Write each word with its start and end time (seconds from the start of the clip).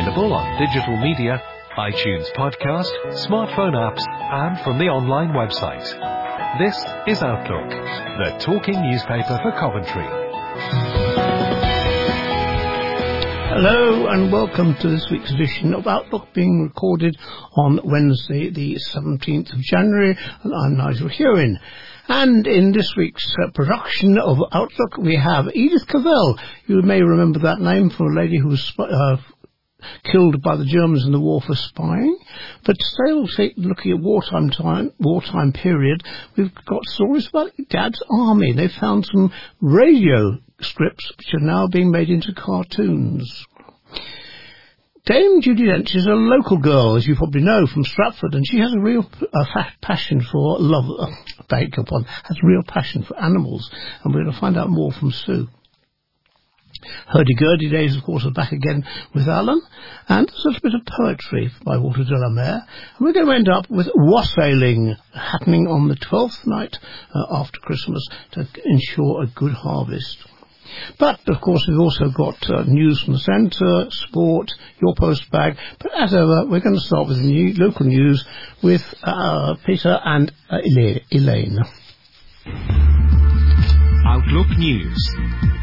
available 0.00 0.32
on 0.32 0.58
digital 0.58 0.96
media, 0.96 1.42
iTunes 1.76 2.32
podcast, 2.32 2.90
smartphone 3.28 3.74
apps, 3.74 4.00
and 4.08 4.58
from 4.64 4.78
the 4.78 4.86
online 4.86 5.28
website. 5.28 5.84
This 6.58 6.74
is 7.06 7.22
Outlook, 7.22 7.68
the 7.68 8.38
talking 8.42 8.80
newspaper 8.80 9.38
for 9.42 9.52
Coventry. 9.52 10.06
Hello 13.52 14.06
and 14.06 14.32
welcome 14.32 14.74
to 14.76 14.88
this 14.88 15.06
week's 15.10 15.32
edition 15.32 15.74
of 15.74 15.86
Outlook 15.86 16.32
being 16.32 16.62
recorded 16.62 17.14
on 17.56 17.80
Wednesday 17.84 18.48
the 18.48 18.78
17th 18.94 19.52
of 19.52 19.58
January 19.58 20.16
and 20.42 20.54
I'm 20.54 20.76
Nigel 20.78 21.08
Hewin. 21.08 21.58
And 22.08 22.46
in 22.46 22.72
this 22.72 22.94
week's 22.96 23.34
uh, 23.44 23.50
production 23.50 24.18
of 24.18 24.38
Outlook 24.50 24.96
we 24.96 25.16
have 25.16 25.54
Edith 25.54 25.86
Cavell. 25.88 26.38
You 26.66 26.80
may 26.80 27.02
remember 27.02 27.40
that 27.40 27.60
name 27.60 27.90
for 27.90 28.06
a 28.06 28.14
lady 28.14 28.38
who 28.38 28.48
was 28.48 28.72
uh, 28.78 29.16
killed 30.04 30.42
by 30.42 30.56
the 30.56 30.64
Germans 30.64 31.04
in 31.04 31.12
the 31.12 31.20
war 31.20 31.40
for 31.40 31.54
spying. 31.54 32.18
But 32.64 32.76
still 32.80 33.26
looking 33.56 33.92
at 33.92 34.00
wartime 34.00 34.50
time, 34.50 34.92
wartime 34.98 35.52
period, 35.52 36.02
we've 36.36 36.54
got 36.66 36.84
stories 36.84 37.28
about 37.28 37.52
Dad's 37.68 38.02
army. 38.10 38.52
They 38.52 38.68
found 38.68 39.06
some 39.06 39.32
radio 39.60 40.38
scripts 40.60 41.10
which 41.16 41.34
are 41.34 41.44
now 41.44 41.66
being 41.66 41.90
made 41.90 42.10
into 42.10 42.32
cartoons. 42.34 43.46
Dame 45.06 45.40
Judi 45.40 45.62
Dench 45.62 45.96
is 45.96 46.06
a 46.06 46.12
local 46.12 46.58
girl, 46.58 46.94
as 46.94 47.06
you 47.06 47.16
probably 47.16 47.40
know, 47.40 47.66
from 47.66 47.84
Stratford, 47.84 48.34
and 48.34 48.46
she 48.46 48.58
has 48.58 48.72
a 48.72 48.80
real 48.80 49.10
uh, 49.32 49.64
passion 49.80 50.20
for 50.20 50.58
love. 50.60 50.84
Uh, 51.00 51.10
beg 51.48 51.76
upon 51.78 52.04
has 52.04 52.36
a 52.42 52.46
real 52.46 52.62
passion 52.62 53.02
for 53.02 53.18
animals, 53.18 53.70
and 54.04 54.14
we're 54.14 54.22
going 54.22 54.32
to 54.32 54.40
find 54.40 54.58
out 54.58 54.68
more 54.68 54.92
from 54.92 55.10
Sue. 55.10 55.48
Hurdy-gurdy 57.08 57.70
days, 57.70 57.96
of 57.96 58.02
course, 58.04 58.24
are 58.24 58.30
back 58.30 58.52
again 58.52 58.84
with 59.14 59.28
Alan, 59.28 59.60
and 60.08 60.28
a 60.28 60.32
little 60.44 60.60
bit 60.62 60.74
of 60.74 60.86
poetry 60.86 61.50
by 61.64 61.76
Walter 61.76 62.04
de 62.04 62.16
la 62.16 62.28
Mare, 62.30 62.66
and 62.96 63.00
we're 63.00 63.12
going 63.12 63.26
to 63.26 63.32
end 63.32 63.48
up 63.48 63.68
with 63.70 63.88
wassailing 63.94 64.96
happening 65.14 65.66
on 65.66 65.88
the 65.88 65.96
12th 65.96 66.46
night 66.46 66.78
uh, 67.14 67.26
after 67.30 67.58
Christmas 67.60 68.06
to 68.32 68.46
ensure 68.64 69.22
a 69.22 69.26
good 69.26 69.52
harvest. 69.52 70.24
But, 70.98 71.20
of 71.28 71.40
course, 71.40 71.66
we've 71.66 71.80
also 71.80 72.10
got 72.10 72.48
uh, 72.48 72.62
news 72.62 73.00
from 73.00 73.14
the 73.14 73.18
centre, 73.18 73.90
sport, 73.90 74.52
your 74.80 74.94
post 74.94 75.30
bag. 75.30 75.56
But 75.80 75.92
as 75.98 76.14
ever, 76.14 76.46
we're 76.46 76.60
going 76.60 76.76
to 76.76 76.80
start 76.80 77.08
with 77.08 77.18
the 77.18 77.24
new, 77.24 77.54
local 77.54 77.86
news 77.86 78.24
with 78.62 78.82
uh, 79.02 79.56
Peter 79.66 79.98
and 80.04 80.32
uh, 80.48 80.58
Elaine. 81.12 81.58
Outlook 84.06 84.48
News. 84.58 85.59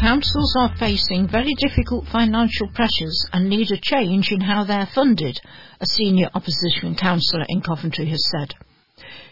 Councils 0.00 0.56
are 0.58 0.74
facing 0.78 1.28
very 1.28 1.52
difficult 1.58 2.08
financial 2.08 2.66
pressures 2.68 3.26
and 3.30 3.50
need 3.50 3.70
a 3.70 3.76
change 3.76 4.32
in 4.32 4.40
how 4.40 4.64
they're 4.64 4.88
funded, 4.94 5.38
a 5.80 5.86
senior 5.86 6.30
opposition 6.34 6.94
councillor 6.94 7.44
in 7.50 7.60
Coventry 7.60 8.06
has 8.06 8.26
said. 8.30 8.54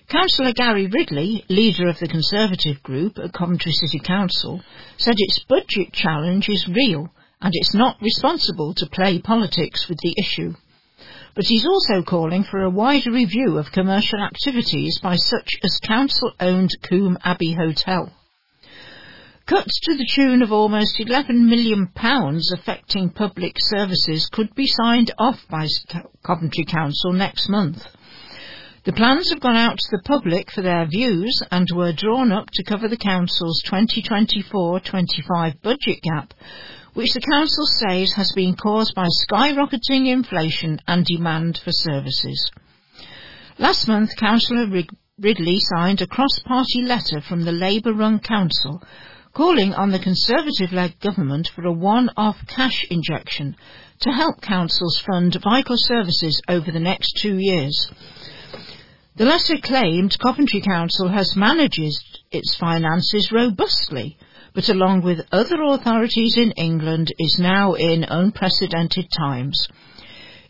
Councillor 0.09 0.53
Gary 0.53 0.87
Ridley, 0.87 1.45
leader 1.49 1.89
of 1.89 1.99
the 1.99 2.09
Conservative 2.09 2.83
group 2.83 3.19
at 3.19 3.33
Coventry 3.33 3.73
City 3.73 4.01
Council, 4.01 4.61
said 4.99 5.15
its 5.17 5.45
budget 5.49 5.95
challenge 5.95 6.51
is 6.51 6.69
real 6.69 7.09
and 7.41 7.53
it's 7.55 7.73
not 7.73 7.97
responsible 8.03 8.75
to 8.77 8.91
play 8.93 9.19
politics 9.19 9.89
with 9.89 9.99
the 10.03 10.15
issue. 10.21 10.53
But 11.35 11.47
he's 11.47 11.65
also 11.65 12.03
calling 12.03 12.45
for 12.45 12.61
a 12.61 12.71
wider 12.71 13.13
review 13.13 13.57
of 13.57 13.73
commercial 13.73 14.21
activities 14.21 15.01
by 15.03 15.17
such 15.17 15.57
as 15.65 15.81
council-owned 15.83 16.71
Coombe 16.83 17.17
Abbey 17.25 17.55
Hotel. 17.55 18.13
Cuts 19.51 19.81
to 19.81 19.97
the 19.97 20.07
tune 20.07 20.43
of 20.43 20.53
almost 20.53 20.97
£11 21.01 21.49
million 21.49 21.91
affecting 22.53 23.11
public 23.11 23.57
services 23.59 24.29
could 24.31 24.55
be 24.55 24.69
signed 24.69 25.11
off 25.19 25.41
by 25.51 25.67
Coventry 26.25 26.65
Council 26.65 27.13
next 27.13 27.49
month. 27.49 27.85
The 28.85 28.93
plans 28.93 29.29
have 29.31 29.41
gone 29.41 29.57
out 29.57 29.77
to 29.77 29.89
the 29.91 30.03
public 30.05 30.53
for 30.53 30.63
their 30.63 30.87
views 30.87 31.43
and 31.51 31.67
were 31.75 31.93
drawn 31.93 32.31
up 32.31 32.51
to 32.53 32.63
cover 32.63 32.87
the 32.87 32.97
Council's 32.97 33.61
2024-25 33.67 35.61
budget 35.63 36.01
gap, 36.01 36.33
which 36.95 37.13
the 37.13 37.21
Council 37.21 37.67
says 37.67 38.13
has 38.13 38.31
been 38.37 38.55
caused 38.55 38.95
by 38.95 39.09
skyrocketing 39.29 40.07
inflation 40.07 40.79
and 40.87 41.05
demand 41.05 41.59
for 41.59 41.73
services. 41.73 42.53
Last 43.59 43.89
month, 43.89 44.15
Councillor 44.17 44.69
Ridley 45.19 45.59
signed 45.59 46.03
a 46.03 46.07
cross-party 46.07 46.83
letter 46.83 47.21
from 47.21 47.45
the 47.45 47.51
Labour-run 47.51 48.21
Council 48.21 48.81
calling 49.33 49.73
on 49.75 49.91
the 49.91 49.99
Conservative-led 49.99 50.99
government 51.01 51.49
for 51.55 51.65
a 51.65 51.73
one-off 51.73 52.37
cash 52.47 52.85
injection 52.91 53.57
to 54.01 54.11
help 54.11 54.41
councils 54.41 54.99
fund 54.99 55.37
vital 55.43 55.77
services 55.77 56.41
over 56.49 56.71
the 56.71 56.81
next 56.81 57.19
two 57.21 57.37
years. 57.39 57.91
The 59.17 59.25
letter 59.25 59.57
claimed 59.63 60.19
Coventry 60.19 60.61
Council 60.61 61.09
has 61.09 61.37
managed 61.37 61.79
its 62.31 62.57
finances 62.57 63.31
robustly, 63.31 64.17
but 64.55 64.69
along 64.69 65.03
with 65.03 65.27
other 65.31 65.63
authorities 65.63 66.37
in 66.37 66.53
England 66.53 67.13
is 67.19 67.39
now 67.39 67.75
in 67.75 68.05
unprecedented 68.05 69.07
times. 69.17 69.69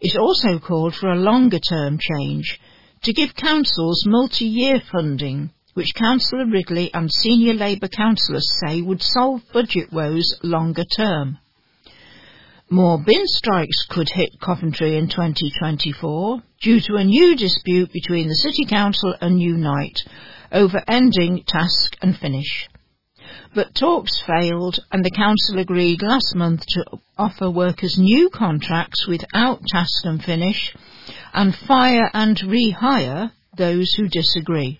It 0.00 0.16
also 0.16 0.58
called 0.58 0.94
for 0.94 1.10
a 1.10 1.18
longer 1.18 1.58
term 1.58 1.98
change 1.98 2.58
to 3.02 3.12
give 3.12 3.34
councils 3.34 4.04
multi-year 4.06 4.80
funding 4.90 5.50
which 5.74 5.94
Councillor 5.94 6.46
Ridley 6.46 6.92
and 6.92 7.10
senior 7.10 7.54
Labour 7.54 7.88
councillors 7.88 8.50
say 8.60 8.82
would 8.82 9.02
solve 9.02 9.42
budget 9.52 9.92
woes 9.92 10.36
longer 10.42 10.84
term. 10.96 11.38
More 12.72 13.02
bin 13.04 13.26
strikes 13.26 13.84
could 13.88 14.08
hit 14.08 14.40
Coventry 14.40 14.96
in 14.96 15.08
2024 15.08 16.42
due 16.60 16.80
to 16.80 16.94
a 16.94 17.04
new 17.04 17.34
dispute 17.34 17.92
between 17.92 18.28
the 18.28 18.36
City 18.36 18.64
Council 18.64 19.14
and 19.20 19.40
Unite 19.40 19.98
over 20.52 20.82
ending 20.86 21.42
task 21.46 21.96
and 22.00 22.16
finish. 22.16 22.68
But 23.54 23.74
talks 23.74 24.20
failed 24.20 24.78
and 24.92 25.04
the 25.04 25.10
Council 25.10 25.58
agreed 25.58 26.02
last 26.02 26.34
month 26.36 26.64
to 26.68 26.84
offer 27.18 27.50
workers 27.50 27.98
new 27.98 28.30
contracts 28.30 29.06
without 29.06 29.60
task 29.66 30.04
and 30.04 30.22
finish 30.22 30.72
and 31.32 31.54
fire 31.54 32.08
and 32.14 32.36
rehire 32.38 33.32
those 33.56 33.92
who 33.94 34.08
disagree. 34.08 34.78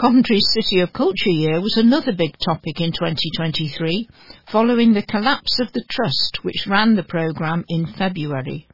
Coventry's 0.00 0.46
City 0.54 0.78
of 0.78 0.92
Culture 0.92 1.30
Year 1.30 1.60
was 1.60 1.76
another 1.76 2.12
big 2.12 2.36
topic 2.38 2.80
in 2.80 2.92
2023, 2.92 4.08
following 4.46 4.92
the 4.92 5.02
collapse 5.02 5.58
of 5.58 5.72
the 5.72 5.82
trust 5.90 6.38
which 6.42 6.68
ran 6.68 6.94
the 6.94 7.02
programme 7.02 7.64
in 7.68 7.84
February. 7.84 8.68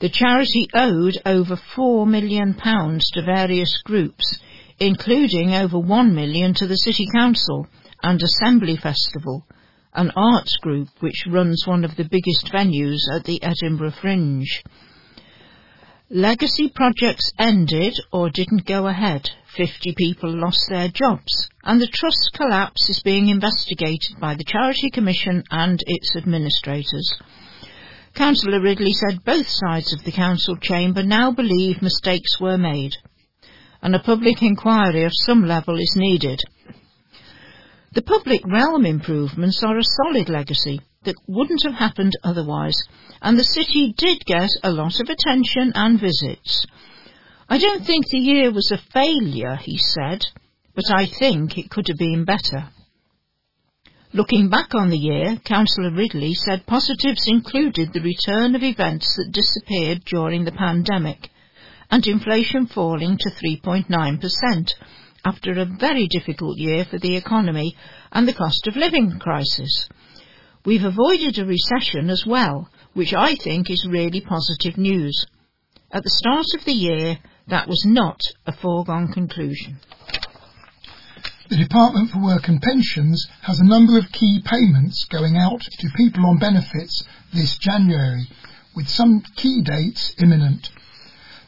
The 0.00 0.10
charity 0.10 0.68
owed 0.74 1.16
over 1.24 1.56
£4 1.56 2.06
million 2.06 2.54
to 2.58 3.22
various 3.22 3.80
groups, 3.86 4.38
including 4.78 5.54
over 5.54 5.78
£1 5.78 6.12
million 6.12 6.52
to 6.52 6.66
the 6.66 6.76
City 6.76 7.06
Council 7.10 7.66
and 8.02 8.22
Assembly 8.22 8.76
Festival, 8.76 9.46
an 9.94 10.12
arts 10.14 10.58
group 10.60 10.88
which 11.00 11.26
runs 11.26 11.62
one 11.66 11.86
of 11.86 11.96
the 11.96 12.04
biggest 12.04 12.52
venues 12.52 13.00
at 13.10 13.24
the 13.24 13.42
Edinburgh 13.42 13.94
Fringe. 13.98 14.62
Legacy 16.16 16.70
projects 16.72 17.32
ended 17.40 17.92
or 18.12 18.30
didn't 18.30 18.66
go 18.66 18.86
ahead. 18.86 19.28
50 19.56 19.96
people 19.96 20.32
lost 20.32 20.60
their 20.68 20.86
jobs, 20.86 21.48
and 21.64 21.80
the 21.80 21.88
trust 21.88 22.30
collapse 22.34 22.88
is 22.88 23.02
being 23.04 23.30
investigated 23.30 24.20
by 24.20 24.36
the 24.36 24.44
Charity 24.44 24.90
Commission 24.90 25.42
and 25.50 25.80
its 25.88 26.14
administrators. 26.14 27.12
Councillor 28.14 28.60
Ridley 28.60 28.92
said 28.92 29.24
both 29.24 29.48
sides 29.48 29.92
of 29.92 30.04
the 30.04 30.12
council 30.12 30.56
chamber 30.56 31.02
now 31.02 31.32
believe 31.32 31.82
mistakes 31.82 32.40
were 32.40 32.58
made, 32.58 32.94
and 33.82 33.96
a 33.96 33.98
public 33.98 34.40
inquiry 34.40 35.02
of 35.02 35.10
some 35.12 35.44
level 35.44 35.80
is 35.80 35.96
needed. 35.96 36.40
The 37.92 38.02
public 38.02 38.46
realm 38.46 38.86
improvements 38.86 39.64
are 39.64 39.78
a 39.78 39.82
solid 39.82 40.28
legacy 40.28 40.80
that 41.04 41.16
wouldn't 41.26 41.62
have 41.64 41.74
happened 41.74 42.12
otherwise, 42.22 42.76
and 43.22 43.38
the 43.38 43.44
city 43.44 43.94
did 43.96 44.24
get 44.26 44.50
a 44.62 44.70
lot 44.70 45.00
of 45.00 45.08
attention 45.08 45.72
and 45.74 46.00
visits. 46.00 46.66
I 47.48 47.58
don't 47.58 47.84
think 47.84 48.08
the 48.08 48.18
year 48.18 48.50
was 48.50 48.70
a 48.72 48.78
failure, 48.92 49.56
he 49.56 49.76
said, 49.76 50.24
but 50.74 50.90
I 50.90 51.06
think 51.06 51.56
it 51.56 51.70
could 51.70 51.88
have 51.88 51.98
been 51.98 52.24
better. 52.24 52.70
Looking 54.12 54.48
back 54.48 54.74
on 54.74 54.90
the 54.90 54.98
year, 54.98 55.36
Councillor 55.44 55.90
Ridley 55.90 56.34
said 56.34 56.66
positives 56.66 57.26
included 57.26 57.92
the 57.92 58.00
return 58.00 58.54
of 58.54 58.62
events 58.62 59.16
that 59.16 59.32
disappeared 59.32 60.04
during 60.04 60.44
the 60.44 60.52
pandemic 60.52 61.30
and 61.90 62.06
inflation 62.06 62.66
falling 62.66 63.18
to 63.18 63.30
3.9% 63.30 64.74
after 65.24 65.52
a 65.52 65.64
very 65.64 66.06
difficult 66.06 66.58
year 66.58 66.84
for 66.84 66.98
the 66.98 67.16
economy 67.16 67.74
and 68.12 68.28
the 68.28 68.32
cost 68.32 68.66
of 68.66 68.76
living 68.76 69.18
crisis. 69.18 69.88
We've 70.66 70.84
avoided 70.84 71.38
a 71.38 71.44
recession 71.44 72.08
as 72.08 72.24
well, 72.26 72.70
which 72.94 73.12
I 73.12 73.34
think 73.34 73.70
is 73.70 73.86
really 73.86 74.22
positive 74.22 74.78
news. 74.78 75.26
At 75.92 76.02
the 76.04 76.10
start 76.10 76.46
of 76.54 76.64
the 76.64 76.72
year, 76.72 77.18
that 77.48 77.68
was 77.68 77.84
not 77.84 78.22
a 78.46 78.52
foregone 78.52 79.12
conclusion. 79.12 79.78
The 81.50 81.58
Department 81.58 82.10
for 82.10 82.24
Work 82.24 82.48
and 82.48 82.62
Pensions 82.62 83.28
has 83.42 83.60
a 83.60 83.66
number 83.66 83.98
of 83.98 84.10
key 84.10 84.40
payments 84.42 85.04
going 85.10 85.36
out 85.36 85.60
to 85.60 85.96
people 85.96 86.24
on 86.24 86.38
benefits 86.38 87.04
this 87.34 87.58
January, 87.58 88.26
with 88.74 88.88
some 88.88 89.22
key 89.36 89.60
dates 89.60 90.14
imminent. 90.18 90.70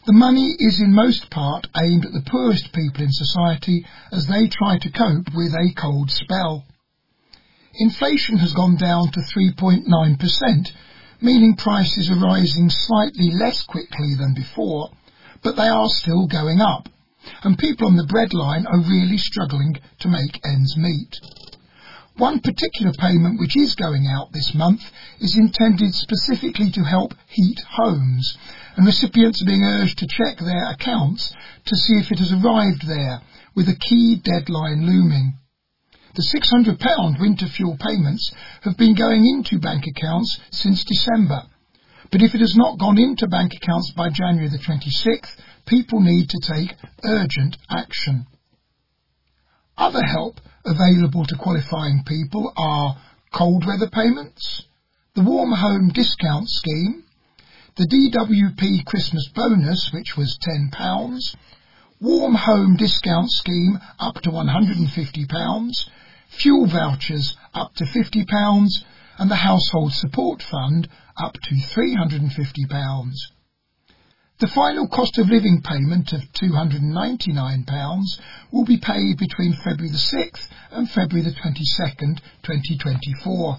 The 0.05 0.13
money 0.13 0.55
is 0.59 0.79
in 0.83 0.93
most 0.93 1.31
part 1.31 1.67
aimed 1.75 2.05
at 2.05 2.13
the 2.13 2.31
poorest 2.31 2.71
people 2.75 3.03
in 3.03 3.11
society 3.11 3.87
as 4.13 4.27
they 4.27 4.47
try 4.47 4.77
to 4.77 4.93
cope 4.93 5.35
with 5.35 5.55
a 5.55 5.73
cold 5.75 6.11
spell. 6.11 6.67
Inflation 7.79 8.39
has 8.39 8.53
gone 8.53 8.77
down 8.77 9.11
to 9.13 9.21
3.9%, 9.21 10.71
meaning 11.21 11.57
prices 11.57 12.11
are 12.11 12.27
rising 12.27 12.71
slightly 12.71 13.31
less 13.31 13.63
quickly 13.65 14.15
than 14.19 14.35
before, 14.35 14.91
but 15.43 15.57
they 15.57 15.69
are 15.69 15.89
still 15.89 16.27
going 16.27 16.61
up 16.61 16.89
and 17.43 17.59
people 17.59 17.89
on 17.89 17.97
the 17.97 18.07
breadline 18.07 18.65
are 18.67 18.89
really 18.89 19.19
struggling 19.19 19.75
to 20.01 20.09
make 20.09 20.41
ends 20.45 20.77
meet. 20.77 21.17
One 22.17 22.41
particular 22.41 22.93
payment 22.99 23.39
which 23.39 23.57
is 23.57 23.75
going 23.75 24.07
out 24.07 24.33
this 24.33 24.55
month 24.55 24.81
is 25.21 25.37
intended 25.37 25.93
specifically 25.93 26.71
to 26.71 26.85
help 26.85 27.13
heat 27.29 27.61
homes, 27.69 28.39
and 28.77 28.87
recipients 28.87 29.43
are 29.43 29.47
being 29.47 29.65
urged 29.65 29.99
to 29.99 30.07
check 30.07 30.39
their 30.39 30.71
accounts 30.71 31.33
to 31.67 31.77
see 31.77 31.95
if 31.95 32.11
it 32.11 32.19
has 32.21 32.33
arrived 32.33 32.87
there, 32.87 33.21
with 33.55 33.69
a 33.69 33.77
key 33.77 34.17
deadline 34.17 34.87
looming. 34.87 35.35
The 36.17 36.23
£600 36.23 37.21
winter 37.21 37.47
fuel 37.47 37.77
payments 37.79 38.33
have 38.63 38.79
been 38.79 38.95
going 38.95 39.27
into 39.27 39.59
bank 39.59 39.85
accounts 39.87 40.41
since 40.51 40.83
December, 40.83 41.43
but 42.11 42.23
if 42.23 42.35
it 42.35 42.41
has 42.41 42.57
not 42.57 42.79
gone 42.79 42.99
into 42.99 43.27
bank 43.27 43.53
accounts 43.55 43.93
by 43.95 44.09
January 44.09 44.49
the 44.49 44.57
26th, 44.57 45.37
people 45.67 46.01
need 46.01 46.31
to 46.31 46.41
take 46.41 46.75
urgent 47.05 47.59
action. 47.69 48.27
Other 49.77 50.03
help 50.03 50.41
available 50.65 51.27
to 51.27 51.37
qualifying 51.37 52.03
people 52.07 52.51
are 52.57 52.97
cold 53.35 53.67
weather 53.67 53.91
payments, 53.91 54.63
the 55.15 55.23
Warm 55.23 55.53
Home 55.53 55.91
Discount 55.91 56.49
Scheme, 56.49 57.05
the 57.77 57.87
DWP 57.87 58.87
Christmas 58.87 59.29
bonus, 59.35 59.91
which 59.93 60.17
was 60.17 60.39
£10, 60.49 61.37
Warm 62.01 62.35
Home 62.37 62.77
Discount 62.77 63.31
Scheme 63.31 63.79
up 63.99 64.15
to 64.23 64.31
£150, 64.31 65.91
fuel 66.29 66.67
vouchers 66.67 67.37
up 67.55 67.75
to 67.75 67.85
£50, 67.85 68.69
and 69.19 69.31
the 69.31 69.37
Household 69.37 69.93
Support 69.93 70.43
Fund 70.43 70.89
up 71.17 71.35
to 71.35 71.55
£350. 71.55 73.13
The 74.39 74.49
final 74.49 74.87
cost 74.89 75.17
of 75.17 75.31
living 75.31 75.63
payment 75.63 76.13
of 76.13 76.21
£299 76.33 78.21
will 78.53 78.65
be 78.67 78.77
paid 78.77 79.17
between 79.17 79.55
February 79.65 79.91
the 79.91 79.97
6th 79.97 80.49
and 80.73 80.91
February 80.91 81.23
the 81.23 81.35
22nd, 81.35 82.21
2024. 82.43 83.59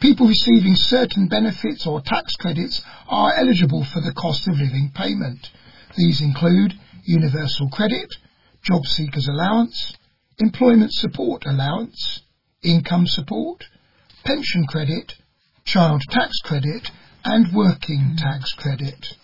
People 0.00 0.26
receiving 0.26 0.74
certain 0.74 1.28
benefits 1.28 1.86
or 1.86 2.00
tax 2.00 2.34
credits 2.34 2.82
are 3.08 3.34
eligible 3.36 3.84
for 3.84 4.00
the 4.00 4.12
cost 4.12 4.48
of 4.48 4.58
living 4.58 4.90
payment. 4.92 5.48
These 5.96 6.20
include 6.20 6.76
Universal 7.04 7.68
Credit, 7.70 8.12
Job 8.62 8.84
Seekers 8.86 9.28
Allowance, 9.28 9.94
Employment 10.38 10.92
Support 10.92 11.44
Allowance, 11.46 12.22
Income 12.62 13.06
Support, 13.06 13.64
Pension 14.24 14.66
Credit, 14.66 15.14
Child 15.64 16.02
Tax 16.10 16.40
Credit 16.42 16.90
and 17.24 17.54
Working 17.54 18.16
Tax 18.16 18.52
Credit. 18.54 19.14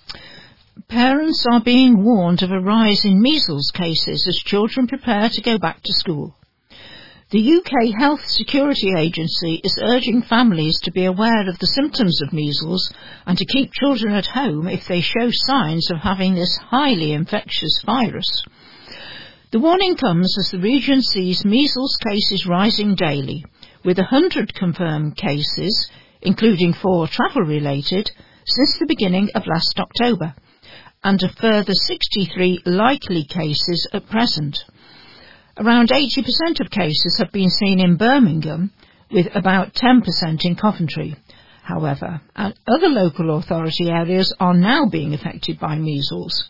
Parents 0.87 1.45
are 1.51 1.61
being 1.61 2.05
warned 2.05 2.45
of 2.45 2.53
a 2.53 2.61
rise 2.61 3.05
in 3.05 3.21
measles 3.21 3.73
cases 3.75 4.25
as 4.29 4.37
children 4.37 4.87
prepare 4.87 5.29
to 5.31 5.43
go 5.43 5.59
back 5.59 5.83
to 5.83 5.93
school. 5.93 6.37
The 7.31 7.57
UK 7.57 7.99
Health 7.99 8.25
Security 8.27 8.93
Agency 8.97 9.61
is 9.65 9.81
urging 9.83 10.23
families 10.23 10.79
to 10.83 10.93
be 10.93 11.07
aware 11.07 11.49
of 11.49 11.59
the 11.59 11.67
symptoms 11.67 12.23
of 12.23 12.33
measles 12.33 12.93
and 13.27 13.37
to 13.37 13.45
keep 13.45 13.73
children 13.73 14.15
at 14.15 14.27
home 14.27 14.69
if 14.69 14.87
they 14.87 15.01
show 15.01 15.29
signs 15.31 15.91
of 15.91 15.99
having 15.99 16.35
this 16.35 16.57
highly 16.57 17.13
infectious 17.13 17.83
virus. 17.85 18.45
The 19.53 19.59
warning 19.59 19.97
comes 19.97 20.39
as 20.39 20.53
the 20.53 20.61
region 20.61 21.03
sees 21.03 21.45
measles 21.45 21.97
cases 21.97 22.47
rising 22.47 22.95
daily, 22.95 23.45
with 23.85 23.99
100 23.99 24.55
confirmed 24.55 25.17
cases, 25.17 25.91
including 26.23 26.73
four 26.73 27.09
travel 27.09 27.43
related, 27.43 28.13
since 28.47 28.79
the 28.79 28.87
beginning 28.87 29.29
of 29.35 29.49
last 29.49 29.81
October 29.81 30.37
and 31.03 31.21
a 31.25 31.29
further 31.29 31.75
63 31.75 32.61
likely 32.65 33.25
cases 33.25 33.89
at 33.93 34.09
present. 34.09 34.57
Around 35.57 35.89
80% 35.89 36.61
of 36.61 36.71
cases 36.71 37.17
have 37.19 37.33
been 37.33 37.51
seen 37.51 37.81
in 37.81 37.97
Birmingham, 37.97 38.71
with 39.11 39.35
about 39.35 39.75
10% 39.75 40.45
in 40.45 40.55
Coventry. 40.55 41.17
However, 41.65 42.21
other 42.37 42.89
local 42.89 43.37
authority 43.37 43.91
areas 43.91 44.33
are 44.39 44.55
now 44.55 44.87
being 44.87 45.13
affected 45.13 45.59
by 45.59 45.75
measles. 45.75 46.49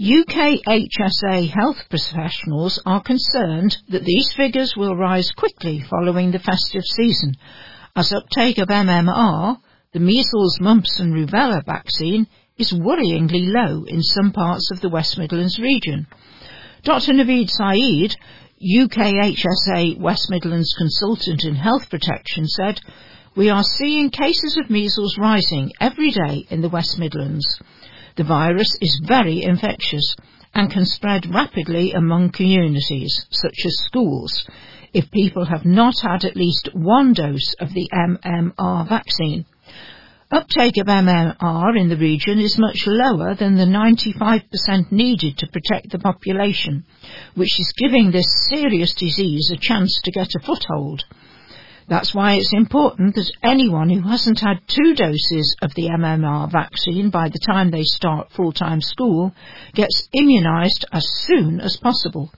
UK 0.00 0.62
HSA 0.64 1.50
health 1.50 1.78
professionals 1.90 2.80
are 2.86 3.02
concerned 3.02 3.76
that 3.88 4.04
these 4.04 4.32
figures 4.36 4.76
will 4.76 4.94
rise 4.94 5.32
quickly 5.32 5.84
following 5.90 6.30
the 6.30 6.38
festive 6.38 6.84
season, 6.84 7.34
as 7.96 8.12
uptake 8.12 8.58
of 8.58 8.68
MMR, 8.68 9.56
the 9.92 9.98
measles, 9.98 10.60
mumps 10.60 11.00
and 11.00 11.12
rubella 11.12 11.66
vaccine, 11.66 12.28
is 12.56 12.72
worryingly 12.72 13.52
low 13.52 13.82
in 13.88 14.00
some 14.00 14.30
parts 14.30 14.70
of 14.70 14.80
the 14.80 14.88
West 14.88 15.18
Midlands 15.18 15.58
region. 15.58 16.06
Dr 16.84 17.12
Naveed 17.14 17.50
Saeed, 17.50 18.14
UKHSA 18.62 19.98
West 19.98 20.30
Midlands 20.30 20.72
consultant 20.78 21.42
in 21.42 21.56
health 21.56 21.90
protection, 21.90 22.46
said, 22.46 22.80
We 23.34 23.50
are 23.50 23.64
seeing 23.64 24.10
cases 24.10 24.56
of 24.58 24.70
measles 24.70 25.18
rising 25.18 25.72
every 25.80 26.12
day 26.12 26.46
in 26.50 26.60
the 26.60 26.68
West 26.68 27.00
Midlands. 27.00 27.44
The 28.18 28.24
virus 28.24 28.76
is 28.80 29.00
very 29.06 29.44
infectious 29.44 30.16
and 30.52 30.72
can 30.72 30.84
spread 30.84 31.32
rapidly 31.32 31.92
among 31.92 32.32
communities, 32.32 33.26
such 33.30 33.64
as 33.64 33.84
schools, 33.84 34.44
if 34.92 35.08
people 35.12 35.44
have 35.44 35.64
not 35.64 35.94
had 36.02 36.24
at 36.24 36.34
least 36.34 36.68
one 36.72 37.12
dose 37.12 37.54
of 37.60 37.72
the 37.74 37.88
MMR 37.92 38.88
vaccine. 38.88 39.44
Uptake 40.32 40.78
of 40.78 40.88
MMR 40.88 41.78
in 41.78 41.90
the 41.90 41.96
region 41.96 42.40
is 42.40 42.58
much 42.58 42.88
lower 42.88 43.36
than 43.36 43.54
the 43.54 43.66
95% 43.66 44.90
needed 44.90 45.38
to 45.38 45.46
protect 45.46 45.90
the 45.90 46.00
population, 46.00 46.86
which 47.36 47.60
is 47.60 47.72
giving 47.78 48.10
this 48.10 48.48
serious 48.48 48.94
disease 48.94 49.52
a 49.52 49.56
chance 49.56 50.00
to 50.02 50.10
get 50.10 50.34
a 50.34 50.40
foothold. 50.44 51.04
That's 51.88 52.14
why 52.14 52.34
it's 52.34 52.52
important 52.52 53.14
that 53.14 53.32
anyone 53.42 53.88
who 53.88 54.06
hasn't 54.06 54.40
had 54.40 54.58
two 54.66 54.94
doses 54.94 55.56
of 55.62 55.72
the 55.74 55.88
MMR 55.88 56.52
vaccine 56.52 57.08
by 57.08 57.28
the 57.28 57.38
time 57.38 57.70
they 57.70 57.82
start 57.82 58.30
full-time 58.32 58.82
school 58.82 59.32
gets 59.74 60.06
immunised 60.14 60.84
as 60.92 61.06
soon 61.26 61.60
as 61.60 61.78
possible. 61.78 62.30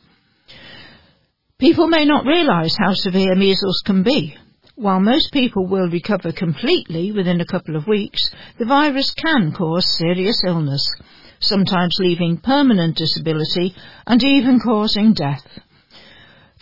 People 1.59 1.89
may 1.89 2.05
not 2.05 2.25
realise 2.25 2.77
how 2.79 2.95
severe 2.95 3.35
measles 3.35 3.83
can 3.85 4.05
be, 4.05 4.37
while 4.77 5.01
most 5.01 5.31
people 5.33 5.67
will 5.67 5.91
recover 5.91 6.33
completely 6.33 7.13
within 7.13 7.41
a 7.41 7.45
couple 7.45 7.77
of 7.77 7.87
weeks, 7.87 8.31
the 8.59 8.65
virus 8.65 9.13
can 9.13 9.53
cause 9.53 9.99
serious 9.99 10.43
illness, 10.47 10.95
sometimes 11.41 11.97
leaving 11.99 12.39
permanent 12.39 12.97
disability 12.97 13.75
and 14.07 14.25
even 14.25 14.59
causing 14.59 15.13
death. 15.13 15.45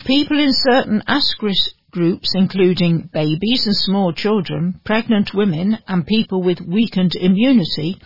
People 0.05 0.37
in 0.39 0.51
certain 0.51 1.01
risk 1.41 1.71
groups, 1.91 2.31
including 2.35 3.09
babies 3.11 3.65
and 3.65 3.75
small 3.75 4.13
children, 4.13 4.79
pregnant 4.83 5.33
women, 5.33 5.77
and 5.87 6.05
people 6.05 6.41
with 6.41 6.61
weakened 6.61 7.15
immunity, 7.15 7.97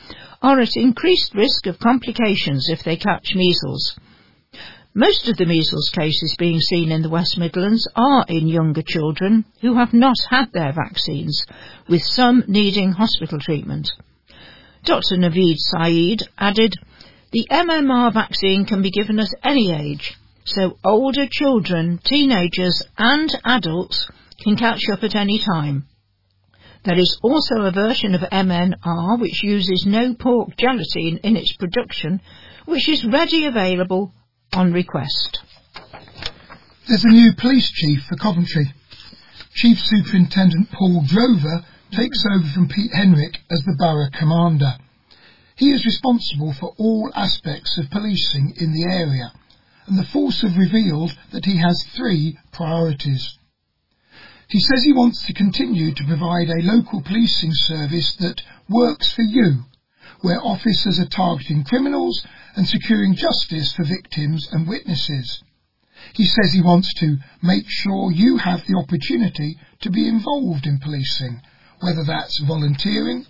are 0.41 0.59
at 0.59 0.75
increased 0.75 1.33
risk 1.33 1.67
of 1.67 1.79
complications 1.79 2.69
if 2.69 2.83
they 2.83 2.97
catch 2.97 3.35
measles. 3.35 3.97
Most 4.95 5.27
of 5.27 5.37
the 5.37 5.45
measles 5.45 5.89
cases 5.89 6.35
being 6.37 6.59
seen 6.59 6.91
in 6.91 7.01
the 7.01 7.09
West 7.09 7.37
Midlands 7.37 7.87
are 7.95 8.25
in 8.27 8.47
younger 8.47 8.83
children 8.85 9.45
who 9.61 9.75
have 9.75 9.93
not 9.93 10.17
had 10.29 10.51
their 10.53 10.71
vaccines, 10.71 11.45
with 11.89 12.03
some 12.03 12.43
needing 12.47 12.91
hospital 12.91 13.39
treatment. 13.39 13.91
Dr 14.85 15.15
Naveed 15.15 15.57
Saeed 15.57 16.21
added, 16.37 16.75
the 17.31 17.47
MMR 17.49 18.13
vaccine 18.13 18.65
can 18.65 18.83
be 18.83 18.91
given 18.91 19.19
at 19.19 19.33
any 19.43 19.71
age, 19.71 20.15
so 20.45 20.77
older 20.83 21.27
children, 21.29 21.99
teenagers 22.03 22.83
and 22.97 23.29
adults 23.45 24.09
can 24.43 24.57
catch 24.57 24.89
up 24.91 25.03
at 25.03 25.15
any 25.15 25.39
time. 25.39 25.87
There 26.83 26.97
is 26.97 27.17
also 27.23 27.61
a 27.61 27.71
version 27.71 28.13
of 28.13 28.21
MMR 28.21 29.19
which 29.19 29.41
uses 29.41 29.85
no 29.85 30.13
pork 30.15 30.57
gelatin 30.57 31.19
in 31.23 31.37
its 31.37 31.55
production, 31.55 32.19
which 32.65 32.89
is 32.89 33.05
ready 33.05 33.45
available 33.45 34.13
on 34.51 34.73
request. 34.73 35.39
There's 36.87 37.05
a 37.05 37.09
new 37.09 37.31
police 37.37 37.71
chief 37.71 38.03
for 38.09 38.17
Coventry. 38.17 38.73
Chief 39.55 39.79
Superintendent 39.79 40.71
Paul 40.71 41.05
Drover 41.07 41.65
takes 41.91 42.25
over 42.29 42.47
from 42.53 42.67
Pete 42.67 42.91
Henrick 42.91 43.37
as 43.49 43.63
the 43.63 43.77
borough 43.79 44.09
commander. 44.11 44.75
He 45.55 45.71
is 45.71 45.85
responsible 45.85 46.53
for 46.59 46.73
all 46.77 47.11
aspects 47.15 47.77
of 47.77 47.89
policing 47.91 48.55
in 48.57 48.73
the 48.73 48.83
area 48.91 49.31
and 49.87 49.97
the 49.97 50.05
force 50.05 50.41
have 50.41 50.57
revealed 50.57 51.17
that 51.31 51.45
he 51.45 51.57
has 51.57 51.83
three 51.95 52.37
priorities. 52.51 53.37
He 54.47 54.59
says 54.59 54.83
he 54.83 54.93
wants 54.93 55.25
to 55.25 55.33
continue 55.33 55.93
to 55.93 56.03
provide 56.05 56.49
a 56.49 56.61
local 56.61 57.01
policing 57.01 57.51
service 57.53 58.13
that 58.19 58.41
works 58.69 59.11
for 59.13 59.23
you, 59.23 59.63
where 60.21 60.43
officers 60.43 60.99
are 60.99 61.07
targeting 61.07 61.63
criminals 61.63 62.25
and 62.55 62.67
securing 62.67 63.15
justice 63.15 63.73
for 63.73 63.83
victims 63.83 64.47
and 64.51 64.67
witnesses. 64.67 65.43
He 66.13 66.25
says 66.25 66.51
he 66.51 66.61
wants 66.61 66.93
to 66.99 67.17
make 67.41 67.65
sure 67.67 68.11
you 68.11 68.37
have 68.37 68.65
the 68.67 68.77
opportunity 68.77 69.57
to 69.81 69.89
be 69.89 70.07
involved 70.07 70.65
in 70.65 70.79
policing, 70.79 71.41
whether 71.79 72.03
that's 72.03 72.39
volunteering, 72.39 73.25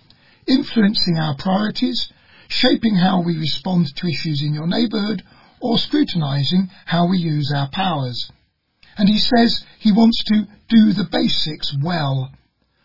influencing 0.46 1.16
our 1.16 1.36
priorities, 1.36 2.08
shaping 2.48 2.96
how 2.96 3.22
we 3.22 3.38
respond 3.38 3.86
to 3.96 4.08
issues 4.08 4.42
in 4.42 4.54
your 4.54 4.66
neighbourhood, 4.66 5.22
or 5.64 5.78
scrutinising 5.78 6.68
how 6.84 7.08
we 7.08 7.16
use 7.16 7.50
our 7.50 7.70
powers. 7.72 8.30
And 8.98 9.08
he 9.08 9.18
says 9.18 9.64
he 9.78 9.92
wants 9.92 10.22
to 10.24 10.46
do 10.68 10.92
the 10.92 11.08
basics 11.10 11.74
well. 11.82 12.30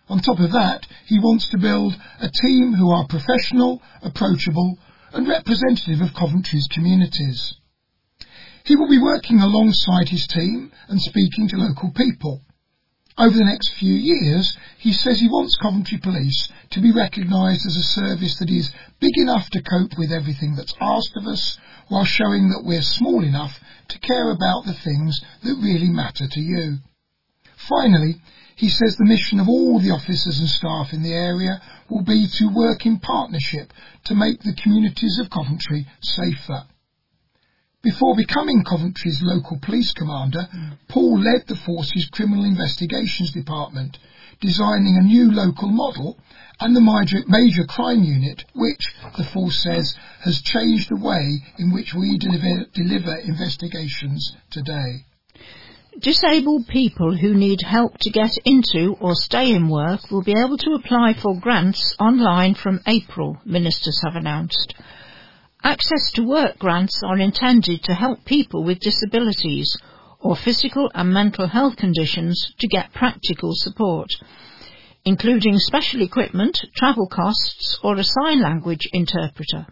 On 0.08 0.20
top 0.20 0.40
of 0.40 0.54
that, 0.54 0.88
he 1.06 1.20
wants 1.20 1.50
to 1.50 1.58
build 1.58 1.94
a 2.22 2.30
team 2.42 2.74
who 2.74 2.90
are 2.90 3.06
professional, 3.06 3.82
approachable, 4.02 4.80
and 5.12 5.28
representative 5.28 6.00
of 6.00 6.14
Coventry's 6.14 6.68
communities. 6.72 7.54
He 8.64 8.78
will 8.78 8.88
be 8.88 8.98
working 8.98 9.42
alongside 9.42 10.08
his 10.08 10.26
team 10.28 10.72
and 10.88 11.02
speaking 11.02 11.50
to 11.50 11.58
local 11.58 11.92
people. 11.92 12.44
Over 13.18 13.38
the 13.38 13.44
next 13.44 13.74
few 13.74 13.94
years, 13.94 14.56
he 14.78 14.94
says 14.94 15.20
he 15.20 15.28
wants 15.28 15.58
Coventry 15.58 15.98
Police 15.98 16.50
to 16.70 16.80
be 16.80 16.94
recognised 16.94 17.66
as 17.68 17.76
a 17.76 17.84
service 17.84 18.40
that 18.40 18.50
is 18.50 18.72
big 19.02 19.18
enough 19.18 19.50
to 19.50 19.62
cope 19.62 19.98
with 19.98 20.14
everything 20.14 20.56
that's 20.56 20.74
asked 20.80 21.18
of 21.18 21.28
us, 21.28 21.58
while 21.90 22.06
showing 22.06 22.50
that 22.50 22.64
we're 22.64 22.82
small 22.82 23.24
enough 23.24 23.60
to 23.90 24.00
care 24.00 24.32
about 24.32 24.66
the 24.66 24.74
things 24.74 25.20
that 25.44 25.62
really 25.62 25.90
matter 25.90 26.28
to 26.30 26.40
you. 26.40 26.78
Finally, 27.68 28.22
he 28.56 28.70
says 28.70 28.96
the 28.96 29.06
mission 29.06 29.40
of 29.40 29.48
all 29.48 29.80
the 29.80 29.92
officers 29.92 30.40
and 30.40 30.50
staff 30.50 30.94
in 30.94 31.04
the 31.04 31.14
area 31.14 31.62
will 31.90 32.04
be 32.04 32.28
to 32.28 32.54
work 32.54 32.86
in 32.86 33.00
partnership 33.00 33.72
to 34.06 34.16
make 34.16 34.42
the 34.42 34.56
communities 34.62 35.20
of 35.20 35.30
Coventry 35.30 35.88
safer. 36.02 36.64
Before 37.82 38.16
becoming 38.16 38.66
Coventry's 38.66 39.22
local 39.22 39.58
police 39.62 39.94
commander, 39.94 40.50
mm. 40.54 40.78
Paul 40.90 41.20
led 41.20 41.48
the 41.48 41.56
force's 41.56 42.10
criminal 42.12 42.44
investigations 42.44 43.32
department, 43.32 43.98
designing 44.42 44.98
a 44.98 45.08
new 45.08 45.32
local 45.32 45.70
model 45.70 46.20
and 46.60 46.76
the 46.76 46.82
major, 46.82 47.24
major 47.28 47.64
crime 47.66 48.04
unit, 48.04 48.44
which, 48.54 48.94
the 49.18 49.24
force 49.24 49.60
says, 49.64 49.96
has 50.22 50.42
changed 50.42 50.90
the 50.90 51.02
way 51.02 51.42
in 51.58 51.72
which 51.72 51.94
we 51.94 52.18
deliver, 52.18 52.66
deliver 52.74 53.16
investigations 53.18 54.34
today. 54.52 55.06
Disabled 56.00 56.68
people 56.68 57.16
who 57.18 57.34
need 57.34 57.62
help 57.62 57.98
to 58.00 58.10
get 58.10 58.32
into 58.46 58.96
or 59.02 59.16
stay 59.16 59.52
in 59.52 59.70
work 59.70 60.12
will 60.12 60.24
be 60.24 60.32
able 60.38 60.58
to 60.58 60.74
apply 60.74 61.14
for 61.14 61.40
grants 61.40 61.96
online 62.00 62.56
from 62.56 62.80
April, 62.88 63.38
ministers 63.46 64.02
have 64.04 64.16
announced. 64.16 64.74
Access 65.64 66.12
to 66.14 66.24
work 66.24 66.58
grants 66.58 67.02
are 67.04 67.18
intended 67.18 67.84
to 67.84 67.94
help 67.94 68.24
people 68.24 68.64
with 68.64 68.80
disabilities 68.80 69.78
or 70.20 70.36
physical 70.36 70.90
and 70.94 71.14
mental 71.14 71.48
health 71.48 71.76
conditions 71.76 72.54
to 72.60 72.68
get 72.68 72.94
practical 72.94 73.52
support, 73.54 74.10
including 75.06 75.58
special 75.58 76.02
equipment, 76.02 76.58
travel 76.76 77.08
costs 77.08 77.80
or 77.84 77.96
a 77.96 78.04
sign 78.04 78.42
language 78.42 78.88
interpreter. 78.92 79.68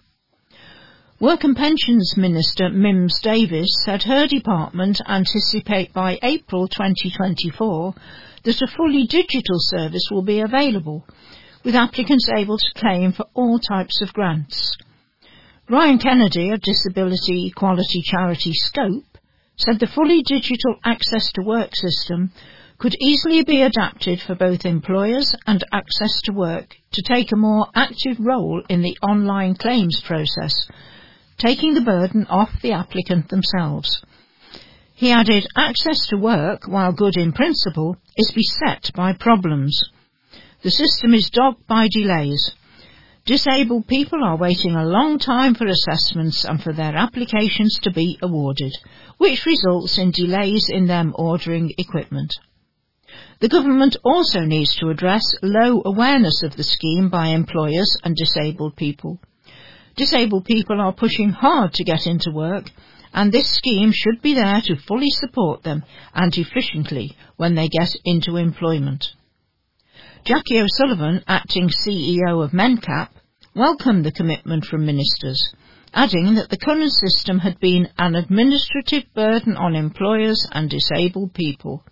Work 1.20 1.44
and 1.44 1.58
Pensions 1.58 2.16
Minister 2.16 2.70
Mims 2.70 3.20
Davis 3.22 3.70
said 3.84 4.04
her 4.04 4.28
department 4.28 5.02
anticipate 5.08 5.92
by 5.92 6.20
April 6.22 6.68
2024 6.68 7.96
that 8.44 8.62
a 8.62 8.68
fully 8.68 9.08
digital 9.08 9.58
service 9.58 10.10
will 10.12 10.22
be 10.22 10.42
available, 10.42 11.06
with 11.64 11.76
applicants 11.76 12.30
able 12.38 12.58
to 12.60 12.74
claim 12.76 13.12
for 13.12 13.26
all 13.34 13.58
types 13.58 14.00
of 14.02 14.14
grants. 14.14 14.78
Ryan 15.70 15.98
Kennedy 15.98 16.52
of 16.52 16.62
disability 16.62 17.48
equality 17.48 18.02
charity 18.04 18.54
Scope 18.54 19.18
said 19.58 19.80
the 19.80 19.88
fully 19.88 20.22
digital 20.22 20.76
access 20.86 21.32
to 21.34 21.42
work 21.42 21.72
system 21.76 22.32
could 22.80 22.96
easily 23.00 23.44
be 23.44 23.62
adapted 23.62 24.22
for 24.22 24.36
both 24.36 24.66
employers 24.66 25.34
and 25.46 25.64
access 25.72 26.22
to 26.24 26.32
work 26.32 26.76
to 26.92 27.02
take 27.02 27.32
a 27.32 27.36
more 27.36 27.68
active 27.76 28.18
role 28.20 28.62
in 28.70 28.82
the 28.82 28.98
online 29.02 29.56
claims 29.56 30.00
process, 30.02 30.54
taking 31.38 31.74
the 31.74 31.82
burden 31.82 32.26
off 32.28 32.52
the 32.62 32.72
applicant 32.72 33.30
themselves. 33.30 34.02
He 34.94 35.12
added, 35.12 35.48
access 35.56 36.08
to 36.08 36.18
work, 36.18 36.68
while 36.68 36.92
good 36.92 37.18
in 37.18 37.34
principle, 37.34 37.98
is 38.16 38.32
beset 38.32 38.92
by 38.96 39.14
problems. 39.14 39.90
The 40.64 40.72
system 40.72 41.14
is 41.14 41.30
dogged 41.30 41.68
by 41.68 41.88
delays, 41.92 42.54
Disabled 43.28 43.88
people 43.88 44.24
are 44.24 44.38
waiting 44.38 44.74
a 44.74 44.86
long 44.86 45.20
time 45.20 45.54
for 45.54 45.68
assessments 45.68 46.46
and 46.46 46.64
for 46.64 46.72
their 46.72 46.96
applications 46.96 47.78
to 47.82 47.92
be 47.92 48.18
awarded, 48.22 48.72
which 49.18 49.46
results 49.46 49.98
in 49.98 50.12
delays 50.12 50.70
in 50.70 50.88
them 50.88 51.14
ordering 51.14 51.74
equipment. 51.78 52.34
The 53.40 53.50
government 53.50 53.98
also 54.04 54.42
needs 54.42 54.76
to 54.78 54.90
address 54.90 55.22
low 55.44 55.84
awareness 55.86 56.42
of 56.42 56.56
the 56.56 56.64
scheme 56.64 57.10
by 57.10 57.28
employers 57.28 57.96
and 58.04 58.16
disabled 58.16 58.76
people. 58.76 59.20
Disabled 59.96 60.46
people 60.46 60.82
are 60.82 60.92
pushing 60.92 61.30
hard 61.30 61.74
to 61.74 61.84
get 61.84 62.08
into 62.08 62.32
work, 62.32 62.72
and 63.14 63.32
this 63.32 63.48
scheme 63.48 63.92
should 63.92 64.24
be 64.24 64.34
there 64.34 64.62
to 64.62 64.76
fully 64.76 65.12
support 65.12 65.62
them 65.62 65.84
and 66.16 66.36
efficiently 66.36 67.16
when 67.36 67.54
they 67.54 67.70
get 67.70 67.90
into 68.06 68.38
employment. 68.38 69.06
Jackie 70.24 70.60
O'Sullivan, 70.60 71.24
acting 71.28 71.70
CEO 71.70 72.44
of 72.44 72.54
Mencap, 72.54 73.10
welcomed 73.56 74.04
the 74.04 74.12
commitment 74.12 74.66
from 74.66 74.86
ministers, 74.86 75.54
adding 75.94 76.34
that 76.36 76.50
the 76.50 76.58
current 76.58 76.92
system 76.92 77.40
had 77.40 77.60
been 77.60 77.88
an 78.00 78.16
administrative 78.16 79.04
burden 79.14 79.56
on 79.56 79.76
employers 79.76 80.48
and 80.52 80.72
disabled 80.72 81.36
people. 81.36 81.84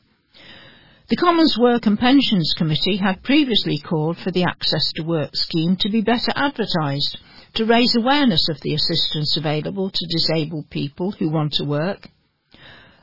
The 1.07 1.17
Commons 1.17 1.55
Work 1.55 1.85
and 1.85 1.99
Pensions 1.99 2.55
Committee 2.57 2.97
had 2.97 3.21
previously 3.21 3.77
called 3.77 4.17
for 4.17 4.31
the 4.31 4.41
Access 4.41 4.91
to 4.93 5.03
Work 5.03 5.35
scheme 5.35 5.75
to 5.81 5.89
be 5.89 6.01
better 6.01 6.31
advertised 6.35 7.19
to 7.53 7.65
raise 7.65 7.95
awareness 7.95 8.49
of 8.49 8.59
the 8.61 8.73
assistance 8.73 9.37
available 9.37 9.91
to 9.91 10.07
disabled 10.07 10.71
people 10.71 11.11
who 11.11 11.29
want 11.29 11.53
to 11.53 11.63
work. 11.63 12.09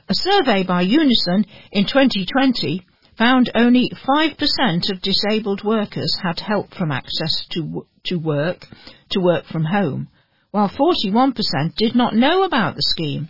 A 0.08 0.14
survey 0.16 0.64
by 0.64 0.82
Unison 0.82 1.46
in 1.70 1.84
2020 1.84 2.84
found 3.16 3.50
only 3.54 3.88
5% 4.04 4.90
of 4.90 5.00
disabled 5.00 5.62
workers 5.62 6.18
had 6.24 6.40
help 6.40 6.74
from 6.74 6.90
access 6.90 7.46
to, 7.50 7.86
to 8.06 8.16
work 8.16 8.66
to 9.10 9.20
work 9.20 9.44
from 9.44 9.66
home, 9.66 10.08
while 10.50 10.68
41% 10.68 11.34
did 11.76 11.94
not 11.94 12.16
know 12.16 12.42
about 12.42 12.74
the 12.74 12.82
scheme, 12.82 13.28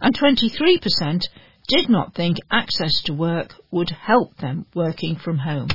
and 0.00 0.16
23% 0.16 1.22
did 1.68 1.88
not 1.88 2.14
think 2.14 2.38
access 2.50 3.02
to 3.02 3.12
work 3.12 3.54
would 3.70 3.90
help 3.90 4.36
them 4.36 4.66
working 4.74 5.16
from 5.16 5.38
home. 5.38 5.68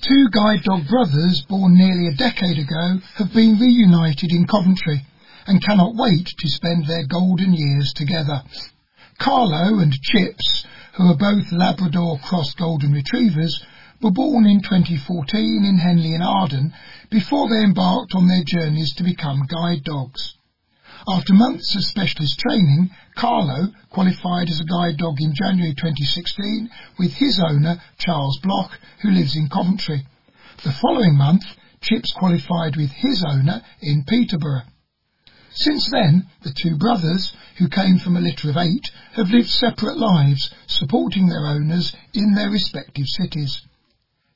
Two 0.00 0.28
guide 0.30 0.62
dog 0.64 0.88
brothers 0.88 1.44
born 1.48 1.74
nearly 1.74 2.08
a 2.08 2.16
decade 2.16 2.58
ago 2.58 2.98
have 3.16 3.32
been 3.32 3.58
reunited 3.58 4.32
in 4.32 4.46
Coventry 4.46 5.00
and 5.46 5.62
cannot 5.62 5.94
wait 5.94 6.26
to 6.26 6.48
spend 6.48 6.86
their 6.86 7.06
golden 7.06 7.54
years 7.54 7.92
together. 7.94 8.42
Carlo 9.18 9.78
and 9.78 9.92
Chips 9.92 10.66
who 10.94 11.04
are 11.04 11.16
both 11.16 11.50
Labrador 11.52 12.18
Cross 12.18 12.54
Golden 12.54 12.92
Retrievers, 12.92 13.64
were 14.02 14.10
born 14.10 14.46
in 14.46 14.60
2014 14.60 15.64
in 15.64 15.78
Henley 15.78 16.14
in 16.14 16.20
Arden 16.20 16.74
before 17.10 17.48
they 17.48 17.64
embarked 17.64 18.14
on 18.14 18.28
their 18.28 18.42
journeys 18.44 18.92
to 18.96 19.04
become 19.04 19.46
guide 19.46 19.84
dogs. 19.84 20.36
After 21.08 21.34
months 21.34 21.74
of 21.74 21.84
specialist 21.84 22.38
training, 22.38 22.90
Carlo 23.16 23.72
qualified 23.90 24.48
as 24.48 24.60
a 24.60 24.64
guide 24.64 24.98
dog 24.98 25.20
in 25.20 25.34
January 25.34 25.74
2016 25.74 26.70
with 26.96 27.12
his 27.14 27.40
owner, 27.40 27.82
Charles 27.98 28.38
Block, 28.40 28.78
who 29.00 29.10
lives 29.10 29.34
in 29.34 29.48
Coventry. 29.48 30.06
The 30.62 30.70
following 30.70 31.16
month, 31.16 31.42
Chips 31.80 32.12
qualified 32.12 32.76
with 32.76 32.92
his 32.92 33.24
owner 33.26 33.62
in 33.80 34.04
Peterborough. 34.04 34.62
Since 35.50 35.90
then, 35.90 36.28
the 36.42 36.54
two 36.54 36.76
brothers, 36.76 37.34
who 37.58 37.68
came 37.68 37.98
from 37.98 38.16
a 38.16 38.20
litter 38.20 38.50
of 38.50 38.56
eight, 38.56 38.88
have 39.14 39.30
lived 39.30 39.48
separate 39.48 39.98
lives, 39.98 40.54
supporting 40.68 41.28
their 41.28 41.46
owners 41.46 41.96
in 42.14 42.34
their 42.34 42.50
respective 42.50 43.06
cities. 43.06 43.60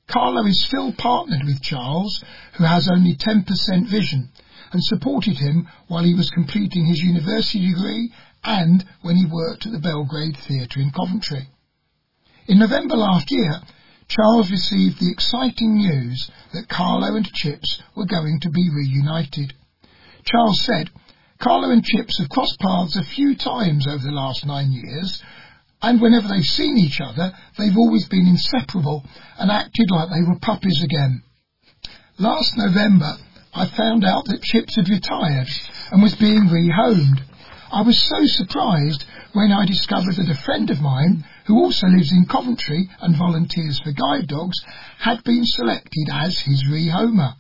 Carlo 0.08 0.44
is 0.44 0.64
still 0.64 0.92
partnered 0.92 1.44
with 1.44 1.62
Charles, 1.62 2.24
who 2.54 2.64
has 2.64 2.88
only 2.88 3.14
10% 3.14 3.88
vision, 3.88 4.30
and 4.72 4.82
supported 4.84 5.36
him 5.36 5.68
while 5.88 6.04
he 6.04 6.14
was 6.14 6.30
completing 6.30 6.86
his 6.86 7.02
university 7.02 7.70
degree 7.70 8.12
and 8.44 8.84
when 9.02 9.16
he 9.16 9.26
worked 9.26 9.66
at 9.66 9.72
the 9.72 9.78
Belgrade 9.78 10.36
Theatre 10.36 10.80
in 10.80 10.90
Coventry. 10.90 11.48
In 12.46 12.58
November 12.58 12.96
last 12.96 13.30
year, 13.30 13.60
Charles 14.08 14.50
received 14.50 15.00
the 15.00 15.10
exciting 15.10 15.76
news 15.76 16.30
that 16.52 16.68
Carlo 16.68 17.16
and 17.16 17.26
Chips 17.26 17.82
were 17.96 18.06
going 18.06 18.38
to 18.40 18.50
be 18.50 18.70
reunited. 18.70 19.52
Charles 20.24 20.60
said, 20.62 20.90
Carlo 21.38 21.70
and 21.70 21.84
Chips 21.84 22.18
have 22.18 22.28
crossed 22.28 22.58
paths 22.60 22.96
a 22.96 23.02
few 23.02 23.34
times 23.34 23.86
over 23.86 24.02
the 24.02 24.12
last 24.12 24.46
nine 24.46 24.70
years, 24.70 25.22
and 25.82 26.00
whenever 26.00 26.28
they've 26.28 26.44
seen 26.44 26.78
each 26.78 27.00
other, 27.00 27.32
they've 27.58 27.76
always 27.76 28.08
been 28.08 28.26
inseparable 28.26 29.04
and 29.38 29.50
acted 29.50 29.90
like 29.90 30.08
they 30.08 30.22
were 30.26 30.38
puppies 30.38 30.82
again. 30.82 31.22
Last 32.18 32.56
November, 32.56 33.18
I 33.56 33.64
found 33.64 34.04
out 34.04 34.26
that 34.26 34.42
Chips 34.42 34.76
had 34.76 34.90
retired 34.90 35.48
and 35.90 36.02
was 36.02 36.14
being 36.14 36.46
rehomed. 36.46 37.22
I 37.72 37.80
was 37.80 37.98
so 37.98 38.26
surprised 38.26 39.06
when 39.32 39.50
I 39.50 39.64
discovered 39.64 40.16
that 40.16 40.28
a 40.28 40.34
friend 40.34 40.68
of 40.68 40.82
mine, 40.82 41.24
who 41.46 41.56
also 41.56 41.86
lives 41.86 42.12
in 42.12 42.26
Coventry 42.26 42.90
and 43.00 43.16
volunteers 43.16 43.80
for 43.80 43.92
guide 43.92 44.28
dogs, 44.28 44.62
had 44.98 45.24
been 45.24 45.46
selected 45.46 46.06
as 46.12 46.38
his 46.38 46.64
rehomer. 46.64 47.32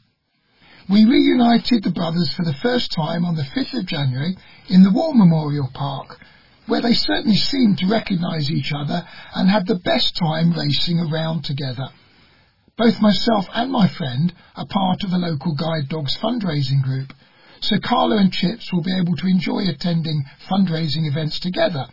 We 0.88 1.04
reunited 1.04 1.82
the 1.82 1.90
brothers 1.90 2.32
for 2.32 2.46
the 2.46 2.56
first 2.62 2.92
time 2.92 3.26
on 3.26 3.34
the 3.34 3.42
5th 3.54 3.74
of 3.80 3.86
January 3.86 4.38
in 4.68 4.84
the 4.84 4.92
War 4.92 5.14
Memorial 5.14 5.68
Park, 5.74 6.18
where 6.66 6.80
they 6.80 6.94
certainly 6.94 7.36
seemed 7.36 7.76
to 7.78 7.88
recognise 7.88 8.50
each 8.50 8.72
other 8.72 9.06
and 9.34 9.50
had 9.50 9.66
the 9.66 9.80
best 9.84 10.16
time 10.16 10.52
racing 10.52 10.98
around 10.98 11.44
together. 11.44 11.88
Both 12.76 13.00
myself 13.00 13.48
and 13.54 13.72
my 13.72 13.88
friend 13.88 14.34
are 14.54 14.66
part 14.66 15.02
of 15.02 15.10
the 15.10 15.16
local 15.16 15.54
Guide 15.54 15.88
Dogs 15.88 16.14
fundraising 16.18 16.82
group, 16.82 17.14
so 17.62 17.78
Carlo 17.78 18.18
and 18.18 18.30
Chips 18.30 18.70
will 18.70 18.82
be 18.82 18.94
able 18.94 19.16
to 19.16 19.26
enjoy 19.26 19.66
attending 19.66 20.26
fundraising 20.46 21.08
events 21.08 21.40
together, 21.40 21.86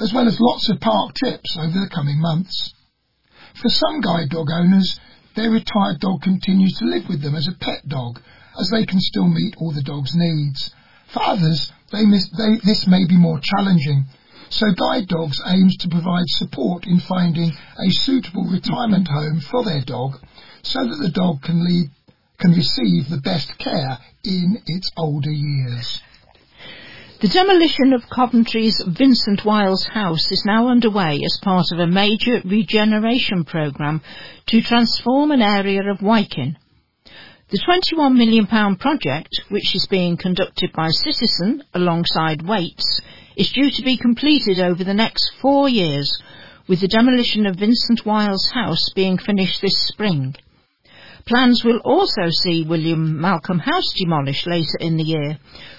as 0.00 0.12
well 0.12 0.26
as 0.26 0.40
lots 0.40 0.68
of 0.68 0.80
park 0.80 1.14
trips 1.14 1.56
over 1.56 1.78
the 1.78 1.88
coming 1.88 2.20
months. 2.20 2.74
For 3.54 3.68
some 3.68 4.00
guide 4.00 4.30
dog 4.30 4.50
owners, 4.50 4.98
their 5.36 5.52
retired 5.52 6.00
dog 6.00 6.22
continues 6.22 6.74
to 6.78 6.86
live 6.86 7.08
with 7.08 7.22
them 7.22 7.36
as 7.36 7.46
a 7.46 7.52
pet 7.52 7.86
dog, 7.86 8.20
as 8.58 8.68
they 8.70 8.84
can 8.84 8.98
still 8.98 9.28
meet 9.28 9.54
all 9.58 9.70
the 9.70 9.82
dog's 9.82 10.16
needs. 10.16 10.74
For 11.12 11.22
others, 11.22 11.70
miss, 11.92 12.28
they, 12.30 12.58
this 12.64 12.88
may 12.88 13.06
be 13.06 13.16
more 13.16 13.38
challenging. 13.38 14.06
So 14.54 14.66
Guide 14.70 15.08
Dogs 15.08 15.42
aims 15.48 15.76
to 15.78 15.88
provide 15.88 16.28
support 16.28 16.86
in 16.86 17.00
finding 17.00 17.50
a 17.50 17.90
suitable 17.90 18.44
retirement 18.44 19.08
home 19.08 19.40
for 19.40 19.64
their 19.64 19.82
dog 19.84 20.12
so 20.62 20.78
that 20.78 20.98
the 21.02 21.10
dog 21.10 21.42
can 21.42 21.64
lead, 21.64 21.90
can 22.38 22.52
receive 22.52 23.10
the 23.10 23.20
best 23.20 23.58
care 23.58 23.98
in 24.22 24.62
its 24.68 24.88
older 24.96 25.32
years. 25.32 26.00
The 27.20 27.26
demolition 27.26 27.94
of 27.94 28.08
Coventry's 28.14 28.80
Vincent 28.86 29.44
Wiles 29.44 29.88
house 29.92 30.30
is 30.30 30.44
now 30.46 30.68
underway 30.68 31.18
as 31.24 31.40
part 31.42 31.66
of 31.72 31.80
a 31.80 31.88
major 31.88 32.40
regeneration 32.44 33.42
programme 33.44 34.02
to 34.46 34.62
transform 34.62 35.32
an 35.32 35.42
area 35.42 35.82
of 35.90 35.98
Wyken. 35.98 36.54
The 37.48 37.58
£21 37.58 38.14
million 38.14 38.46
project, 38.46 39.30
which 39.48 39.74
is 39.74 39.88
being 39.90 40.16
conducted 40.16 40.70
by 40.72 40.90
Citizen 40.90 41.64
alongside 41.74 42.46
Wates, 42.46 43.00
is 43.36 43.52
due 43.52 43.70
to 43.70 43.82
be 43.82 43.96
completed 43.96 44.60
over 44.60 44.84
the 44.84 44.94
next 44.94 45.32
four 45.40 45.68
years, 45.68 46.10
with 46.68 46.80
the 46.80 46.88
demolition 46.88 47.46
of 47.46 47.56
Vincent 47.56 48.06
Wiles 48.06 48.50
house 48.54 48.90
being 48.94 49.18
finished 49.18 49.60
this 49.60 49.86
spring. 49.88 50.34
Plans 51.26 51.62
will 51.64 51.78
also 51.84 52.28
see 52.30 52.64
William 52.68 53.20
Malcolm 53.20 53.58
House 53.58 53.92
demolished 53.96 54.46
later 54.46 54.78
in 54.80 54.96
the 54.96 55.04
year, 55.04 55.38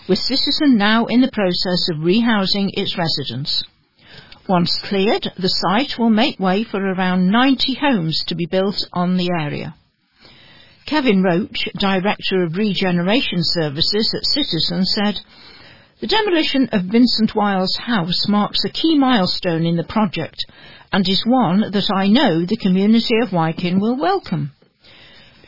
with 0.09 0.17
Citizen 0.17 0.77
now 0.77 1.05
in 1.05 1.21
the 1.21 1.31
process 1.31 1.87
of 1.91 1.99
rehousing 1.99 2.69
its 2.73 2.97
residents. 2.97 3.63
Once 4.47 4.79
cleared, 4.83 5.31
the 5.37 5.49
site 5.49 5.97
will 5.97 6.09
make 6.09 6.39
way 6.39 6.63
for 6.63 6.79
around 6.79 7.31
90 7.31 7.75
homes 7.75 8.23
to 8.27 8.35
be 8.35 8.45
built 8.45 8.87
on 8.93 9.17
the 9.17 9.29
area. 9.39 9.75
Kevin 10.85 11.23
Roach, 11.23 11.67
Director 11.79 12.43
of 12.43 12.57
Regeneration 12.57 13.39
Services 13.41 14.13
at 14.15 14.25
Citizen, 14.25 14.85
said, 14.85 15.19
The 16.01 16.07
demolition 16.07 16.67
of 16.73 16.91
Vincent 16.91 17.33
Wiles' 17.35 17.77
house 17.77 18.27
marks 18.27 18.65
a 18.65 18.69
key 18.69 18.97
milestone 18.97 19.65
in 19.65 19.77
the 19.77 19.85
project 19.85 20.45
and 20.91 21.07
is 21.07 21.23
one 21.25 21.71
that 21.71 21.89
I 21.89 22.09
know 22.09 22.43
the 22.45 22.57
community 22.57 23.17
of 23.21 23.29
Wyken 23.29 23.79
will 23.79 23.95
welcome. 23.95 24.51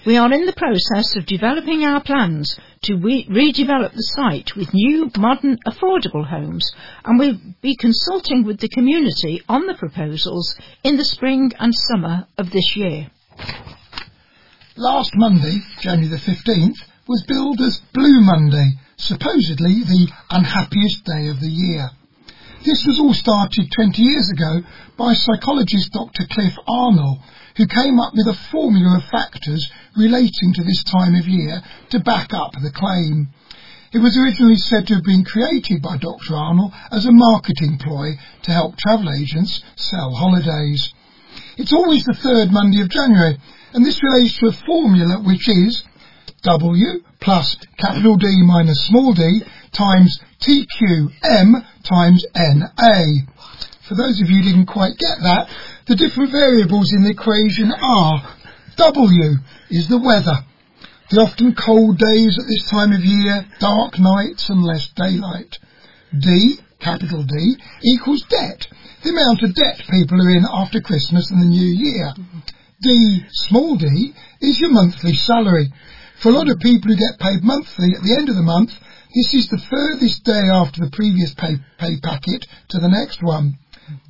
We 0.05 0.15
are 0.15 0.31
in 0.31 0.45
the 0.45 0.53
process 0.53 1.17
of 1.17 1.25
developing 1.25 1.83
our 1.83 2.01
plans 2.01 2.57
to 2.83 2.95
re- 2.95 3.27
redevelop 3.29 3.91
the 3.91 4.01
site 4.15 4.55
with 4.55 4.73
new, 4.73 5.11
modern, 5.17 5.57
affordable 5.67 6.25
homes 6.25 6.71
and 7.03 7.19
we'll 7.19 7.37
be 7.61 7.75
consulting 7.75 8.45
with 8.45 8.61
the 8.61 8.69
community 8.69 9.41
on 9.49 9.67
the 9.67 9.73
proposals 9.73 10.55
in 10.81 10.95
the 10.95 11.03
spring 11.03 11.51
and 11.59 11.73
summer 11.75 12.25
of 12.37 12.51
this 12.51 12.73
year. 12.77 13.11
Last 14.77 15.11
Monday, 15.13 15.59
January 15.81 16.07
the 16.07 16.15
15th, 16.15 16.77
was 17.05 17.25
billed 17.27 17.59
as 17.59 17.81
Blue 17.93 18.21
Monday, 18.21 18.77
supposedly 18.97 19.83
the 19.85 20.09
unhappiest 20.31 21.05
day 21.05 21.27
of 21.29 21.39
the 21.39 21.49
year. 21.49 21.89
This 22.65 22.83
was 22.85 22.99
all 22.99 23.13
started 23.13 23.71
20 23.71 24.01
years 24.01 24.31
ago 24.31 24.61
by 24.97 25.13
psychologist 25.13 25.93
Dr. 25.93 26.25
Cliff 26.31 26.53
Arnall, 26.67 27.21
who 27.55 27.67
came 27.67 27.99
up 27.99 28.13
with 28.15 28.27
a 28.27 28.39
formula 28.51 28.97
of 28.97 29.05
factors 29.05 29.69
relating 29.95 30.53
to 30.55 30.63
this 30.63 30.83
time 30.83 31.13
of 31.13 31.27
year 31.27 31.61
to 31.91 31.99
back 31.99 32.33
up 32.33 32.53
the 32.53 32.71
claim. 32.73 33.29
It 33.93 33.99
was 33.99 34.17
originally 34.17 34.57
said 34.57 34.87
to 34.87 34.95
have 34.95 35.03
been 35.03 35.23
created 35.23 35.81
by 35.81 35.97
Dr. 35.97 36.33
Arnall 36.33 36.73
as 36.91 37.05
a 37.05 37.11
marketing 37.11 37.77
ploy 37.77 38.17
to 38.43 38.51
help 38.51 38.77
travel 38.77 39.13
agents 39.13 39.61
sell 39.75 40.11
holidays. 40.11 40.91
It's 41.57 41.71
always 41.73 42.03
the 42.03 42.17
third 42.17 42.51
Monday 42.51 42.81
of 42.81 42.89
January, 42.89 43.37
and 43.73 43.85
this 43.85 44.01
relates 44.03 44.37
to 44.39 44.47
a 44.47 44.65
formula 44.65 45.21
which 45.21 45.47
is 45.47 45.83
W 46.43 46.85
plus 47.19 47.57
capital 47.77 48.15
D 48.17 48.27
minus 48.45 48.85
small 48.87 49.13
d 49.13 49.41
times 49.71 50.19
TQM 50.41 51.65
times 51.83 52.25
NA. 52.35 53.25
For 53.87 53.95
those 53.95 54.21
of 54.21 54.29
you 54.29 54.43
who 54.43 54.49
didn't 54.51 54.67
quite 54.67 54.97
get 54.97 55.17
that, 55.23 55.49
the 55.87 55.95
different 55.95 56.31
variables 56.31 56.93
in 56.93 57.03
the 57.03 57.11
equation 57.11 57.71
are 57.71 58.35
W 58.77 59.35
is 59.69 59.87
the 59.87 59.97
weather. 59.97 60.45
The 61.09 61.21
often 61.21 61.55
cold 61.55 61.97
days 61.97 62.37
at 62.37 62.45
this 62.47 62.69
time 62.69 62.91
of 62.91 62.99
year, 63.03 63.47
dark 63.59 63.97
nights 63.97 64.49
and 64.49 64.61
less 64.61 64.89
daylight. 64.95 65.57
D, 66.11 66.59
capital 66.79 67.23
D, 67.23 67.55
equals 67.81 68.23
debt. 68.29 68.67
The 69.03 69.09
amount 69.09 69.41
of 69.41 69.55
debt 69.55 69.87
people 69.89 70.21
are 70.21 70.35
in 70.35 70.45
after 70.51 70.81
Christmas 70.81 71.31
and 71.31 71.41
the 71.41 71.45
New 71.45 71.65
Year. 71.65 72.13
D, 72.81 73.25
small 73.31 73.77
d, 73.77 74.13
is 74.41 74.59
your 74.59 74.71
monthly 74.71 75.15
salary. 75.15 75.71
For 76.21 76.29
a 76.29 76.33
lot 76.33 76.49
of 76.49 76.57
people 76.59 76.89
who 76.89 76.97
get 76.97 77.19
paid 77.19 77.43
monthly 77.43 77.93
at 77.93 78.01
the 78.01 78.15
end 78.17 78.27
of 78.27 78.35
the 78.35 78.41
month, 78.41 78.71
this 79.13 79.33
is 79.35 79.49
the 79.49 79.61
furthest 79.69 80.23
day 80.23 80.49
after 80.51 80.81
the 80.81 80.89
previous 80.89 81.35
pay, 81.35 81.57
pay 81.77 81.99
packet 82.01 82.47
to 82.69 82.79
the 82.79 82.89
next 82.89 83.21
one. 83.21 83.59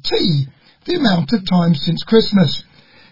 T, 0.03 0.47
the 0.85 0.95
amount 0.95 1.33
of 1.33 1.45
time 1.45 1.75
since 1.75 2.03
Christmas. 2.03 2.63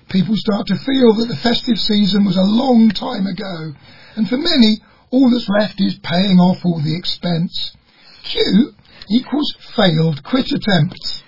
People 0.08 0.38
start 0.38 0.68
to 0.68 0.78
feel 0.78 1.14
that 1.16 1.28
the 1.28 1.36
festive 1.44 1.78
season 1.78 2.24
was 2.24 2.38
a 2.38 2.42
long 2.48 2.90
time 2.90 3.28
ago, 3.28 3.76
and 4.16 4.30
for 4.30 4.38
many, 4.38 4.80
all 5.12 5.30
that's 5.30 5.50
left 5.50 5.82
is 5.82 6.00
paying 6.00 6.40
off 6.40 6.64
all 6.64 6.80
the 6.80 6.96
expense. 6.96 7.76
Q 8.24 8.74
equals 9.10 9.56
failed 9.76 10.24
quit 10.24 10.54
attempts. 10.54 11.22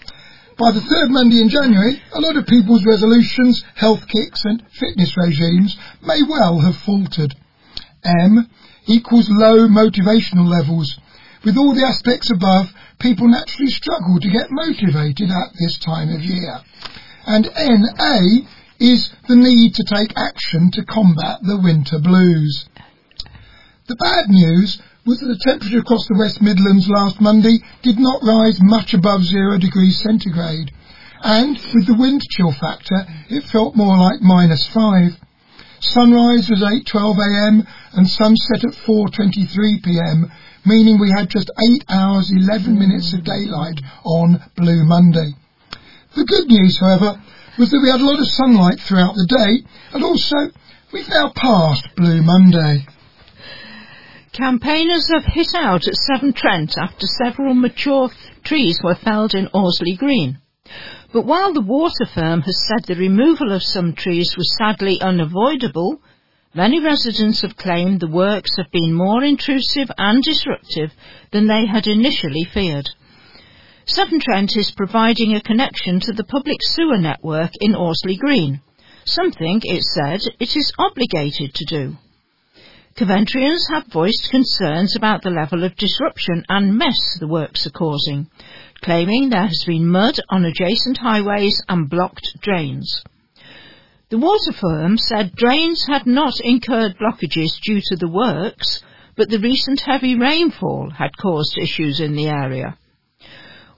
By 0.58 0.71
the 0.71 0.82
third 0.82 1.12
Monday 1.12 1.41
in 1.41 1.49
January, 1.49 2.01
a 2.13 2.21
lot 2.21 2.38
of 2.38 2.47
people's 2.47 2.86
resolutions, 2.86 3.62
health 3.75 4.08
kicks 4.08 4.45
and 4.45 4.63
fitness 4.71 5.17
regimes 5.17 5.77
may 6.01 6.23
well 6.23 6.62
have 6.62 6.77
faltered. 6.77 7.36
M 8.04 8.50
equals 8.86 9.30
low 9.30 9.68
motivational 9.68 10.48
levels. 10.48 10.98
With 11.44 11.58
all 11.58 11.74
the 11.74 11.86
aspects 11.86 12.32
above, 12.32 12.74
people 13.00 13.28
naturally 13.28 13.72
struggle 13.72 14.20
to 14.20 14.30
get 14.30 14.48
motivated 14.50 15.30
at 15.30 15.54
this 15.60 15.78
time 15.80 16.10
of 16.10 16.22
year. 16.22 16.60
And 17.26 17.46
NA 17.46 18.48
is 18.80 19.10
the 19.28 19.36
need 19.36 19.76
to 19.76 19.84
take 19.84 20.14
action 20.18 20.72
to 20.72 20.86
combat 20.86 21.40
the 21.42 21.60
winter 21.62 22.00
blues. 22.00 22.68
The 23.88 23.96
bad 23.96 24.30
news 24.30 24.82
was 25.06 25.20
that 25.20 25.28
the 25.28 25.40
temperature 25.40 25.80
across 25.80 26.06
the 26.08 26.18
West 26.20 26.42
Midlands 26.42 26.90
last 26.90 27.22
Monday 27.22 27.60
did 27.82 27.98
not 27.98 28.24
rise 28.24 28.60
much 28.62 28.94
above 28.94 29.24
zero 29.24 29.58
degrees 29.58 30.00
centigrade. 30.02 30.72
And 31.24 31.58
with 31.74 31.88
the 31.88 31.98
wind 31.98 32.22
chill 32.30 32.52
factor, 32.52 33.08
it 33.30 33.46
felt 33.46 33.76
more 33.76 33.98
like 33.98 34.22
minus 34.22 34.68
five. 34.68 35.18
Sunrise 35.80 36.50
was 36.50 36.63
8.12am 36.63 37.68
and 37.94 38.08
sunset 38.08 38.63
at 38.66 38.74
4.23pm, 38.86 40.32
meaning 40.66 41.00
we 41.00 41.12
had 41.12 41.30
just 41.30 41.50
8 41.50 41.86
hours 41.90 42.32
11 42.32 42.78
minutes 42.78 43.13
of 43.13 43.24
daylight 43.24 43.80
on 44.04 44.40
Blue 44.56 44.84
Monday. 44.84 45.34
The 46.16 46.26
good 46.26 46.48
news, 46.48 46.80
however, 46.80 47.22
was 47.60 47.70
that 47.72 47.82
we 47.82 47.90
had 47.90 48.02
a 48.02 48.06
lot 48.06 48.20
of 48.20 48.28
sunlight 48.28 48.80
throughout 48.80 49.13
the 49.13 49.28
day 49.30 49.68
and 49.94 50.04
also 50.04 50.38
we've 50.92 51.10
now 51.10 51.32
passed 51.36 51.88
Blue 51.96 52.22
Monday. 52.22 52.86
Campaigners 54.34 55.10
have 55.13 55.26
hit 55.26 55.54
out 55.56 55.88
at 55.88 55.96
Severn 55.96 56.34
Trent 56.34 56.78
after 56.78 57.08
several 57.08 57.54
mature 57.54 58.10
trees 58.44 58.80
were 58.84 58.96
felled 58.96 59.34
in 59.34 59.48
Allesley 59.54 59.98
Green. 59.98 60.40
But 61.13 61.25
while 61.25 61.53
the 61.53 61.62
water 61.62 62.06
firm 62.06 62.41
has 62.41 62.67
said 62.67 62.86
the 62.86 62.99
removal 62.99 63.51
of 63.51 63.63
some 63.63 63.93
trees 63.93 64.36
was 64.38 64.56
sadly 64.58 64.99
unavoidable, 65.01 66.01
Many 66.58 66.80
residents 66.80 67.41
have 67.41 67.56
claimed 67.56 67.99
the 67.99 68.08
works 68.08 68.49
have 68.58 68.71
been 68.71 68.91
more 68.91 69.23
intrusive 69.23 69.91
and 69.95 70.23
disruptive 70.23 70.91
than 71.32 71.45
they 71.45 71.67
had 71.67 71.86
initially 71.86 72.45
feared. 72.45 72.89
Severn 73.86 74.19
Trent 74.19 74.58
is 74.58 74.71
providing 74.71 75.36
a 75.36 75.41
connection 75.41 75.99
to 75.99 76.12
the 76.13 76.23
public 76.23 76.58
sewer 76.63 76.97
network 76.97 77.51
in 77.62 77.75
Allesley 77.75 78.17
Green, 78.17 78.62
something, 79.06 79.62
it 79.65 79.84
said, 79.84 80.21
it 80.39 80.56
is 80.56 80.73
obligated 80.80 81.53
to 81.53 81.65
do. 81.65 81.97
Coventrians 82.95 83.69
have 83.69 83.86
voiced 83.86 84.32
concerns 84.32 84.95
about 84.95 85.21
the 85.21 85.30
level 85.30 85.63
of 85.63 85.75
disruption 85.75 86.43
and 86.49 86.75
mess 86.75 87.19
the 87.19 87.27
works 87.27 87.67
are 87.67 87.71
causing, 87.71 88.32
claiming 88.82 89.30
there 89.30 89.48
has 89.48 89.63
been 89.66 89.88
mud 89.88 90.20
on 90.30 90.46
adjacent 90.46 90.98
highways 90.98 91.62
and 91.68 91.90
blocked 91.90 92.38
drains. 92.42 93.04
The 94.10 94.18
water 94.18 94.54
firm 94.54 94.98
said 94.98 95.36
drains 95.36 95.86
had 95.88 96.06
not 96.06 96.40
incurred 96.40 96.98
blockages 96.98 97.60
due 97.62 97.82
to 97.82 97.96
the 97.98 98.08
works, 98.08 98.82
but 99.16 99.30
the 99.30 99.40
recent 99.40 99.82
heavy 99.82 100.16
rainfall 100.16 100.92
had 100.92 101.18
caused 101.18 101.58
issues 101.58 102.00
in 102.00 102.16
the 102.16 102.28
area. 102.28 102.78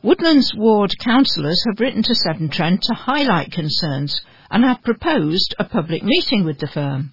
Woodlands 0.02 0.54
Ward 0.56 0.92
councillors 1.00 1.64
have 1.66 1.80
written 1.80 2.04
to 2.04 2.16
Severn 2.16 2.50
Trent 2.50 2.84
to 2.84 2.94
highlight 2.94 3.52
concerns 3.52 4.22
and 4.52 4.64
have 4.64 4.84
proposed 4.84 5.56
a 5.58 5.66
public 5.66 6.04
meeting 6.04 6.46
with 6.46 6.60
the 6.60 6.68
firm. 6.68 7.12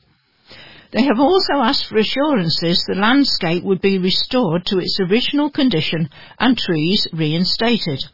They 0.93 1.03
have 1.03 1.19
also 1.19 1.55
asked 1.55 1.87
for 1.87 1.99
assurances 1.99 2.85
the 2.85 2.95
landscape 2.95 3.65
would 3.65 3.81
be 3.81 3.99
restored 3.99 4.65
to 4.67 4.79
its 4.79 4.99
original 5.01 5.51
condition 5.51 6.09
and 6.39 6.57
trees 6.57 7.09
reinstated. 7.13 8.05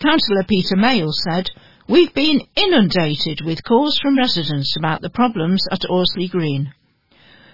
Councillor 0.00 0.44
Peter 0.44 0.76
Male 0.76 1.12
said, 1.12 1.50
We've 1.88 2.12
been 2.12 2.40
inundated 2.56 3.40
with 3.44 3.64
calls 3.64 3.98
from 3.98 4.18
residents 4.18 4.76
about 4.76 5.00
the 5.00 5.10
problems 5.10 5.66
at 5.70 5.84
Allesley 5.84 6.28
Green. 6.28 6.72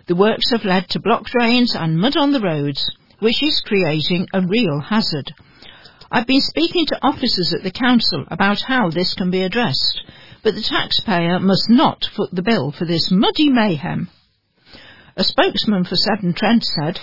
The 0.06 0.16
works 0.16 0.50
have 0.50 0.64
led 0.64 0.88
to 0.90 1.00
blocked 1.00 1.30
drains 1.30 1.74
and 1.74 1.98
mud 1.98 2.16
on 2.16 2.32
the 2.32 2.40
roads, 2.40 2.84
which 3.20 3.42
is 3.42 3.62
creating 3.64 4.26
a 4.32 4.40
real 4.40 4.80
hazard. 4.80 5.32
I've 6.10 6.26
been 6.26 6.40
speaking 6.40 6.86
to 6.86 7.06
officers 7.06 7.54
at 7.54 7.62
the 7.62 7.70
council 7.70 8.24
about 8.28 8.62
how 8.62 8.90
this 8.90 9.14
can 9.14 9.30
be 9.30 9.42
addressed, 9.42 10.00
but 10.42 10.54
the 10.56 10.62
taxpayer 10.62 11.38
must 11.38 11.70
not 11.70 12.04
foot 12.16 12.30
the 12.32 12.42
bill 12.42 12.72
for 12.72 12.84
this 12.84 13.10
muddy 13.12 13.48
mayhem. 13.48 14.08
A 15.16 15.24
spokesman 15.24 15.84
for 15.84 15.96
Severn 15.96 16.34
Trent 16.34 16.62
said, 16.64 17.00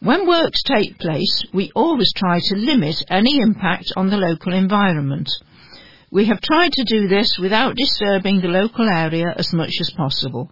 When 0.00 0.26
works 0.26 0.62
take 0.64 0.98
place, 0.98 1.44
we 1.52 1.70
always 1.76 2.12
try 2.16 2.40
to 2.40 2.56
limit 2.56 2.96
any 3.08 3.38
impact 3.40 3.92
on 3.96 4.10
the 4.10 4.16
local 4.16 4.52
environment. 4.52 5.30
We 6.10 6.24
have 6.24 6.40
tried 6.40 6.72
to 6.72 6.84
do 6.84 7.06
this 7.06 7.38
without 7.38 7.76
disturbing 7.76 8.40
the 8.40 8.48
local 8.48 8.88
area 8.88 9.32
as 9.36 9.52
much 9.52 9.72
as 9.80 9.92
possible, 9.96 10.50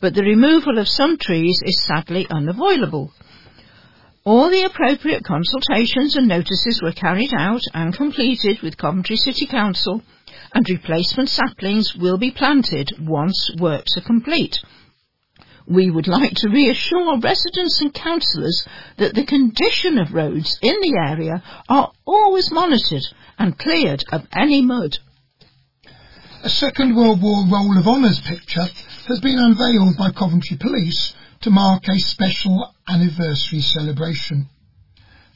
but 0.00 0.14
the 0.14 0.22
removal 0.22 0.78
of 0.78 0.88
some 0.88 1.16
trees 1.16 1.62
is 1.64 1.84
sadly 1.84 2.26
unavoidable. 2.30 3.12
All 4.24 4.50
the 4.50 4.64
appropriate 4.64 5.24
consultations 5.24 6.14
and 6.14 6.28
notices 6.28 6.82
were 6.82 6.92
carried 6.92 7.32
out 7.32 7.62
and 7.72 7.94
completed 7.94 8.60
with 8.60 8.76
Coventry 8.76 9.16
City 9.16 9.46
Council, 9.46 10.02
and 10.52 10.68
replacement 10.68 11.30
saplings 11.30 11.94
will 11.96 12.18
be 12.18 12.30
planted 12.30 12.92
once 13.00 13.50
works 13.58 13.96
are 13.96 14.02
complete. 14.02 14.58
We 15.68 15.90
would 15.90 16.08
like 16.08 16.32
to 16.36 16.48
reassure 16.48 17.20
residents 17.20 17.80
and 17.82 17.92
councillors 17.92 18.66
that 18.96 19.14
the 19.14 19.26
condition 19.26 19.98
of 19.98 20.14
roads 20.14 20.58
in 20.62 20.80
the 20.80 20.96
area 20.96 21.42
are 21.68 21.92
always 22.06 22.50
monitored 22.50 23.02
and 23.38 23.58
cleared 23.58 24.02
of 24.10 24.26
any 24.32 24.62
mud. 24.62 24.96
A 26.42 26.48
Second 26.48 26.96
World 26.96 27.20
War 27.20 27.44
Roll 27.50 27.76
of 27.78 27.86
Honours 27.86 28.20
picture 28.20 28.66
has 29.08 29.20
been 29.20 29.38
unveiled 29.38 29.98
by 29.98 30.10
Coventry 30.10 30.56
Police 30.56 31.14
to 31.42 31.50
mark 31.50 31.86
a 31.88 31.98
special 31.98 32.72
anniversary 32.88 33.60
celebration. 33.60 34.48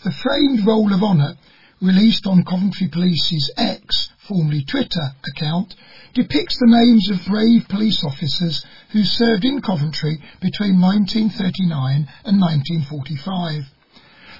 The 0.03 0.13
framed 0.13 0.67
Roll 0.67 0.95
of 0.95 1.03
Honour, 1.03 1.37
released 1.83 2.27
on 2.27 2.45
Coventry 2.45 2.89
Police's 2.89 3.51
X, 3.57 4.09
formerly 4.33 4.65
Twitter, 4.65 5.15
account, 5.37 5.75
depicts 6.15 6.59
the 6.59 6.67
names 6.67 7.11
of 7.11 7.27
brave 7.27 7.69
police 7.69 8.03
officers 8.03 8.65
who 8.89 9.05
served 9.05 9.45
in 9.45 9.61
Coventry 9.61 10.19
between 10.41 10.81
1939 10.81 12.09
and 12.25 12.41
1945. 12.41 13.65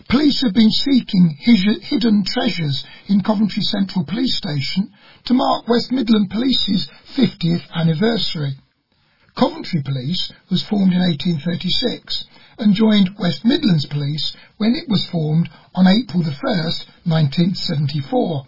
Police 0.09 0.41
have 0.41 0.55
been 0.55 0.71
seeking 0.71 1.37
hidden 1.39 2.25
treasures 2.25 2.87
in 3.07 3.23
Coventry 3.23 3.63
Central 3.63 4.07
Police 4.07 4.39
Station 4.39 4.91
to 5.27 5.35
mark 5.35 5.69
West 5.69 5.93
Midland 5.93 6.31
Police's 6.31 6.89
50th 7.15 7.71
anniversary. 7.75 8.57
Coventry 9.37 9.83
Police 9.83 10.33
was 10.49 10.63
formed 10.63 10.95
in 10.95 11.01
1836 11.01 12.25
and 12.59 12.73
joined 12.73 13.19
West 13.19 13.45
Midlands 13.45 13.85
Police 13.87 14.35
when 14.57 14.75
it 14.75 14.89
was 14.89 15.07
formed 15.11 15.51
on 15.75 15.87
April 15.87 16.23
1, 16.23 16.33
1974. 16.33 18.47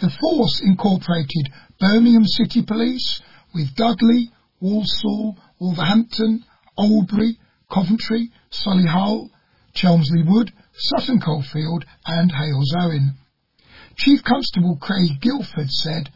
The 0.00 0.08
force 0.08 0.62
incorporated 0.64 1.52
Birmingham 1.78 2.24
City 2.24 2.62
Police 2.62 3.20
with 3.54 3.74
Dudley, 3.74 4.30
Walsall, 4.58 5.36
Wolverhampton, 5.58 6.44
Oldbury, 6.78 7.36
Coventry, 7.70 8.32
Solihull, 8.50 9.28
Chelmsley 9.74 10.22
Wood, 10.22 10.52
Sutton 10.72 11.20
Coldfield 11.20 11.84
and 12.06 12.32
Halesowen. 12.32 13.14
Chief 13.96 14.24
Constable 14.24 14.76
Craig 14.76 15.20
Guildford 15.20 15.70
said, 15.70 16.08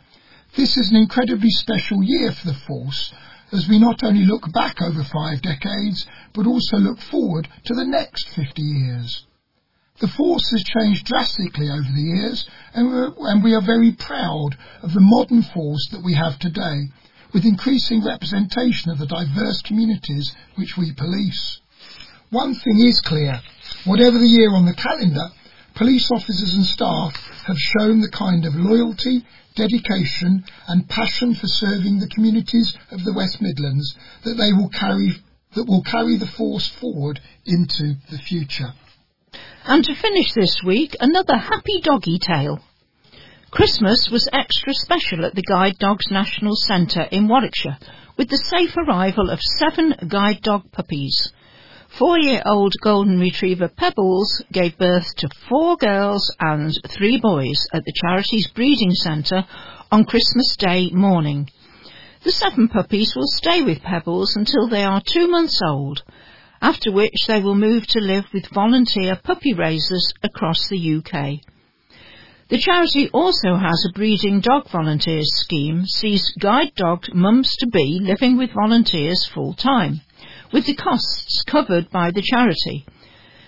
This 0.56 0.78
is 0.78 0.90
an 0.90 0.96
incredibly 0.96 1.50
special 1.50 2.02
year 2.02 2.32
for 2.32 2.46
the 2.46 2.54
force 2.66 3.12
as 3.52 3.68
we 3.68 3.78
not 3.78 4.02
only 4.02 4.24
look 4.24 4.50
back 4.52 4.80
over 4.80 5.04
five 5.04 5.42
decades, 5.42 6.06
but 6.32 6.46
also 6.46 6.78
look 6.78 6.98
forward 7.00 7.48
to 7.64 7.74
the 7.74 7.84
next 7.84 8.30
50 8.30 8.62
years. 8.62 9.26
The 10.00 10.08
force 10.08 10.50
has 10.50 10.64
changed 10.64 11.06
drastically 11.06 11.70
over 11.70 11.86
the 11.94 12.02
years, 12.02 12.44
and, 12.74 13.14
and 13.16 13.44
we 13.44 13.54
are 13.54 13.60
very 13.60 13.92
proud 13.92 14.58
of 14.82 14.92
the 14.92 15.00
modern 15.00 15.42
force 15.42 15.86
that 15.92 16.02
we 16.02 16.14
have 16.14 16.36
today, 16.40 16.88
with 17.32 17.44
increasing 17.44 18.04
representation 18.04 18.90
of 18.90 18.98
the 18.98 19.06
diverse 19.06 19.62
communities 19.62 20.34
which 20.56 20.76
we 20.76 20.90
police. 20.92 21.60
One 22.30 22.54
thing 22.54 22.80
is 22.80 23.00
clear, 23.02 23.40
whatever 23.84 24.18
the 24.18 24.26
year 24.26 24.50
on 24.50 24.66
the 24.66 24.74
calendar, 24.74 25.30
police 25.76 26.10
officers 26.10 26.54
and 26.54 26.66
staff 26.66 27.14
have 27.46 27.56
shown 27.56 28.00
the 28.00 28.10
kind 28.10 28.44
of 28.46 28.56
loyalty, 28.56 29.24
dedication 29.54 30.44
and 30.66 30.88
passion 30.88 31.36
for 31.36 31.46
serving 31.46 32.00
the 32.00 32.08
communities 32.08 32.76
of 32.90 33.04
the 33.04 33.12
West 33.12 33.40
Midlands 33.40 33.94
that 34.24 34.34
they 34.34 34.52
will 34.52 34.70
carry 34.70 35.22
that 35.54 35.68
will 35.68 35.84
carry 35.84 36.16
the 36.16 36.26
force 36.26 36.66
forward 36.66 37.20
into 37.46 37.94
the 38.10 38.18
future. 38.18 38.74
And 39.66 39.82
to 39.84 39.94
finish 39.94 40.34
this 40.34 40.60
week, 40.62 40.94
another 41.00 41.36
happy 41.38 41.80
doggy 41.82 42.18
tale. 42.18 42.60
Christmas 43.50 44.10
was 44.12 44.28
extra 44.30 44.74
special 44.74 45.24
at 45.24 45.34
the 45.34 45.42
Guide 45.42 45.78
Dogs 45.78 46.04
National 46.10 46.54
Centre 46.54 47.08
in 47.10 47.28
Warwickshire 47.28 47.78
with 48.18 48.28
the 48.28 48.36
safe 48.36 48.76
arrival 48.76 49.30
of 49.30 49.40
seven 49.40 49.94
guide 50.06 50.42
dog 50.42 50.70
puppies. 50.70 51.32
Four-year-old 51.98 52.74
golden 52.82 53.18
retriever 53.18 53.68
Pebbles 53.68 54.42
gave 54.52 54.76
birth 54.76 55.06
to 55.16 55.30
four 55.48 55.76
girls 55.76 56.30
and 56.38 56.78
three 56.88 57.18
boys 57.18 57.66
at 57.72 57.84
the 57.86 57.94
charity's 58.02 58.48
breeding 58.48 58.92
centre 58.92 59.46
on 59.90 60.04
Christmas 60.04 60.56
Day 60.58 60.90
morning. 60.90 61.48
The 62.22 62.32
seven 62.32 62.68
puppies 62.68 63.14
will 63.16 63.28
stay 63.28 63.62
with 63.62 63.82
Pebbles 63.82 64.36
until 64.36 64.68
they 64.68 64.84
are 64.84 65.00
two 65.06 65.28
months 65.28 65.58
old, 65.64 66.02
after 66.60 66.92
which 66.92 67.26
they 67.26 67.40
will 67.40 67.54
move 67.54 67.86
to 67.86 68.00
live 68.00 68.24
with 68.32 68.46
volunteer 68.54 69.16
puppy 69.22 69.54
raisers 69.54 70.12
across 70.22 70.68
the 70.68 70.96
UK. 70.96 71.40
The 72.48 72.58
charity 72.58 73.08
also 73.10 73.56
has 73.56 73.86
a 73.88 73.92
breeding 73.92 74.40
dog 74.40 74.70
volunteers 74.70 75.30
scheme, 75.34 75.86
sees 75.86 76.32
guide 76.40 76.74
dog 76.76 77.06
mums 77.14 77.50
to 77.58 77.66
be 77.66 77.98
living 78.02 78.36
with 78.36 78.52
volunteers 78.52 79.28
full 79.32 79.54
time 79.54 80.00
with 80.52 80.66
the 80.66 80.74
costs 80.74 81.42
covered 81.46 81.90
by 81.90 82.12
the 82.12 82.22
charity. 82.22 82.86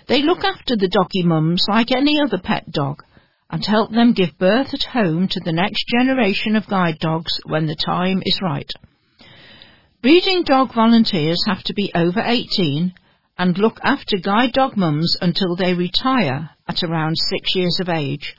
They 0.08 0.22
look 0.22 0.42
after 0.44 0.76
the 0.76 0.88
doggy 0.88 1.22
mums 1.22 1.64
like 1.68 1.92
any 1.92 2.20
other 2.20 2.38
pet 2.38 2.70
dog 2.70 3.02
and 3.48 3.64
help 3.64 3.92
them 3.92 4.12
give 4.12 4.38
birth 4.38 4.74
at 4.74 4.82
home 4.82 5.28
to 5.28 5.40
the 5.40 5.52
next 5.52 5.84
generation 5.86 6.56
of 6.56 6.66
guide 6.66 6.98
dogs 6.98 7.40
when 7.44 7.66
the 7.66 7.76
time 7.76 8.22
is 8.26 8.40
right. 8.42 8.70
Breeding 10.06 10.44
dog 10.44 10.72
volunteers 10.72 11.42
have 11.48 11.64
to 11.64 11.74
be 11.74 11.90
over 11.92 12.22
18 12.24 12.94
and 13.38 13.58
look 13.58 13.80
after 13.82 14.16
guide 14.18 14.52
dog 14.52 14.76
mums 14.76 15.16
until 15.20 15.56
they 15.56 15.74
retire 15.74 16.50
at 16.68 16.84
around 16.84 17.16
six 17.18 17.56
years 17.56 17.80
of 17.80 17.88
age. 17.88 18.36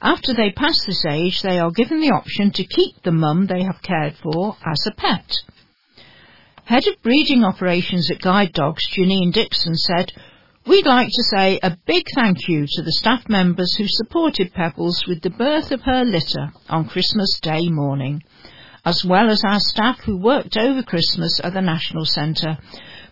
After 0.00 0.32
they 0.32 0.52
pass 0.52 0.86
this 0.86 1.04
age, 1.04 1.42
they 1.42 1.58
are 1.58 1.70
given 1.70 2.00
the 2.00 2.12
option 2.12 2.50
to 2.52 2.64
keep 2.64 3.02
the 3.02 3.12
mum 3.12 3.44
they 3.44 3.62
have 3.62 3.82
cared 3.82 4.14
for 4.22 4.56
as 4.64 4.86
a 4.86 4.90
pet. 4.92 5.34
Head 6.64 6.86
of 6.86 7.02
breeding 7.02 7.44
operations 7.44 8.10
at 8.10 8.22
Guide 8.22 8.54
Dogs, 8.54 8.88
Janine 8.88 9.34
Dixon, 9.34 9.74
said, 9.74 10.12
We'd 10.66 10.86
like 10.86 11.08
to 11.08 11.24
say 11.24 11.60
a 11.62 11.76
big 11.84 12.06
thank 12.14 12.48
you 12.48 12.66
to 12.66 12.82
the 12.82 12.92
staff 12.92 13.28
members 13.28 13.74
who 13.74 13.84
supported 13.86 14.54
Pebbles 14.54 15.04
with 15.06 15.20
the 15.20 15.28
birth 15.28 15.72
of 15.72 15.82
her 15.82 16.06
litter 16.06 16.54
on 16.70 16.88
Christmas 16.88 17.38
Day 17.42 17.68
morning. 17.68 18.22
As 18.86 19.04
well 19.04 19.28
as 19.28 19.42
our 19.44 19.58
staff 19.58 19.98
who 20.04 20.16
worked 20.16 20.56
over 20.56 20.80
Christmas 20.80 21.40
at 21.42 21.52
the 21.52 21.60
National 21.60 22.04
Centre, 22.04 22.56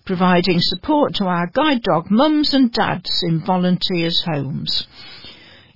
providing 0.06 0.60
support 0.60 1.16
to 1.16 1.24
our 1.24 1.48
guide 1.52 1.82
dog 1.82 2.12
mums 2.12 2.54
and 2.54 2.72
dads 2.72 3.24
in 3.24 3.44
volunteers' 3.44 4.22
homes. 4.22 4.86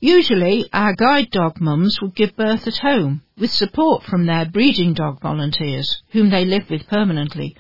Usually, 0.01 0.67
our 0.73 0.95
guide 0.95 1.33
dog 1.33 1.61
mums 1.61 1.99
will 2.01 2.11
give 2.11 2.37
birth 2.37 2.69
at 2.69 2.79
home, 2.79 3.23
with 3.37 3.51
support 3.51 4.05
from 4.05 4.25
their 4.25 4.47
breeding 4.47 4.95
dog 4.95 5.21
volunteers, 5.21 6.01
whom 6.13 6.31
they 6.31 6.45
live 6.45 6.71
with 6.71 6.87
permanently. 6.87 7.57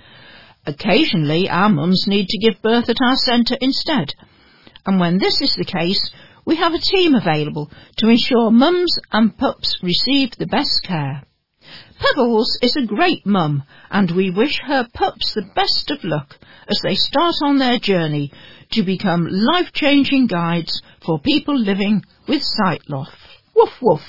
Occasionally, 0.64 1.51
our 1.51 1.68
mums 1.68 2.07
need 2.07 2.29
to 2.29 2.38
give 2.38 2.62
birth 2.62 2.88
at 2.88 3.03
our 3.03 3.16
centre 3.16 3.57
instead. 3.61 4.14
And 4.87 5.01
when 5.01 5.18
this 5.18 5.42
is 5.42 5.57
the 5.57 5.64
case, 5.64 6.12
we 6.44 6.55
have 6.55 6.72
a 6.72 6.79
team 6.79 7.16
available 7.16 7.68
to 7.96 8.09
ensure 8.09 8.53
mums 8.53 8.96
and 9.11 9.37
pups 9.37 9.77
receive 9.83 10.31
the 10.37 10.46
best 10.46 10.85
care. 10.85 11.24
Pebbles 11.99 12.59
is 12.63 12.77
a 12.77 12.87
great 12.87 13.27
mum, 13.27 13.65
and 13.91 14.11
we 14.13 14.31
wish 14.31 14.61
her 14.65 14.87
pups 14.95 15.35
the 15.35 15.43
best 15.55 15.91
of 15.91 16.05
luck 16.05 16.37
as 16.69 16.81
they 16.83 16.95
start 16.95 17.35
on 17.43 17.59
their 17.59 17.79
journey 17.79 18.33
to 18.71 18.83
become 18.83 19.27
life-changing 19.29 20.27
guides 20.29 20.81
for 21.05 21.19
people 21.21 21.59
living 21.59 22.03
with 22.29 22.43
sight 22.43 22.83
loss. 22.89 23.11
Woof 23.55 23.73
woof. 23.81 24.03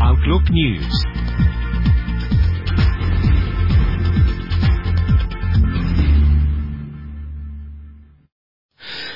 Outlook 0.00 0.50
News. 0.50 1.51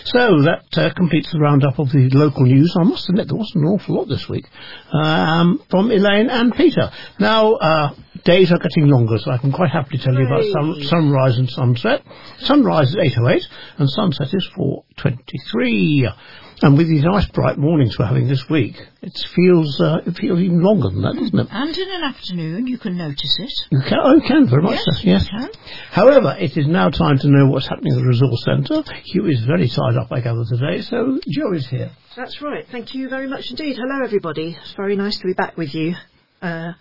So 0.07 0.43
that 0.43 0.79
uh, 0.79 0.95
completes 0.95 1.33
the 1.33 1.41
roundup 1.41 1.81
of 1.81 1.91
the 1.91 2.09
local 2.11 2.45
news. 2.45 2.73
I 2.79 2.85
must 2.85 3.09
admit 3.09 3.27
there 3.27 3.37
wasn't 3.37 3.65
an 3.65 3.71
awful 3.71 3.97
lot 3.97 4.09
this 4.09 4.29
week 4.29 4.47
um, 4.93 5.61
from 5.69 5.91
Elaine 5.91 6.31
and 6.31 6.55
Peter. 6.55 6.93
Now, 7.19 7.55
uh, 7.55 7.95
days 8.25 8.53
are 8.53 8.59
getting 8.59 8.87
longer, 8.87 9.19
so 9.19 9.33
I 9.33 9.39
can 9.39 9.51
quite 9.51 9.71
happily 9.71 9.99
tell 9.99 10.15
you 10.15 10.27
about 10.27 10.45
sun, 10.45 10.83
sunrise 10.85 11.39
and 11.39 11.51
sunset. 11.51 12.03
Sunrise 12.39 12.91
is 12.91 12.97
8.08 12.97 13.43
and 13.79 13.91
sunset 13.91 14.29
is 14.33 14.49
4.23. 14.57 16.15
And 16.63 16.79
with 16.79 16.89
these 16.89 17.05
nice 17.05 17.27
bright 17.29 17.59
mornings 17.59 17.99
we're 17.99 18.07
having 18.07 18.29
this 18.29 18.49
week, 18.49 18.77
it 19.03 19.13
feels 19.35 19.79
uh, 19.79 19.99
it 20.07 20.17
feels 20.17 20.41
even 20.41 20.63
longer 20.63 20.89
than 20.89 21.03
that, 21.03 21.13
doesn't 21.15 21.39
it? 21.39 21.49
And 21.51 21.77
in 21.77 21.91
an 21.91 22.03
afternoon, 22.03 22.67
you 22.67 22.79
can 22.79 22.97
notice 22.97 23.37
it. 23.39 23.53
You 23.71 23.81
can, 23.87 23.99
oh, 24.03 24.15
you 24.15 24.23
can 24.23 24.49
very 24.49 24.63
much 24.63 24.73
Yes, 24.73 24.85
so. 24.85 25.03
Yes. 25.05 25.29
you 25.31 25.39
can. 25.39 25.51
However, 25.91 26.35
it 26.39 26.57
is 26.57 26.67
now 26.67 26.89
time 26.89 27.19
to 27.19 27.29
know 27.29 27.51
what's 27.51 27.69
happening 27.69 27.93
at 27.93 27.99
the 27.99 28.07
resource 28.07 28.43
centre. 28.45 28.83
Hugh 29.05 29.27
is 29.27 29.45
very 29.45 29.69
tied 29.69 29.97
up, 30.01 30.09
I 30.11 30.21
gather, 30.21 30.45
today, 30.49 30.81
so 30.81 31.21
Joe 31.29 31.53
is 31.53 31.67
here. 31.69 31.91
That's 32.17 32.41
right. 32.41 32.65
Thank 32.73 32.95
you 32.95 33.11
very 33.11 33.29
much 33.29 33.51
indeed. 33.51 33.77
Hello, 33.77 34.03
everybody. 34.03 34.57
It's 34.59 34.73
very 34.73 34.97
nice 34.97 35.19
to 35.19 35.27
be 35.27 35.35
back 35.35 35.59
with 35.59 35.75
you. 35.75 35.95
Uh, 36.41 36.73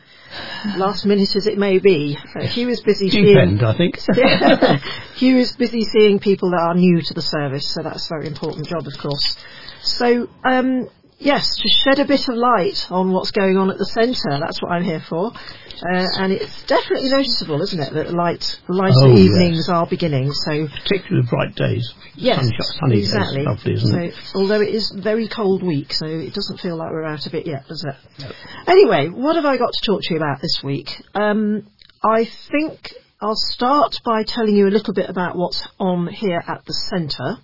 last 0.77 1.05
minute 1.05 1.33
as 1.35 1.47
it 1.47 1.57
may 1.57 1.79
be. 1.79 2.17
Uh, 2.35 2.45
Hugh 2.45 2.67
is 2.69 2.81
busy 2.81 3.09
Deep 3.09 3.25
seeing. 3.25 3.37
end, 3.37 3.63
I 3.63 3.75
think. 3.75 3.97
Hugh 5.15 5.37
is 5.37 5.55
busy 5.55 5.81
seeing 5.83 6.19
people 6.19 6.51
that 6.51 6.61
are 6.61 6.73
new 6.75 7.01
to 7.01 7.13
the 7.13 7.21
service, 7.21 7.73
so 7.73 7.81
that's 7.83 8.05
a 8.05 8.09
very 8.15 8.27
important 8.27 8.67
job, 8.67 8.85
of 8.85 8.97
course. 8.97 9.37
So, 9.85 10.27
um, 10.43 10.89
yes, 11.19 11.57
to 11.57 11.69
shed 11.69 11.99
a 11.99 12.05
bit 12.05 12.27
of 12.27 12.35
light 12.35 12.87
on 12.89 13.11
what's 13.11 13.31
going 13.31 13.57
on 13.57 13.69
at 13.69 13.77
the 13.77 13.85
centre. 13.85 14.39
That's 14.39 14.61
what 14.61 14.71
I'm 14.71 14.83
here 14.83 15.03
for. 15.07 15.31
Uh, 15.31 16.05
and 16.19 16.31
it's 16.31 16.63
definitely 16.63 17.09
noticeable, 17.09 17.61
isn't 17.61 17.79
it, 17.79 17.93
that 17.93 18.07
the 18.07 18.13
light, 18.15 18.43
lighter 18.69 18.93
Oh, 19.03 19.07
yes. 19.09 19.19
evenings 19.19 19.69
are 19.69 19.85
beginning. 19.85 20.31
So 20.31 20.67
Particularly 20.67 21.27
bright 21.29 21.53
days. 21.55 21.93
Yes, 22.15 22.37
Sunny, 22.39 22.61
sunny 22.63 22.99
exactly. 22.99 23.37
days. 23.39 23.45
Lovely, 23.45 23.73
isn't 23.73 23.91
so, 23.91 23.99
it? 23.99 24.13
although 24.35 24.61
it 24.61 24.73
is 24.73 24.95
a 24.97 25.01
very 25.01 25.27
cold 25.27 25.63
week, 25.63 25.91
so 25.91 26.05
it 26.05 26.33
doesn't 26.33 26.61
feel 26.61 26.77
like 26.77 26.91
we're 26.91 27.03
out 27.03 27.25
of 27.27 27.33
it 27.33 27.45
yet, 27.45 27.67
does 27.67 27.83
it? 27.85 28.25
Anyway, 28.67 29.09
what 29.09 29.35
have 29.35 29.43
I 29.45 29.57
got 29.57 29.71
to 29.73 29.85
talk 29.85 30.01
to 30.03 30.13
you 30.13 30.17
about 30.17 30.41
this 30.41 30.61
week? 30.63 30.89
Um, 31.13 31.67
I 32.01 32.23
think 32.51 32.93
I'll 33.21 33.35
start 33.35 33.99
by 34.05 34.23
telling 34.23 34.55
you 34.55 34.67
a 34.67 34.71
little 34.71 34.93
bit 34.93 35.09
about 35.09 35.35
what's 35.35 35.67
on 35.77 36.07
here 36.07 36.41
at 36.47 36.63
the 36.65 36.73
centre. 36.73 37.37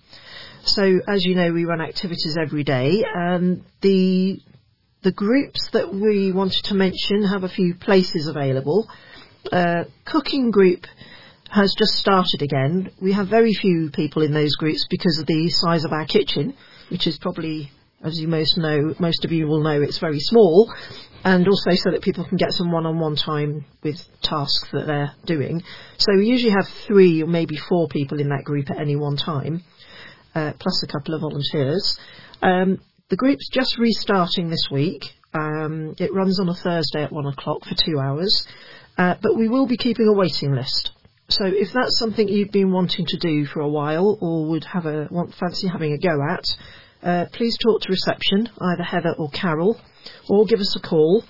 So, 0.64 1.00
as 1.08 1.24
you 1.24 1.34
know, 1.34 1.52
we 1.52 1.64
run 1.64 1.80
activities 1.80 2.36
every 2.40 2.62
day, 2.62 3.02
and 3.14 3.64
the 3.80 4.40
the 5.02 5.10
groups 5.10 5.68
that 5.72 5.92
we 5.92 6.30
wanted 6.30 6.62
to 6.64 6.74
mention 6.74 7.24
have 7.24 7.42
a 7.42 7.48
few 7.48 7.74
places 7.74 8.28
available. 8.28 8.88
Uh, 9.50 9.84
cooking 10.04 10.52
group 10.52 10.86
has 11.50 11.74
just 11.76 11.94
started 11.94 12.42
again. 12.42 12.92
We 13.00 13.12
have 13.12 13.26
very 13.26 13.52
few 13.52 13.90
people 13.92 14.22
in 14.22 14.32
those 14.32 14.54
groups 14.54 14.86
because 14.88 15.18
of 15.18 15.26
the 15.26 15.48
size 15.50 15.84
of 15.84 15.92
our 15.92 16.06
kitchen, 16.06 16.54
which 16.90 17.08
is 17.08 17.18
probably, 17.18 17.72
as 18.04 18.20
you 18.20 18.28
most 18.28 18.56
know, 18.56 18.94
most 19.00 19.24
of 19.24 19.32
you 19.32 19.48
will 19.48 19.64
know, 19.64 19.82
it's 19.82 19.98
very 19.98 20.20
small, 20.20 20.72
and 21.24 21.48
also 21.48 21.70
so 21.72 21.90
that 21.90 22.02
people 22.02 22.24
can 22.24 22.36
get 22.36 22.52
some 22.52 22.70
one-on-one 22.70 23.16
time 23.16 23.64
with 23.82 24.00
tasks 24.22 24.70
that 24.72 24.86
they're 24.86 25.12
doing. 25.26 25.62
So 25.98 26.16
we 26.16 26.26
usually 26.26 26.52
have 26.52 26.68
three 26.86 27.20
or 27.22 27.26
maybe 27.26 27.56
four 27.56 27.88
people 27.88 28.20
in 28.20 28.28
that 28.28 28.44
group 28.44 28.70
at 28.70 28.80
any 28.80 28.94
one 28.94 29.16
time, 29.16 29.64
uh, 30.34 30.52
plus 30.58 30.82
a 30.82 30.86
couple 30.86 31.14
of 31.14 31.20
volunteers. 31.20 31.98
Um, 32.42 32.80
the 33.08 33.16
group's 33.16 33.48
just 33.50 33.78
restarting 33.78 34.48
this 34.48 34.68
week. 34.70 35.04
Um, 35.34 35.94
it 35.98 36.12
runs 36.12 36.40
on 36.40 36.48
a 36.48 36.54
Thursday 36.54 37.02
at 37.02 37.12
one 37.12 37.26
o'clock 37.26 37.64
for 37.64 37.74
two 37.74 37.98
hours, 37.98 38.46
uh, 38.98 39.14
but 39.22 39.36
we 39.36 39.48
will 39.48 39.66
be 39.66 39.76
keeping 39.76 40.06
a 40.06 40.12
waiting 40.12 40.54
list. 40.54 40.92
So 41.28 41.44
if 41.46 41.72
that's 41.72 41.98
something 41.98 42.28
you've 42.28 42.52
been 42.52 42.72
wanting 42.72 43.06
to 43.06 43.16
do 43.16 43.46
for 43.46 43.60
a 43.60 43.68
while 43.68 44.18
or 44.20 44.50
would 44.50 44.64
have 44.64 44.86
a 44.86 45.08
want 45.10 45.34
fancy 45.34 45.68
having 45.68 45.92
a 45.92 45.98
go 45.98 46.18
at, 46.22 46.44
uh, 47.02 47.24
please 47.32 47.56
talk 47.58 47.80
to 47.82 47.88
reception, 47.88 48.48
either 48.60 48.82
Heather 48.82 49.14
or 49.18 49.30
Carol, 49.30 49.80
or 50.28 50.44
give 50.44 50.60
us 50.60 50.76
a 50.76 50.80
call, 50.80 51.24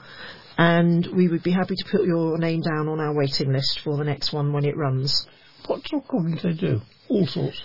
and 0.59 1.07
we 1.15 1.29
would 1.29 1.43
be 1.43 1.53
happy 1.53 1.77
to 1.77 1.85
put 1.91 2.05
your 2.05 2.37
name 2.39 2.63
down 2.63 2.89
on 2.89 3.01
our 3.01 3.15
waiting 3.15 3.53
list 3.53 3.81
for 3.81 3.97
the 3.97 4.05
next 4.05 4.33
one 4.33 4.53
when 4.53 4.65
it 4.65 4.77
runs. 4.77 5.27
What 5.67 5.87
sort 5.87 6.05
of 6.09 6.41
do 6.43 6.49
they 6.49 6.55
do? 6.55 6.81
All 7.09 7.27
sorts. 7.27 7.63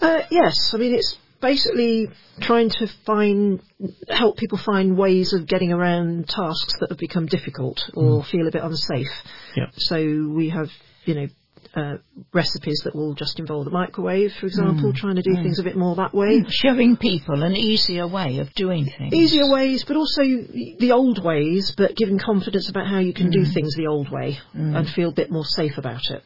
Uh, 0.00 0.22
yes, 0.30 0.72
I 0.74 0.78
mean 0.78 0.94
it's 0.94 1.16
basically 1.40 2.08
trying 2.40 2.70
to 2.70 2.86
find 3.04 3.60
help 4.08 4.36
people 4.36 4.58
find 4.58 4.96
ways 4.96 5.32
of 5.32 5.46
getting 5.46 5.72
around 5.72 6.28
tasks 6.28 6.74
that 6.80 6.90
have 6.90 6.98
become 6.98 7.26
difficult 7.26 7.90
or 7.94 8.22
mm. 8.22 8.26
feel 8.26 8.46
a 8.46 8.50
bit 8.50 8.62
unsafe. 8.62 9.12
Yep. 9.56 9.68
So 9.76 9.96
we 9.96 10.50
have, 10.50 10.70
you 11.04 11.14
know, 11.14 11.26
uh, 11.74 11.98
recipes 12.32 12.80
that 12.84 12.94
will 12.94 13.14
just 13.14 13.38
involve 13.38 13.66
the 13.66 13.70
microwave, 13.70 14.32
for 14.40 14.46
example, 14.46 14.92
mm. 14.92 14.96
trying 14.96 15.16
to 15.16 15.22
do 15.22 15.32
mm. 15.32 15.42
things 15.42 15.58
a 15.58 15.62
bit 15.62 15.76
more 15.76 15.94
that 15.96 16.14
way. 16.14 16.42
Showing 16.48 16.96
people 16.96 17.42
an 17.42 17.54
easier 17.54 18.06
way 18.06 18.38
of 18.38 18.52
doing 18.54 18.90
things. 18.96 19.12
Easier 19.12 19.50
ways, 19.50 19.84
but 19.84 19.96
also 19.96 20.22
the 20.22 20.92
old 20.92 21.22
ways, 21.22 21.74
but 21.76 21.94
giving 21.94 22.18
confidence 22.18 22.70
about 22.70 22.86
how 22.86 22.98
you 22.98 23.12
can 23.12 23.30
do 23.30 23.44
things 23.44 23.74
the 23.74 23.88
old 23.88 24.10
way 24.10 24.38
and 24.54 24.88
feel 24.88 25.10
a 25.10 25.12
bit 25.12 25.30
more 25.30 25.44
safe 25.44 25.76
about 25.76 26.02
it. 26.10 26.22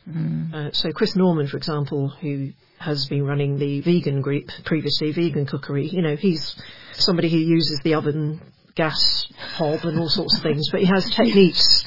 Uh, 0.55 0.71
so 0.73 0.93
Chris 0.93 1.17
Norman, 1.17 1.49
for 1.49 1.57
example, 1.57 2.09
who 2.21 2.53
has 2.81 3.07
been 3.07 3.25
running 3.25 3.59
the 3.59 3.83
vegan 3.83 4.23
group 4.23 4.49
previously, 4.65 5.13
vegan 5.13 5.47
cookery, 5.47 5.87
you 5.87 6.01
know, 6.01 6.17
he's 6.17 6.57
somebody 6.95 7.31
who 7.31 7.37
uses 7.37 7.79
the 7.85 7.95
oven 7.95 8.41
gas 8.75 9.27
hob 9.57 9.81
and 9.85 9.99
all 9.99 10.09
sorts 10.09 10.37
of 10.37 10.43
things, 10.43 10.71
but 10.71 10.81
he 10.81 10.87
has 10.87 11.11
techniques. 11.11 11.85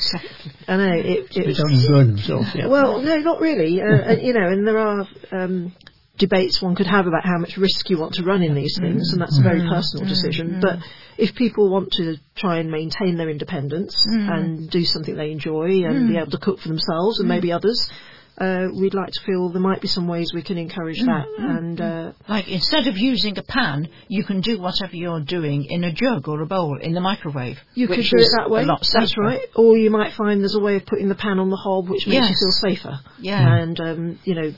I 0.67 0.77
know 0.77 0.93
it, 0.93 1.34
They 1.34 1.41
it's 1.41 1.58
don't 1.58 1.88
burn 1.88 2.08
themselves. 2.10 2.49
Yeah. 2.53 2.67
well, 2.67 3.01
no, 3.01 3.17
not 3.17 3.41
really. 3.41 3.82
Uh, 3.82 3.86
and, 3.86 4.21
you 4.21 4.34
know, 4.34 4.47
and 4.47 4.67
there 4.67 4.77
are 4.77 5.08
um, 5.32 5.73
debates 6.17 6.62
one 6.62 6.75
could 6.75 6.86
have 6.86 7.08
about 7.08 7.25
how 7.25 7.39
much 7.39 7.58
risk 7.58 7.89
you 7.89 7.97
want 7.97 8.13
to 8.13 8.23
run 8.23 8.43
in 8.43 8.53
these 8.53 8.77
things, 8.79 9.12
and 9.12 9.21
that's 9.21 9.39
a 9.39 9.43
very 9.43 9.62
mm. 9.62 9.69
personal 9.69 10.06
mm. 10.06 10.10
decision. 10.10 10.49
Mm. 10.56 10.62
But 10.62 10.79
if 11.17 11.34
people 11.34 11.71
want 11.71 11.91
to 11.93 12.17
try 12.36 12.60
and 12.60 12.69
maintain 12.69 13.17
their 13.17 13.29
independence 13.29 13.95
and 14.08 14.69
do 14.69 14.84
something 14.84 15.15
they 15.15 15.32
enjoy 15.32 15.84
and 15.86 16.10
be 16.10 16.17
able 16.17 16.32
to 16.32 16.38
cook 16.38 16.60
for 16.60 16.67
themselves 16.67 17.19
and 17.19 17.27
maybe 17.27 17.51
others, 17.51 17.89
uh, 18.38 18.67
we'd 18.74 18.93
like 18.96 19.12
to 19.12 19.22
feel 19.26 19.50
there 19.50 19.62
might 19.62 19.80
be 19.82 19.88
some 19.88 20.08
ways 20.08 20.32
we 20.34 20.41
can 20.41 20.58
encourage 20.58 21.00
that. 21.02 21.26
And 21.38 21.80
uh, 21.80 22.12
Like 22.28 22.48
instead 22.48 22.88
of 22.88 22.98
using 22.98 23.38
a 23.38 23.43
pan, 23.43 23.88
you 24.08 24.24
can 24.24 24.41
do 24.41 24.60
whatever 24.60 24.96
you're 24.96 25.19
doing 25.22 25.65
in 25.65 25.84
a 25.84 25.91
jug 25.91 26.28
or 26.28 26.41
a 26.41 26.46
bowl 26.46 26.78
in 26.80 26.93
the 26.93 27.02
microwave. 27.02 27.60
you 27.76 27.88
could 27.88 27.98
do 28.04 28.17
it 28.17 28.30
that 28.38 28.50
way. 28.50 28.63
A 28.63 28.65
lot 28.65 28.88
That's 28.91 29.15
right. 29.17 29.41
Or 29.56 29.78
you 29.78 29.89
might 29.91 30.13
find 30.13 30.41
there's 30.41 30.56
a 30.56 30.60
way 30.60 30.76
of 30.78 30.86
putting 30.86 31.10
the 31.10 31.15
pan 31.15 31.38
on 31.39 31.50
the 31.50 31.58
hob, 31.58 31.89
which 31.89 32.08
makes 32.08 32.30
Yes. 32.30 32.30
you 32.32 32.36
feel 32.38 32.76
safer. 32.76 33.00
Yeah. 33.19 33.56
And 33.56 33.80
um, 33.80 34.19
you 34.24 34.36
know, 34.36 34.54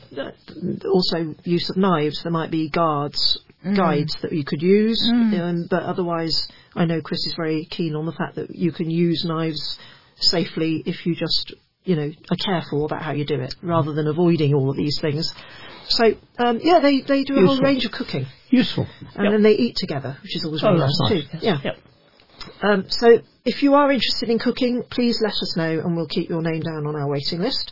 also 0.92 1.36
use 1.44 1.70
of 1.70 1.78
knives. 1.78 2.24
There 2.24 2.32
might 2.32 2.52
be 2.52 2.70
guards, 2.70 3.40
guides 3.76 4.16
that 4.22 4.32
you 4.32 4.44
could 4.46 4.62
use. 4.62 5.02
Um, 5.12 5.68
but 5.70 5.84
otherwise, 5.84 6.48
I 6.76 6.86
know 6.86 7.02
Chris 7.02 7.26
is 7.28 7.34
very 7.36 7.66
keen 7.66 7.96
on 7.96 8.06
the 8.06 8.12
fact 8.14 8.36
that 8.36 8.56
you 8.56 8.72
can 8.72 8.90
use 8.90 9.24
knives 9.26 9.80
safely 10.18 10.82
if 10.86 11.06
you 11.06 11.16
just 11.16 11.54
you 11.86 11.96
know 11.96 12.12
are 12.32 12.38
careful 12.44 12.86
about 12.86 13.02
how 13.02 13.12
you 13.14 13.26
do 13.26 13.40
it, 13.40 13.56
rather 13.62 13.94
than 13.94 14.08
avoiding 14.08 14.54
all 14.54 14.70
of 14.70 14.76
these 14.78 15.00
things. 15.00 15.34
So 15.88 16.16
um, 16.40 16.60
yeah, 16.64 16.80
they 16.80 17.02
they 17.02 17.24
do 17.24 17.38
a 17.38 17.46
whole 17.46 17.60
range 17.62 17.86
of 17.86 17.92
cooking, 17.92 18.26
Useful. 18.50 18.88
and 19.16 19.24
Yep. 19.26 19.32
then 19.34 19.42
they 19.44 19.54
eat 19.54 19.76
together, 19.78 20.18
which 20.24 20.36
is 20.36 20.44
always 20.46 20.64
Oh, 20.64 20.70
really 20.70 20.80
nice 20.80 21.00
nice. 21.02 21.10
too. 21.32 21.38
Yeah. 21.42 21.60
Yep. 21.64 21.78
Um, 22.62 22.86
so 22.90 23.20
if 23.46 23.64
you 23.64 23.74
are 23.76 23.92
interested 23.92 24.30
in 24.30 24.40
cooking, 24.40 24.84
please 24.90 25.20
let 25.22 25.34
us 25.34 25.56
know 25.58 25.80
and 25.80 25.96
we'll 25.96 26.08
keep 26.08 26.30
your 26.30 26.42
name 26.42 26.62
down 26.62 26.86
on 26.88 26.96
our 26.96 27.08
waiting 27.08 27.40
list. 27.40 27.72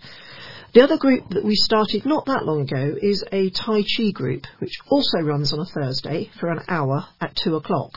The 0.73 0.81
other 0.81 0.97
group 0.97 1.29
that 1.29 1.43
we 1.43 1.55
started 1.55 2.05
not 2.05 2.25
that 2.25 2.45
long 2.45 2.61
ago 2.61 2.95
is 2.99 3.23
a 3.31 3.51
Tai 3.51 3.83
Chi 3.95 4.09
group, 4.11 4.45
which 4.59 4.75
also 4.89 5.19
runs 5.19 5.53
on 5.53 5.59
a 5.59 5.65
Thursday 5.65 6.31
for 6.39 6.49
an 6.49 6.61
hour 6.67 7.05
at 7.21 7.35
two 7.35 7.55
o'clock. 7.55 7.91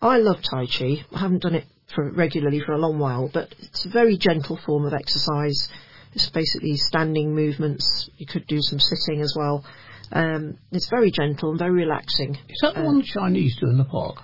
I 0.00 0.16
love 0.18 0.40
Tai 0.42 0.66
Chi. 0.66 1.04
I 1.14 1.18
haven't 1.18 1.42
done 1.42 1.54
it 1.54 1.66
for 1.94 2.10
regularly 2.12 2.60
for 2.60 2.72
a 2.72 2.78
long 2.78 2.98
while, 2.98 3.30
but 3.32 3.54
it's 3.60 3.84
a 3.86 3.88
very 3.90 4.16
gentle 4.16 4.56
form 4.64 4.84
of 4.86 4.92
exercise. 4.94 5.68
It's 6.12 6.28
basically 6.30 6.76
standing 6.76 7.34
movements. 7.34 8.10
You 8.16 8.26
could 8.26 8.46
do 8.46 8.58
some 8.60 8.80
sitting 8.80 9.20
as 9.20 9.34
well. 9.36 9.64
Um, 10.12 10.58
it's 10.72 10.88
very 10.90 11.10
gentle 11.10 11.50
and 11.50 11.58
very 11.58 11.72
relaxing. 11.72 12.34
Is 12.48 12.58
that 12.62 12.74
the 12.74 12.82
one 12.82 12.98
the 12.98 13.04
Chinese 13.04 13.56
do 13.60 13.68
in 13.68 13.78
the 13.78 13.84
park? 13.84 14.16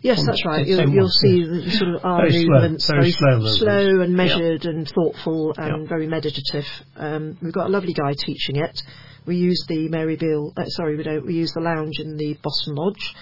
Yes, 0.00 0.20
On 0.20 0.26
that's 0.26 0.44
right. 0.44 0.66
You'll, 0.66 0.88
you'll 0.90 1.08
see 1.08 1.44
the 1.44 1.70
sort 1.70 1.94
of 1.94 2.04
arm 2.04 2.20
Very 2.28 2.44
slow, 2.44 2.54
movements, 2.60 2.86
very 2.90 3.10
slow 3.10 3.46
slow 3.46 4.00
and 4.02 4.14
measured 4.14 4.66
and 4.66 4.86
thoughtful 4.86 5.54
and 5.56 5.82
Yeah. 5.82 5.88
very 5.88 6.06
meditative. 6.06 6.66
Um, 6.94 7.38
we've 7.40 7.54
got 7.54 7.66
a 7.66 7.70
lovely 7.70 7.94
guy 7.94 8.12
teaching 8.16 8.56
it. 8.56 8.82
We 9.26 9.36
use 9.36 9.64
the 9.66 9.88
Mary 9.88 10.16
Beale, 10.16 10.52
uh, 10.58 10.66
sorry, 10.66 10.96
we 10.96 11.04
don't. 11.04 11.24
We 11.24 11.32
use 11.34 11.52
the 11.54 11.62
lounge 11.62 11.98
in 11.98 12.18
the 12.18 12.36
Boston 12.42 12.74
Lodge, 12.74 13.14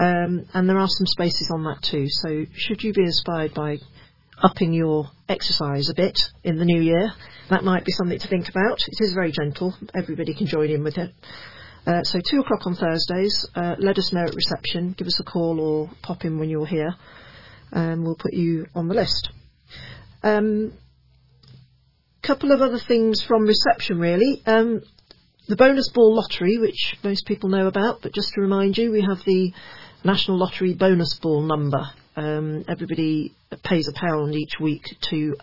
um, 0.00 0.46
and 0.54 0.68
there 0.68 0.78
are 0.78 0.88
some 0.88 1.06
spaces 1.06 1.50
on 1.52 1.64
that 1.64 1.82
too. 1.82 2.06
So, 2.08 2.46
should 2.54 2.82
you 2.82 2.92
be 2.92 3.02
inspired 3.02 3.54
by 3.54 3.78
upping 4.42 4.72
your 4.72 5.06
exercise 5.28 5.88
a 5.88 5.94
bit 5.94 6.18
in 6.44 6.56
the 6.56 6.64
new 6.64 6.80
year, 6.80 7.12
that 7.50 7.64
might 7.64 7.84
be 7.84 7.92
something 7.92 8.18
to 8.18 8.28
think 8.28 8.48
about. 8.48 8.78
It 8.86 9.02
is 9.02 9.12
very 9.14 9.32
gentle. 9.32 9.74
Everybody 9.94 10.34
can 10.34 10.46
join 10.46 10.70
in 10.70 10.82
with 10.84 10.98
it. 10.98 11.12
Uh, 11.86 12.02
so 12.02 12.20
two 12.28 12.40
o'clock 12.40 12.66
on 12.66 12.74
Thursdays. 12.74 13.46
Uh, 13.54 13.76
let 13.78 13.96
us 13.98 14.12
know 14.12 14.24
at 14.24 14.34
reception. 14.34 14.94
Give 14.98 15.06
us 15.06 15.20
a 15.20 15.24
call 15.24 15.60
or 15.60 15.90
pop 16.02 16.24
in 16.24 16.38
when 16.38 16.50
you're 16.50 16.66
here, 16.66 16.94
and 17.70 18.02
we'll 18.02 18.16
put 18.16 18.34
you 18.34 18.66
on 18.74 18.88
the 18.88 18.94
list. 18.94 19.30
Um, 20.22 20.72
couple 22.22 22.50
of 22.50 22.60
other 22.60 22.80
things 22.88 23.22
from 23.22 23.44
reception, 23.44 24.00
really. 24.00 24.42
Um, 24.46 24.82
the 25.46 25.54
bonus 25.54 25.88
ball 25.94 26.16
lottery, 26.16 26.58
which 26.58 26.96
most 27.04 27.24
people 27.24 27.48
know 27.48 27.68
about, 27.68 28.02
but 28.02 28.12
just 28.12 28.32
to 28.34 28.40
remind 28.40 28.76
you, 28.76 28.90
we 28.90 29.02
have 29.02 29.18
the 29.24 29.52
National 30.06 30.38
Lottery 30.38 30.72
bonus 30.72 31.18
ball 31.18 31.42
number. 31.42 31.84
Um, 32.14 32.64
everybody 32.68 33.34
pays 33.64 33.88
a 33.88 33.92
pound 33.92 34.36
each 34.36 34.52
week 34.60 34.84
to 35.10 35.34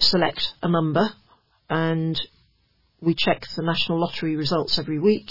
select 0.00 0.54
a 0.60 0.68
number, 0.68 1.08
and 1.70 2.20
we 3.00 3.14
check 3.14 3.46
the 3.54 3.62
National 3.62 4.00
Lottery 4.00 4.34
results 4.34 4.76
every 4.76 4.98
week. 4.98 5.30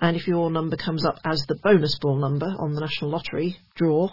And 0.00 0.16
if 0.16 0.26
your 0.26 0.50
number 0.50 0.76
comes 0.76 1.04
up 1.04 1.18
as 1.24 1.46
the 1.46 1.54
bonus 1.62 2.00
ball 2.00 2.16
number 2.16 2.52
on 2.58 2.72
the 2.74 2.80
National 2.80 3.12
Lottery 3.12 3.58
draw, 3.76 4.08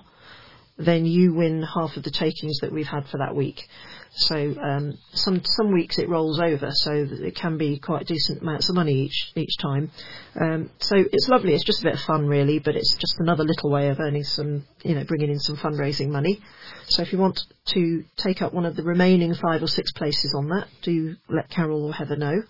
then 0.77 1.05
you 1.05 1.33
win 1.33 1.63
half 1.63 1.97
of 1.97 2.03
the 2.03 2.11
takings 2.11 2.59
that 2.61 2.71
we've 2.71 2.87
had 2.87 3.07
for 3.07 3.17
that 3.17 3.35
week. 3.35 3.67
So 4.11 4.55
um, 4.61 4.97
some 5.13 5.41
some 5.43 5.71
weeks 5.71 5.97
it 5.99 6.09
rolls 6.09 6.39
over, 6.39 6.69
so 6.71 7.07
it 7.09 7.35
can 7.35 7.57
be 7.57 7.79
quite 7.79 8.07
decent 8.07 8.41
amounts 8.41 8.69
of 8.69 8.75
money 8.75 8.93
each 8.93 9.31
each 9.35 9.57
time. 9.59 9.91
Um, 10.39 10.69
so 10.79 10.95
it's 10.97 11.27
lovely. 11.27 11.53
It's 11.53 11.63
just 11.63 11.81
a 11.81 11.83
bit 11.83 11.93
of 11.95 11.99
fun, 12.01 12.27
really, 12.27 12.59
but 12.59 12.75
it's 12.75 12.95
just 12.95 13.15
another 13.19 13.43
little 13.43 13.69
way 13.69 13.89
of 13.89 13.99
earning 13.99 14.23
some, 14.23 14.65
you 14.83 14.95
know, 14.95 15.03
bringing 15.03 15.29
in 15.29 15.39
some 15.39 15.57
fundraising 15.57 16.09
money. 16.09 16.41
So 16.87 17.01
if 17.01 17.11
you 17.11 17.19
want 17.19 17.39
to 17.73 18.03
take 18.17 18.41
up 18.41 18.53
one 18.53 18.65
of 18.65 18.75
the 18.75 18.83
remaining 18.83 19.33
five 19.35 19.61
or 19.61 19.67
six 19.67 19.91
places 19.91 20.33
on 20.35 20.47
that, 20.49 20.67
do 20.83 21.15
let 21.29 21.49
Carol 21.49 21.85
or 21.85 21.93
Heather 21.93 22.15
know, 22.17 22.41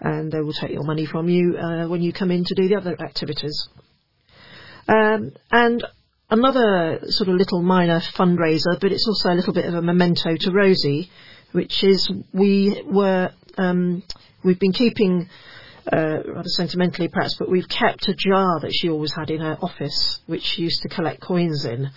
and 0.00 0.32
they 0.32 0.40
will 0.40 0.52
take 0.52 0.70
your 0.70 0.84
money 0.84 1.06
from 1.06 1.28
you 1.28 1.56
uh, 1.56 1.88
when 1.88 2.02
you 2.02 2.12
come 2.12 2.30
in 2.30 2.44
to 2.44 2.54
do 2.54 2.68
the 2.68 2.76
other 2.76 2.96
activities. 3.00 3.68
Um, 4.88 5.32
and 5.50 5.84
another 6.34 7.00
sort 7.08 7.28
of 7.28 7.36
little 7.36 7.62
minor 7.62 8.00
fundraiser, 8.00 8.78
but 8.80 8.92
it's 8.92 9.06
also 9.08 9.30
a 9.30 9.36
little 9.36 9.52
bit 9.52 9.66
of 9.66 9.74
a 9.74 9.82
memento 9.82 10.36
to 10.36 10.50
Rosie, 10.50 11.10
which 11.52 11.82
is 11.84 12.10
we 12.32 12.82
were 12.86 13.30
um, 13.56 14.02
we've 14.42 14.58
been 14.58 14.72
keeping 14.72 15.28
uh, 15.92 16.18
rather 16.26 16.48
sentimentally 16.48 17.08
perhaps, 17.08 17.36
but 17.38 17.50
we've 17.50 17.68
kept 17.68 18.08
a 18.08 18.14
jar 18.14 18.60
that 18.60 18.72
she 18.72 18.88
always 18.90 19.12
had 19.12 19.30
in 19.30 19.40
her 19.40 19.56
office, 19.62 20.20
which 20.26 20.42
she 20.42 20.62
used 20.62 20.82
to 20.82 20.88
collect 20.88 21.20
coins 21.20 21.64
in. 21.64 21.90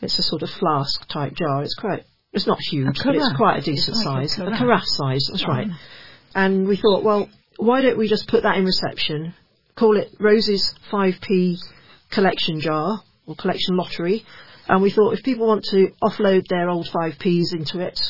It's 0.00 0.18
a 0.18 0.22
sort 0.22 0.42
of 0.42 0.50
flask 0.50 1.06
type 1.08 1.34
jar. 1.34 1.62
It's 1.62 1.74
quite 1.74 2.04
it's 2.32 2.46
not 2.46 2.60
huge, 2.60 2.98
but 3.04 3.14
it's 3.14 3.32
quite 3.36 3.58
a 3.58 3.62
decent 3.62 3.96
It's 3.96 4.06
like 4.06 4.24
a 4.24 4.28
size, 4.28 4.38
a 4.38 4.44
carafe. 4.44 4.58
carafe 4.58 4.84
size. 4.86 5.26
That's 5.30 5.46
right. 5.46 5.68
And 6.34 6.66
we 6.66 6.76
thought, 6.76 7.04
well, 7.04 7.28
why 7.58 7.82
don't 7.82 7.98
we 7.98 8.08
just 8.08 8.26
put 8.26 8.42
that 8.44 8.56
in 8.56 8.64
reception? 8.64 9.34
Call 9.76 9.98
it 9.98 10.14
Rosie's 10.18 10.74
5p 10.90 11.58
collection 12.10 12.60
jar 12.60 13.02
or 13.26 13.34
collection 13.36 13.76
lottery. 13.76 14.24
And 14.68 14.82
we 14.82 14.90
thought 14.90 15.14
if 15.14 15.22
people 15.22 15.46
want 15.46 15.64
to 15.70 15.92
offload 16.02 16.46
their 16.48 16.68
old 16.68 16.86
5p's 16.86 17.52
into 17.52 17.80
it, 17.80 18.00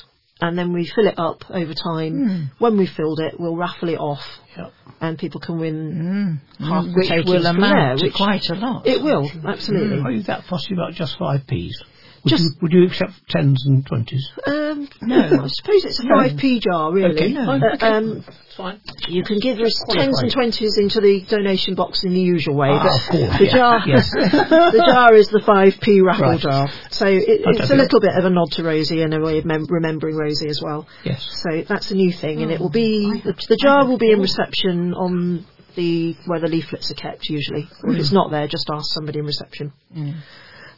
and 0.41 0.59
then 0.59 0.73
we 0.73 0.87
fill 0.87 1.07
it 1.07 1.19
up 1.19 1.45
over 1.51 1.73
time, 1.73 2.13
hmm. 2.13 2.43
when 2.59 2.77
we've 2.77 2.91
filled 2.91 3.21
it, 3.21 3.39
we'll 3.39 3.57
raffle 3.57 3.89
it 3.89 3.99
off, 3.99 4.25
Yep. 4.57 4.73
and 5.01 5.19
people 5.19 5.41
can 5.41 5.59
win 5.59 6.41
hmm. 6.59 6.65
Hmm. 6.65 6.71
half 6.71 6.85
the 6.85 6.93
which 6.93 7.27
will 7.27 7.43
from 7.43 7.61
there, 7.61 7.73
amount 7.73 8.01
to 8.01 8.07
which 8.07 8.15
quite 8.15 8.51
a 8.51 8.55
lot. 8.55 8.87
it 8.87 9.03
will 9.03 9.31
absolutely. 9.47 10.01
Are 10.01 10.11
you 10.11 10.23
that 10.25 10.45
fussy 10.45 10.75
about 10.75 10.95
just 10.95 11.17
five 11.17 11.47
p's? 11.47 11.81
Would, 12.25 12.31
Just- 12.31 12.45
you, 12.45 12.51
would 12.63 12.73
you 12.73 12.85
accept 12.87 13.13
tens 13.29 13.65
and 13.67 13.85
twenties? 13.85 14.31
Um, 14.47 14.89
No. 15.01 15.19
I 15.19 15.47
suppose 15.49 15.85
it's 15.85 15.99
a 15.99 16.05
5p 16.05 16.61
jar, 16.61 16.93
really. 16.93 17.15
Okay, 17.15 17.35
fine, 17.35 17.61
But, 17.61 17.75
okay. 17.75 17.87
um, 17.87 18.25
Fine. 18.57 18.81
You 19.09 19.25
can 19.25 19.39
give 19.41 19.59
us 19.61 19.83
tens 19.89 20.21
and 20.23 20.31
twenties 20.31 20.77
into 20.79 21.01
the 21.01 21.23
donation 21.27 21.75
box 21.75 22.05
in 22.05 22.13
the 22.13 22.21
usual 22.21 22.55
way, 22.55 22.69
Ah, 22.71 22.83
but 22.83 22.93
of 22.93 23.11
course, 23.29 23.39
the 23.39 23.45
yeah, 23.47 23.53
jar, 23.53 23.83
yes. 23.87 24.11
the 24.13 24.85
jar 24.93 25.15
is 25.15 25.29
the 25.29 25.41
five 25.41 25.81
p 25.81 26.01
raffle 26.03 26.27
Right. 26.27 26.39
jar. 26.41 26.69
So 26.91 27.07
it, 27.07 27.25
it's 27.27 27.41
a 27.41 27.45
Fantastic. 27.45 27.79
little 27.79 28.01
bit 28.01 28.15
of 28.15 28.25
a 28.27 28.31
nod 28.31 28.51
to 28.53 28.63
Rosie 28.63 29.01
and 29.03 29.15
a 29.15 29.21
way 29.21 29.39
of 29.39 29.47
mem- 29.47 29.67
remembering 29.71 30.17
Rosie 30.17 30.49
as 30.49 30.61
well. 30.63 30.87
Yes. 31.03 31.27
So 31.43 31.63
that's 31.67 31.91
a 31.91 31.95
new 31.95 32.13
thing, 32.13 32.43
and 32.43 32.51
it 32.53 32.61
will 32.61 32.69
be 32.71 33.23
the, 33.25 33.33
the 33.49 33.57
jar 33.57 33.87
will 33.87 33.99
be 33.99 34.13
in 34.13 34.21
reception 34.21 34.93
on 34.95 35.47
the 35.75 36.15
where 36.27 36.39
the 36.39 36.47
leaflets 36.49 36.91
are 36.91 36.95
kept 36.95 37.31
usually. 37.31 37.69
Or 37.83 37.93
if 37.95 37.99
it's 37.99 38.13
not 38.13 38.31
there, 38.31 38.47
just 38.47 38.69
ask 38.71 38.85
somebody 38.93 39.19
in 39.21 39.25
reception. 39.25 39.73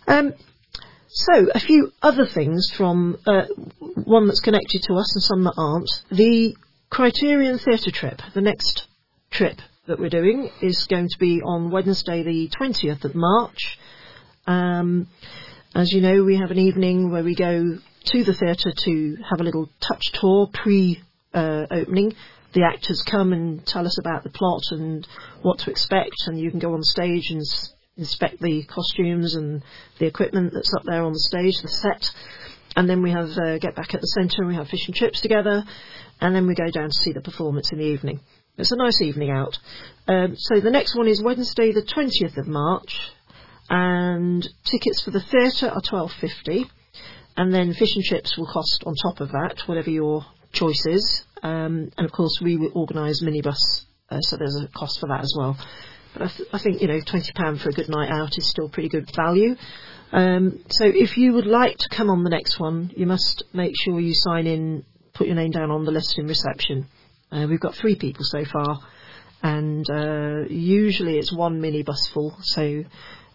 Um, 0.06 0.32
so, 1.16 1.46
a 1.54 1.60
few 1.60 1.92
other 2.02 2.26
things 2.26 2.72
from 2.76 3.16
uh, 3.24 3.44
one 3.78 4.26
that's 4.26 4.40
connected 4.40 4.82
to 4.88 4.94
us 4.94 5.14
and 5.14 5.22
some 5.22 5.44
that 5.44 5.54
aren't. 5.56 5.88
The 6.10 6.56
Criterion 6.90 7.58
Theatre 7.58 7.92
trip, 7.92 8.20
the 8.34 8.40
next 8.40 8.88
trip 9.30 9.58
that 9.86 10.00
we're 10.00 10.08
doing, 10.10 10.50
is 10.60 10.88
going 10.90 11.08
to 11.08 11.18
be 11.20 11.40
on 11.40 11.70
Wednesday, 11.70 12.24
the 12.24 12.50
20th 12.60 13.04
of 13.04 13.14
March. 13.14 13.78
Um, 14.48 15.06
as 15.72 15.92
you 15.92 16.00
know, 16.00 16.24
we 16.24 16.36
have 16.38 16.50
an 16.50 16.58
evening 16.58 17.12
where 17.12 17.22
we 17.22 17.36
go 17.36 17.78
to 18.06 18.24
the 18.24 18.34
theatre 18.34 18.72
to 18.76 19.16
have 19.30 19.40
a 19.40 19.44
little 19.44 19.70
touch 19.80 20.10
tour 20.14 20.48
pre 20.52 21.00
uh, 21.32 21.66
opening. 21.70 22.12
The 22.54 22.64
actors 22.64 23.04
come 23.08 23.32
and 23.32 23.64
tell 23.64 23.86
us 23.86 24.00
about 24.00 24.24
the 24.24 24.30
plot 24.30 24.62
and 24.72 25.06
what 25.42 25.60
to 25.60 25.70
expect, 25.70 26.26
and 26.26 26.40
you 26.40 26.50
can 26.50 26.58
go 26.58 26.74
on 26.74 26.82
stage 26.82 27.30
and 27.30 27.42
inspect 27.96 28.40
the 28.40 28.64
costumes 28.64 29.34
and 29.34 29.62
the 29.98 30.06
equipment 30.06 30.52
that's 30.52 30.72
up 30.74 30.82
there 30.84 31.02
on 31.02 31.12
the 31.12 31.18
stage, 31.20 31.60
the 31.62 31.68
set. 31.68 32.10
And 32.76 32.88
then 32.88 33.02
we 33.02 33.12
have 33.12 33.30
uh, 33.38 33.58
get 33.58 33.76
back 33.76 33.94
at 33.94 34.00
the 34.00 34.06
centre 34.08 34.42
and 34.42 34.48
we 34.48 34.56
have 34.56 34.68
fish 34.68 34.86
and 34.86 34.94
chips 34.94 35.20
together, 35.20 35.64
and 36.20 36.34
then 36.34 36.46
we 36.46 36.54
go 36.54 36.70
down 36.70 36.88
to 36.88 36.98
see 36.98 37.12
the 37.12 37.20
performance 37.20 37.70
in 37.70 37.78
the 37.78 37.84
evening. 37.84 38.20
It's 38.56 38.72
a 38.72 38.76
nice 38.76 39.00
evening 39.00 39.30
out. 39.30 39.58
Um, 40.08 40.34
so 40.36 40.60
the 40.60 40.70
next 40.70 40.96
one 40.96 41.08
is 41.08 41.22
Wednesday, 41.22 41.72
the 41.72 41.82
20th 41.82 42.36
of 42.36 42.46
March, 42.46 43.00
and 43.68 44.46
tickets 44.64 45.02
for 45.02 45.10
the 45.10 45.20
theatre 45.20 45.68
are 45.68 45.80
twelve 45.80 46.12
fifty, 46.20 46.66
and 47.36 47.52
then 47.52 47.74
fish 47.74 47.94
and 47.94 48.04
chips 48.04 48.36
will 48.36 48.46
cost 48.46 48.82
on 48.86 48.94
top 48.94 49.20
of 49.20 49.30
that, 49.30 49.62
whatever 49.66 49.90
your 49.90 50.24
choice 50.52 50.84
is. 50.86 51.24
Um, 51.42 51.90
and 51.96 52.06
of 52.06 52.12
course, 52.12 52.38
we 52.42 52.56
will 52.56 52.70
organise 52.74 53.22
minibus, 53.22 53.84
uh, 54.10 54.20
so 54.20 54.36
there's 54.36 54.56
a 54.56 54.68
cost 54.68 55.00
for 55.00 55.08
that 55.08 55.20
as 55.20 55.34
well. 55.36 55.56
I, 56.16 56.28
th- 56.28 56.48
I 56.52 56.58
think 56.58 56.80
you 56.80 56.88
know 56.88 57.00
twenty 57.00 57.32
pound 57.34 57.60
for 57.60 57.70
a 57.70 57.72
good 57.72 57.88
night 57.88 58.10
out 58.10 58.38
is 58.38 58.48
still 58.48 58.68
pretty 58.68 58.88
good 58.88 59.10
value. 59.14 59.56
Um, 60.12 60.60
so 60.68 60.84
if 60.86 61.16
you 61.16 61.32
would 61.32 61.46
like 61.46 61.76
to 61.78 61.88
come 61.88 62.08
on 62.08 62.22
the 62.22 62.30
next 62.30 62.60
one, 62.60 62.92
you 62.96 63.06
must 63.06 63.42
make 63.52 63.72
sure 63.82 63.98
you 63.98 64.12
sign 64.14 64.46
in, 64.46 64.84
put 65.12 65.26
your 65.26 65.36
name 65.36 65.50
down 65.50 65.70
on 65.70 65.84
the 65.84 65.90
list 65.90 66.18
in 66.18 66.26
reception. 66.26 66.86
Uh, 67.32 67.46
we've 67.48 67.60
got 67.60 67.74
three 67.74 67.96
people 67.96 68.22
so 68.24 68.44
far, 68.44 68.78
and 69.42 69.84
uh, 69.90 70.44
usually 70.48 71.18
it's 71.18 71.34
one 71.34 71.60
minibus 71.60 72.08
full. 72.12 72.36
So 72.42 72.84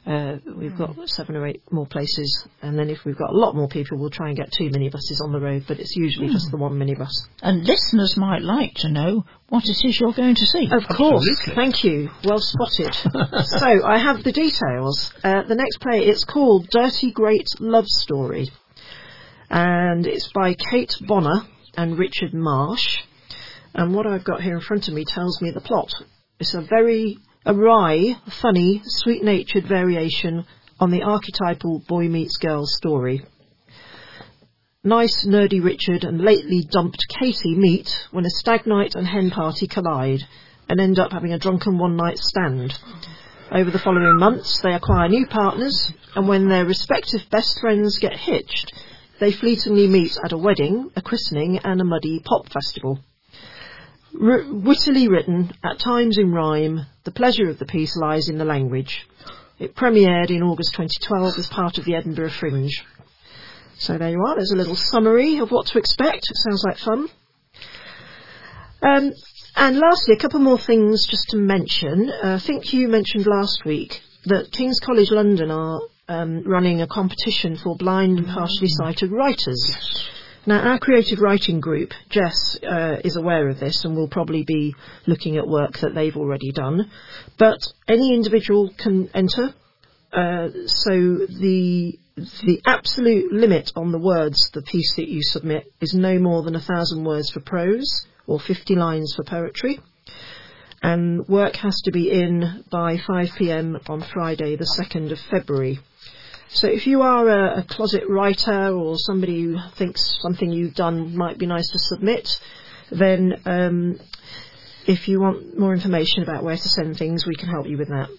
uh, 0.06 0.38
we've 0.56 0.78
got 0.78 0.96
seven 1.10 1.36
or 1.36 1.46
eight 1.46 1.62
more 1.72 1.86
places, 1.86 2.48
and 2.62 2.80
then 2.80 2.90
if 2.90 3.04
we've 3.06 3.18
got 3.18 3.30
a 3.30 3.38
lot 3.38 3.56
more 3.56 3.68
people, 3.68 3.98
we'll 3.98 4.10
try 4.10 4.30
and 4.30 4.38
get 4.38 4.52
two 4.52 4.70
minibuses 4.70 5.22
on 5.22 5.32
the 5.32 5.40
road. 5.40 5.66
But 5.68 5.80
it's 5.80 5.96
usually 5.96 6.30
just 6.30 6.50
the 6.52 6.58
one 6.58 6.74
minibus. 6.74 7.12
And 7.42 7.66
listeners 7.66 8.16
might 8.18 8.42
like 8.42 8.74
to 8.78 8.90
know 8.90 9.26
what 9.50 9.66
it 9.66 9.78
is 9.84 10.00
you're 10.00 10.14
going 10.14 10.36
to 10.36 10.46
see. 10.46 10.70
Of 10.72 10.88
course, 10.88 11.28
Absolutely. 11.28 11.56
thank 11.56 11.84
you. 11.84 12.10
Well 12.24 12.40
spotted. 12.40 12.94
so 13.46 13.86
I 13.86 13.98
have 13.98 14.24
the 14.24 14.32
details. 14.32 15.14
Uh, 15.24 15.44
the 15.44 15.56
next 15.56 15.80
play, 15.80 16.06
it's 16.06 16.24
called 16.24 16.70
Dirty 16.70 17.12
Great 17.12 17.48
Love 17.60 17.88
Story, 17.88 18.50
and 19.50 20.08
it's 20.08 20.32
by 20.34 20.56
Kate 20.72 20.96
Bonna 21.08 21.48
and 21.76 22.00
Richard 22.00 22.34
Marsh. 22.34 23.00
And 23.74 23.94
what 23.94 24.08
I've 24.08 24.24
got 24.24 24.42
here 24.42 24.56
in 24.56 24.62
front 24.62 24.88
of 24.88 24.94
me 24.94 25.06
tells 25.06 25.42
me 25.42 25.52
the 25.52 25.62
plot. 25.62 25.94
It's 26.40 26.54
a 26.54 26.62
very 26.62 27.20
a 27.46 27.54
wry, 27.54 28.16
funny, 28.42 28.82
sweet-natured 28.84 29.66
variation 29.66 30.46
on 30.80 30.92
the 30.92 31.04
archetypal 31.04 31.82
boy 31.88 32.08
meets 32.08 32.38
girl 32.38 32.66
story. 32.66 33.24
Nice, 34.84 35.26
nerdy 35.26 35.64
Richard 35.64 36.04
and 36.04 36.22
lately 36.22 36.66
dumped 36.70 37.06
Katie 37.20 37.56
meet 37.56 38.08
when 38.12 38.26
a 38.26 38.30
stag 38.30 38.66
night 38.66 38.96
and 38.96 39.08
hen 39.08 39.30
party 39.30 39.68
collide 39.68 40.22
and 40.68 40.80
end 40.80 41.00
up 41.00 41.12
having 41.12 41.34
a 41.34 41.40
drunken 41.40 41.78
one 41.78 41.96
night 41.96 42.18
stand. 42.18 42.78
Over 43.52 43.72
the 43.72 43.80
following 43.80 44.18
months, 44.18 44.62
they 44.62 44.74
acquire 44.74 45.10
new 45.10 45.26
partners, 45.26 45.92
and 46.16 46.28
when 46.28 46.50
their 46.50 46.66
respective 46.66 47.22
best 47.32 47.60
friends 47.60 47.98
get 48.00 48.16
hitched, 48.16 48.72
they 49.20 49.32
fleetingly 49.32 49.88
meet 49.88 50.16
at 50.24 50.32
a 50.34 50.38
wedding, 50.38 50.92
a 50.96 51.02
christening, 51.02 51.58
and 51.58 51.82
a 51.82 51.84
muddy 51.84 52.22
pop 52.24 52.48
festival. 52.50 53.00
R- 54.22 54.46
wittily 54.52 55.08
written, 55.08 55.52
at 55.64 55.80
times 55.80 56.18
in 56.18 56.32
rhyme, 56.32 56.86
the 57.10 57.16
pleasure 57.16 57.50
of 57.50 57.58
the 57.58 57.66
piece 57.66 57.96
lies 57.96 58.30
in 58.30 58.38
the 58.38 58.46
language. 58.46 59.08
It 59.58 59.76
premiered 59.76 60.30
in 60.30 60.44
August 60.44 60.76
2012 60.76 61.40
as 61.40 61.48
part 61.48 61.80
of 61.80 61.86
the 61.86 61.96
Edinburgh 61.96 62.30
Fringe. 62.30 62.86
So 63.80 63.98
there 63.98 64.12
you 64.12 64.24
are, 64.28 64.36
there's 64.36 64.52
a 64.52 64.56
little 64.56 64.76
summary 64.76 65.40
of 65.40 65.50
what 65.50 65.66
to 65.68 65.80
expect. 65.80 66.30
It 66.30 66.38
sounds 66.38 66.64
like 66.64 66.78
fun. 66.78 67.08
Um, 68.84 69.12
and 69.56 69.80
lastly, 69.80 70.14
a 70.14 70.20
couple 70.20 70.40
more 70.40 70.60
things 70.60 71.08
just 71.08 71.30
to 71.30 71.38
mention. 71.38 72.12
Uh, 72.12 72.36
I 72.36 72.40
think 72.46 72.74
you 72.74 72.88
mentioned 72.88 73.26
last 73.26 73.66
week 73.66 74.02
that 74.26 74.52
King's 74.52 74.80
College 74.80 75.10
London 75.10 75.50
are 75.50 75.82
um, 76.08 76.44
running 76.46 76.84
a 76.84 76.88
competition 76.88 77.58
for 77.58 77.76
blind 77.76 78.20
and 78.20 78.28
partially 78.28 78.68
sighted 78.68 79.12
writers. 79.12 80.12
Now, 80.50 80.68
our 80.68 80.80
creative 80.80 81.20
writing 81.20 81.60
group, 81.60 81.92
Jess, 82.10 82.58
uh, 82.64 82.96
is 83.04 83.18
aware 83.18 83.50
of 83.50 83.60
this 83.60 83.86
and 83.86 83.96
will 83.96 84.08
probably 84.08 84.44
be 84.48 84.74
looking 85.06 85.38
at 85.38 85.48
work 85.48 85.78
that 85.82 85.94
they've 85.94 86.18
already 86.18 86.52
done. 86.52 86.90
But 87.38 87.60
any 87.88 88.16
individual 88.16 88.74
can 88.76 89.12
enter. 89.14 89.54
Uh, 90.12 90.50
so 90.66 90.92
the 90.92 92.00
the 92.16 92.62
absolute 92.66 93.32
limit 93.32 93.72
on 93.76 93.92
the 93.92 94.00
words 94.00 94.50
the 94.56 94.64
piece 94.64 94.96
that 94.96 95.08
you 95.08 95.22
submit 95.22 95.72
is 95.82 95.94
no 95.94 96.18
more 96.18 96.42
than 96.42 96.56
a 96.56 96.62
thousand 96.62 97.04
words 97.04 97.30
for 97.30 97.42
prose 97.42 98.08
or 98.26 98.40
50 98.40 98.74
lines 98.74 99.14
for 99.16 99.24
poetry. 99.24 99.80
And 100.82 101.28
work 101.28 101.58
has 101.58 101.80
to 101.84 101.92
be 101.92 102.10
in 102.10 102.66
by 102.72 102.98
5 102.98 103.36
pm 103.38 103.78
on 103.88 104.02
Friday, 104.02 104.56
the 104.56 104.66
2nd 104.80 105.12
of 105.12 105.20
February. 105.30 105.80
So 106.52 106.68
if 106.68 106.88
you 106.88 107.04
are 107.04 107.30
a, 107.30 107.60
a, 107.60 107.64
closet 107.64 108.04
writer 108.10 108.70
or 108.70 108.96
somebody 108.98 109.44
who 109.44 109.58
thinks 109.78 110.18
something 110.22 110.52
you've 110.52 110.74
done 110.74 111.16
might 111.16 111.38
be 111.38 111.46
nice 111.46 111.70
to 111.70 111.78
submit, 111.78 112.28
then 112.92 113.36
um, 113.46 114.00
if 114.88 115.08
you 115.08 115.20
want 115.20 115.60
more 115.60 115.74
information 115.74 116.24
about 116.24 116.44
where 116.44 116.58
to 116.58 116.70
send 116.70 116.98
things, 116.98 117.28
we 117.28 117.36
can 117.36 117.50
help 117.50 117.68
you 117.68 117.78
with 117.78 117.90
that. 117.90 118.10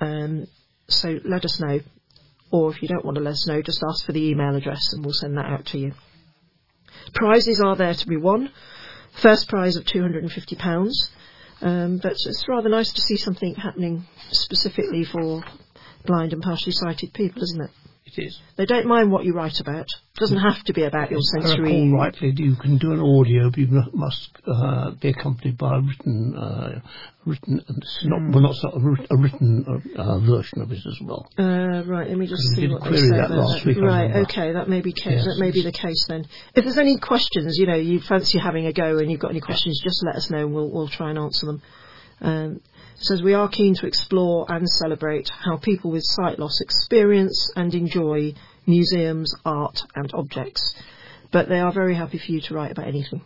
Um, 0.00 0.46
so 0.88 1.18
let 1.24 1.44
us 1.44 1.58
know. 1.58 1.80
Or 2.52 2.70
if 2.70 2.80
you 2.80 2.88
don't 2.88 3.04
want 3.04 3.16
to 3.16 3.22
let 3.22 3.32
us 3.32 3.46
know, 3.48 3.60
just 3.60 3.82
ask 3.88 4.06
for 4.06 4.12
the 4.12 4.24
email 4.24 4.54
address 4.54 4.92
and 4.92 5.04
we'll 5.04 5.12
send 5.12 5.36
that 5.36 5.46
out 5.46 5.66
to 5.66 5.78
you. 5.78 5.92
Prizes 7.12 7.60
are 7.60 7.74
there 7.74 7.94
to 7.94 8.06
be 8.06 8.16
won. 8.16 8.50
First 9.20 9.48
prize 9.48 9.74
of 9.74 9.84
£250. 9.84 10.92
Um, 11.62 11.98
but 12.00 12.12
it's 12.12 12.44
rather 12.48 12.68
nice 12.68 12.92
to 12.92 13.00
see 13.00 13.16
something 13.16 13.54
happening 13.56 14.06
specifically 14.30 15.04
for 15.04 15.42
blind 16.06 16.32
and 16.32 16.42
partially 16.42 16.72
sighted 16.72 17.12
people, 17.12 17.42
isn't 17.42 17.62
it? 17.62 17.70
It 18.06 18.22
is. 18.24 18.40
They 18.56 18.66
don't 18.66 18.86
mind 18.86 19.12
what 19.12 19.24
you 19.24 19.34
write 19.34 19.60
about. 19.60 19.82
It 19.86 20.18
doesn't 20.18 20.38
have 20.40 20.64
to 20.64 20.72
be 20.72 20.82
about 20.82 21.12
your 21.12 21.20
sensory. 21.20 21.74
recall 21.74 21.92
rightly, 21.96 22.32
you 22.36 22.56
can 22.56 22.76
do 22.78 22.92
an 22.92 22.98
audio, 22.98 23.50
but 23.50 23.58
you 23.58 23.68
must 23.92 24.30
uh, 24.48 24.90
be 25.00 25.10
accompanied 25.10 25.56
by 25.56 25.76
a 25.76 25.80
written, 25.80 26.34
uh, 26.36 26.80
written, 27.24 27.60
not, 28.04 28.18
Hmm. 28.20 28.32
well, 28.32 28.42
not 28.42 28.54
so- 28.56 28.70
a, 29.10 29.16
written 29.16 29.64
uh, 29.96 30.18
version 30.20 30.60
of 30.60 30.72
it 30.72 30.78
as 30.84 30.98
well. 31.04 31.28
Uh, 31.38 31.84
right, 31.86 32.08
let 32.08 32.18
me 32.18 32.26
just 32.26 32.42
see 32.56 32.66
what 32.66 32.82
they 32.82 32.96
say 32.96 33.10
that 33.10 33.30
last 33.30 33.64
week, 33.64 33.78
Right, 33.78 34.10
okay, 34.28 34.52
that 34.54 34.68
may 34.68 34.80
be 34.80 34.92
ca- 34.92 35.10
Yes, 35.10 35.26
that 35.26 35.36
may 35.38 35.52
be 35.52 35.62
the 35.62 35.70
case 35.70 36.04
then. 36.08 36.24
If 36.56 36.64
there's 36.64 36.78
any 36.78 36.96
questions, 36.96 37.58
you 37.58 37.66
know, 37.66 37.76
you 37.76 38.00
fancy 38.00 38.38
having 38.40 38.66
a 38.66 38.72
go 38.72 38.98
and 38.98 39.08
you've 39.08 39.20
got 39.20 39.30
any 39.30 39.40
questions, 39.40 39.80
just 39.84 40.02
let 40.04 40.16
us 40.16 40.30
know 40.30 40.38
and 40.46 40.52
we'll 40.54 40.68
we'll 40.70 40.88
try 40.88 41.10
and 41.10 41.18
answer 41.18 41.46
them. 41.46 41.62
Um, 42.22 42.60
says 43.00 43.22
we 43.22 43.34
are 43.34 43.48
keen 43.48 43.74
to 43.76 43.86
explore 43.86 44.46
and 44.48 44.68
celebrate 44.68 45.30
how 45.44 45.56
people 45.56 45.90
with 45.90 46.02
sight 46.04 46.38
loss 46.38 46.60
experience 46.60 47.50
and 47.56 47.74
enjoy 47.74 48.34
museums, 48.66 49.34
art, 49.44 49.80
and 49.94 50.10
objects. 50.14 50.74
But 51.32 51.48
they 51.48 51.60
are 51.60 51.72
very 51.72 51.94
happy 51.94 52.18
for 52.18 52.30
you 52.30 52.40
to 52.42 52.54
write 52.54 52.72
about 52.72 52.88
anything. 52.88 53.22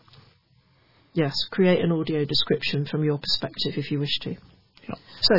Yes, 1.12 1.34
create 1.50 1.80
an 1.80 1.92
audio 1.92 2.24
description 2.24 2.86
from 2.86 3.04
your 3.04 3.18
perspective 3.18 3.74
if 3.76 3.90
you 3.90 3.98
wish 3.98 4.18
to. 4.20 4.30
Yeah. 4.88 4.94
So, 5.22 5.36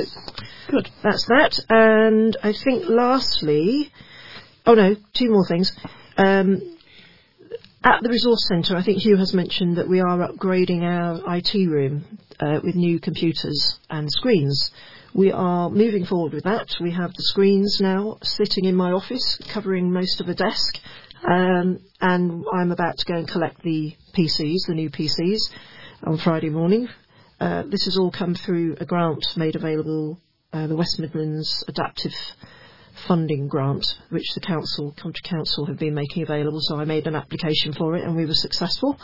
Good. 0.70 0.90
that's 1.04 1.26
that. 1.28 1.60
And 1.70 2.36
I 2.42 2.54
think 2.54 2.86
lastly, 2.88 3.92
oh 4.66 4.74
no, 4.74 4.96
two 5.14 5.30
more 5.30 5.46
things. 5.48 5.72
Um, 6.18 6.78
at 7.84 8.02
the 8.02 8.10
resource 8.10 8.48
centre, 8.48 8.76
I 8.76 8.84
think 8.84 9.00
Hugh 9.00 9.18
has 9.18 9.34
mentioned 9.34 9.78
that 9.78 9.88
we 9.88 10.00
are 10.00 10.18
upgrading 10.18 10.82
our 10.82 11.38
IT 11.38 11.54
room 11.54 12.18
uh, 12.40 12.60
with 12.64 12.76
new 12.76 13.00
computers 13.00 13.80
and 13.90 14.10
screens. 14.12 14.72
We 15.14 15.32
are 15.32 15.70
moving 15.70 16.06
forward 16.06 16.34
with 16.34 16.44
that. 16.44 16.68
We 16.82 16.92
have 16.92 17.14
the 17.14 17.24
screens 17.24 17.80
now 17.82 18.18
sitting 18.22 18.66
in 18.66 18.76
my 18.76 18.92
office, 18.92 19.40
covering 19.54 19.92
most 19.92 20.20
of 20.20 20.28
the 20.28 20.36
desk, 20.36 20.78
um, 21.28 21.80
and 22.02 22.44
I'm 22.54 22.72
about 22.72 22.98
to 22.98 23.06
go 23.06 23.18
and 23.18 23.28
collect 23.28 23.62
the 23.64 23.96
PCs, 24.18 24.68
the 24.68 24.74
new 24.74 24.90
PCs, 24.90 25.40
on 26.04 26.18
Friday 26.18 26.50
morning. 26.50 26.88
Uh, 27.40 27.64
this 27.64 27.86
has 27.86 27.98
all 27.98 28.12
come 28.12 28.36
through 28.36 28.78
a 28.80 28.86
grant 28.86 29.26
made 29.36 29.56
available, 29.56 30.20
uh, 30.54 30.68
the 30.68 30.76
West 30.76 31.00
Midlands 31.00 31.64
Adaptive 31.68 32.14
Funding 33.08 33.48
Grant, 33.48 33.86
which 34.10 34.34
the 34.34 34.41
council, 34.41 34.93
Country 34.93 35.22
Council, 35.24 35.66
have 35.66 35.78
been 35.78 35.93
making 35.93 36.24
available. 36.24 36.60
So 36.62 36.78
I 36.78 36.86
made 36.86 37.08
an 37.08 37.16
application 37.16 37.74
for 37.74 37.96
it, 37.96 38.04
and 38.04 38.16
we 38.16 38.26
were 38.26 38.34
successful. 38.34 38.98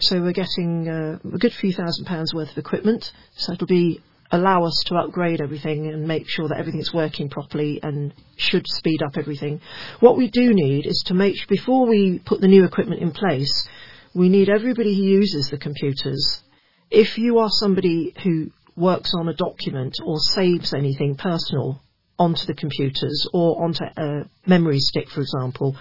So 0.00 0.20
we're 0.20 0.32
getting 0.32 0.88
uh, 0.88 1.18
a 1.34 1.38
good 1.38 1.52
few 1.52 1.72
thousand 1.72 2.06
pounds 2.06 2.32
worth 2.34 2.50
of 2.50 2.58
equipment. 2.58 3.12
So 3.36 3.52
it'll 3.52 3.66
be 3.66 4.00
allow 4.30 4.64
us 4.64 4.82
to 4.86 4.96
upgrade 4.96 5.40
everything 5.40 5.86
and 5.86 6.08
make 6.08 6.28
sure 6.28 6.48
that 6.48 6.58
everything's 6.58 6.92
working 6.92 7.28
properly 7.28 7.78
and 7.82 8.12
should 8.36 8.66
speed 8.66 9.02
up 9.02 9.16
everything. 9.16 9.60
What 10.00 10.16
we 10.16 10.28
do 10.28 10.52
need 10.52 10.86
is 10.86 11.02
to 11.06 11.14
make 11.14 11.46
before 11.46 11.86
we 11.86 12.18
put 12.18 12.40
the 12.40 12.48
new 12.48 12.64
equipment 12.64 13.00
in 13.00 13.12
place, 13.12 13.68
we 14.14 14.28
need 14.28 14.48
everybody 14.48 14.94
who 14.94 15.02
uses 15.02 15.48
the 15.50 15.58
computers. 15.58 16.42
If 16.90 17.18
you 17.18 17.38
are 17.38 17.50
somebody 17.50 18.14
who 18.22 18.50
works 18.76 19.12
on 19.14 19.28
a 19.28 19.34
document 19.34 19.94
or 20.04 20.18
saves 20.18 20.74
anything 20.74 21.16
personal 21.16 21.80
onto 22.18 22.46
the 22.46 22.54
computers 22.54 23.28
or 23.32 23.62
onto 23.62 23.84
a 23.84 24.24
memory 24.46 24.78
stick, 24.78 25.08
for 25.08 25.20
example, 25.20 25.76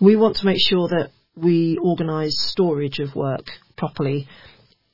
we 0.00 0.16
want 0.16 0.36
to 0.36 0.46
make 0.46 0.58
sure 0.60 0.88
that 0.88 1.10
we 1.36 1.78
organise 1.82 2.34
storage 2.50 2.98
of 2.98 3.14
work 3.14 3.46
properly 3.76 4.26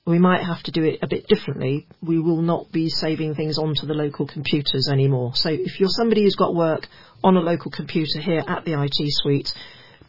we 0.04 0.18
might 0.18 0.42
have 0.42 0.62
to 0.64 0.72
do 0.72 0.82
it 0.82 0.98
a 1.02 1.06
bit 1.06 1.28
differently. 1.28 1.86
We 2.00 2.18
will 2.18 2.42
not 2.42 2.72
be 2.72 2.88
saving 2.88 3.34
things 3.34 3.56
onto 3.58 3.86
the 3.86 3.94
local 3.94 4.26
computers 4.26 4.88
anymore. 4.90 5.32
So 5.34 5.50
if 5.50 5.78
you're 5.78 5.88
somebody 5.90 6.22
who's 6.22 6.34
got 6.34 6.54
work 6.54 6.88
on 7.22 7.36
a 7.36 7.40
local 7.40 7.70
computer 7.70 8.20
here 8.20 8.42
at 8.46 8.64
the 8.64 8.80
IT 8.82 8.96
suite, 8.98 9.52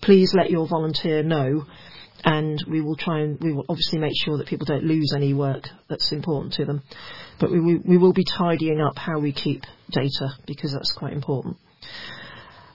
please 0.02 0.34
let 0.34 0.50
your 0.50 0.68
volunteer 0.68 1.22
know 1.22 1.66
and 2.26 2.64
we 2.68 2.82
will 2.82 2.96
try 2.96 3.20
and 3.20 3.40
we 3.40 3.54
will 3.54 3.66
obviously 3.70 4.00
make 4.00 4.14
sure 4.16 4.38
that 4.38 4.48
people 4.48 4.66
don't 4.66 4.84
lose 4.84 5.14
any 5.16 5.34
work 5.34 5.66
that's 5.90 6.12
important 6.12 6.54
to 6.54 6.66
them. 6.66 6.82
But 7.40 7.52
we, 7.52 7.60
we, 7.60 7.76
we 7.78 7.98
will 7.98 8.14
be 8.14 8.24
tidying 8.24 8.82
up 8.82 8.98
how 8.98 9.20
we 9.20 9.32
keep 9.32 9.64
data 9.92 10.30
because 10.46 10.74
that's 10.74 10.92
quite 10.92 11.14
important. 11.14 11.58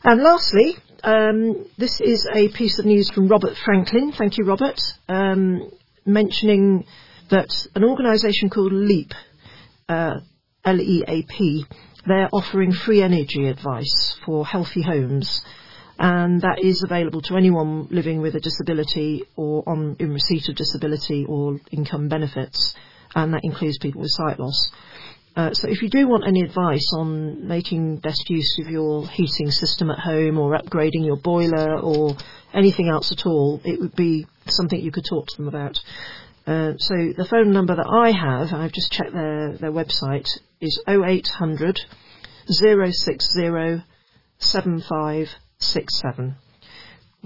And 0.05 0.23
lastly, 0.23 0.77
um, 1.03 1.67
this 1.77 2.01
is 2.01 2.27
a 2.33 2.49
piece 2.49 2.79
of 2.79 2.85
news 2.87 3.11
from 3.11 3.29
Robert 3.29 3.57
Franklin. 3.57 4.13
Thank 4.13 4.39
you, 4.39 4.45
Robert. 4.45 4.81
Um, 5.09 5.71
mentioning 6.05 6.85
that 7.31 7.49
an 7.75 7.85
organisation 7.85 8.51
called 8.51 8.73
LEAP, 8.73 9.13
uh, 9.89 10.15
L-E-A-P, 10.65 11.67
they're 12.07 12.29
offering 12.33 12.73
free 12.73 13.03
energy 13.03 13.49
advice 13.49 14.17
for 14.25 14.47
healthy 14.47 14.83
homes, 14.83 15.43
and 15.99 16.41
that 16.41 16.59
is 16.61 16.83
available 16.83 17.21
to 17.23 17.37
anyone 17.37 17.89
living 17.91 18.21
with 18.21 18.35
a 18.35 18.41
disability 18.41 19.25
or 19.37 19.63
on 19.69 19.97
in 19.99 20.13
receipt 20.13 20.49
of 20.49 20.57
disability 20.57 21.27
or 21.29 21.61
income 21.71 22.09
benefits, 22.09 22.75
and 23.15 23.35
that 23.35 23.45
includes 23.45 23.79
people 23.79 24.01
with 24.01 24.11
sight 24.11 24.39
loss. 24.39 24.71
Uh, 25.37 25.53
so 25.53 25.69
if 25.69 25.83
you 25.83 25.89
do 25.89 26.09
want 26.09 26.27
any 26.27 26.43
advice 26.43 26.93
on 26.97 27.47
making 27.47 27.97
best 27.99 28.29
use 28.29 28.59
of 28.61 28.69
your 28.69 29.07
heating 29.09 29.51
system 29.51 29.91
at 29.91 29.99
home 29.99 30.37
or 30.37 30.59
upgrading 30.59 31.07
your 31.07 31.17
boiler 31.17 31.79
or 31.79 32.17
anything 32.53 32.89
else 32.89 33.13
at 33.13 33.25
all, 33.25 33.61
it 33.65 33.79
would 33.79 33.95
be 33.95 34.27
something 34.49 34.81
you 34.81 34.91
could 34.91 35.05
talk 35.09 35.27
to 35.29 35.37
them 35.37 35.47
about. 35.47 35.79
Uh, 36.47 36.73
so 36.79 36.95
the 37.17 37.27
phone 37.31 37.53
number 37.53 37.77
that 37.77 37.87
I 37.87 38.11
have, 38.11 38.53
I've 38.53 38.73
just 38.73 38.91
checked 38.91 39.13
their, 39.13 39.53
their 39.59 39.71
website, 39.71 40.27
is 40.61 40.83
0800 40.89 41.79
060 42.49 43.85
7567. 44.39 46.37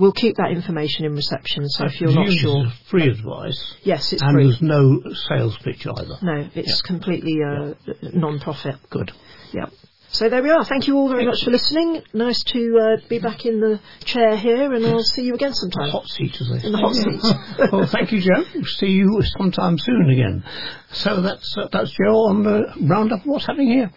We'll 0.02 0.10
keep 0.10 0.34
that 0.38 0.50
information 0.50 1.04
in 1.04 1.14
reception, 1.14 1.68
so 1.68 1.84
if 1.84 2.00
you're 2.00 2.10
not 2.10 2.28
sure. 2.28 2.64
Free 2.90 3.06
advice. 3.06 3.76
Yes, 3.84 4.12
it's 4.12 4.20
and 4.20 4.34
free. 4.34 4.46
there's 4.46 4.60
no 4.60 5.00
sales 5.28 5.56
pitch 5.62 5.86
either. 5.86 6.18
No, 6.20 6.50
it's 6.56 6.82
completely 6.82 7.38
uh, 7.40 7.74
non-profit. 8.12 8.78
Good. 8.90 9.12
Yeah. 9.52 9.66
So 10.08 10.28
there 10.28 10.42
we 10.42 10.50
are. 10.50 10.64
Thank 10.64 10.88
you 10.88 10.96
all 10.96 11.08
very 11.08 11.24
much 11.24 11.44
for 11.44 11.52
listening. 11.52 12.02
Nice 12.12 12.42
to 12.46 12.78
uh, 12.80 13.08
be 13.08 13.20
back 13.20 13.46
in 13.46 13.60
the 13.60 13.78
chair 14.04 14.36
here, 14.36 14.72
and 14.72 14.84
I'll 14.84 15.04
see 15.04 15.22
you 15.22 15.34
again 15.34 15.54
sometime. 15.54 15.90
Hot 15.90 16.08
seat, 16.08 16.34
as 16.40 16.50
they 16.50 16.58
say. 16.58 16.66
In 16.66 16.72
the 16.72 16.78
hot 16.78 16.94
seat. 16.96 17.70
well, 17.72 17.86
thank 17.86 18.10
you, 18.10 18.20
Joe. 18.20 18.42
See 18.64 18.88
you 18.88 19.22
sometime 19.38 19.78
soon 19.78 20.10
again. 20.10 20.42
So 20.90 21.22
that's 21.22 21.56
uh, 21.56 21.68
that's 21.70 21.92
Joe 21.92 22.26
on 22.26 22.42
the 22.42 22.74
roundup 22.88 23.20
of 23.20 23.26
what's 23.26 23.46
happening 23.46 23.68
here. 23.68 23.92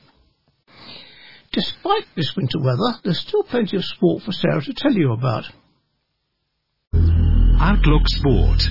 Despite 1.51 2.06
this 2.16 2.36
winter 2.36 2.60
weather, 2.60 2.99
there's 3.03 3.22
still 3.22 3.41
plenty 3.41 3.78
of 3.78 3.84
sport 3.84 4.22
for 4.22 4.34
Sarah 4.34 4.62
to 4.62 4.74
tell 4.76 4.93
you 4.93 5.12
about. 5.12 5.45
Outlook 7.68 8.07
Sport. 8.07 8.61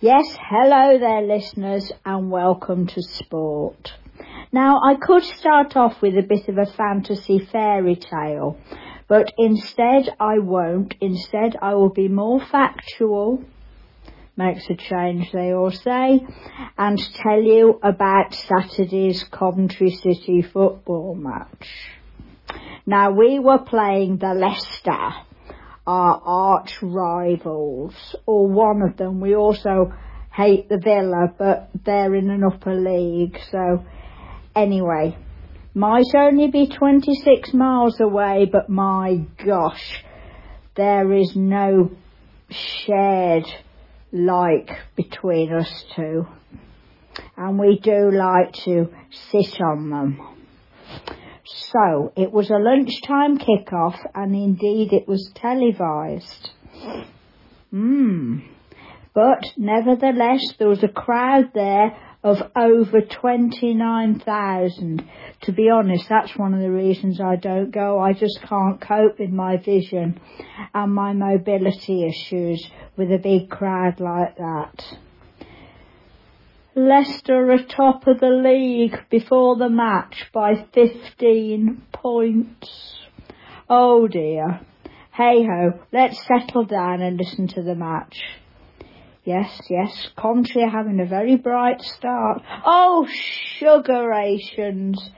Yes, 0.00 0.36
hello 0.38 0.98
there, 0.98 1.22
listeners, 1.22 1.90
and 2.04 2.30
welcome 2.30 2.86
to 2.88 3.00
sport. 3.00 3.94
Now, 4.52 4.80
I 4.86 4.96
could 4.96 5.22
start 5.22 5.74
off 5.76 6.02
with 6.02 6.18
a 6.18 6.26
bit 6.28 6.46
of 6.50 6.58
a 6.58 6.66
fantasy 6.66 7.38
fairy 7.38 7.96
tale, 7.96 8.58
but 9.08 9.32
instead 9.38 10.14
I 10.20 10.40
won't. 10.40 10.94
Instead, 11.00 11.56
I 11.62 11.72
will 11.72 11.88
be 11.88 12.08
more 12.08 12.38
factual, 12.38 13.42
makes 14.36 14.68
a 14.68 14.74
change, 14.74 15.30
they 15.32 15.52
all 15.52 15.70
say, 15.70 16.26
and 16.76 16.98
tell 17.22 17.40
you 17.40 17.78
about 17.82 18.34
Saturday's 18.34 19.24
Coventry 19.30 19.90
City 19.90 20.42
football 20.42 21.14
match. 21.14 21.68
Now, 22.86 23.12
we 23.12 23.38
were 23.38 23.58
playing 23.58 24.18
the 24.18 24.34
Leicester 24.34 25.14
our 25.86 26.20
arch 26.24 26.72
rivals, 26.82 27.94
or 28.26 28.48
one 28.48 28.82
of 28.82 28.96
them. 28.96 29.20
We 29.20 29.36
also 29.36 29.92
hate 30.32 30.68
the 30.68 30.78
Villa, 30.78 31.32
but 31.38 31.68
they're 31.84 32.14
in 32.14 32.30
an 32.30 32.42
upper 32.42 32.74
league. 32.74 33.38
So, 33.50 33.84
anyway, 34.56 35.16
might 35.74 36.06
only 36.16 36.48
be 36.48 36.68
26 36.68 37.52
miles 37.52 38.00
away, 38.00 38.48
but 38.50 38.68
my 38.68 39.26
gosh, 39.44 40.04
there 40.74 41.12
is 41.12 41.32
no 41.36 41.90
shared 42.50 43.46
like 44.14 44.70
between 44.96 45.52
us 45.52 45.84
two. 45.94 46.26
And 47.36 47.58
we 47.58 47.78
do 47.82 48.10
like 48.10 48.52
to 48.64 48.88
sit 49.30 49.60
on 49.60 49.90
them. 49.90 50.20
So 51.44 52.12
it 52.16 52.32
was 52.32 52.48
a 52.48 52.58
lunchtime 52.58 53.38
kick-off 53.38 53.98
and 54.14 54.34
indeed 54.34 54.92
it 54.92 55.06
was 55.06 55.30
televised. 55.34 56.50
Hmm. 57.70 58.38
But 59.12 59.44
nevertheless 59.56 60.54
there 60.58 60.68
was 60.68 60.82
a 60.82 60.88
crowd 60.88 61.50
there 61.54 61.96
of 62.24 62.38
over 62.56 63.02
29,000. 63.02 65.08
To 65.42 65.52
be 65.52 65.68
honest, 65.68 66.08
that's 66.08 66.36
one 66.36 66.54
of 66.54 66.60
the 66.60 66.70
reasons 66.70 67.20
I 67.20 67.36
don't 67.36 67.70
go. 67.70 68.00
I 68.00 68.14
just 68.14 68.40
can't 68.48 68.80
cope 68.80 69.18
with 69.18 69.28
my 69.28 69.58
vision 69.58 70.18
and 70.72 70.94
my 70.94 71.12
mobility 71.12 72.08
issues 72.08 72.66
with 72.96 73.12
a 73.12 73.18
big 73.18 73.50
crowd 73.50 74.00
like 74.00 74.38
that. 74.38 74.82
Leicester 76.74 77.52
are 77.52 77.62
top 77.62 78.06
of 78.06 78.20
the 78.20 78.26
league 78.26 78.96
before 79.10 79.56
the 79.56 79.68
match 79.68 80.24
by 80.32 80.66
15 80.72 81.82
points. 81.92 82.94
Oh 83.68 84.08
dear. 84.08 84.60
Hey 85.12 85.44
ho, 85.44 85.78
let's 85.92 86.26
settle 86.26 86.64
down 86.64 87.02
and 87.02 87.18
listen 87.18 87.48
to 87.48 87.62
the 87.62 87.74
match. 87.74 88.22
Yes, 89.24 89.58
yes, 89.70 90.10
Coventry 90.18 90.68
having 90.70 91.00
a 91.00 91.06
very 91.06 91.36
bright 91.36 91.80
start. 91.80 92.42
Oh, 92.64 93.08
sugarations! 93.58 95.10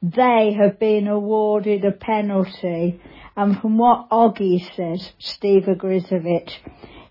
They 0.00 0.52
have 0.56 0.78
been 0.78 1.08
awarded 1.08 1.84
a 1.84 1.90
penalty. 1.90 3.00
And 3.36 3.60
from 3.60 3.76
what 3.76 4.10
Oggy 4.10 4.60
says, 4.76 5.10
Steve 5.18 5.64
Ogrizovic, 5.64 6.50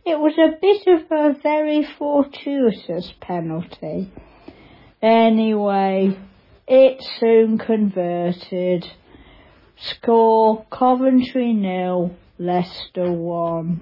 it 0.05 0.17
was 0.17 0.37
a 0.37 0.57
bit 0.61 0.87
of 0.87 1.11
a 1.11 1.37
very 1.41 1.85
fortuitous 1.97 3.11
penalty. 3.19 4.09
Anyway, 5.01 6.17
it 6.65 7.03
soon 7.19 7.57
converted. 7.57 8.85
Score 9.75 10.65
Coventry 10.71 11.51
nil, 11.51 12.15
Leicester 12.39 13.11
one. 13.11 13.81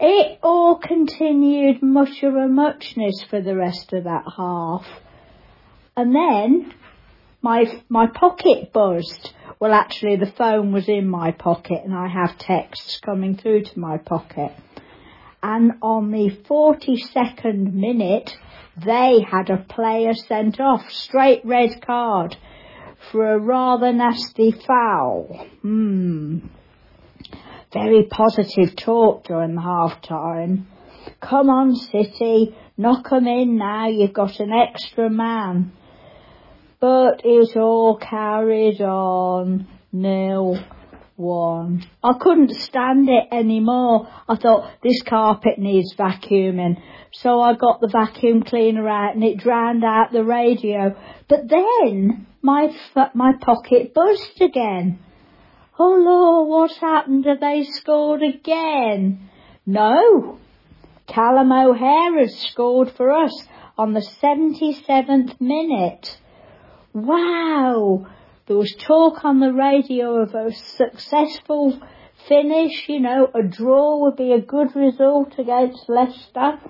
It 0.00 0.38
all 0.42 0.76
continued 0.76 1.82
much 1.82 2.22
of 2.22 2.34
a 2.34 2.48
muchness 2.48 3.24
for 3.28 3.40
the 3.40 3.56
rest 3.56 3.92
of 3.92 4.04
that 4.04 4.24
half. 4.36 4.86
And 5.96 6.14
then 6.14 6.74
my 7.42 7.82
my 7.88 8.06
pocket 8.06 8.72
buzzed 8.72 9.32
well, 9.64 9.72
actually, 9.72 10.16
the 10.16 10.32
phone 10.36 10.72
was 10.72 10.88
in 10.88 11.08
my 11.08 11.30
pocket 11.30 11.82
and 11.84 11.94
I 11.94 12.08
have 12.08 12.38
texts 12.38 13.00
coming 13.00 13.36
through 13.36 13.62
to 13.64 13.78
my 13.78 13.98
pocket. 13.98 14.52
And 15.42 15.72
on 15.80 16.10
the 16.10 16.36
42nd 16.48 17.72
minute, 17.72 18.36
they 18.84 19.24
had 19.26 19.50
a 19.50 19.56
player 19.56 20.12
sent 20.12 20.60
off, 20.60 20.90
straight 20.90 21.44
red 21.44 21.80
card, 21.86 22.36
for 23.10 23.32
a 23.32 23.38
rather 23.38 23.92
nasty 23.92 24.50
foul. 24.50 25.46
Hmm. 25.62 26.40
Very 27.74 28.04
positive 28.04 28.76
talk 28.76 29.24
during 29.24 29.56
the 29.56 29.60
half 29.60 30.00
time. 30.00 30.68
Come 31.20 31.50
on, 31.50 31.74
City, 31.74 32.54
knock 32.78 33.12
'em 33.12 33.26
in 33.26 33.56
now, 33.56 33.88
you've 33.88 34.12
got 34.12 34.38
an 34.38 34.52
extra 34.52 35.10
man. 35.10 35.72
But 36.78 37.22
it 37.24 37.56
all 37.56 37.96
carried 37.96 38.80
on 38.80 39.66
nil 39.92 40.56
one. 41.16 41.84
I 42.02 42.12
couldn't 42.20 42.54
stand 42.54 43.08
it 43.08 43.28
anymore. 43.32 44.08
I 44.28 44.36
thought 44.36 44.70
this 44.82 45.02
carpet 45.02 45.58
needs 45.58 45.94
vacuuming. 45.96 46.80
So 47.12 47.40
I 47.40 47.54
got 47.54 47.80
the 47.80 47.88
vacuum 47.88 48.44
cleaner 48.44 48.88
out 48.88 49.14
and 49.14 49.24
it 49.24 49.38
drowned 49.38 49.84
out 49.84 50.12
the 50.12 50.24
radio. 50.24 50.96
But 51.28 51.48
then 51.48 52.26
my 52.40 52.72
my 53.14 53.32
pocket 53.40 53.94
buzzed 53.94 54.40
again. 54.40 55.00
Oh 55.76 55.96
Lord, 55.96 56.48
what's 56.48 56.78
happened? 56.78 57.26
Have 57.26 57.40
they 57.40 57.64
scored 57.64 58.22
again? 58.22 59.28
No. 59.66 60.38
Callum 61.08 61.50
O'Hare 61.50 62.18
has 62.20 62.38
scored 62.50 62.92
for 62.92 63.12
us 63.12 63.46
on 63.76 63.92
the 63.92 64.06
77th 64.22 65.40
minute. 65.40 66.16
Wow! 66.92 68.06
There 68.46 68.56
was 68.56 68.72
talk 68.78 69.24
on 69.24 69.40
the 69.40 69.52
radio 69.52 70.22
of 70.22 70.34
a 70.34 70.52
successful 70.52 71.80
finish, 72.28 72.88
you 72.88 73.00
know, 73.00 73.28
a 73.34 73.42
draw 73.42 74.02
would 74.02 74.16
be 74.16 74.32
a 74.32 74.40
good 74.40 74.76
result 74.76 75.38
against 75.38 75.88
Leicester, 75.88 76.60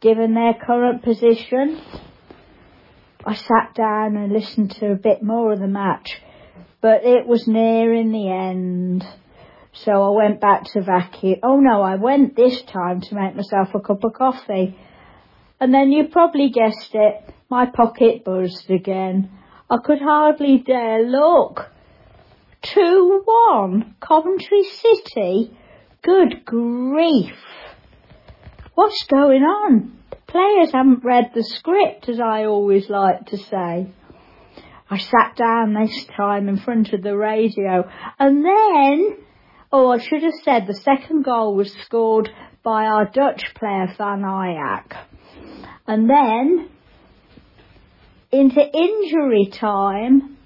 given 0.00 0.34
their 0.34 0.54
current 0.54 1.02
position. 1.02 1.80
I 3.24 3.34
sat 3.34 3.74
down 3.74 4.16
and 4.16 4.32
listened 4.32 4.72
to 4.72 4.92
a 4.92 4.96
bit 4.96 5.22
more 5.22 5.52
of 5.52 5.60
the 5.60 5.68
match, 5.68 6.20
but 6.80 7.04
it 7.04 7.26
was 7.26 7.46
near 7.46 7.92
in 7.94 8.12
the 8.12 8.30
end. 8.30 9.04
So 9.72 9.92
I 9.92 10.10
went 10.10 10.40
back 10.40 10.64
to 10.72 10.82
vacuum. 10.82 11.40
Oh 11.42 11.60
no, 11.60 11.82
I 11.82 11.96
went 11.96 12.36
this 12.36 12.60
time 12.62 13.00
to 13.02 13.14
make 13.14 13.36
myself 13.36 13.68
a 13.74 13.80
cup 13.80 14.02
of 14.04 14.14
coffee. 14.14 14.76
And 15.60 15.72
then 15.74 15.92
you 15.92 16.08
probably 16.08 16.50
guessed 16.50 16.90
it, 16.94 17.34
my 17.50 17.66
pocket 17.66 18.24
buzzed 18.24 18.70
again. 18.70 19.30
I 19.68 19.76
could 19.84 20.00
hardly 20.00 20.58
dare 20.58 21.02
look. 21.02 21.70
2-1, 22.62 23.94
Coventry 24.00 24.64
City? 24.64 25.56
Good 26.02 26.44
grief. 26.44 27.36
What's 28.74 29.04
going 29.04 29.42
on? 29.42 29.98
The 30.10 30.16
players 30.26 30.72
haven't 30.72 31.04
read 31.04 31.32
the 31.34 31.44
script, 31.44 32.08
as 32.08 32.20
I 32.20 32.44
always 32.44 32.88
like 32.88 33.26
to 33.26 33.36
say. 33.36 33.88
I 34.90 34.98
sat 34.98 35.36
down 35.36 35.72
this 35.72 36.04
time 36.16 36.48
in 36.48 36.56
front 36.56 36.92
of 36.92 37.02
the 37.02 37.16
radio, 37.16 37.88
and 38.18 38.44
then, 38.44 39.18
oh, 39.72 39.88
I 39.92 39.98
should 39.98 40.24
have 40.24 40.34
said 40.42 40.66
the 40.66 40.74
second 40.74 41.22
goal 41.22 41.54
was 41.54 41.72
scored 41.84 42.28
by 42.64 42.86
our 42.86 43.04
Dutch 43.04 43.54
player 43.54 43.86
van 43.96 44.22
Ewijk. 44.22 44.96
And 45.86 46.10
then 46.10 46.68
into 48.32 48.60
injury 48.60 49.46
time, 49.52 50.36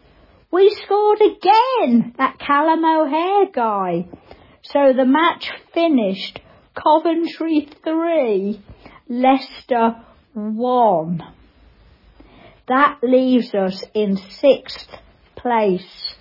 we 0.50 0.70
scored 0.84 1.20
again, 1.22 2.14
that 2.18 2.38
Callum 2.38 2.84
O'Hare 2.84 3.46
guy. 3.50 4.06
So 4.62 4.92
the 4.92 5.06
match 5.06 5.50
finished 5.72 6.40
Coventry 6.74 7.68
3, 7.82 8.60
Leicester 9.08 10.02
1. 10.34 11.22
That 12.66 12.98
leaves 13.02 13.54
us 13.54 13.84
in 13.92 14.16
sixth 14.16 14.88
place. 15.36 16.14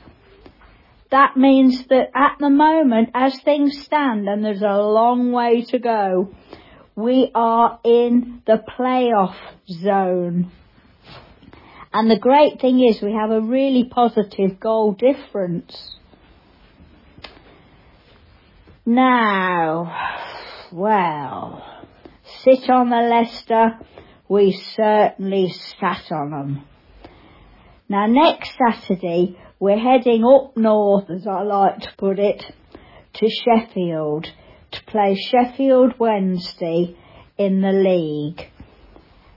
That 1.10 1.38
means 1.38 1.86
that 1.88 2.10
at 2.16 2.38
the 2.40 2.50
moment, 2.50 3.12
as 3.14 3.40
things 3.42 3.82
stand, 3.84 4.28
and 4.28 4.44
there's 4.44 4.62
a 4.62 4.82
long 4.82 5.32
way 5.32 5.62
to 5.66 5.80
go, 5.80 6.34
we 6.96 7.32
are 7.34 7.80
in 7.84 8.42
the 8.46 8.64
playoff 8.78 9.36
zone. 9.68 10.52
And 11.94 12.10
the 12.10 12.20
great 12.20 12.60
thing 12.60 12.84
is 12.84 13.02
we 13.02 13.14
have 13.14 13.30
a 13.30 13.40
really 13.40 13.84
positive 13.86 14.60
goal 14.60 14.94
difference. 14.94 15.96
Now, 18.86 19.96
well, 20.72 21.64
sit 22.44 22.70
on 22.70 22.90
the 22.90 22.98
Leicester, 22.98 23.78
we 24.34 24.52
certainly 24.76 25.54
sat 25.80 26.12
on 26.12 26.32
them. 26.32 26.66
Now 27.88 28.08
next 28.08 28.58
Saturday 28.58 29.38
we're 29.60 29.78
heading 29.78 30.26
up 30.26 30.58
north, 30.58 31.08
as 31.12 31.28
I 31.28 31.44
like 31.44 31.82
to 31.82 31.90
put 32.00 32.18
it, 32.18 32.44
to 33.14 33.30
Sheffield 33.30 34.26
to 34.72 34.84
play 34.86 35.16
Sheffield 35.16 36.00
Wednesday 36.00 36.98
in 37.38 37.62
the 37.62 37.74
league. 37.74 38.50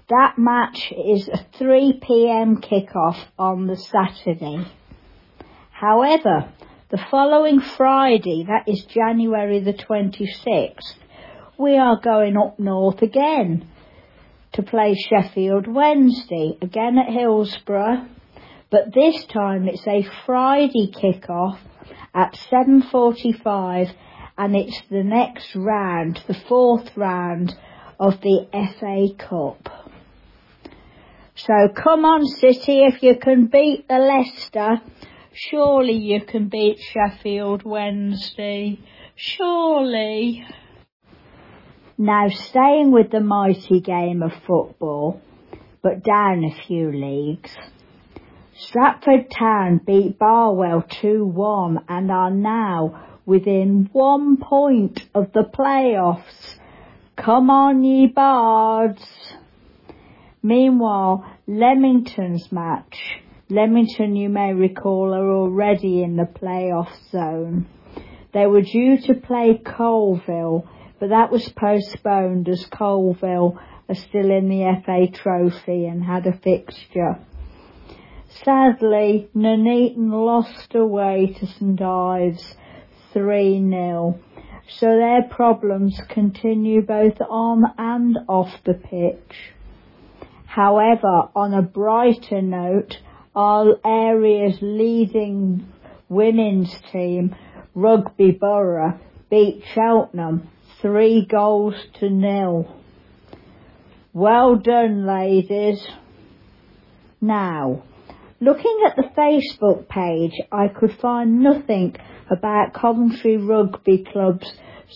That 0.08 0.38
match 0.38 0.90
is 0.90 1.28
a 1.28 1.44
3pm 1.58 2.62
kick-off 2.62 3.18
on 3.38 3.66
the 3.66 3.76
Saturday. 3.76 4.64
However, 5.72 6.54
the 6.88 7.04
following 7.10 7.60
Friday, 7.60 8.46
that 8.48 8.66
is 8.66 8.86
January 8.86 9.60
the 9.60 9.74
26th, 9.74 10.94
we 11.58 11.76
are 11.76 12.00
going 12.00 12.38
up 12.38 12.58
north 12.58 13.02
again 13.02 13.68
to 14.56 14.62
play 14.62 14.94
Sheffield 14.94 15.66
Wednesday, 15.66 16.56
again 16.62 16.98
at 16.98 17.12
Hillsborough, 17.12 18.06
but 18.70 18.94
this 18.94 19.24
time 19.26 19.68
it's 19.68 19.86
a 19.86 20.08
Friday 20.24 20.90
kick-off 20.98 21.58
at 22.14 22.32
7.45 22.50 23.92
and 24.38 24.56
it's 24.56 24.80
the 24.90 25.04
next 25.04 25.54
round, 25.54 26.22
the 26.26 26.36
fourth 26.48 26.90
round 26.96 27.54
of 28.00 28.20
the 28.22 28.46
FA 28.80 29.08
Cup. 29.22 29.68
So 31.34 31.68
come 31.74 32.06
on 32.06 32.24
City, 32.24 32.82
if 32.84 33.02
you 33.02 33.16
can 33.18 33.48
beat 33.48 33.86
the 33.88 33.98
Leicester, 33.98 34.80
surely 35.34 35.92
you 35.92 36.24
can 36.24 36.48
beat 36.48 36.78
Sheffield 36.78 37.62
Wednesday. 37.62 38.80
Surely. 39.16 40.46
Now 41.98 42.28
staying 42.28 42.92
with 42.92 43.10
the 43.10 43.20
mighty 43.20 43.80
game 43.80 44.22
of 44.22 44.32
football, 44.46 45.22
but 45.82 46.04
down 46.04 46.44
a 46.44 46.66
few 46.66 46.92
leagues. 46.92 47.50
Stratford 48.54 49.30
Town 49.30 49.80
beat 49.86 50.18
Barwell 50.18 50.82
2-1 50.82 51.84
and 51.88 52.10
are 52.10 52.30
now 52.30 53.18
within 53.24 53.88
one 53.92 54.36
point 54.36 55.00
of 55.14 55.32
the 55.32 55.44
playoffs. 55.44 56.56
Come 57.16 57.48
on, 57.48 57.82
ye 57.82 58.08
bards! 58.08 59.02
Meanwhile, 60.42 61.24
Leamington's 61.46 62.52
match. 62.52 63.22
Leamington, 63.48 64.16
you 64.16 64.28
may 64.28 64.52
recall, 64.52 65.14
are 65.14 65.30
already 65.30 66.02
in 66.02 66.16
the 66.16 66.26
playoff 66.26 66.90
zone. 67.10 67.66
They 68.34 68.46
were 68.46 68.60
due 68.60 68.98
to 69.06 69.14
play 69.14 69.58
Coalville, 69.64 70.68
but 70.98 71.10
that 71.10 71.30
was 71.30 71.48
postponed 71.56 72.48
as 72.48 72.64
Coalville 72.66 73.60
are 73.88 73.94
still 73.94 74.30
in 74.30 74.48
the 74.48 74.80
FA 74.84 75.06
Trophy 75.12 75.86
and 75.86 76.02
had 76.02 76.26
a 76.26 76.36
fixture. 76.38 77.18
Sadly, 78.44 79.28
Nuneaton 79.34 80.10
lost 80.10 80.74
away 80.74 81.34
to 81.38 81.46
St 81.46 81.80
Ives 81.80 82.56
3-0. 83.14 84.18
So 84.68 84.86
their 84.86 85.22
problems 85.30 86.00
continue 86.08 86.82
both 86.82 87.20
on 87.20 87.64
and 87.78 88.18
off 88.28 88.52
the 88.64 88.74
pitch. 88.74 89.52
However, 90.46 91.28
on 91.36 91.54
a 91.54 91.62
brighter 91.62 92.42
note, 92.42 92.98
our 93.34 93.76
area's 93.84 94.58
leading 94.60 95.66
women's 96.08 96.74
team, 96.90 97.36
Rugby 97.74 98.32
Borough, 98.32 98.98
beat 99.30 99.62
Cheltenham 99.74 100.48
three 100.82 101.24
goals 101.24 101.74
to 102.00 102.10
nil. 102.10 102.74
Well 104.12 104.56
done, 104.56 105.06
ladies. 105.06 105.82
Now, 107.20 107.82
looking 108.40 108.82
at 108.86 108.96
the 108.96 109.10
Facebook 109.16 109.88
page, 109.88 110.34
I 110.52 110.68
could 110.68 110.96
find 111.00 111.42
nothing 111.42 111.96
about 112.30 112.74
Coventry 112.74 113.36
Rugby 113.36 114.04
Club's 114.10 114.52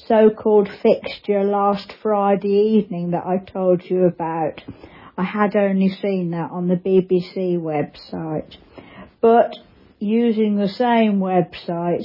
so-called 0.06 0.68
fixture 0.82 1.44
last 1.44 1.92
Friday 2.02 2.76
evening 2.78 3.12
that 3.12 3.26
I 3.26 3.38
told 3.38 3.82
you 3.84 4.04
about. 4.04 4.62
I 5.16 5.24
had 5.24 5.56
only 5.56 5.88
seen 5.88 6.30
that 6.30 6.50
on 6.50 6.68
the 6.68 6.76
BBC 6.76 7.58
website. 7.58 8.56
But 9.20 9.54
using 9.98 10.56
the 10.56 10.68
same 10.68 11.18
website, 11.18 12.04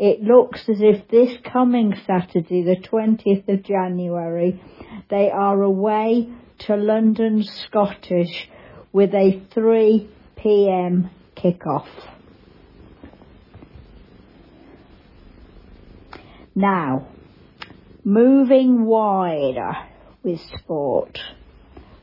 it 0.00 0.22
looks 0.22 0.66
as 0.66 0.80
if 0.80 1.06
this 1.08 1.36
coming 1.44 1.94
Saturday, 2.06 2.62
the 2.62 2.76
20th 2.76 3.46
of 3.48 3.62
January, 3.62 4.58
they 5.10 5.30
are 5.30 5.62
away 5.62 6.26
to 6.60 6.74
London 6.74 7.44
Scottish 7.44 8.48
with 8.94 9.12
a 9.12 9.42
3 9.52 10.08
p.m. 10.36 11.10
kick-off. 11.34 11.86
Now, 16.54 17.06
moving 18.02 18.86
wider 18.86 19.72
with 20.22 20.40
sport. 20.62 21.18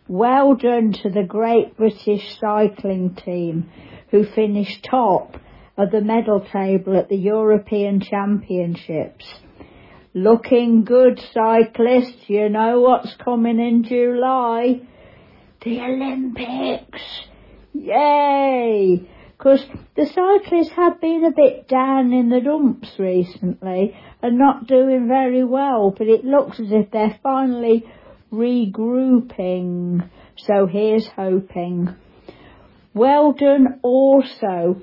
Well 0.08 0.54
done 0.54 0.94
to 1.02 1.10
the 1.10 1.24
Great 1.24 1.76
British 1.76 2.38
Cycling 2.40 3.16
Team 3.16 3.72
who 4.12 4.24
finished 4.24 4.86
top 4.88 5.36
of 5.78 5.92
the 5.92 6.02
medal 6.02 6.46
table 6.52 6.98
at 6.98 7.08
the 7.08 7.18
European 7.18 8.02
Championships. 8.02 9.26
Looking 10.14 10.84
good 10.84 11.22
cyclists, 11.34 12.28
you 12.28 12.50
know 12.50 12.82
what's 12.82 13.16
coming 13.18 13.60
in 13.60 13.84
July? 13.84 14.82
The 15.64 15.80
Olympics! 15.82 17.04
Yay! 17.74 19.08
Because 19.38 19.64
the 19.96 20.08
cyclists 20.08 20.72
have 20.72 21.00
been 21.00 21.24
a 21.24 21.32
bit 21.32 21.68
down 21.68 22.12
in 22.12 22.30
the 22.30 22.42
dumps 22.42 22.90
recently 22.98 23.96
and 24.24 24.40
not 24.40 24.66
doing 24.66 25.08
very 25.08 25.44
well, 25.44 25.94
but 25.96 26.08
it 26.08 26.26
looks 26.26 26.60
as 26.60 26.72
if 26.72 26.90
they're 26.90 27.20
finally 27.22 27.86
regrouping. 28.32 30.10
So 30.38 30.66
here's 30.66 31.08
hoping. 31.08 31.96
Well 32.96 33.34
done 33.34 33.80
also 33.84 34.82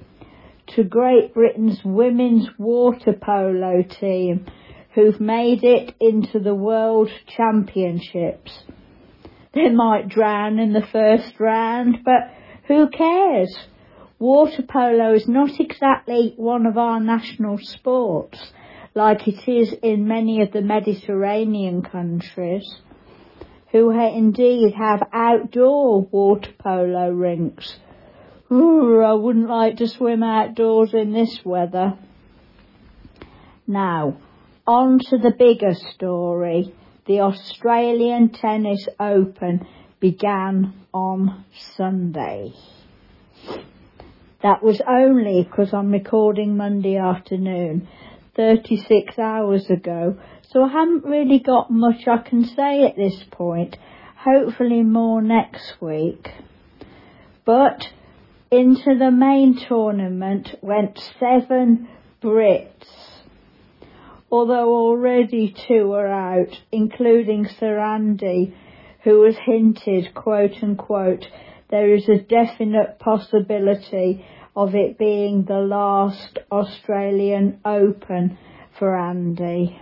to 0.69 0.85
Great 0.85 1.35
Britain's 1.35 1.81
women's 1.85 2.49
water 2.59 3.13
polo 3.13 3.83
team 3.83 4.47
who've 4.95 5.21
made 5.21 5.65
it 5.65 5.95
into 6.01 6.39
the 6.39 6.55
World 6.55 7.11
Championships. 7.27 8.65
They 9.53 9.71
might 9.71 10.09
drown 10.09 10.59
in 10.59 10.73
the 10.73 10.87
first 10.93 11.39
round, 11.39 11.99
but 12.05 12.33
who 12.67 12.89
cares? 12.89 13.57
Water 14.19 14.63
polo 14.63 15.15
is 15.15 15.29
not 15.29 15.61
exactly 15.61 16.35
one 16.37 16.67
of 16.67 16.79
our 16.79 17.01
national 17.01 17.59
sports, 17.59 18.53
like 18.95 19.27
it 19.29 19.49
is 19.49 19.75
in 19.83 20.09
many 20.09 20.41
of 20.41 20.53
the 20.53 20.63
Mediterranean 20.63 21.83
countries, 21.83 22.79
who 23.73 23.91
indeed 23.91 24.75
have 24.75 25.03
outdoor 25.13 26.03
water 26.03 26.53
polo 26.59 27.11
rinks. 27.11 27.77
I 28.55 29.15
wouldn't 29.15 29.49
like 29.49 29.79
to 29.79 29.89
swim 29.89 30.23
outdoors 30.23 30.95
in 30.95 31.13
this 31.13 31.41
weather. 31.45 31.99
Now, 33.67 34.19
on 34.67 34.99
to 35.11 35.19
the 35.19 35.33
bigger 35.37 35.75
story. 35.95 36.75
The 37.07 37.21
Australian 37.21 38.31
Tennis 38.31 38.87
Open 39.01 39.67
began 40.01 40.75
on 40.93 41.45
Sunday. 41.77 42.53
That 44.43 44.63
was 44.63 44.81
only 44.87 45.43
because 45.43 45.73
I'm 45.73 45.91
recording 45.91 46.57
Monday 46.57 46.97
afternoon, 46.97 47.89
36 48.37 49.19
hours 49.19 49.69
ago, 49.69 50.19
so 50.51 50.63
I 50.63 50.69
haven't 50.69 51.05
really 51.05 51.41
got 51.41 51.71
much 51.71 52.07
I 52.07 52.19
can 52.19 52.45
say 52.45 52.85
at 52.85 52.97
this 52.97 53.25
point. 53.31 53.77
Hopefully 54.17 54.83
more 54.83 55.21
next 55.23 55.75
week. 55.81 56.31
But 57.45 57.89
into 58.51 58.97
the 58.99 59.11
main 59.11 59.59
tournament 59.67 60.55
went 60.63 60.99
seven 61.19 61.89
Brits, 62.23 63.23
although 64.31 64.73
already 64.75 65.55
two 65.67 65.93
are 65.93 66.09
out, 66.09 66.61
including 66.73 67.49
Sir 67.61 67.79
Andy, 67.79 68.55
who 69.03 69.21
was 69.21 69.37
hinted, 69.45 70.15
quote 70.15 70.63
unquote, 70.63 71.27
there 71.71 71.95
is 71.95 72.09
a 72.09 72.19
definite 72.19 72.99
possibility 72.99 74.25
of 74.57 74.75
it 74.75 74.97
being 74.99 75.45
the 75.45 75.59
last 75.59 76.39
Australian 76.51 77.61
Open 77.65 78.39
for 78.79 78.97
Andy. 78.97 79.81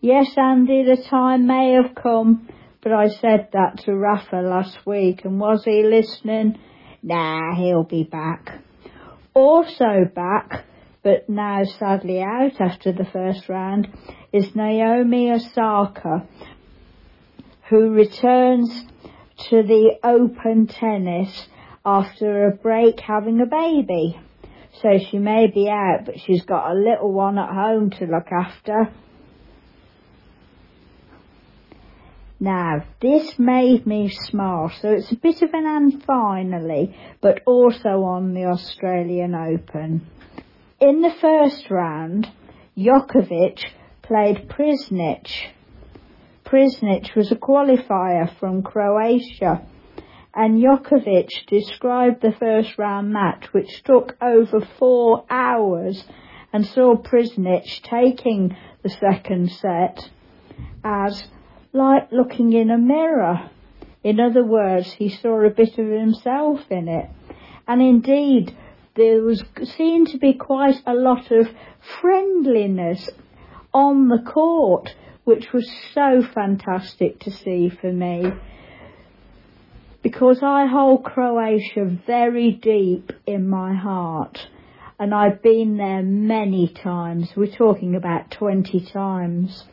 Yes, 0.00 0.36
Andy, 0.36 0.84
the 0.84 1.02
time 1.08 1.46
may 1.46 1.72
have 1.72 1.94
come, 1.94 2.48
but 2.84 2.92
I 2.92 3.08
said 3.08 3.48
that 3.54 3.78
to 3.84 3.96
Rafa 3.96 4.36
last 4.36 4.86
week, 4.86 5.24
and 5.24 5.40
was 5.40 5.64
he 5.64 5.82
listening? 5.82 6.58
Nah, 7.02 7.56
he'll 7.56 7.82
be 7.82 8.04
back. 8.04 8.60
Also 9.32 10.04
back, 10.14 10.66
but 11.02 11.26
now 11.28 11.64
sadly 11.64 12.20
out 12.20 12.60
after 12.60 12.92
the 12.92 13.06
first 13.06 13.48
round, 13.48 13.88
is 14.34 14.54
Naomi 14.54 15.32
Osaka, 15.32 16.28
who 17.70 17.90
returns 17.90 18.84
to 19.48 19.62
the 19.62 19.98
open 20.04 20.66
tennis 20.66 21.48
after 21.86 22.48
a 22.48 22.54
break 22.54 23.00
having 23.00 23.40
a 23.40 23.46
baby. 23.46 24.20
So 24.82 24.98
she 25.10 25.18
may 25.18 25.46
be 25.46 25.70
out, 25.70 26.04
but 26.04 26.20
she's 26.20 26.44
got 26.44 26.70
a 26.70 26.74
little 26.74 27.12
one 27.12 27.38
at 27.38 27.48
home 27.48 27.90
to 27.92 28.04
look 28.04 28.28
after. 28.30 28.92
Now, 32.40 32.84
this 33.00 33.38
made 33.38 33.86
me 33.86 34.08
smile, 34.08 34.70
so 34.80 34.90
it's 34.90 35.12
a 35.12 35.16
bit 35.16 35.42
of 35.42 35.50
an 35.54 35.66
and 35.66 36.02
finally, 36.04 36.96
but 37.20 37.42
also 37.46 38.02
on 38.02 38.34
the 38.34 38.46
Australian 38.46 39.34
Open. 39.34 40.06
In 40.80 41.00
the 41.00 41.14
first 41.20 41.70
round, 41.70 42.28
Djokovic 42.76 43.60
played 44.02 44.48
Prizmic. 44.48 45.28
Prizmic 46.44 47.14
was 47.14 47.30
a 47.30 47.36
qualifier 47.36 48.36
from 48.38 48.64
Croatia, 48.64 49.64
and 50.34 50.60
Djokovic 50.60 51.46
described 51.46 52.20
the 52.20 52.32
first 52.32 52.76
round 52.76 53.12
match, 53.12 53.46
which 53.52 53.84
took 53.84 54.16
over 54.20 54.60
four 54.78 55.24
hours, 55.30 56.04
and 56.52 56.66
saw 56.66 56.96
Prizmic 56.96 57.80
taking 57.84 58.56
the 58.82 58.90
second 58.90 59.52
set 59.52 60.10
as 60.82 61.28
like 61.74 62.12
looking 62.12 62.52
in 62.52 62.70
a 62.70 62.78
mirror. 62.78 63.50
In 64.02 64.20
other 64.20 64.44
words, 64.44 64.92
he 64.92 65.08
saw 65.10 65.44
a 65.44 65.50
bit 65.50 65.76
of 65.76 65.86
himself 65.88 66.60
in 66.70 66.88
it. 66.88 67.10
And 67.66 67.82
indeed, 67.82 68.56
there 68.96 69.22
was 69.22 69.42
seemed 69.76 70.08
to 70.08 70.18
be 70.18 70.34
quite 70.34 70.76
a 70.86 70.94
lot 70.94 71.32
of 71.32 71.48
friendliness 72.00 73.10
on 73.72 74.08
the 74.08 74.22
court, 74.22 74.90
which 75.24 75.52
was 75.52 75.68
so 75.92 76.22
fantastic 76.34 77.18
to 77.20 77.30
see 77.32 77.70
for 77.80 77.92
me. 77.92 78.24
Because 80.02 80.40
I 80.42 80.66
hold 80.66 81.02
Croatia 81.02 81.98
very 82.06 82.52
deep 82.52 83.10
in 83.26 83.48
my 83.48 83.74
heart. 83.74 84.38
And 85.00 85.12
I've 85.12 85.42
been 85.42 85.76
there 85.76 86.02
many 86.02 86.68
times. 86.68 87.32
We're 87.34 87.56
talking 87.56 87.96
about 87.96 88.30
20 88.30 88.88
times. 88.92 89.64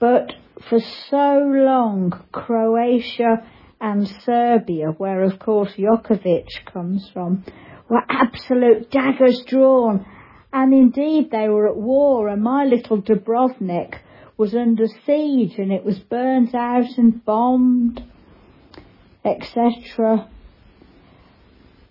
But 0.00 0.32
for 0.68 0.78
so 1.10 1.38
long, 1.44 2.12
Croatia 2.32 3.46
and 3.80 4.06
Serbia, 4.24 4.88
where 4.96 5.22
of 5.22 5.38
course 5.38 5.72
Djokovic 5.76 6.46
comes 6.72 7.08
from, 7.12 7.44
were 7.88 8.02
absolute 8.08 8.90
daggers 8.90 9.42
drawn. 9.46 10.06
And 10.52 10.72
indeed 10.72 11.30
they 11.30 11.48
were 11.48 11.68
at 11.68 11.76
war 11.76 12.28
and 12.28 12.42
my 12.42 12.64
little 12.64 13.00
Dubrovnik 13.00 13.94
was 14.36 14.54
under 14.54 14.86
siege 15.06 15.58
and 15.58 15.72
it 15.72 15.84
was 15.84 15.98
burnt 15.98 16.54
out 16.54 16.98
and 16.98 17.24
bombed, 17.24 18.02
etc. 19.24 20.28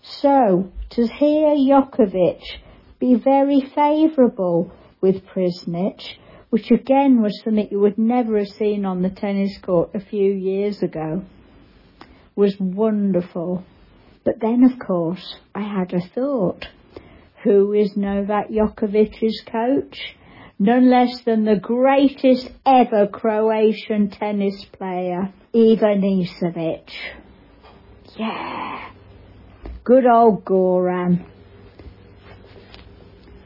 So, 0.01 0.72
to 0.91 1.07
hear 1.07 1.55
Djokovic 1.55 2.41
be 2.99 3.16
very 3.16 3.62
favourable 3.76 4.72
with 5.01 5.26
Prizmic 5.26 6.01
which 6.51 6.69
again 6.69 7.21
was 7.21 7.41
something 7.43 7.69
you 7.71 7.79
would 7.79 7.97
never 7.97 8.37
have 8.37 8.47
seen 8.47 8.85
on 8.85 9.01
the 9.01 9.09
tennis 9.09 9.57
court 9.63 9.89
a 9.95 10.01
few 10.01 10.31
years 10.33 10.83
ago, 10.83 11.23
was 12.35 12.55
wonderful. 12.59 13.63
But 14.25 14.35
then, 14.41 14.63
of 14.65 14.77
course, 14.85 15.37
I 15.55 15.61
had 15.61 15.93
a 15.93 16.01
thought. 16.13 16.65
Who 17.43 17.73
is 17.73 17.95
Novak 17.95 18.49
Djokovic's 18.49 19.41
coach? 19.49 19.97
None 20.59 20.91
less 20.91 21.21
than 21.25 21.45
the 21.45 21.55
greatest 21.55 22.49
ever 22.65 23.07
Croatian 23.07 24.09
tennis 24.09 24.65
player, 24.73 25.33
Ivanisevic. 25.55 26.83
Yeah. 28.17 28.89
Good 29.85 30.05
old 30.05 30.43
Goran. 30.43 31.25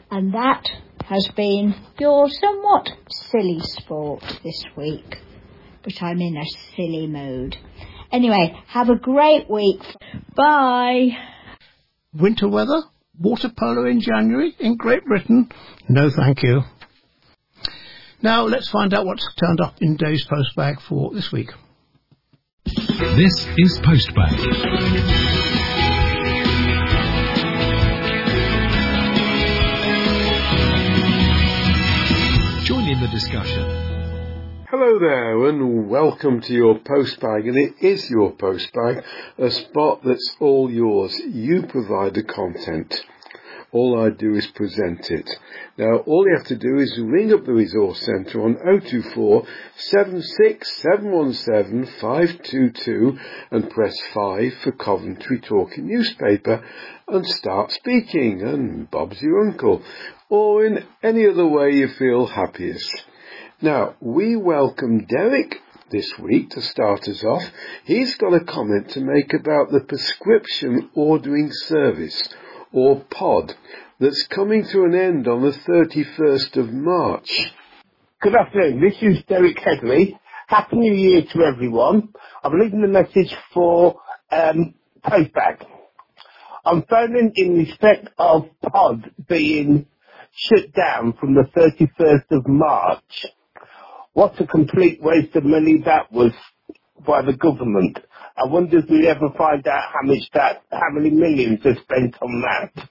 And 0.09 0.33
that 0.33 0.67
has 1.07 1.29
been 1.35 1.75
your 1.99 2.29
somewhat 2.29 2.89
silly 3.09 3.59
sport 3.59 4.23
this 4.43 4.63
week. 4.75 5.17
But 5.83 6.01
I'm 6.01 6.19
in 6.19 6.35
a 6.35 6.45
silly 6.75 7.07
mood. 7.07 7.55
Anyway, 8.11 8.59
have 8.67 8.89
a 8.89 8.95
great 8.95 9.49
week. 9.49 9.81
Bye. 10.35 11.09
Winter 12.13 12.47
weather? 12.47 12.81
Water 13.19 13.51
polo 13.55 13.85
in 13.85 14.01
January 14.01 14.55
in 14.59 14.77
Great 14.77 15.05
Britain? 15.05 15.49
No 15.87 16.09
thank 16.09 16.43
you. 16.43 16.61
Now 18.21 18.45
let's 18.45 18.69
find 18.69 18.93
out 18.93 19.05
what's 19.05 19.27
turned 19.35 19.61
up 19.61 19.75
in 19.81 19.97
Dave's 19.97 20.25
postbag 20.27 20.81
for 20.81 21.13
this 21.13 21.31
week. 21.31 21.49
This 22.65 23.47
is 23.57 23.79
Postbag. 23.83 25.64
In 32.95 33.01
the 33.01 33.07
discussion. 33.09 34.65
Hello 34.69 34.99
there 34.99 35.47
and 35.47 35.89
welcome 35.89 36.39
to 36.39 36.53
your 36.53 36.79
postbag 36.79 37.45
and 37.45 37.57
it 37.57 37.73
is 37.81 38.09
your 38.09 38.31
postbag, 38.33 39.03
a 39.37 39.51
spot 39.51 40.01
that's 40.05 40.37
all 40.39 40.71
yours. 40.71 41.19
You 41.19 41.63
provide 41.63 42.13
the 42.13 42.23
content. 42.23 42.95
All 43.76 43.99
I 43.99 44.09
do 44.09 44.36
is 44.36 44.47
present 44.47 45.11
it. 45.11 45.30
Now 45.78 45.97
all 46.05 46.26
you 46.26 46.38
have 46.38 46.47
to 46.47 46.55
do 46.55 46.78
is 46.78 46.97
ring 46.97 47.34
up 47.34 47.43
the 47.43 47.51
resource 47.51 47.99
centre 48.05 48.41
on 48.41 48.55
024 48.55 49.45
76 49.76 50.82
717 50.82 51.86
522 51.99 53.19
and 53.51 53.69
press 53.69 53.99
5 54.13 54.53
for 54.63 54.71
Coventry 54.71 55.41
Talking 55.41 55.88
Newspaper 55.88 56.63
and 57.09 57.28
start 57.28 57.73
speaking 57.73 58.43
and 58.43 58.89
Bob's 58.89 59.21
your 59.21 59.45
uncle 59.45 59.84
or 60.30 60.65
in 60.65 60.86
any 61.03 61.28
other 61.28 61.45
way 61.45 61.71
you 61.71 61.89
feel 61.89 62.28
happiest. 62.28 63.03
Now, 63.61 63.95
we 63.99 64.38
welcome 64.38 65.05
Derek 65.05 65.61
this 65.91 66.17
week 66.17 66.51
to 66.51 66.61
start 66.61 67.09
us 67.09 67.26
off. 67.26 67.43
He's 67.84 68.15
got 68.15 68.34
a 68.34 68.39
comment 68.39 68.91
to 68.91 69.01
make 69.01 69.34
about 69.34 69.71
the 69.71 69.82
prescription 69.82 70.89
ordering 70.95 71.51
service, 71.51 72.23
or 72.76 73.01
POD, 73.09 73.53
that's 73.99 74.28
coming 74.28 74.65
to 74.71 74.84
an 74.84 74.93
end 74.93 75.28
on 75.30 75.41
the 75.41 75.53
31st 75.65 76.57
of 76.57 76.73
March. 76.73 77.30
Good 78.21 78.36
afternoon, 78.36 78.82
this 78.82 79.01
is 79.01 79.23
Derek 79.30 79.57
Headley. 79.57 80.19
Happy 80.47 80.76
New 80.76 80.93
Year 80.93 81.21
to 81.34 81.43
everyone. 81.43 82.09
I'm 82.43 82.59
leaving 82.59 82.84
a 82.84 82.88
message 82.88 83.34
for 83.53 84.01
um, 84.30 84.73
Postbag. 85.05 85.65
I'm 86.65 86.84
phoning 86.89 87.32
in 87.36 87.57
respect 87.59 88.09
of 88.17 88.47
POD 88.61 89.09
being 89.30 89.86
shut 90.36 90.73
down 90.73 91.13
from 91.13 91.34
the 91.34 91.45
31st 91.55 92.38
of 92.38 92.45
March. 92.45 93.26
What 94.11 94.39
a 94.41 94.47
complete 94.47 95.01
waste 95.01 95.36
of 95.38 95.45
money 95.45 95.82
that 95.86 96.11
was 96.11 96.34
by 97.07 97.21
the 97.21 97.34
government. 97.34 97.99
I 98.38 98.47
wonder 98.47 98.79
if 98.79 98.89
we 98.89 99.07
ever 99.07 99.29
find 99.38 99.65
out 99.67 99.91
how 99.93 100.07
much 100.07 100.23
that, 100.33 100.63
how 100.71 100.89
many 100.91 101.09
millions 101.09 101.59
are 101.65 101.75
spent 101.83 102.15
on 102.21 102.41
that. 102.41 102.89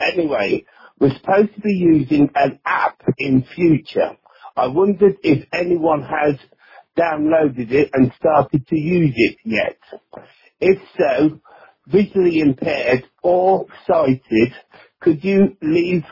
Anyway, 0.00 0.64
we're 1.00 1.14
supposed 1.16 1.54
to 1.54 1.60
be 1.60 1.72
using 1.72 2.30
an 2.34 2.58
app 2.66 3.00
in 3.18 3.44
future. 3.54 4.16
I 4.56 4.66
wondered 4.68 5.16
if 5.22 5.46
anyone 5.52 6.02
has 6.02 6.36
downloaded 6.98 7.70
it 7.70 7.90
and 7.94 8.12
started 8.18 8.66
to 8.68 8.76
use 8.76 9.14
it 9.16 9.36
yet. 9.44 9.78
If 10.60 10.78
so, 10.98 11.40
visually 11.86 12.40
impaired 12.40 13.04
or 13.22 13.66
sighted, 13.86 14.52
could 15.00 15.22
you 15.24 15.56
leave 15.62 16.04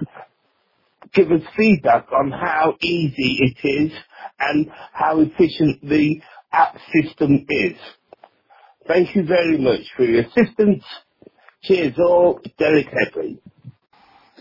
give 1.14 1.30
us 1.32 1.42
feedback 1.56 2.06
on 2.12 2.30
how 2.30 2.74
easy 2.82 3.38
it 3.40 3.68
is 3.68 3.92
and 4.38 4.66
how 4.92 5.20
efficient 5.20 5.80
the 5.82 6.20
app 6.52 6.76
system 6.94 7.46
is. 7.48 7.76
Thank 8.88 9.16
you 9.16 9.24
very 9.24 9.58
much 9.58 9.80
for 9.96 10.04
your 10.04 10.22
assistance. 10.22 10.84
Cheers 11.62 11.94
all, 11.98 12.40
Derek 12.58 12.86
Headley. 12.86 13.38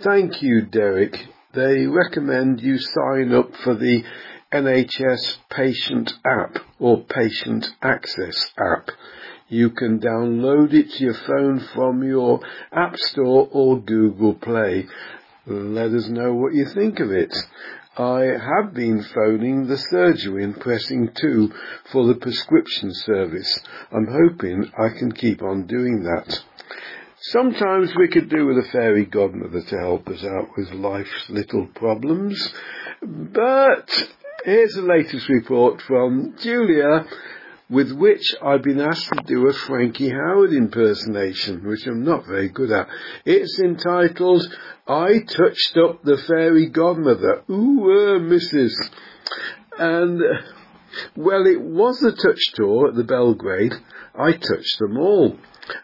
Thank 0.04 0.42
you, 0.42 0.62
Derek. 0.66 1.16
They 1.54 1.88
recommend 1.88 2.62
you 2.62 2.78
sign 2.78 3.34
up 3.34 3.50
for 3.64 3.76
the 3.76 4.04
NHS 4.54 5.38
Patient 5.50 6.14
app 6.26 6.58
or 6.80 7.04
Patient 7.04 7.66
Access 7.82 8.52
app. 8.58 8.90
You 9.48 9.72
can 9.72 10.00
download 10.00 10.74
it 10.74 10.92
to 10.92 11.04
your 11.04 11.14
phone 11.14 11.68
from 11.74 12.04
your 12.04 12.40
App 12.72 12.98
Store 12.98 13.48
or 13.52 13.80
Google 13.80 14.34
Play 14.34 14.86
let 15.48 15.92
us 15.92 16.08
know 16.10 16.34
what 16.34 16.56
you 16.56 16.66
think 16.74 17.00
of 17.00 17.12
it. 17.12 17.36
I 17.98 18.24
have 18.24 18.74
been 18.74 19.04
phoning 19.04 19.68
the 19.68 19.78
surgery 19.78 20.44
and 20.44 20.60
pressing 20.60 21.12
2 21.16 21.54
for 21.92 22.06
the 22.08 22.16
prescription 22.16 22.94
service. 22.94 23.60
I'm 23.90 24.08
hoping 24.08 24.70
I 24.78 24.90
can 24.98 25.14
keep 25.14 25.42
on 25.42 25.66
doing 25.66 26.04
that. 26.04 26.44
Sometimes 27.22 27.96
we 27.96 28.10
could 28.10 28.30
do 28.30 28.48
with 28.48 28.58
a 28.58 28.70
fairy 28.70 29.06
godmother 29.06 29.62
to 29.62 29.80
help 29.80 30.10
us 30.10 30.26
out 30.26 30.50
with 30.58 30.74
life's 30.74 31.30
little 31.30 31.68
problems. 31.68 32.54
But 33.02 33.90
here's 34.44 34.74
the 34.74 34.82
latest 34.82 35.30
report 35.30 35.82
from 35.82 36.36
Julia 36.42 37.06
with 37.70 37.92
which 37.92 38.36
I've 38.44 38.62
been 38.62 38.80
asked 38.80 39.10
to 39.14 39.24
do 39.26 39.48
a 39.48 39.54
Frankie 39.54 40.12
Howerd 40.12 40.56
impersonation, 40.56 41.68
which 41.68 41.86
I'm 41.88 42.04
not 42.04 42.26
very 42.28 42.50
good 42.50 42.72
at. 42.72 42.88
It's 43.26 43.60
entitled, 43.60 44.44
I 44.88 45.20
Touched 45.28 45.78
Up 45.78 46.04
the 46.04 46.18
Fairy 46.28 46.70
Godmother. 46.70 47.44
Ooh, 47.50 47.92
uh, 47.92 48.20
Mrs. 48.20 48.74
And, 49.80 50.22
well, 51.16 51.48
it 51.48 51.60
was 51.60 52.04
a 52.04 52.12
touch 52.12 52.52
tour 52.54 52.90
at 52.90 52.96
the 52.96 53.04
Belgrade. 53.04 53.74
I 54.14 54.34
touched 54.34 54.80
them 54.80 54.98
all. 54.98 55.38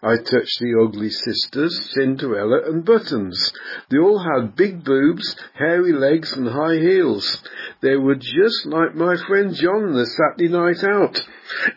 I 0.03 0.17
touched 0.17 0.59
the 0.59 0.79
ugly 0.79 1.09
sisters, 1.09 1.91
Cinderella 1.95 2.69
and 2.69 2.85
Buttons. 2.85 3.51
They 3.89 3.97
all 3.97 4.19
had 4.19 4.55
big 4.55 4.83
boobs, 4.83 5.35
hairy 5.55 5.91
legs 5.91 6.33
and 6.33 6.47
high 6.47 6.77
heels. 6.77 7.41
They 7.81 7.95
were 7.95 8.15
just 8.15 8.67
like 8.67 8.93
my 8.93 9.15
friend 9.15 9.55
John 9.55 9.93
the 9.93 10.05
Saturday 10.05 10.49
night 10.49 10.83
out. 10.83 11.19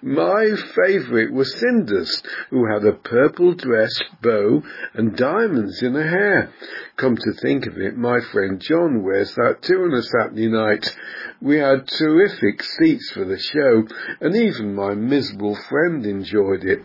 My 0.02 0.54
favourite 0.54 1.32
was 1.32 1.58
Cinders, 1.58 2.22
who 2.50 2.66
had 2.66 2.84
a 2.84 2.92
purple 2.92 3.54
dress, 3.54 3.98
bow 4.20 4.62
and 4.92 5.16
diamonds 5.16 5.82
in 5.82 5.94
her 5.94 6.06
hair. 6.06 6.50
Come 6.96 7.16
to 7.16 7.32
think 7.32 7.66
of 7.66 7.78
it, 7.78 7.96
my 7.96 8.20
friend 8.20 8.60
John 8.60 9.02
wears 9.02 9.34
that 9.36 9.62
too 9.62 9.82
on 9.82 9.94
a 9.94 10.02
Saturday 10.02 10.48
night. 10.48 10.94
We 11.40 11.56
had 11.56 11.88
terrific 11.88 12.62
seats 12.62 13.12
for 13.12 13.24
the 13.24 13.38
show, 13.38 13.86
and 14.20 14.36
even 14.36 14.74
my 14.74 14.94
miserable 14.94 15.56
friend 15.56 16.04
enjoyed 16.04 16.64
it. 16.64 16.82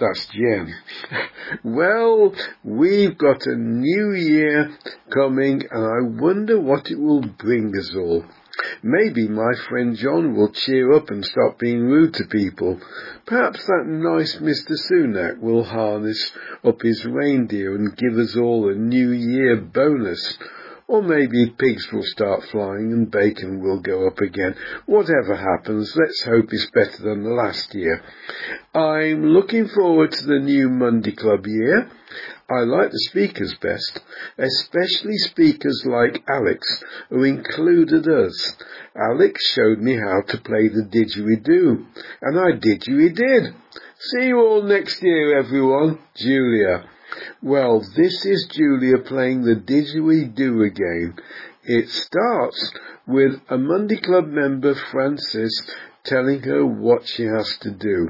That's 0.00 0.26
Jen. 0.28 0.74
well, 1.62 2.34
we've 2.64 3.18
got 3.18 3.44
a 3.44 3.54
new 3.54 4.12
year 4.12 4.74
coming 5.12 5.62
and 5.70 5.84
I 5.84 6.22
wonder 6.22 6.58
what 6.58 6.90
it 6.90 6.98
will 6.98 7.20
bring 7.20 7.76
us 7.76 7.94
all. 7.94 8.24
Maybe 8.82 9.28
my 9.28 9.52
friend 9.68 9.94
John 9.96 10.34
will 10.34 10.52
cheer 10.52 10.92
up 10.94 11.10
and 11.10 11.22
stop 11.22 11.58
being 11.58 11.82
rude 11.82 12.14
to 12.14 12.24
people. 12.24 12.80
Perhaps 13.26 13.66
that 13.66 13.84
nice 13.86 14.36
Mr. 14.36 14.72
Sunak 14.90 15.38
will 15.38 15.64
harness 15.64 16.32
up 16.64 16.80
his 16.80 17.04
reindeer 17.04 17.74
and 17.74 17.94
give 17.96 18.16
us 18.16 18.36
all 18.36 18.70
a 18.70 18.74
new 18.74 19.10
year 19.10 19.56
bonus. 19.56 20.38
Or 20.90 21.02
maybe 21.02 21.54
pigs 21.56 21.86
will 21.92 22.02
start 22.02 22.42
flying 22.50 22.90
and 22.92 23.08
bacon 23.08 23.62
will 23.62 23.78
go 23.78 24.08
up 24.08 24.18
again. 24.18 24.56
Whatever 24.86 25.36
happens, 25.36 25.94
let's 25.94 26.24
hope 26.24 26.46
it's 26.50 26.68
better 26.74 27.04
than 27.04 27.22
the 27.22 27.30
last 27.30 27.72
year. 27.76 28.02
I'm 28.74 29.26
looking 29.26 29.68
forward 29.68 30.10
to 30.10 30.26
the 30.26 30.40
new 30.40 30.68
Monday 30.68 31.12
Club 31.12 31.46
year. 31.46 31.88
I 32.50 32.62
like 32.62 32.90
the 32.90 33.06
speakers 33.08 33.54
best, 33.62 34.00
especially 34.36 35.16
speakers 35.18 35.80
like 35.86 36.24
Alex, 36.28 36.82
who 37.08 37.22
included 37.22 38.08
us. 38.08 38.56
Alex 38.96 39.46
showed 39.54 39.78
me 39.78 39.94
how 39.94 40.22
to 40.26 40.38
play 40.38 40.66
the 40.66 40.88
didgeridoo, 40.90 41.86
and 42.20 42.36
I 42.36 42.58
didgeridoo. 42.58 43.54
See 43.96 44.26
you 44.26 44.40
all 44.40 44.62
next 44.64 45.00
year, 45.04 45.38
everyone. 45.38 46.00
Julia. 46.16 46.89
Well, 47.42 47.80
this 47.96 48.24
is 48.24 48.48
Julia 48.50 48.98
playing 48.98 49.42
the 49.42 49.56
didgeridoo 49.56 50.66
again. 50.66 51.16
It 51.64 51.88
starts 51.88 52.72
with 53.06 53.40
a 53.48 53.58
Monday 53.58 54.00
Club 54.00 54.26
member, 54.28 54.74
Francis, 54.90 55.52
telling 56.04 56.40
her 56.42 56.64
what 56.64 57.06
she 57.06 57.24
has 57.24 57.58
to 57.58 57.70
do. 57.70 58.08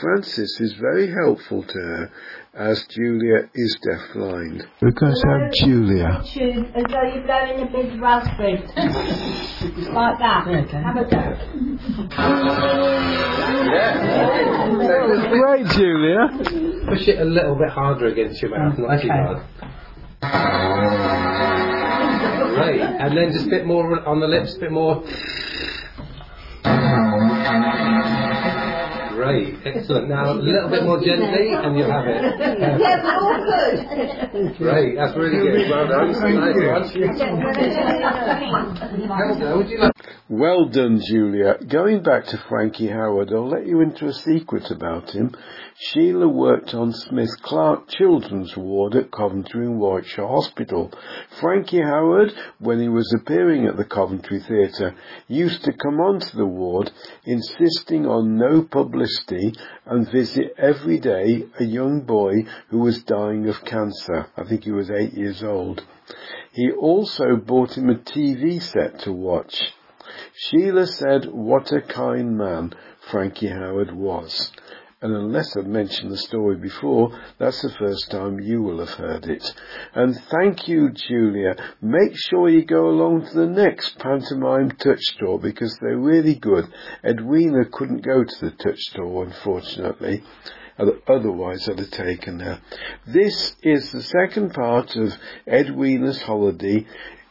Francis 0.00 0.60
is 0.60 0.74
very 0.74 1.10
helpful 1.10 1.62
to 1.62 1.78
her 1.78 2.10
as 2.54 2.84
Julia 2.86 3.48
is 3.54 3.78
deafblind. 3.86 4.66
We're 4.80 4.90
going 4.90 5.14
to 5.14 5.28
have 5.28 5.52
Julia. 5.52 6.20
As 6.20 6.34
though 6.34 7.02
you're 7.02 7.24
blowing 7.24 7.60
a 7.60 7.66
big 7.72 8.00
raspberry. 8.00 8.58
like 9.92 10.18
that. 10.18 10.46
Have 10.70 10.96
a 10.96 11.04
go. 11.04 11.36
yeah. 13.72 15.28
Great, 15.30 15.66
Julia. 15.68 16.28
Push 16.88 17.08
it 17.08 17.20
a 17.20 17.24
little 17.24 17.56
bit 17.56 17.70
harder 17.70 18.06
against 18.08 18.42
your 18.42 18.50
mouth, 18.50 18.78
not 18.78 19.00
too 19.00 19.08
hard. 19.08 19.42
Right, 22.52 22.80
and 22.80 23.16
then 23.16 23.32
just 23.32 23.46
a 23.46 23.50
bit 23.50 23.66
more 23.66 24.06
on 24.06 24.20
the 24.20 24.28
lips, 24.28 24.54
a 24.56 24.60
bit 24.60 24.70
more. 24.70 25.02
Gracias. 27.60 28.21
Great, 29.22 29.54
excellent. 29.64 30.08
Now 30.08 30.32
a 30.32 30.34
little 30.34 30.68
bit 30.68 30.82
more 30.82 30.98
gently, 31.00 31.52
and 31.54 31.78
you'll 31.78 31.88
have 31.92 32.06
it. 32.08 32.22
Yeah, 32.80 33.02
but 33.02 33.14
all 33.22 33.38
good. 33.38 34.56
Great, 34.58 34.96
that's 34.96 35.16
really 35.16 35.38
good. 35.38 35.70
Well 35.70 35.86
done. 35.86 36.10
Nice 36.10 36.18
one. 36.18 37.12
Elsa, 39.12 39.56
would 39.56 39.68
you 39.68 39.78
like? 39.78 39.92
Well 40.28 40.64
done, 40.66 41.00
Julia. 41.06 41.58
Going 41.68 42.02
back 42.02 42.24
to 42.26 42.38
Frankie 42.48 42.88
Howerd, 42.88 43.32
I'll 43.32 43.48
let 43.48 43.66
you 43.66 43.80
into 43.80 44.06
a 44.06 44.12
secret 44.12 44.70
about 44.70 45.10
him. 45.10 45.36
Sheila 45.76 46.26
worked 46.28 46.74
on 46.74 46.92
Smith 46.92 47.30
Clark 47.42 47.88
Children's 47.88 48.56
Ward 48.56 48.94
at 48.94 49.10
Coventry 49.12 49.66
and 49.66 49.78
Warwickshire 49.78 50.26
Hospital. 50.26 50.90
Frankie 51.40 51.80
Howerd, 51.80 52.32
when 52.58 52.80
he 52.80 52.88
was 52.88 53.12
appearing 53.20 53.66
at 53.66 53.76
the 53.76 53.84
Coventry 53.84 54.40
Theatre, 54.40 54.94
used 55.28 55.62
to 55.64 55.72
come 55.72 56.00
onto 56.00 56.36
the 56.36 56.46
ward, 56.46 56.90
insisting 57.24 58.06
on 58.06 58.36
no 58.36 58.62
publicity 58.62 59.11
and 59.86 60.10
visit 60.10 60.54
every 60.58 60.98
day 60.98 61.44
a 61.58 61.64
young 61.64 62.02
boy 62.02 62.44
who 62.68 62.78
was 62.78 63.02
dying 63.04 63.48
of 63.48 63.64
cancer. 63.64 64.26
I 64.36 64.44
think 64.44 64.64
he 64.64 64.70
was 64.70 64.90
eight 64.90 65.12
years 65.12 65.42
old. 65.42 65.84
He 66.52 66.70
also 66.70 67.36
bought 67.36 67.76
him 67.76 67.90
a 67.90 67.94
TV 67.94 68.60
set 68.60 69.00
to 69.00 69.12
watch. 69.12 69.72
Sheila 70.34 70.86
said 70.86 71.26
what 71.26 71.72
a 71.72 71.80
kind 71.80 72.36
man 72.36 72.74
Frankie 73.10 73.48
Howerd 73.48 73.92
was. 73.92 74.50
And 75.02 75.16
unless 75.16 75.56
I've 75.56 75.66
mentioned 75.66 76.12
the 76.12 76.16
story 76.16 76.56
before, 76.56 77.18
that's 77.38 77.60
the 77.60 77.74
first 77.76 78.08
time 78.12 78.38
you 78.38 78.62
will 78.62 78.78
have 78.78 78.94
heard 78.94 79.26
it. 79.26 79.44
And 79.94 80.16
thank 80.30 80.68
you, 80.68 80.90
Julia. 80.90 81.56
Make 81.80 82.16
sure 82.16 82.48
you 82.48 82.64
go 82.64 82.86
along 82.86 83.26
to 83.26 83.34
the 83.34 83.48
next 83.48 83.98
pantomime 83.98 84.70
touch 84.70 85.02
tour 85.18 85.40
because 85.40 85.76
they're 85.80 85.98
really 85.98 86.36
good. 86.36 86.66
Edwina 87.04 87.64
couldn't 87.72 88.06
go 88.06 88.22
to 88.22 88.40
the 88.40 88.52
touch 88.52 88.80
tour, 88.94 89.24
unfortunately. 89.24 90.22
Otherwise, 91.08 91.68
I'd 91.68 91.80
have 91.80 91.90
taken 91.90 92.38
her. 92.38 92.60
This 93.04 93.56
is 93.60 93.90
the 93.90 94.02
second 94.02 94.54
part 94.54 94.94
of 94.94 95.12
Edwina's 95.48 96.22
holiday 96.22 96.86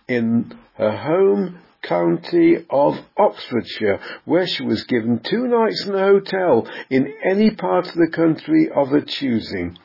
in 0.09 0.57
her 0.75 0.97
home 0.97 1.59
county 1.83 2.57
of 2.69 2.97
Oxfordshire, 3.17 3.99
where 4.25 4.47
she 4.47 4.63
was 4.63 4.83
given 4.83 5.19
two 5.19 5.47
nights 5.47 5.85
in 5.85 5.95
a 5.95 5.99
hotel 5.99 6.67
in 6.89 7.13
any 7.23 7.51
part 7.51 7.87
of 7.87 7.95
the 7.95 8.11
country 8.13 8.69
of 8.69 8.89
her 8.89 9.01
choosing. 9.01 9.77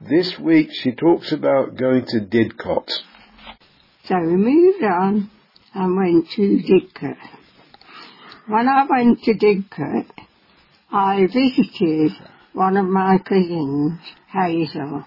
This 0.00 0.38
week 0.38 0.70
she 0.72 0.92
talks 0.92 1.32
about 1.32 1.76
going 1.76 2.06
to 2.06 2.20
Didcot. 2.20 2.88
So 4.04 4.18
we 4.18 4.36
moved 4.36 4.82
on 4.82 5.30
and 5.74 5.96
went 5.96 6.30
to 6.30 6.40
Didcot. 6.40 7.16
When 8.46 8.68
I 8.68 8.86
went 8.88 9.22
to 9.24 9.34
Didcot, 9.34 10.06
I 10.90 11.26
visited 11.26 12.12
one 12.52 12.76
of 12.76 12.86
my 12.86 13.18
cousins, 13.18 14.00
Hazel, 14.32 15.04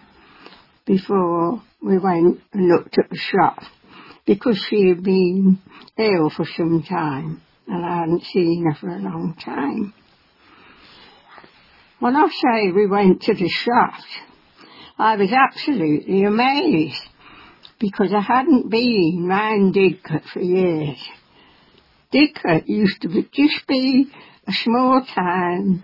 before 0.86 1.62
we 1.82 1.98
went 1.98 2.40
and 2.54 2.68
looked 2.70 2.98
at 2.98 3.10
the 3.10 3.18
shop 3.18 3.64
because 4.26 4.58
she 4.70 4.88
had 4.88 5.04
been 5.04 5.60
ill 5.98 6.30
for 6.30 6.46
some 6.58 6.84
time 6.84 7.42
and 7.68 7.86
I 7.86 8.00
hadn't 8.00 8.24
seen 8.24 8.66
her 8.66 8.76
for 8.80 8.90
a 8.90 9.00
long 9.00 9.36
time. 9.44 9.94
When 12.00 12.16
I 12.16 12.28
say 12.28 12.72
we 12.72 12.88
went 12.88 13.22
to 13.24 13.34
the 13.34 13.48
shop, 13.48 13.94
I 14.98 15.16
was 15.16 15.32
absolutely 15.32 16.24
amazed 16.24 17.02
because 17.80 18.14
I 18.14 18.22
hadn't 18.22 18.70
been 18.70 19.26
round 19.28 19.74
Didcot 19.76 20.24
for 20.32 20.42
years. 20.42 20.98
Didcot 22.14 22.68
used 22.68 23.02
to 23.02 23.08
be, 23.08 23.30
just 23.34 23.66
be 23.68 24.08
a 24.48 24.52
small 24.52 25.06
town 25.16 25.84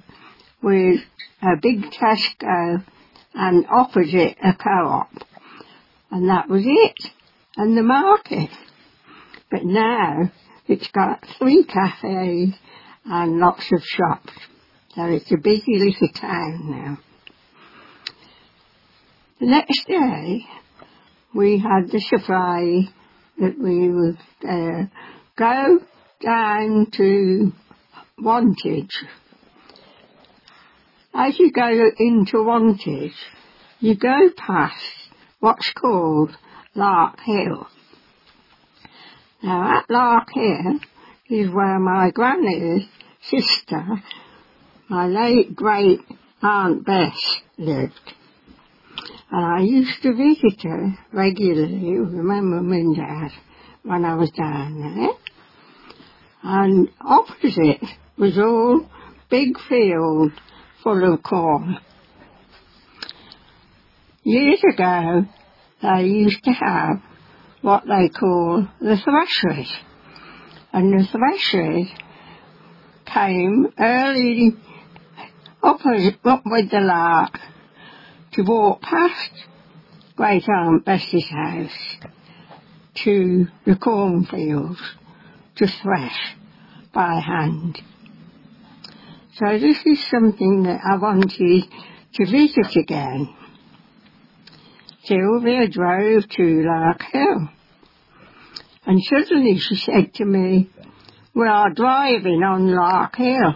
with 0.61 0.99
a 1.41 1.55
big 1.61 1.91
Tesco 1.91 2.83
and 3.33 3.65
opposite 3.69 4.37
a 4.43 4.53
co-op. 4.53 5.11
And 6.11 6.29
that 6.29 6.49
was 6.49 6.63
it. 6.65 7.11
And 7.55 7.77
the 7.77 7.83
market. 7.83 8.49
But 9.49 9.63
now 9.63 10.31
it's 10.67 10.89
got 10.91 11.25
three 11.37 11.63
cafes 11.63 12.53
and 13.05 13.39
lots 13.39 13.71
of 13.71 13.81
shops. 13.83 14.33
So 14.95 15.05
it's 15.05 15.31
a 15.31 15.37
busy 15.37 15.77
little 15.77 16.09
town 16.13 16.69
now. 16.69 16.97
The 19.39 19.47
next 19.47 19.87
day 19.87 20.45
we 21.33 21.59
had 21.59 21.89
the 21.91 21.99
surprise 21.99 22.87
that 23.39 23.57
we 23.57 23.89
would 23.89 24.17
uh, 24.47 24.87
go 25.37 25.79
down 26.21 26.87
to 26.97 27.51
Wantage. 28.19 28.93
As 31.13 31.39
you 31.39 31.51
go 31.51 31.69
into 31.97 32.37
Wantage, 32.37 33.13
you 33.79 33.95
go 33.95 34.29
past 34.35 34.83
what's 35.39 35.71
called 35.71 36.35
Lark 36.75 37.19
Hill. 37.21 37.67
Now 39.41 39.77
at 39.77 39.89
Lark 39.89 40.29
Hill 40.33 40.79
is 41.29 41.49
where 41.49 41.79
my 41.79 42.11
granny's 42.11 42.85
sister 43.21 44.01
my 44.89 45.05
late 45.05 45.55
great 45.55 45.99
Aunt 46.41 46.83
Bess 46.83 47.41
lived. 47.59 48.13
And 49.31 49.45
I 49.45 49.61
used 49.61 50.01
to 50.01 50.15
visit 50.15 50.63
her 50.63 50.97
regularly 51.13 51.99
my 51.99 52.41
mum 52.41 52.71
and 52.71 52.95
dad 52.95 53.29
when 53.83 54.03
I 54.03 54.15
was 54.15 54.31
down 54.31 54.81
there. 54.81 55.11
And 56.41 56.89
opposite 56.99 57.83
was 58.17 58.37
all 58.39 58.89
big 59.29 59.59
field 59.69 60.31
full 60.81 61.13
of 61.13 61.21
corn. 61.21 61.77
Years 64.23 64.61
ago, 64.73 65.25
they 65.83 66.03
used 66.03 66.43
to 66.45 66.51
have 66.51 67.01
what 67.61 67.83
they 67.87 68.09
call 68.09 68.67
the 68.79 68.97
threshers. 68.97 69.71
And 70.71 70.99
the 70.99 71.07
threshers 71.07 71.87
came 73.05 73.67
early 73.77 74.55
up, 75.63 75.81
up 76.25 76.41
with 76.45 76.69
the 76.69 76.79
lark 76.79 77.39
to 78.33 78.43
walk 78.43 78.81
past 78.81 79.31
Great 80.15 80.47
Aunt 80.47 80.85
Bessie's 80.85 81.29
house 81.29 81.97
to 82.95 83.47
the 83.65 83.75
cornfields 83.75 84.81
to 85.55 85.67
thresh 85.67 86.35
by 86.93 87.19
hand. 87.19 87.81
So 89.33 89.57
this 89.57 89.77
is 89.85 90.05
something 90.07 90.63
that 90.63 90.81
I 90.83 90.97
wanted 90.97 91.63
to 92.13 92.25
visit 92.25 92.75
again. 92.75 93.33
Sylvia 95.09 95.67
drove 95.67 96.29
to 96.29 96.63
Lark 96.63 97.01
Hill. 97.11 97.49
And 98.85 99.01
suddenly 99.03 99.57
she 99.57 99.75
said 99.75 100.13
to 100.15 100.25
me, 100.25 100.69
we 101.33 101.47
are 101.47 101.73
driving 101.73 102.43
on 102.43 102.75
Lark 102.75 103.15
Hill. 103.15 103.55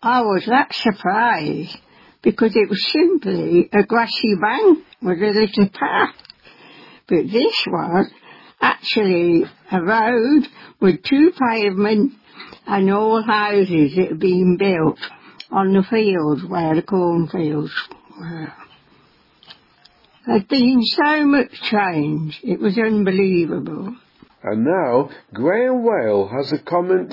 I 0.00 0.20
was 0.20 0.44
that 0.46 0.72
surprised 0.72 1.76
because 2.22 2.54
it 2.54 2.70
was 2.70 2.92
simply 2.92 3.68
a 3.72 3.82
grassy 3.82 4.36
bank 4.40 4.84
with 5.02 5.18
a 5.18 5.32
little 5.32 5.68
path. 5.68 6.14
But 7.08 7.24
this 7.32 7.64
was 7.66 8.06
actually 8.60 9.44
a 9.72 9.82
road 9.82 10.46
with 10.80 11.02
two 11.02 11.32
pavements 11.36 12.14
and 12.68 12.92
all 12.92 13.20
houses 13.20 13.96
that 13.96 14.08
had 14.10 14.20
been 14.20 14.56
built 14.56 15.00
on 15.50 15.72
the 15.72 15.82
fields 15.82 16.44
where 16.44 16.76
the 16.76 16.82
cornfields 16.82 17.72
were. 18.16 18.52
There'd 20.24 20.46
been 20.46 20.82
so 20.82 21.24
much 21.24 21.50
change, 21.62 22.38
it 22.44 22.60
was 22.60 22.78
unbelievable. 22.78 23.96
And 24.44 24.64
now 24.64 25.10
Graham 25.34 25.82
Whale 25.82 26.28
has 26.28 26.52
a 26.52 26.62
comment 26.62 27.12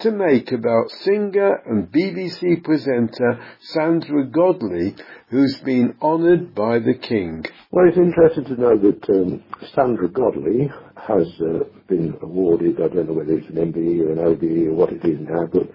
to 0.00 0.10
make 0.10 0.50
about 0.50 0.90
singer 1.02 1.62
and 1.64 1.92
BBC 1.92 2.64
presenter 2.64 3.40
Sandra 3.60 4.26
Godley, 4.26 4.96
who's 5.28 5.56
been 5.64 5.94
honoured 6.02 6.56
by 6.56 6.80
the 6.80 6.94
King. 6.94 7.44
Well, 7.70 7.86
it's 7.88 7.96
interesting 7.96 8.44
to 8.46 8.60
know 8.60 8.78
that 8.78 9.08
um, 9.10 9.44
Sandra 9.72 10.08
Godley 10.08 10.72
has 10.96 11.28
uh, 11.40 11.64
been 11.88 12.18
awarded, 12.20 12.80
I 12.80 12.88
don't 12.88 13.08
know 13.08 13.14
whether 13.14 13.32
it's 13.32 13.48
an 13.48 13.72
MBE 13.72 14.00
or 14.00 14.12
an 14.12 14.18
OBE 14.18 14.72
or 14.72 14.74
what 14.74 14.92
it 14.92 15.04
is 15.04 15.20
now, 15.20 15.46
but 15.52 15.70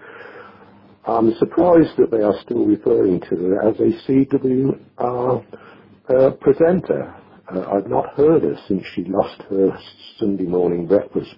I'm 1.06 1.34
surprised 1.38 1.96
that 1.96 2.10
they 2.10 2.22
are 2.22 2.38
still 2.42 2.66
referring 2.66 3.20
to 3.20 3.36
her 3.36 3.62
as 3.66 3.80
a 3.80 4.10
CWR 4.10 5.44
uh, 6.10 6.30
presenter. 6.40 7.14
Uh, 7.52 7.62
I've 7.72 7.88
not 7.88 8.14
heard 8.16 8.42
her 8.42 8.56
since 8.68 8.82
she 8.94 9.04
lost 9.04 9.42
her 9.50 9.76
Sunday 10.18 10.44
morning 10.44 10.86
breakfast 10.86 11.34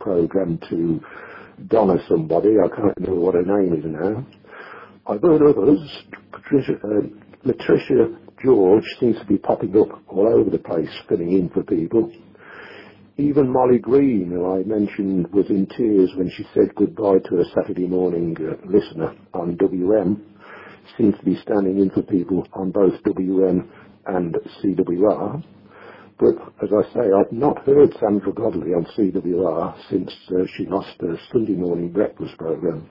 programme 0.00 0.58
to 0.70 1.00
Donna 1.68 1.96
somebody. 2.08 2.56
I 2.58 2.68
can't 2.68 2.94
remember 2.98 3.20
what 3.20 3.34
her 3.34 3.44
name 3.44 3.74
is 3.74 3.84
now. 3.86 4.26
I've 5.06 5.22
heard 5.22 5.42
others. 5.42 5.80
Patricia, 6.32 6.74
uh, 6.84 8.06
George 8.42 8.84
seems 9.00 9.18
to 9.18 9.26
be 9.26 9.38
popping 9.38 9.76
up 9.78 10.02
all 10.08 10.28
over 10.28 10.50
the 10.50 10.58
place, 10.58 10.88
filling 11.08 11.32
in 11.32 11.48
for 11.50 11.62
people. 11.62 12.12
Even 13.16 13.52
Molly 13.52 13.78
Green, 13.78 14.30
who 14.30 14.52
I 14.52 14.64
mentioned, 14.64 15.32
was 15.32 15.46
in 15.48 15.66
tears 15.76 16.10
when 16.16 16.30
she 16.36 16.44
said 16.52 16.74
goodbye 16.74 17.18
to 17.30 17.40
a 17.40 17.44
Saturday 17.54 17.86
morning 17.86 18.36
uh, 18.40 18.56
listener 18.66 19.14
on 19.32 19.56
WM. 19.56 20.22
Seems 20.98 21.16
to 21.18 21.24
be 21.24 21.36
standing 21.42 21.78
in 21.78 21.90
for 21.90 22.02
people 22.02 22.46
on 22.54 22.70
both 22.72 22.94
WM 23.04 23.70
and 24.06 24.36
CWR. 24.62 25.44
But 26.18 26.36
as 26.62 26.70
I 26.72 26.94
say, 26.94 27.00
I've 27.12 27.32
not 27.32 27.64
heard 27.66 27.94
Sandra 28.00 28.32
Godley 28.32 28.72
on 28.74 28.86
CWR 28.96 29.74
since 29.90 30.12
uh, 30.30 30.44
she 30.56 30.66
lost 30.66 30.96
her 31.00 31.18
Sunday 31.32 31.54
morning 31.54 31.90
breakfast 31.92 32.36
programme. 32.38 32.88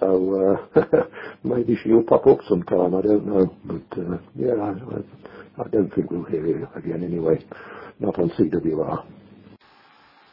So 0.00 0.66
uh, 0.76 0.80
maybe 1.44 1.78
she'll 1.84 2.04
pop 2.04 2.26
up 2.26 2.38
sometime. 2.48 2.94
I 2.94 3.02
don't 3.02 3.26
know, 3.26 3.54
but 3.64 3.98
uh, 3.98 4.18
yeah, 4.36 4.54
I, 4.54 5.62
I 5.62 5.68
don't 5.70 5.94
think 5.94 6.10
we'll 6.10 6.24
hear 6.24 6.42
her 6.66 6.78
again 6.80 7.04
anyway. 7.04 7.44
Not 8.00 8.18
on 8.18 8.30
CWR. 8.30 9.04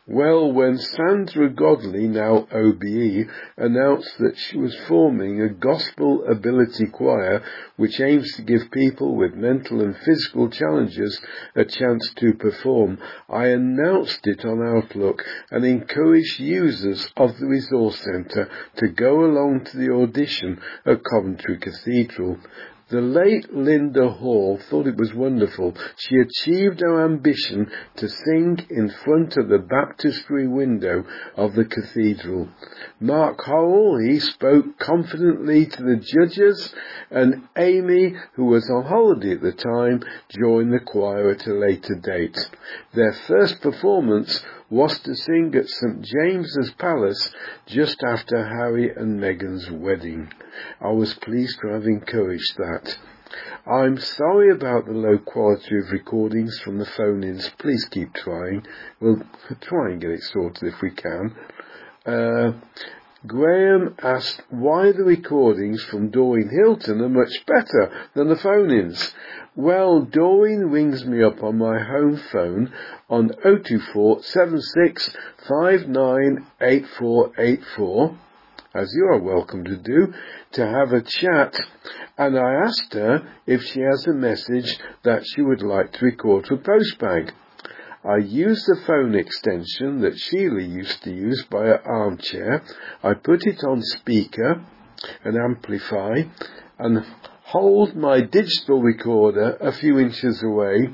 Well, 0.07 0.51
when 0.51 0.77
Sandra 0.77 1.49
Godley, 1.49 2.07
now 2.07 2.47
OBE, 2.51 3.27
announced 3.57 4.19
that 4.19 4.37
she 4.37 4.55
was 4.55 4.75
forming 4.87 5.41
a 5.41 5.49
gospel 5.49 6.23
ability 6.29 6.85
choir 6.91 7.41
which 7.75 7.99
aims 7.99 8.31
to 8.35 8.43
give 8.43 8.69
people 8.69 9.15
with 9.15 9.33
mental 9.33 9.81
and 9.81 9.97
physical 9.97 10.51
challenges 10.51 11.19
a 11.55 11.65
chance 11.65 12.13
to 12.17 12.35
perform, 12.35 12.99
I 13.27 13.47
announced 13.47 14.27
it 14.27 14.45
on 14.45 14.61
Outlook 14.61 15.25
and 15.49 15.65
encouraged 15.65 16.39
users 16.39 17.11
of 17.17 17.39
the 17.39 17.47
Resource 17.47 17.97
Centre 17.97 18.47
to 18.75 18.87
go 18.89 19.25
along 19.25 19.65
to 19.65 19.77
the 19.77 19.91
audition 19.91 20.61
at 20.85 21.03
Coventry 21.03 21.57
Cathedral. 21.57 22.37
The 22.89 23.01
late 23.01 23.51
Linda 23.51 24.09
Hall 24.09 24.59
thought 24.69 24.85
it 24.85 24.95
was 24.95 25.11
wonderful. 25.11 25.73
She 25.97 26.17
achieved 26.17 26.81
her 26.81 27.03
ambition 27.03 27.71
to 27.95 28.07
sing 28.07 28.59
in 28.69 28.89
front 28.89 29.37
of 29.37 29.49
the 29.49 29.57
baptistry 29.57 30.47
window 30.47 31.03
of 31.35 31.55
the 31.55 31.65
cathedral. 31.65 32.47
Mark 32.99 33.43
Howell, 33.43 33.97
he 33.97 34.19
spoke 34.19 34.77
confidently 34.77 35.65
to 35.65 35.83
the 35.83 35.95
judges 35.95 36.75
and 37.09 37.47
Amy, 37.57 38.15
who 38.33 38.45
was 38.45 38.69
on 38.69 38.83
holiday 38.85 39.31
at 39.31 39.41
the 39.41 39.51
time, 39.51 40.03
joined 40.39 40.71
the 40.71 40.79
choir 40.79 41.31
at 41.31 41.47
a 41.47 41.53
later 41.55 41.95
date. 41.95 42.37
Their 42.93 43.13
first 43.13 43.61
performance 43.61 44.45
was 44.75 44.99
to 44.99 45.15
sing 45.15 45.55
at 45.55 45.69
St 45.69 46.01
James's 46.01 46.71
Palace 46.77 47.31
just 47.65 48.03
after 48.03 48.45
Harry 48.45 48.91
and 48.93 49.17
Meghan's 49.17 49.71
wedding. 49.71 50.29
I 50.81 50.89
was 50.89 51.13
pleased 51.13 51.59
to 51.61 51.69
have 51.69 51.85
encouraged 51.85 52.57
that. 52.57 52.97
I'm 53.65 53.97
sorry 53.97 54.51
about 54.51 54.85
the 54.85 54.91
low 54.91 55.17
quality 55.17 55.77
of 55.77 55.91
recordings 55.93 56.59
from 56.59 56.77
the 56.77 56.85
phone-ins. 56.85 57.49
Please 57.57 57.85
keep 57.85 58.13
trying. 58.13 58.67
We'll 58.99 59.21
try 59.61 59.91
and 59.91 60.01
get 60.01 60.11
it 60.11 60.23
sorted 60.23 60.73
if 60.73 60.81
we 60.81 60.91
can. 60.91 61.35
Uh, 62.05 62.51
Graham 63.25 63.95
asked 64.03 64.41
why 64.49 64.91
the 64.91 65.05
recordings 65.05 65.83
from 65.85 66.09
Doreen 66.09 66.49
Hilton 66.49 66.99
are 66.99 67.07
much 67.07 67.33
better 67.47 68.09
than 68.13 68.27
the 68.27 68.35
phone-ins. 68.35 69.15
Well, 69.57 70.01
Doreen 70.01 70.69
rings 70.69 71.05
me 71.05 71.23
up 71.23 71.41
on 71.41 71.57
my 71.57 71.79
home 71.79 72.17
phone 72.17 72.73
on 73.09 73.29
024 73.41 74.19
as 78.75 78.93
you 78.93 79.05
are 79.05 79.19
welcome 79.21 79.63
to 79.63 79.77
do, 79.77 80.13
to 80.51 80.67
have 80.67 80.91
a 80.91 81.01
chat, 81.01 81.57
and 82.17 82.37
I 82.37 82.65
asked 82.65 82.93
her 82.95 83.25
if 83.47 83.63
she 83.63 83.79
has 83.79 84.05
a 84.05 84.13
message 84.13 84.77
that 85.03 85.25
she 85.25 85.41
would 85.41 85.61
like 85.61 85.93
to 85.93 86.03
record 86.05 86.47
for 86.47 86.57
Postbag. 86.57 87.31
I 88.03 88.17
used 88.17 88.65
the 88.67 88.81
phone 88.85 89.15
extension 89.15 90.01
that 90.01 90.17
Sheila 90.17 90.63
used 90.63 91.01
to 91.03 91.11
use 91.11 91.45
by 91.49 91.67
her 91.67 91.81
armchair. 91.87 92.61
I 93.01 93.13
put 93.13 93.47
it 93.47 93.63
on 93.63 93.81
speaker 93.81 94.65
and 95.23 95.37
amplify 95.37 96.23
and 96.77 97.05
hold 97.45 97.95
my 97.95 98.21
digital 98.21 98.81
recorder 98.81 99.55
a 99.61 99.71
few 99.71 99.99
inches 99.99 100.41
away, 100.43 100.89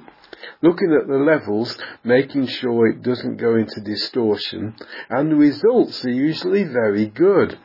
looking 0.62 0.92
at 1.00 1.08
the 1.08 1.14
levels, 1.14 1.78
making 2.04 2.46
sure 2.46 2.88
it 2.88 3.02
doesn't 3.02 3.38
go 3.38 3.56
into 3.56 3.80
distortion, 3.82 4.76
and 5.10 5.32
the 5.32 5.36
results 5.36 6.04
are 6.04 6.12
usually 6.12 6.66
very 6.66 7.08
good. 7.08 7.58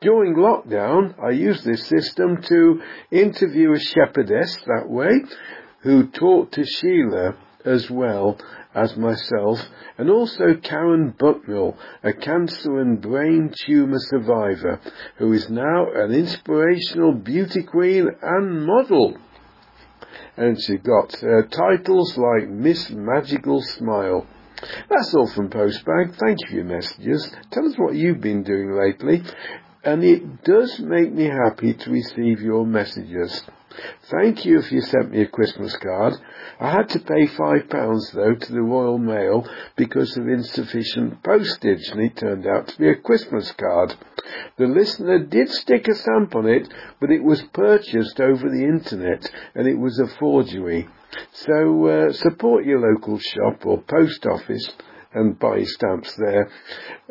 During 0.00 0.34
lockdown, 0.34 1.14
I 1.22 1.30
used 1.30 1.64
this 1.64 1.86
system 1.86 2.42
to 2.42 2.82
interview 3.12 3.72
a 3.72 3.78
shepherdess 3.78 4.56
that 4.66 4.88
way, 4.88 5.12
who 5.82 6.08
talked 6.08 6.54
to 6.54 6.64
Sheila 6.64 7.36
as 7.64 7.88
well 7.88 8.36
as 8.74 8.96
myself, 8.96 9.60
and 9.98 10.10
also 10.10 10.54
Karen 10.62 11.14
Bucknell, 11.18 11.78
a 12.02 12.12
cancer 12.12 12.80
and 12.80 13.00
brain 13.00 13.52
tumour 13.64 13.98
survivor, 14.00 14.80
who 15.18 15.32
is 15.32 15.48
now 15.48 15.86
an 15.94 16.12
inspirational 16.12 17.12
beauty 17.12 17.62
queen 17.62 18.08
and 18.22 18.66
model. 18.66 19.16
And 20.36 20.60
she 20.60 20.76
got 20.78 21.14
uh, 21.22 21.42
titles 21.48 22.16
like 22.18 22.48
Miss 22.48 22.90
Magical 22.90 23.62
Smile. 23.62 24.26
That's 24.88 25.14
all 25.14 25.28
from 25.28 25.50
Postbag. 25.50 26.16
Thank 26.16 26.40
you 26.40 26.48
for 26.48 26.54
your 26.54 26.64
messages. 26.64 27.32
Tell 27.50 27.66
us 27.66 27.74
what 27.76 27.94
you've 27.94 28.20
been 28.20 28.42
doing 28.42 28.72
lately. 28.72 29.22
and 29.84 30.02
it 30.02 30.42
does 30.44 30.80
make 30.80 31.12
me 31.12 31.24
happy 31.24 31.74
to 31.74 31.90
receive 31.90 32.40
your 32.40 32.64
messages. 32.66 33.42
Thank 34.10 34.44
you 34.44 34.58
if 34.58 34.70
you 34.70 34.80
sent 34.80 35.10
me 35.10 35.22
a 35.22 35.26
Christmas 35.26 35.76
card. 35.76 36.14
I 36.60 36.70
had 36.70 36.88
to 36.90 37.00
pay 37.00 37.26
five 37.26 37.68
pounds 37.68 38.10
though 38.12 38.34
to 38.34 38.52
the 38.52 38.62
Royal 38.62 38.98
Mail 38.98 39.48
because 39.76 40.16
of 40.16 40.28
insufficient 40.28 41.22
postage 41.22 41.88
and 41.90 42.00
it 42.00 42.16
turned 42.16 42.46
out 42.46 42.68
to 42.68 42.78
be 42.78 42.88
a 42.88 42.96
Christmas 42.96 43.50
card. 43.52 43.94
The 44.58 44.66
listener 44.66 45.18
did 45.20 45.48
stick 45.48 45.88
a 45.88 45.94
stamp 45.94 46.34
on 46.34 46.46
it, 46.46 46.72
but 47.00 47.10
it 47.10 47.22
was 47.22 47.42
purchased 47.52 48.20
over 48.20 48.48
the 48.48 48.64
internet 48.64 49.28
and 49.54 49.66
it 49.66 49.78
was 49.78 49.98
a 49.98 50.18
forgery. 50.18 50.88
So 51.32 51.86
uh, 51.86 52.12
support 52.12 52.64
your 52.64 52.80
local 52.92 53.18
shop 53.18 53.64
or 53.64 53.82
post 53.82 54.26
office 54.26 54.72
and 55.14 55.38
buy 55.38 55.62
stamps 55.64 56.14
there. 56.16 56.50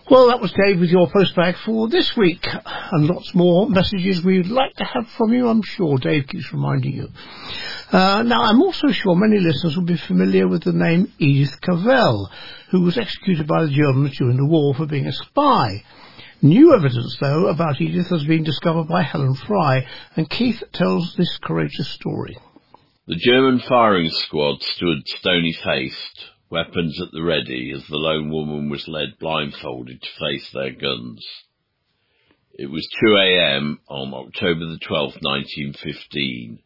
Well, 0.07 0.27
that 0.27 0.39
was 0.39 0.51
Dave 0.51 0.79
with 0.79 0.91
your 0.91 1.07
postbag 1.07 1.55
for 1.65 1.87
this 1.87 2.15
week, 2.15 2.47
and 2.91 3.07
lots 3.07 3.33
more 3.33 3.67
messages 3.67 4.23
we'd 4.23 4.45
like 4.45 4.75
to 4.75 4.83
have 4.83 5.07
from 5.17 5.33
you, 5.33 5.47
I'm 5.47 5.63
sure. 5.63 5.97
Dave 5.97 6.27
keeps 6.27 6.53
reminding 6.53 6.93
you. 6.93 7.09
Uh, 7.91 8.21
now, 8.21 8.43
I'm 8.43 8.61
also 8.61 8.89
sure 8.89 9.15
many 9.15 9.39
listeners 9.39 9.75
will 9.75 9.83
be 9.83 9.97
familiar 9.97 10.47
with 10.47 10.63
the 10.63 10.73
name 10.73 11.11
Edith 11.17 11.59
Cavell, 11.59 12.29
who 12.69 12.81
was 12.81 12.99
executed 12.99 13.47
by 13.47 13.63
the 13.63 13.71
Germans 13.71 14.15
during 14.15 14.37
the 14.37 14.45
war 14.45 14.75
for 14.75 14.85
being 14.85 15.07
a 15.07 15.11
spy. 15.11 15.83
New 16.39 16.75
evidence, 16.75 17.17
though, 17.19 17.47
about 17.47 17.81
Edith 17.81 18.09
has 18.09 18.25
been 18.25 18.43
discovered 18.43 18.87
by 18.87 19.01
Helen 19.01 19.33
Fry, 19.33 19.87
and 20.15 20.29
Keith 20.29 20.61
tells 20.71 21.15
this 21.15 21.35
courageous 21.39 21.89
story. 21.89 22.37
The 23.07 23.15
German 23.15 23.59
firing 23.67 24.11
squad 24.11 24.61
stood 24.61 25.07
stony-faced, 25.07 26.25
weapons 26.55 27.01
at 27.01 27.11
the 27.11 27.21
ready 27.21 27.73
as 27.75 27.85
the 27.87 27.97
lone 27.97 28.29
woman 28.29 28.69
was 28.69 28.87
led 28.87 29.19
blindfolded 29.19 30.01
to 30.01 30.09
face 30.17 30.49
their 30.53 30.71
guns. 30.71 31.21
It 32.53 32.67
was 32.67 32.87
2 33.01 33.13
a.m. 33.13 33.81
on 33.89 34.13
October 34.13 34.61
the 34.61 34.79
12th, 34.79 35.19
1915, 35.19 36.59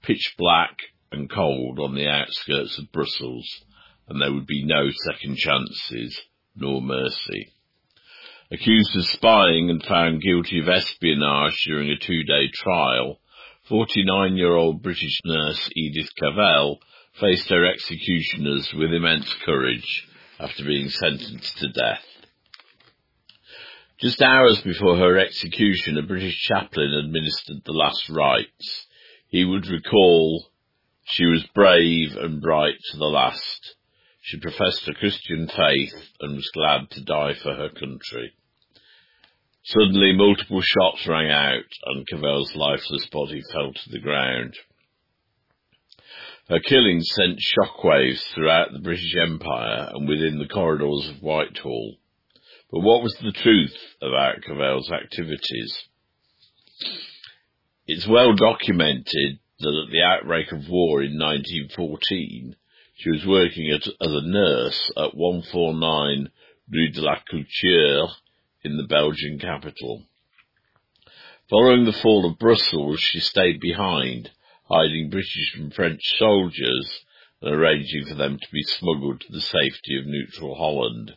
pitch 0.00 0.34
black 0.38 0.78
and 1.12 1.28
cold 1.28 1.78
on 1.78 1.94
the 1.94 2.08
outskirts 2.08 2.78
of 2.78 2.90
Brussels, 2.92 3.46
and 4.08 4.22
there 4.22 4.32
would 4.32 4.46
be 4.46 4.64
no 4.64 4.88
second 5.04 5.36
chances 5.36 6.18
nor 6.54 6.80
mercy. 6.80 7.52
Accused 8.50 8.96
of 8.96 9.04
spying 9.04 9.68
and 9.68 9.82
found 9.84 10.22
guilty 10.22 10.60
of 10.60 10.68
espionage 10.70 11.62
during 11.66 11.90
a 11.90 11.98
two-day 11.98 12.48
trial, 12.54 13.20
49-year-old 13.70 14.82
British 14.82 15.20
nurse 15.26 15.68
Edith 15.76 16.14
Cavell 16.18 16.78
faced 17.20 17.48
her 17.48 17.64
executioners 17.66 18.72
with 18.74 18.92
immense 18.92 19.32
courage 19.44 20.06
after 20.38 20.64
being 20.64 20.88
sentenced 20.88 21.56
to 21.58 21.68
death. 21.72 22.04
Just 23.98 24.20
hours 24.20 24.60
before 24.60 24.98
her 24.98 25.18
execution, 25.18 25.96
a 25.96 26.02
British 26.02 26.38
chaplain 26.42 26.92
administered 26.92 27.62
the 27.64 27.72
last 27.72 28.10
rites. 28.10 28.86
He 29.28 29.44
would 29.44 29.66
recall, 29.66 30.50
she 31.04 31.24
was 31.24 31.46
brave 31.54 32.14
and 32.16 32.42
bright 32.42 32.76
to 32.90 32.98
the 32.98 33.04
last. 33.04 33.74
She 34.20 34.38
professed 34.38 34.86
a 34.88 34.92
Christian 34.92 35.48
faith 35.48 35.94
and 36.20 36.36
was 36.36 36.50
glad 36.52 36.90
to 36.90 37.04
die 37.04 37.34
for 37.42 37.54
her 37.54 37.70
country. 37.70 38.32
Suddenly 39.64 40.12
multiple 40.12 40.60
shots 40.60 41.06
rang 41.06 41.30
out 41.30 41.64
and 41.86 42.06
Cavell's 42.06 42.54
lifeless 42.54 43.06
body 43.06 43.40
fell 43.52 43.72
to 43.72 43.90
the 43.90 44.00
ground. 44.00 44.54
Her 46.48 46.60
killing 46.60 47.00
sent 47.02 47.40
shockwaves 47.40 48.22
throughout 48.32 48.72
the 48.72 48.78
British 48.78 49.16
Empire 49.20 49.90
and 49.92 50.08
within 50.08 50.38
the 50.38 50.46
corridors 50.46 51.08
of 51.08 51.20
Whitehall. 51.20 51.96
But 52.70 52.80
what 52.80 53.02
was 53.02 53.16
the 53.16 53.32
truth 53.32 53.76
about 54.00 54.42
Cavell's 54.42 54.92
activities? 54.92 55.76
It's 57.88 58.06
well 58.06 58.34
documented 58.34 59.40
that 59.58 59.84
at 59.86 59.90
the 59.90 60.02
outbreak 60.02 60.52
of 60.52 60.68
war 60.68 61.02
in 61.02 61.18
1914, 61.18 62.54
she 62.94 63.10
was 63.10 63.26
working 63.26 63.70
at, 63.72 63.84
as 63.86 64.12
a 64.12 64.22
nurse 64.22 64.92
at 64.96 65.16
149 65.16 66.30
Rue 66.70 66.88
de 66.90 67.00
la 67.00 67.16
Culture 67.28 68.06
in 68.62 68.76
the 68.76 68.86
Belgian 68.88 69.40
capital. 69.40 70.04
Following 71.50 71.86
the 71.86 71.92
fall 71.92 72.30
of 72.30 72.38
Brussels, 72.38 73.00
she 73.00 73.18
stayed 73.18 73.58
behind 73.60 74.30
hiding 74.68 75.10
British 75.10 75.54
and 75.56 75.72
French 75.72 76.00
soldiers 76.18 77.04
and 77.40 77.54
arranging 77.54 78.04
for 78.06 78.14
them 78.14 78.38
to 78.38 78.48
be 78.52 78.62
smuggled 78.62 79.20
to 79.20 79.32
the 79.32 79.40
safety 79.40 79.98
of 79.98 80.06
neutral 80.06 80.56
Holland. 80.56 81.14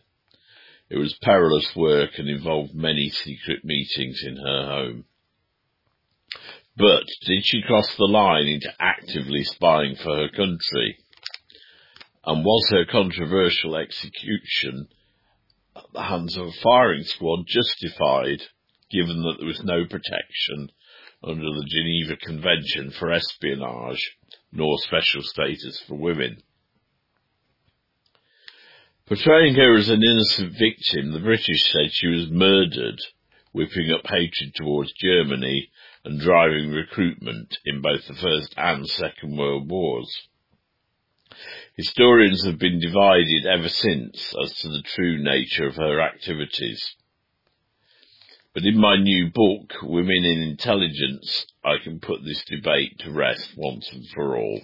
It 0.89 0.97
was 0.97 1.17
perilous 1.21 1.75
work 1.75 2.17
and 2.17 2.29
involved 2.29 2.73
many 2.73 3.09
secret 3.09 3.63
meetings 3.63 4.23
in 4.23 4.37
her 4.37 4.65
home. 4.65 5.05
But 6.75 7.03
did 7.25 7.45
she 7.45 7.61
cross 7.61 7.95
the 7.95 8.05
line 8.05 8.47
into 8.47 8.73
actively 8.79 9.43
spying 9.43 9.95
for 9.95 10.15
her 10.15 10.29
country? 10.29 10.97
And 12.25 12.43
was 12.43 12.69
her 12.71 12.85
controversial 12.85 13.75
execution 13.75 14.87
at 15.75 15.85
the 15.93 16.03
hands 16.03 16.37
of 16.37 16.47
a 16.47 16.51
firing 16.63 17.03
squad 17.03 17.45
justified, 17.47 18.43
given 18.91 19.21
that 19.23 19.35
there 19.39 19.47
was 19.47 19.63
no 19.63 19.85
protection 19.85 20.71
under 21.23 21.43
the 21.43 21.65
Geneva 21.67 22.15
Convention 22.15 22.91
for 22.91 23.11
Espionage, 23.11 24.15
nor 24.51 24.77
special 24.79 25.21
status 25.23 25.81
for 25.87 25.95
women. 25.95 26.41
Portraying 29.05 29.55
her 29.55 29.75
as 29.75 29.89
an 29.89 30.03
innocent 30.03 30.53
victim, 30.53 31.11
the 31.11 31.19
British 31.19 31.63
said 31.71 31.91
she 31.91 32.07
was 32.07 32.29
murdered, 32.29 32.99
whipping 33.51 33.91
up 33.91 34.05
hatred 34.07 34.53
towards 34.55 34.93
Germany 34.93 35.69
and 36.05 36.21
driving 36.21 36.69
recruitment 36.69 37.57
in 37.65 37.81
both 37.81 38.07
the 38.07 38.13
First 38.13 38.53
and 38.55 38.87
Second 38.87 39.35
World 39.35 39.69
Wars. 39.69 40.27
Historians 41.75 42.45
have 42.45 42.59
been 42.59 42.79
divided 42.79 43.45
ever 43.45 43.69
since 43.69 44.33
as 44.43 44.53
to 44.59 44.69
the 44.69 44.83
true 44.83 45.21
nature 45.23 45.67
of 45.67 45.75
her 45.75 46.01
activities. 46.01 46.95
But 48.53 48.65
in 48.65 48.77
my 48.79 48.95
new 48.97 49.29
book, 49.31 49.73
Women 49.83 50.25
in 50.25 50.41
Intelligence, 50.41 51.45
I 51.63 51.77
can 51.83 51.99
put 51.99 52.23
this 52.23 52.43
debate 52.45 52.97
to 52.99 53.11
rest 53.11 53.53
once 53.55 53.87
and 53.91 54.07
for 54.09 54.37
all. 54.37 54.61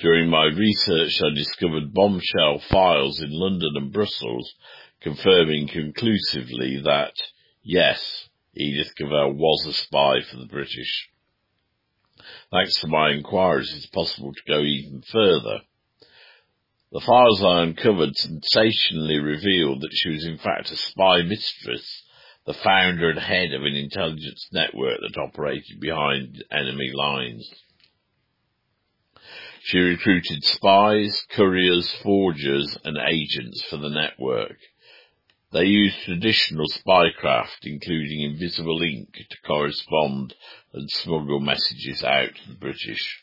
During 0.00 0.28
my 0.28 0.46
research, 0.46 1.22
I 1.22 1.30
discovered 1.34 1.94
bombshell 1.94 2.58
files 2.68 3.20
in 3.20 3.30
London 3.30 3.70
and 3.76 3.92
Brussels 3.92 4.54
confirming 5.00 5.68
conclusively 5.68 6.80
that, 6.84 7.14
yes, 7.62 8.28
Edith 8.54 8.94
Cavell 8.96 9.32
was 9.32 9.64
a 9.66 9.72
spy 9.72 10.20
for 10.22 10.36
the 10.36 10.46
British. 10.46 11.08
Thanks 12.50 12.80
to 12.80 12.88
my 12.88 13.10
inquiries, 13.10 13.72
it's 13.72 13.86
possible 13.86 14.32
to 14.32 14.52
go 14.52 14.60
even 14.62 15.00
further. 15.02 15.60
The 16.90 17.00
files 17.00 17.42
I 17.42 17.62
uncovered 17.62 18.16
sensationally 18.16 19.18
revealed 19.18 19.82
that 19.82 19.94
she 19.94 20.10
was 20.10 20.24
in 20.24 20.38
fact 20.38 20.72
a 20.72 20.76
spy 20.76 21.22
mistress 21.22 22.02
the 22.46 22.54
founder 22.54 23.10
and 23.10 23.18
head 23.18 23.52
of 23.52 23.62
an 23.62 23.74
intelligence 23.74 24.48
network 24.52 25.00
that 25.00 25.20
operated 25.20 25.80
behind 25.80 26.44
enemy 26.50 26.92
lines. 26.94 27.48
She 29.62 29.78
recruited 29.78 30.44
spies, 30.44 31.24
couriers, 31.30 31.92
forgers 32.04 32.78
and 32.84 32.96
agents 32.96 33.62
for 33.68 33.78
the 33.78 33.88
network. 33.88 34.58
They 35.52 35.64
used 35.64 35.98
traditional 36.04 36.66
spycraft, 36.68 37.64
including 37.64 38.20
invisible 38.20 38.80
ink, 38.80 39.12
to 39.14 39.36
correspond 39.44 40.34
and 40.72 40.88
smuggle 40.88 41.40
messages 41.40 42.04
out 42.04 42.30
to 42.36 42.48
the 42.48 42.58
British. 42.58 43.22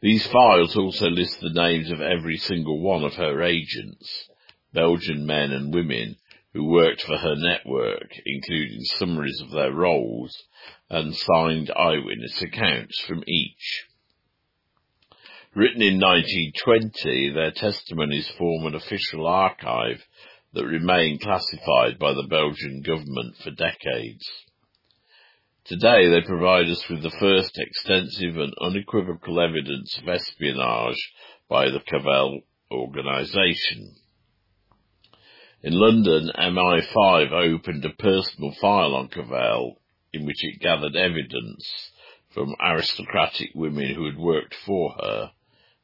These 0.00 0.26
files 0.28 0.76
also 0.76 1.08
list 1.08 1.40
the 1.40 1.50
names 1.52 1.90
of 1.90 2.00
every 2.00 2.36
single 2.36 2.80
one 2.80 3.02
of 3.02 3.14
her 3.14 3.42
agents, 3.42 4.28
Belgian 4.72 5.26
men 5.26 5.50
and 5.50 5.74
women, 5.74 6.16
who 6.56 6.64
worked 6.64 7.02
for 7.02 7.18
her 7.18 7.34
network, 7.36 8.10
including 8.24 8.80
summaries 8.80 9.42
of 9.42 9.50
their 9.50 9.72
roles 9.72 10.34
and 10.88 11.14
signed 11.14 11.70
eyewitness 11.76 12.40
accounts 12.40 12.98
from 13.06 13.22
each. 13.26 13.84
Written 15.54 15.82
in 15.82 16.00
1920, 16.00 17.30
their 17.34 17.50
testimonies 17.50 18.30
form 18.38 18.64
an 18.64 18.74
official 18.74 19.26
archive 19.26 20.02
that 20.54 20.64
remained 20.64 21.20
classified 21.20 21.98
by 21.98 22.14
the 22.14 22.26
Belgian 22.28 22.80
government 22.80 23.36
for 23.36 23.50
decades. 23.50 24.26
Today 25.66 26.08
they 26.08 26.22
provide 26.22 26.70
us 26.70 26.88
with 26.88 27.02
the 27.02 27.14
first 27.20 27.58
extensive 27.58 28.38
and 28.38 28.54
unequivocal 28.62 29.40
evidence 29.40 29.98
of 29.98 30.08
espionage 30.08 31.12
by 31.50 31.66
the 31.66 31.80
Cavell 31.80 32.40
organisation. 32.70 33.96
In 35.66 35.72
London, 35.72 36.30
MI5 36.38 37.32
opened 37.32 37.84
a 37.84 37.90
personal 37.90 38.52
file 38.52 38.94
on 38.94 39.08
Cavell 39.08 39.80
in 40.12 40.24
which 40.24 40.44
it 40.44 40.60
gathered 40.60 40.94
evidence 40.94 41.90
from 42.32 42.54
aristocratic 42.64 43.50
women 43.52 43.92
who 43.92 44.04
had 44.04 44.16
worked 44.16 44.54
for 44.54 44.92
her 44.92 45.32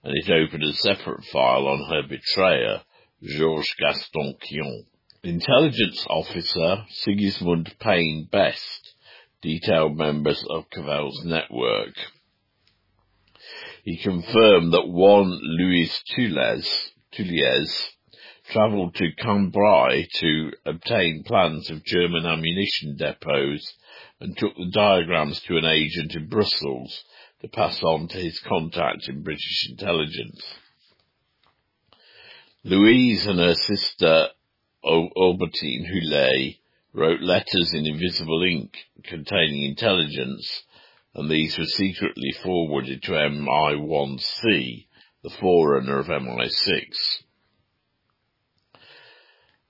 and 0.04 0.16
it 0.16 0.30
opened 0.30 0.62
a 0.62 0.72
separate 0.72 1.24
file 1.24 1.66
on 1.66 1.90
her 1.90 2.06
betrayer, 2.06 2.82
Georges 3.24 3.74
Gaston 3.76 4.36
Quien. 4.46 4.86
Intelligence 5.24 6.06
officer 6.09 6.84
Sigismund 6.88 7.74
Payne 7.80 8.28
Best 8.30 8.94
detailed 9.42 9.96
members 9.96 10.44
of 10.48 10.70
Cavell's 10.70 11.24
network. 11.24 11.96
He 13.82 13.96
confirmed 13.96 14.74
that 14.74 14.86
one 14.86 15.40
Louise 15.42 16.00
Thuliez 16.16 16.68
travelled 18.53 18.95
to 18.95 19.12
Cambrai 19.12 20.07
to 20.20 20.53
obtain 20.66 21.24
plans 21.24 21.70
of 21.70 21.85
German 21.85 22.27
ammunition 22.27 22.97
depots 22.99 23.73
and 24.20 24.37
took 24.37 24.55
the 24.57 24.70
diagrams 24.70 25.41
to 25.41 25.57
an 25.57 25.65
agent 25.65 26.15
in 26.15 26.29
Brussels 26.29 27.03
to 27.41 27.49
pass 27.49 27.83
on 27.83 28.09
to 28.09 28.19
his 28.19 28.39
contact 28.41 29.09
in 29.09 29.23
British 29.23 29.69
intelligence. 29.70 30.45
Louise 32.62 33.27
and 33.27 33.39
her 33.39 33.55
sister 33.55 34.29
Albertine 34.85 35.87
Hullet 35.87 36.59
wrote 36.93 37.23
letters 37.23 37.73
in 37.73 37.87
invisible 37.87 38.43
ink 38.43 38.77
containing 39.05 39.62
intelligence, 39.62 40.62
and 41.15 41.31
these 41.31 41.57
were 41.57 41.65
secretly 41.65 42.33
forwarded 42.43 43.03
to 43.03 43.12
MI1C, 43.12 44.87
the 45.23 45.31
forerunner 45.41 45.99
of 45.99 46.07
MI6. 46.07 46.83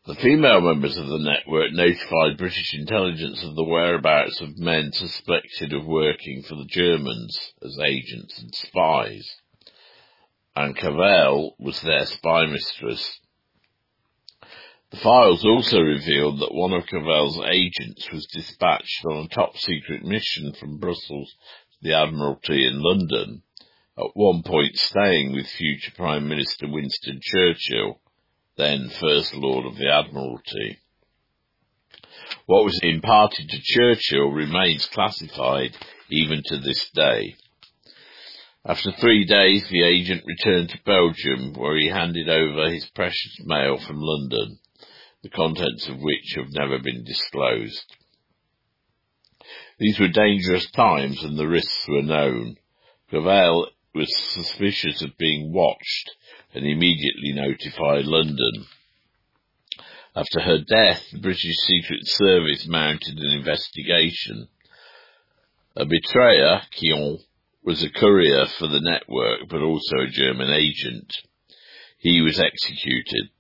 The 0.05 0.17
female 0.17 0.61
members 0.61 0.97
of 0.97 1.07
the 1.07 1.21
network 1.21 1.71
notified 1.71 2.37
British 2.37 2.75
intelligence 2.75 3.41
of 3.45 3.55
the 3.55 3.63
whereabouts 3.63 4.41
of 4.41 4.59
men 4.59 4.91
suspected 4.91 5.73
of 5.73 5.87
working 5.87 6.43
for 6.43 6.57
the 6.57 6.65
Germans 6.65 7.39
as 7.65 7.79
agents 7.79 8.37
and 8.41 8.53
spies, 8.53 9.37
and 10.57 10.77
Cavell 10.77 11.55
was 11.61 11.81
their 11.83 12.05
spy 12.05 12.47
mistress. 12.47 13.21
The 14.91 14.97
files 14.97 15.45
also 15.45 15.79
revealed 15.79 16.41
that 16.41 16.53
one 16.53 16.73
of 16.73 16.89
Cavell's 16.89 17.39
agents 17.39 18.11
was 18.11 18.27
dispatched 18.27 19.05
on 19.05 19.27
a 19.27 19.29
top 19.29 19.57
secret 19.57 20.03
mission 20.03 20.53
from 20.55 20.79
Brussels 20.79 21.31
to 21.31 21.89
the 21.89 21.95
Admiralty 21.95 22.67
in 22.67 22.83
London, 22.83 23.45
at 23.97 24.11
one 24.15 24.43
point 24.43 24.75
staying 24.75 25.33
with 25.33 25.47
future 25.47 25.93
Prime 25.95 26.29
Minister 26.29 26.67
Winston 26.69 27.21
Churchill 27.23 28.01
then 28.57 28.91
First 29.01 29.35
Lord 29.35 29.67
of 29.67 29.77
the 29.77 29.91
Admiralty. 29.91 30.79
What 32.47 32.65
was 32.65 32.79
imparted 32.83 33.49
to 33.49 33.61
Churchill 33.63 34.29
remains 34.29 34.87
classified 34.87 35.77
even 36.11 36.43
to 36.47 36.59
this 36.59 36.91
day. 36.95 37.35
After 38.65 38.93
three 38.93 39.25
days, 39.25 39.67
the 39.69 39.83
agent 39.83 40.23
returned 40.27 40.69
to 40.71 40.79
Belgium, 40.85 41.55
where 41.55 41.77
he 41.79 41.89
handed 41.89 42.29
over 42.29 42.71
his 42.71 42.89
precious 42.95 43.39
mail 43.45 43.79
from 43.79 44.01
London, 44.01 44.59
the 45.23 45.31
contents 45.31 45.89
of 45.89 45.99
which 45.99 46.35
have 46.37 46.53
never 46.53 46.79
been 46.79 47.05
disclosed. 47.05 47.85
These 49.79 49.99
were 49.99 50.09
dangerous 50.09 50.71
times 50.71 51.25
and 51.25 51.37
the 51.37 51.49
risks 51.49 51.87
were 51.89 52.03
known. 52.03 52.57
Cavell 53.11 53.69
was 53.95 54.17
suspicious 54.17 55.03
of 55.03 55.17
being 55.19 55.53
watched 55.53 56.11
and 56.55 56.67
immediately 56.67 57.33
notified 57.33 58.05
London. 58.05 58.67
After 60.15 60.41
her 60.41 60.59
death, 60.59 61.03
the 61.11 61.21
British 61.21 61.57
Secret 61.57 62.01
Service 62.03 62.67
mounted 62.67 63.19
an 63.19 63.33
investigation. 63.33 64.49
A 65.75 65.87
betrayer, 65.87 66.63
Quien, 66.79 67.19
was 67.65 67.83
a 67.83 67.91
courier 67.91 68.47
for 68.59 68.69
the 68.69 68.81
network, 68.81 69.49
but 69.49 69.63
also 69.63 69.97
a 70.01 70.11
German 70.11 70.51
agent. 70.51 71.15
He 71.99 72.21
was 72.21 72.39
executed. 72.39 73.31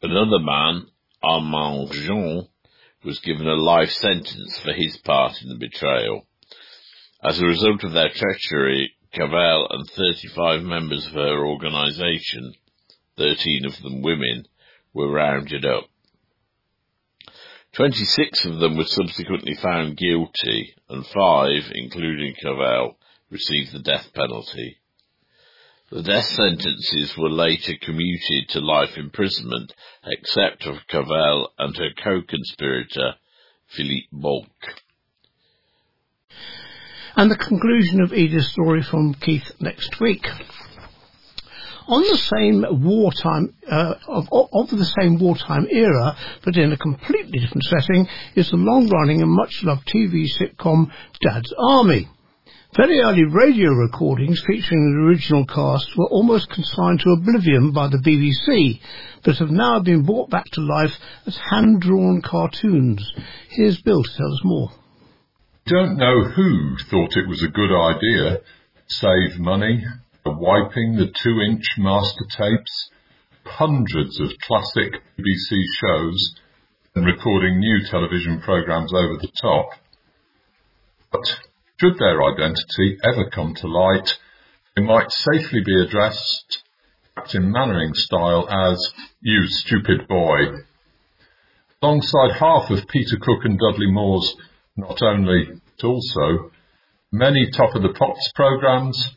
Another 0.00 0.38
man, 0.38 0.86
Armand 1.22 1.92
Jean, 1.92 2.48
was 3.04 3.18
given 3.18 3.46
a 3.46 3.54
life 3.54 3.90
sentence 3.90 4.58
for 4.60 4.72
his 4.72 4.96
part 4.98 5.42
in 5.42 5.48
the 5.48 5.56
betrayal. 5.56 6.26
As 7.22 7.40
a 7.40 7.46
result 7.46 7.84
of 7.84 7.92
their 7.92 8.08
treachery, 8.08 8.94
Cavell 9.12 9.66
and 9.70 9.86
35 9.90 10.62
members 10.62 11.06
of 11.06 11.12
her 11.12 11.46
organisation, 11.46 12.54
13 13.18 13.66
of 13.66 13.82
them 13.82 14.00
women, 14.00 14.46
were 14.94 15.12
rounded 15.12 15.66
up. 15.66 15.84
26 17.74 18.46
of 18.46 18.58
them 18.58 18.76
were 18.76 18.86
subsequently 18.86 19.54
found 19.54 19.98
guilty, 19.98 20.74
and 20.88 21.06
five, 21.06 21.70
including 21.74 22.34
Cavell, 22.42 22.96
received 23.30 23.72
the 23.72 23.80
death 23.80 24.08
penalty. 24.14 24.78
The 25.90 26.02
death 26.02 26.24
sentences 26.24 27.14
were 27.16 27.30
later 27.30 27.74
commuted 27.82 28.48
to 28.50 28.60
life 28.60 28.96
imprisonment, 28.96 29.74
except 30.06 30.64
of 30.64 30.86
Cavell 30.88 31.52
and 31.58 31.76
her 31.76 31.90
co-conspirator, 32.02 33.16
Philippe 33.68 34.08
Baucq 34.12 34.48
and 37.16 37.30
the 37.30 37.36
conclusion 37.36 38.00
of 38.00 38.12
Edith's 38.12 38.52
story 38.52 38.82
from 38.82 39.14
Keith 39.14 39.50
next 39.60 40.00
week. 40.00 40.26
On 41.88 42.00
the 42.00 42.16
same 42.16 42.64
wartime, 42.84 43.54
uh, 43.68 43.94
of, 44.06 44.28
of, 44.30 44.70
the 44.70 44.92
same 45.00 45.18
wartime 45.18 45.66
era, 45.68 46.16
but 46.44 46.56
in 46.56 46.72
a 46.72 46.76
completely 46.76 47.40
different 47.40 47.64
setting, 47.64 48.06
is 48.36 48.50
the 48.50 48.56
long-running 48.56 49.20
and 49.20 49.30
much-loved 49.30 49.86
TV 49.88 50.26
sitcom 50.38 50.90
Dad's 51.20 51.52
Army. 51.58 52.08
Very 52.76 53.00
early 53.00 53.24
radio 53.24 53.70
recordings 53.70 54.42
featuring 54.46 54.94
the 54.94 55.06
original 55.06 55.44
cast 55.44 55.88
were 55.96 56.08
almost 56.08 56.48
consigned 56.50 57.00
to 57.00 57.10
oblivion 57.10 57.72
by 57.72 57.88
the 57.88 57.98
BBC, 57.98 58.80
but 59.24 59.36
have 59.36 59.50
now 59.50 59.80
been 59.80 60.04
brought 60.04 60.30
back 60.30 60.46
to 60.52 60.62
life 60.62 60.96
as 61.26 61.36
hand-drawn 61.36 62.22
cartoons. 62.22 63.12
Here's 63.50 63.82
Bill 63.82 64.02
to 64.02 64.10
tell 64.16 64.32
us 64.32 64.40
more 64.44 64.70
don't 65.66 65.96
know 65.96 66.24
who 66.24 66.76
thought 66.90 67.16
it 67.16 67.28
was 67.28 67.42
a 67.42 67.52
good 67.52 67.72
idea. 67.72 68.40
Save 68.88 69.38
money 69.38 69.84
wiping 70.42 70.96
the 70.96 71.06
two 71.22 71.40
inch 71.40 71.64
master 71.78 72.24
tapes, 72.28 72.90
hundreds 73.44 74.18
of 74.20 74.30
classic 74.40 75.00
BBC 75.18 75.62
shows, 75.80 76.34
and 76.94 77.06
recording 77.06 77.58
new 77.58 77.78
television 77.88 78.40
programmes 78.40 78.92
over 78.92 79.16
the 79.16 79.30
top. 79.40 79.70
But 81.12 81.22
should 81.80 81.98
their 81.98 82.22
identity 82.22 82.98
ever 83.04 83.30
come 83.30 83.54
to 83.56 83.68
light, 83.68 84.18
they 84.74 84.82
might 84.82 85.10
safely 85.10 85.62
be 85.64 85.80
addressed 85.80 86.62
Captain 87.14 87.52
Mainwaring 87.52 87.94
style 87.94 88.48
as, 88.50 88.92
you 89.20 89.46
stupid 89.46 90.08
boy. 90.08 90.38
Alongside 91.80 92.32
half 92.38 92.70
of 92.70 92.88
Peter 92.88 93.16
Cook 93.20 93.44
and 93.44 93.58
Dudley 93.58 93.90
Moore's 93.90 94.34
not 94.76 95.02
only, 95.02 95.60
but 95.64 95.86
also 95.86 96.50
many 97.10 97.50
Top 97.50 97.74
of 97.74 97.82
the 97.82 97.92
Pops 97.92 98.32
programs, 98.34 99.16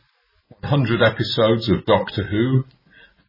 100 0.60 1.02
episodes 1.02 1.68
of 1.68 1.86
Doctor 1.86 2.24
Who, 2.24 2.64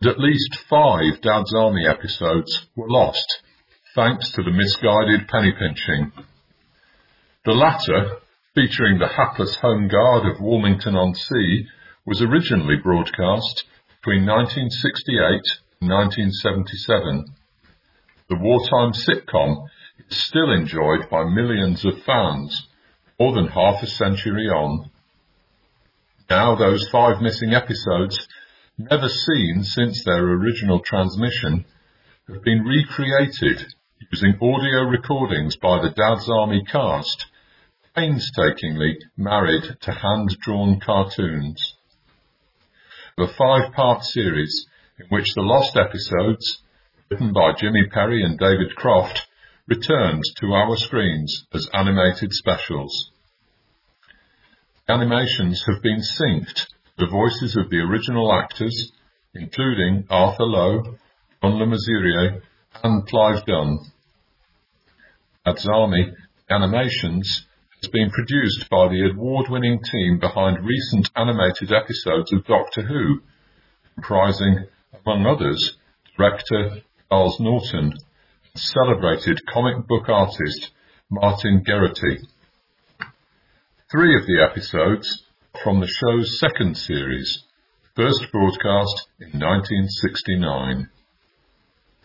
and 0.01 0.11
at 0.11 0.19
least 0.19 0.57
five 0.69 1.21
Dad's 1.21 1.53
Army 1.55 1.87
episodes 1.87 2.67
were 2.75 2.89
lost, 2.89 3.41
thanks 3.95 4.31
to 4.31 4.43
the 4.43 4.51
misguided 4.51 5.27
penny 5.27 5.51
pinching. 5.51 6.11
The 7.45 7.53
latter, 7.53 8.17
featuring 8.53 8.99
the 8.99 9.07
hapless 9.07 9.55
Home 9.57 9.87
Guard 9.87 10.25
of 10.25 10.41
Walmington-on-Sea, 10.41 11.65
was 12.05 12.21
originally 12.21 12.75
broadcast 12.75 13.63
between 14.01 14.25
1968 14.25 15.17
and 15.81 15.89
1977. 15.89 17.25
The 18.29 18.35
wartime 18.35 18.91
sitcom 18.91 19.67
still 20.09 20.51
enjoyed 20.51 21.09
by 21.09 21.23
millions 21.25 21.85
of 21.85 22.01
fans, 22.03 22.67
more 23.19 23.33
than 23.33 23.47
half 23.47 23.81
a 23.83 23.87
century 23.87 24.47
on. 24.47 24.89
Now 26.29 26.55
those 26.55 26.87
five 26.89 27.21
missing 27.21 27.53
episodes, 27.53 28.27
never 28.77 29.09
seen 29.09 29.63
since 29.63 30.03
their 30.03 30.23
original 30.23 30.79
transmission, 30.79 31.65
have 32.27 32.43
been 32.43 32.63
recreated 32.63 33.73
using 34.11 34.35
audio 34.35 34.83
recordings 34.83 35.55
by 35.57 35.81
the 35.81 35.89
Dad's 35.89 36.29
Army 36.29 36.63
cast, 36.69 37.25
painstakingly 37.95 38.97
married 39.17 39.63
to 39.81 39.91
hand-drawn 39.91 40.79
cartoons. 40.79 41.75
The 43.17 43.27
five-part 43.37 44.03
series 44.03 44.67
in 44.99 45.07
which 45.09 45.33
the 45.33 45.41
lost 45.41 45.75
episodes, 45.75 46.61
written 47.09 47.33
by 47.33 47.53
Jimmy 47.57 47.87
Perry 47.91 48.23
and 48.23 48.37
David 48.37 48.75
Croft, 48.75 49.26
returned 49.67 50.23
to 50.39 50.53
our 50.53 50.77
screens 50.77 51.45
as 51.53 51.69
animated 51.73 52.31
specials. 52.31 53.11
Animations 54.87 55.63
have 55.67 55.81
been 55.81 55.99
synced 55.99 56.55
to 56.55 56.65
the 56.97 57.07
voices 57.07 57.57
of 57.57 57.69
the 57.69 57.79
original 57.79 58.31
actors, 58.33 58.91
including 59.35 60.05
Arthur 60.09 60.45
Lowe, 60.45 60.95
John 61.41 61.59
Le 61.59 61.65
Mesurier, 61.65 62.41
and 62.81 63.05
Clive 63.07 63.45
Dunn. 63.45 63.79
Dad's 65.45 65.67
Army 65.67 66.13
Animations 66.49 67.45
has 67.81 67.89
been 67.89 68.09
produced 68.09 68.69
by 68.69 68.87
the 68.87 69.11
award-winning 69.11 69.81
team 69.91 70.17
behind 70.19 70.65
recent 70.65 71.09
animated 71.17 71.73
episodes 71.73 72.31
of 72.31 72.45
Doctor 72.45 72.83
Who, 72.83 73.19
comprising, 73.95 74.65
among 75.05 75.25
others, 75.25 75.75
director 76.15 76.81
Charles 77.09 77.37
Norton 77.41 77.93
celebrated 78.57 79.39
comic 79.45 79.87
book 79.87 80.09
artist 80.09 80.71
Martin 81.09 81.63
Geraghty. 81.65 82.19
Three 83.91 84.19
of 84.19 84.25
the 84.25 84.45
episodes 84.49 85.23
from 85.63 85.79
the 85.79 85.87
show's 85.87 86.39
second 86.39 86.75
series, 86.75 87.43
first 87.95 88.25
broadcast 88.31 89.07
in 89.19 89.39
1969. 89.39 90.89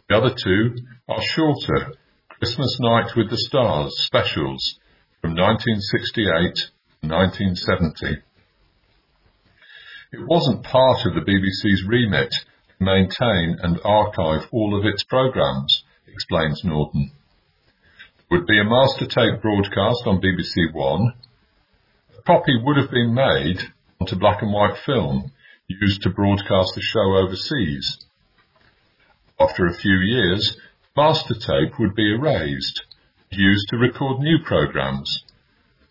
The 0.09 0.17
other 0.17 0.35
two 0.35 0.77
are 1.09 1.23
shorter 1.23 1.95
Christmas 2.39 2.79
Night 2.81 3.17
with 3.17 3.31
the 3.31 3.39
Stars 3.39 3.93
specials 4.05 4.79
from 5.21 5.35
1968 5.35 6.71
and 7.03 7.11
1970. 7.11 8.23
It 10.13 10.27
wasn't 10.27 10.65
part 10.65 11.07
of 11.07 11.15
the 11.15 11.21
BBC's 11.21 11.85
remit 11.87 12.31
to 12.31 12.85
maintain 12.85 13.59
and 13.63 13.81
archive 13.85 14.49
all 14.53 14.79
of 14.79 14.85
its 14.85 15.03
programmes, 15.05 15.82
explains 16.13 16.63
Norton. 16.65 17.11
There 18.29 18.39
would 18.39 18.47
be 18.47 18.61
a 18.61 18.65
master 18.65 19.07
tape 19.07 19.43
broadcast 19.43 20.03
on 20.07 20.21
BBC 20.21 20.73
One, 20.73 21.15
A 22.19 22.23
copy 22.23 22.59
would 22.63 22.77
have 22.77 22.91
been 22.91 23.15
made 23.15 23.61
onto 24.01 24.17
black 24.17 24.43
and 24.43 24.53
white 24.53 24.79
film 24.85 25.33
used 25.81 26.03
to 26.03 26.11
broadcast 26.11 26.75
the 26.75 26.83
show 26.83 27.17
overseas. 27.17 27.99
After 29.41 29.67
a 29.67 29.75
few 29.75 29.97
years, 29.97 30.57
master 30.97 31.35
tape 31.35 31.79
would 31.79 31.95
be 31.95 32.15
erased, 32.15 32.83
used 33.31 33.69
to 33.71 33.79
record 33.79 34.21
new 34.21 34.39
programs, 34.45 35.25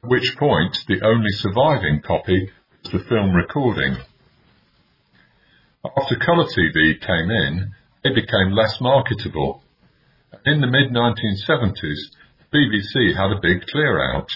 at 0.04 0.10
which 0.10 0.36
point 0.38 0.78
the 0.88 1.02
only 1.04 1.32
surviving 1.32 2.02
copy 2.02 2.52
was 2.84 2.92
the 2.92 3.00
film 3.10 3.34
recording. 3.34 3.98
After 5.98 6.16
colour 6.18 6.46
TV 6.46 7.00
came 7.02 7.32
in, 7.32 7.74
they 8.04 8.12
became 8.12 8.52
less 8.52 8.80
marketable. 8.80 9.64
In 10.46 10.62
the 10.62 10.68
mid-1970s, 10.68 12.00
the 12.40 12.58
BBC 12.58 13.16
had 13.16 13.32
a 13.32 13.42
big 13.42 13.68
clear 13.68 14.00
out. 14.16 14.30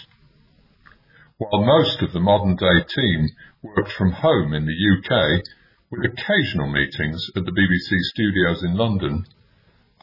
While 1.37 1.63
most 1.63 2.01
of 2.01 2.11
the 2.11 2.19
modern 2.19 2.57
day 2.57 2.83
team 2.93 3.29
worked 3.63 3.93
from 3.93 4.11
home 4.11 4.53
in 4.53 4.65
the 4.65 4.73
UK, 4.73 5.41
with 5.89 6.03
occasional 6.03 6.67
meetings 6.67 7.25
at 7.37 7.45
the 7.45 7.51
BBC 7.51 7.97
studios 8.11 8.61
in 8.63 8.75
London, 8.75 9.25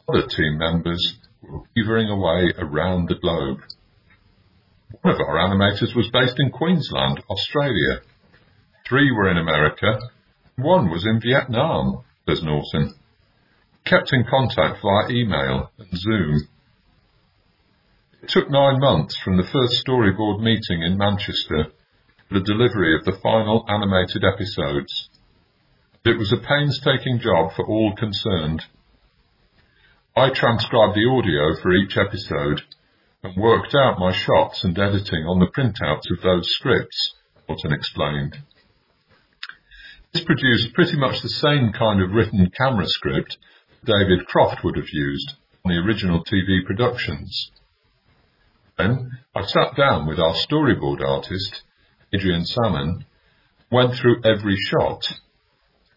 other 0.09 0.25
team 0.27 0.57
members 0.57 1.19
were 1.43 1.61
beavering 1.77 2.09
away 2.09 2.51
around 2.57 3.07
the 3.07 3.19
globe. 3.21 3.59
One 5.01 5.13
of 5.13 5.21
our 5.21 5.37
animators 5.37 5.95
was 5.95 6.09
based 6.11 6.39
in 6.39 6.49
Queensland, 6.49 7.21
Australia. 7.29 8.01
Three 8.89 9.11
were 9.11 9.29
in 9.29 9.37
America, 9.37 9.99
one 10.55 10.89
was 10.89 11.05
in 11.05 11.21
Vietnam, 11.21 12.03
says 12.27 12.41
Norton. 12.41 12.95
Kept 13.85 14.13
in 14.13 14.23
contact 14.23 14.81
via 14.81 15.09
email 15.09 15.71
and 15.77 15.97
Zoom. 15.97 16.47
It 18.21 18.29
took 18.29 18.49
nine 18.49 18.79
months 18.79 19.17
from 19.17 19.35
the 19.35 19.43
first 19.43 19.83
storyboard 19.85 20.41
meeting 20.41 20.81
in 20.81 20.97
Manchester 20.97 21.65
to 21.65 21.71
the 22.31 22.39
delivery 22.39 22.95
of 22.95 23.03
the 23.03 23.19
final 23.21 23.65
animated 23.67 24.23
episodes. 24.23 25.09
It 26.05 26.17
was 26.17 26.31
a 26.31 26.37
painstaking 26.37 27.19
job 27.19 27.51
for 27.55 27.65
all 27.65 27.93
concerned. 27.95 28.63
I 30.15 30.29
transcribed 30.29 30.95
the 30.95 31.09
audio 31.09 31.61
for 31.61 31.73
each 31.73 31.97
episode 31.97 32.61
and 33.23 33.35
worked 33.35 33.75
out 33.75 33.99
my 33.99 34.13
shots 34.13 34.63
and 34.63 34.77
editing 34.79 35.25
on 35.25 35.39
the 35.39 35.47
printouts 35.47 36.09
of 36.09 36.21
those 36.21 36.49
scripts, 36.51 37.15
Norton 37.49 37.73
explained. 37.73 38.37
This 40.13 40.23
produced 40.23 40.73
pretty 40.73 40.97
much 40.97 41.21
the 41.21 41.29
same 41.29 41.73
kind 41.73 42.01
of 42.01 42.11
written 42.11 42.49
camera 42.55 42.85
script 42.87 43.37
David 43.85 44.25
Croft 44.27 44.63
would 44.63 44.77
have 44.77 44.89
used 44.93 45.33
on 45.65 45.71
the 45.71 45.79
original 45.79 46.23
TV 46.23 46.65
productions. 46.65 47.51
Then 48.77 49.19
I 49.35 49.41
sat 49.43 49.75
down 49.75 50.07
with 50.07 50.19
our 50.19 50.33
storyboard 50.35 51.01
artist, 51.05 51.63
Adrian 52.13 52.45
Salmon, 52.45 53.05
went 53.69 53.95
through 53.95 54.21
every 54.23 54.55
shot, 54.55 55.01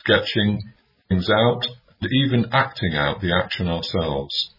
sketching 0.00 0.72
things 1.08 1.30
out 1.30 1.66
and 2.00 2.12
even 2.12 2.46
acting 2.52 2.94
out 2.94 3.20
the 3.20 3.32
action 3.32 3.68
ourselves. 3.68 4.50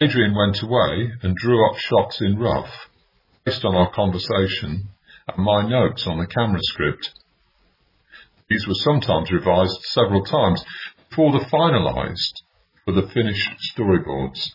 Adrian 0.00 0.34
went 0.34 0.62
away 0.62 1.12
and 1.22 1.36
drew 1.36 1.68
up 1.68 1.78
shots 1.78 2.20
in 2.20 2.38
rough, 2.38 2.88
based 3.44 3.64
on 3.64 3.74
our 3.74 3.90
conversation 3.90 4.88
and 5.26 5.44
my 5.44 5.68
notes 5.68 6.06
on 6.06 6.18
the 6.18 6.26
camera 6.26 6.60
script. 6.62 7.10
These 8.48 8.66
were 8.66 8.74
sometimes 8.74 9.32
revised 9.32 9.82
several 9.84 10.24
times 10.24 10.62
before 11.14 11.30
the 11.30 11.46
finalised 11.46 12.42
for 12.84 12.90
the 12.90 13.08
finished 13.14 13.48
storyboards 13.72 14.50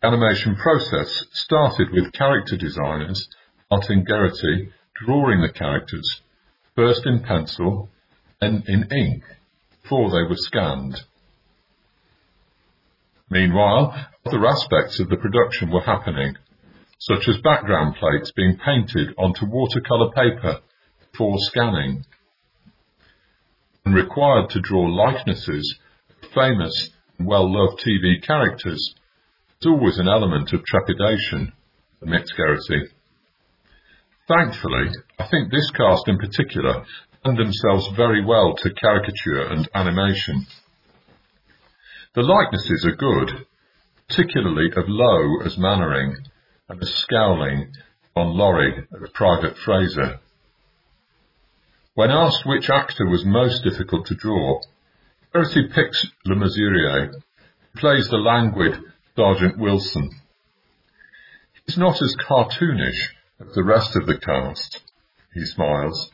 The 0.00 0.06
animation 0.06 0.54
process 0.54 1.24
started 1.32 1.88
with 1.90 2.12
character 2.12 2.56
designers, 2.56 3.28
Martin 3.68 4.04
Geraghty, 4.06 4.70
drawing 5.04 5.40
the 5.40 5.52
characters, 5.52 6.22
first 6.76 7.04
in 7.06 7.24
pencil, 7.24 7.88
then 8.40 8.62
in 8.68 8.86
ink, 8.92 9.24
before 9.82 10.10
they 10.10 10.22
were 10.28 10.36
scanned. 10.36 11.00
Meanwhile, 13.28 14.06
other 14.26 14.46
aspects 14.46 15.00
of 15.00 15.08
the 15.08 15.16
production 15.16 15.72
were 15.72 15.80
happening, 15.80 16.36
such 17.00 17.26
as 17.26 17.38
background 17.38 17.96
plates 17.96 18.30
being 18.30 18.58
painted 18.64 19.12
onto 19.18 19.44
watercolour 19.46 20.12
paper 20.12 20.60
before 21.10 21.34
scanning. 21.38 22.04
And 23.86 23.94
required 23.94 24.50
to 24.50 24.60
draw 24.60 24.82
likenesses 24.82 25.78
of 26.10 26.30
famous 26.30 26.90
and 27.18 27.28
well-loved 27.28 27.80
TV 27.80 28.20
characters, 28.20 28.94
there's 29.62 29.72
always 29.72 29.98
an 29.98 30.08
element 30.08 30.52
of 30.52 30.64
trepidation, 30.64 31.52
admits 32.02 32.32
Geraghty. 32.36 32.88
Thankfully, 34.26 34.90
I 35.20 35.28
think 35.28 35.52
this 35.52 35.70
cast 35.70 36.08
in 36.08 36.18
particular 36.18 36.84
lend 37.24 37.38
themselves 37.38 37.86
very 37.94 38.24
well 38.24 38.56
to 38.56 38.74
caricature 38.74 39.52
and 39.52 39.68
animation. 39.72 40.48
The 42.16 42.22
likenesses 42.22 42.84
are 42.86 42.96
good, 42.96 43.46
particularly 44.08 44.68
of 44.76 44.88
Lowe 44.88 45.42
as 45.44 45.56
Mainwaring 45.56 46.16
and 46.68 46.80
the 46.80 46.86
scowling 46.86 47.70
on 48.16 48.36
Laurie 48.36 48.84
as 49.00 49.10
Private 49.10 49.56
Frazer. 49.58 50.18
When 51.96 52.10
asked 52.10 52.44
which 52.44 52.68
actor 52.68 53.06
was 53.06 53.24
most 53.24 53.64
difficult 53.64 54.04
to 54.08 54.14
draw, 54.14 54.60
Geraghty 55.32 55.66
picks 55.68 56.06
Le 56.26 56.36
Mesurier, 56.36 57.10
who 57.10 57.80
plays 57.80 58.06
the 58.08 58.18
languid 58.18 58.78
Sergeant 59.16 59.56
Wilson. 59.56 60.10
He's 61.64 61.78
not 61.78 62.02
as 62.02 62.14
cartoonish 62.16 63.14
as 63.40 63.54
the 63.54 63.64
rest 63.64 63.96
of 63.96 64.04
the 64.06 64.18
cast, 64.18 64.82
he 65.32 65.46
smiles. 65.46 66.10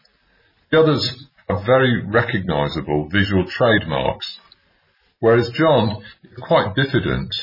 The 0.71 0.79
others 0.79 1.27
have 1.49 1.67
very 1.67 2.01
recognisable 2.07 3.09
visual 3.09 3.45
trademarks, 3.47 4.39
whereas 5.19 5.51
John 5.51 6.05
is 6.23 6.39
quite 6.45 6.77
diffident, 6.77 7.35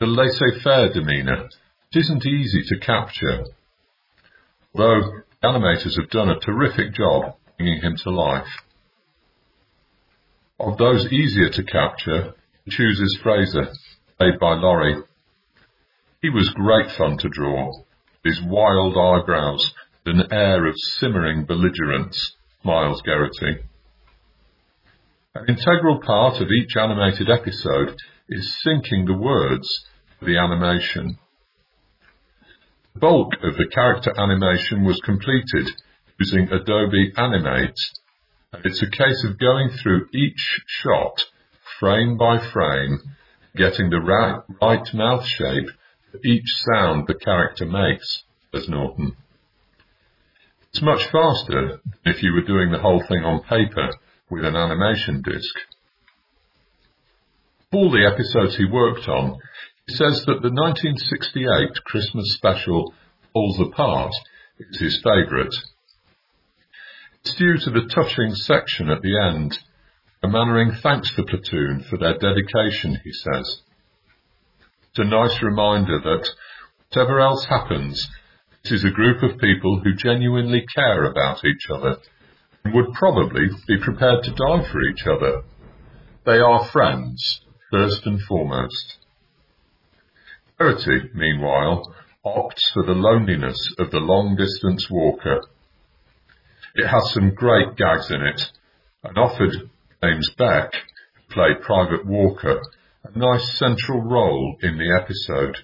the 0.00 0.06
laissez-faire 0.06 0.94
demeanour 0.94 1.50
isn't 1.92 2.24
easy 2.24 2.62
to 2.68 2.78
capture, 2.78 3.44
though 4.74 5.00
the 5.02 5.24
animators 5.44 6.00
have 6.00 6.08
done 6.08 6.30
a 6.30 6.40
terrific 6.40 6.94
job 6.94 7.36
bringing 7.62 7.80
him 7.80 7.94
to 7.96 8.10
life. 8.10 8.48
Of 10.58 10.78
those 10.78 11.12
easier 11.12 11.48
to 11.48 11.62
capture, 11.62 12.34
he 12.64 12.72
chooses 12.72 13.20
Frazer, 13.22 13.68
played 14.18 14.40
by 14.40 14.54
Laurie. 14.54 15.00
He 16.20 16.28
was 16.28 16.48
great 16.50 16.90
fun 16.90 17.18
to 17.18 17.28
draw, 17.28 17.70
his 18.24 18.40
wild 18.42 18.96
eyebrows 18.96 19.72
and 20.04 20.20
an 20.20 20.32
air 20.32 20.66
of 20.66 20.74
simmering 20.76 21.44
belligerence, 21.44 22.34
smiles 22.62 23.00
Geraghty. 23.02 23.62
An 25.36 25.44
integral 25.48 26.00
part 26.00 26.40
of 26.40 26.48
each 26.50 26.76
animated 26.76 27.30
episode 27.30 27.96
is 28.28 28.56
syncing 28.66 29.06
the 29.06 29.16
words 29.16 29.86
for 30.18 30.24
the 30.24 30.36
animation. 30.36 31.16
The 32.94 33.00
bulk 33.00 33.34
of 33.44 33.56
the 33.56 33.70
character 33.72 34.12
animation 34.18 34.84
was 34.84 35.00
completed 35.04 35.70
using 36.22 36.48
Adobe 36.52 37.12
Animate, 37.16 37.80
And 38.52 38.64
it's 38.64 38.82
a 38.82 38.90
case 38.90 39.24
of 39.24 39.40
going 39.40 39.70
through 39.70 40.06
each 40.14 40.60
shot, 40.66 41.24
frame 41.80 42.16
by 42.16 42.38
frame, 42.38 43.00
getting 43.56 43.90
the 43.90 43.98
right, 43.98 44.40
right 44.60 44.94
mouth 44.94 45.26
shape 45.26 45.68
for 46.10 46.18
each 46.24 46.46
sound 46.64 47.06
the 47.08 47.14
character 47.14 47.66
makes, 47.66 48.22
says 48.54 48.68
Norton. 48.68 49.16
It's 50.68 50.82
much 50.82 51.04
faster 51.06 51.80
than 52.04 52.14
if 52.14 52.22
you 52.22 52.32
were 52.34 52.46
doing 52.46 52.70
the 52.70 52.78
whole 52.78 53.02
thing 53.08 53.24
on 53.24 53.42
paper 53.42 53.90
with 54.30 54.44
an 54.44 54.54
animation 54.54 55.22
disc. 55.22 55.54
All 57.72 57.90
the 57.90 58.06
episodes 58.06 58.56
he 58.56 58.64
worked 58.64 59.08
on, 59.08 59.38
he 59.88 59.94
says 59.94 60.24
that 60.26 60.40
the 60.40 60.52
1968 60.52 61.84
Christmas 61.84 62.32
special 62.34 62.94
Falls 63.32 63.58
Apart 63.58 64.12
is 64.60 64.78
his 64.78 65.02
favourite. 65.02 65.54
It's 67.24 67.36
due 67.36 67.56
to 67.56 67.70
the 67.70 67.86
touching 67.94 68.34
section 68.34 68.90
at 68.90 69.00
the 69.00 69.16
end, 69.16 69.56
a 70.24 70.28
Mainwaring 70.28 70.72
thanks 70.82 71.14
the 71.14 71.22
platoon 71.22 71.84
for 71.88 71.96
their 71.96 72.18
dedication, 72.18 72.98
he 73.04 73.12
says. 73.12 73.62
It's 74.90 74.98
a 74.98 75.04
nice 75.04 75.40
reminder 75.40 76.00
that 76.00 76.28
whatever 76.88 77.20
else 77.20 77.44
happens, 77.44 78.10
it 78.64 78.72
is 78.72 78.84
a 78.84 78.90
group 78.90 79.22
of 79.22 79.38
people 79.38 79.80
who 79.84 79.94
genuinely 79.94 80.66
care 80.74 81.04
about 81.04 81.44
each 81.44 81.70
other 81.70 81.98
and 82.64 82.74
would 82.74 82.92
probably 82.94 83.48
be 83.68 83.78
prepared 83.78 84.24
to 84.24 84.30
die 84.32 84.68
for 84.72 84.82
each 84.82 85.06
other. 85.06 85.42
They 86.26 86.40
are 86.40 86.64
friends, 86.64 87.42
first 87.70 88.04
and 88.04 88.20
foremost. 88.22 88.98
Verity, 90.58 91.10
meanwhile, 91.14 91.94
opts 92.26 92.72
for 92.74 92.84
the 92.84 92.94
loneliness 92.94 93.74
of 93.78 93.92
the 93.92 94.00
long 94.00 94.34
distance 94.34 94.90
walker. 94.90 95.40
It 96.74 96.86
has 96.86 97.12
some 97.12 97.34
great 97.34 97.76
gags 97.76 98.10
in 98.10 98.22
it 98.22 98.50
and 99.04 99.18
offered 99.18 99.70
James 100.02 100.30
Beck, 100.38 100.72
who 101.14 101.34
played 101.34 101.60
Private 101.60 102.06
Walker, 102.06 102.62
a 103.04 103.18
nice 103.18 103.58
central 103.58 104.00
role 104.00 104.56
in 104.62 104.78
the 104.78 104.98
episode. 104.98 105.58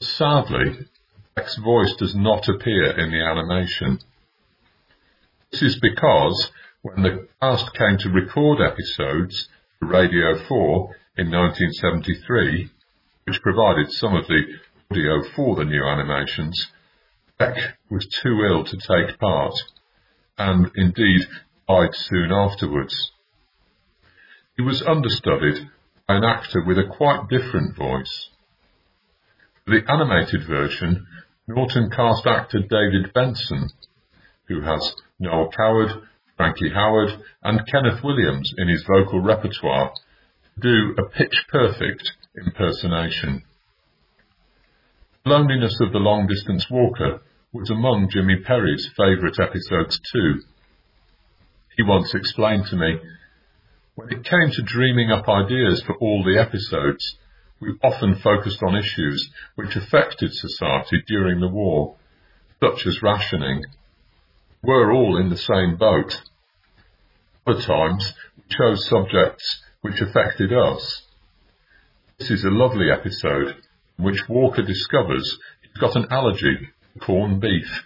Sadly, 0.00 0.86
Beck's 1.34 1.56
voice 1.56 1.94
does 1.96 2.14
not 2.14 2.48
appear 2.48 2.98
in 2.98 3.10
the 3.10 3.22
animation. 3.22 3.98
This 5.50 5.62
is 5.62 5.80
because 5.80 6.50
when 6.82 7.02
the 7.02 7.28
cast 7.40 7.74
came 7.74 7.98
to 7.98 8.10
record 8.10 8.60
episodes 8.60 9.48
for 9.78 9.88
Radio 9.88 10.38
4 10.46 10.96
in 11.18 11.30
1973, 11.30 12.70
which 13.24 13.42
provided 13.42 13.92
some 13.92 14.14
of 14.14 14.26
the 14.26 14.42
audio 14.90 15.22
for 15.34 15.56
the 15.56 15.64
new 15.64 15.84
animations, 15.84 16.68
Beck 17.38 17.56
was 17.88 18.06
too 18.06 18.44
ill 18.44 18.64
to 18.64 18.76
take 18.76 19.18
part, 19.18 19.54
and 20.36 20.70
indeed 20.74 21.20
died 21.68 21.94
soon 21.94 22.32
afterwards. 22.32 23.12
He 24.56 24.62
was 24.62 24.82
understudied 24.82 25.70
by 26.08 26.16
an 26.16 26.24
actor 26.24 26.64
with 26.64 26.78
a 26.78 26.88
quite 26.90 27.28
different 27.28 27.76
voice. 27.76 28.30
For 29.64 29.70
the 29.70 29.92
animated 29.92 30.48
version, 30.48 31.06
Norton 31.46 31.90
cast 31.90 32.26
actor 32.26 32.58
David 32.58 33.12
Benson, 33.14 33.68
who 34.48 34.60
has 34.62 34.96
Noel 35.20 35.52
Coward, 35.56 35.90
Frankie 36.36 36.70
Howerd, 36.70 37.22
and 37.44 37.66
Kenneth 37.68 38.02
Williams 38.02 38.52
in 38.58 38.68
his 38.68 38.82
vocal 38.82 39.20
repertoire, 39.20 39.92
to 40.54 40.60
do 40.60 40.94
a 40.98 41.08
pitch 41.08 41.44
perfect 41.48 42.12
impersonation. 42.36 43.44
Loneliness 45.24 45.78
of 45.80 45.92
the 45.92 45.98
Long 45.98 46.26
Distance 46.26 46.66
Walker 46.70 47.20
was 47.52 47.70
among 47.70 48.10
Jimmy 48.10 48.36
Perry's 48.36 48.86
favourite 48.94 49.40
episodes 49.40 49.98
too. 50.12 50.42
He 51.76 51.82
once 51.82 52.14
explained 52.14 52.66
to 52.66 52.76
me, 52.76 52.98
when 53.94 54.12
it 54.12 54.24
came 54.24 54.50
to 54.50 54.62
dreaming 54.62 55.10
up 55.10 55.26
ideas 55.28 55.82
for 55.82 55.96
all 55.96 56.22
the 56.22 56.38
episodes, 56.38 57.16
we 57.60 57.74
often 57.82 58.16
focused 58.16 58.62
on 58.62 58.76
issues 58.76 59.30
which 59.54 59.76
affected 59.76 60.32
society 60.34 61.02
during 61.06 61.40
the 61.40 61.48
war, 61.48 61.96
such 62.62 62.86
as 62.86 63.02
rationing. 63.02 63.64
We're 64.62 64.92
all 64.92 65.16
in 65.16 65.30
the 65.30 65.36
same 65.36 65.76
boat. 65.76 66.20
Other 67.46 67.62
times, 67.62 68.12
we 68.36 68.42
chose 68.54 68.86
subjects 68.86 69.62
which 69.80 70.00
affected 70.02 70.52
us. 70.52 71.02
This 72.18 72.30
is 72.30 72.44
a 72.44 72.50
lovely 72.50 72.90
episode 72.90 73.56
in 73.98 74.04
which 74.04 74.28
Walker 74.28 74.62
discovers 74.62 75.38
he's 75.62 75.80
got 75.80 75.96
an 75.96 76.08
allergy 76.10 76.68
corned 76.98 77.40
beef. 77.40 77.84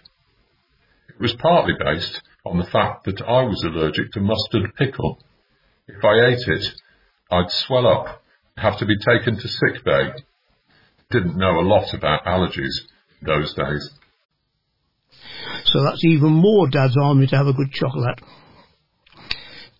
It 1.09 1.19
was 1.19 1.33
partly 1.33 1.73
based 1.79 2.21
on 2.45 2.57
the 2.57 2.65
fact 2.65 3.05
that 3.05 3.21
I 3.21 3.43
was 3.43 3.63
allergic 3.63 4.11
to 4.13 4.19
mustard 4.19 4.75
pickle. 4.75 5.19
If 5.87 6.03
I 6.03 6.27
ate 6.27 6.47
it, 6.47 6.65
I'd 7.31 7.51
swell 7.51 7.87
up 7.87 8.23
have 8.57 8.77
to 8.79 8.85
be 8.85 8.97
taken 8.97 9.35
to 9.35 9.47
sick 9.47 9.83
bay. 9.83 10.11
Didn't 11.11 11.37
know 11.37 11.59
a 11.59 11.61
lot 11.61 11.93
about 11.93 12.25
allergies 12.25 12.81
those 13.21 13.53
days. 13.53 13.89
So 15.65 15.83
that's 15.83 16.03
even 16.03 16.31
more 16.31 16.67
Dad's 16.69 16.97
army 16.97 17.27
to 17.27 17.37
have 17.37 17.47
a 17.47 17.53
good 17.53 17.71
chocolate. 17.71 18.21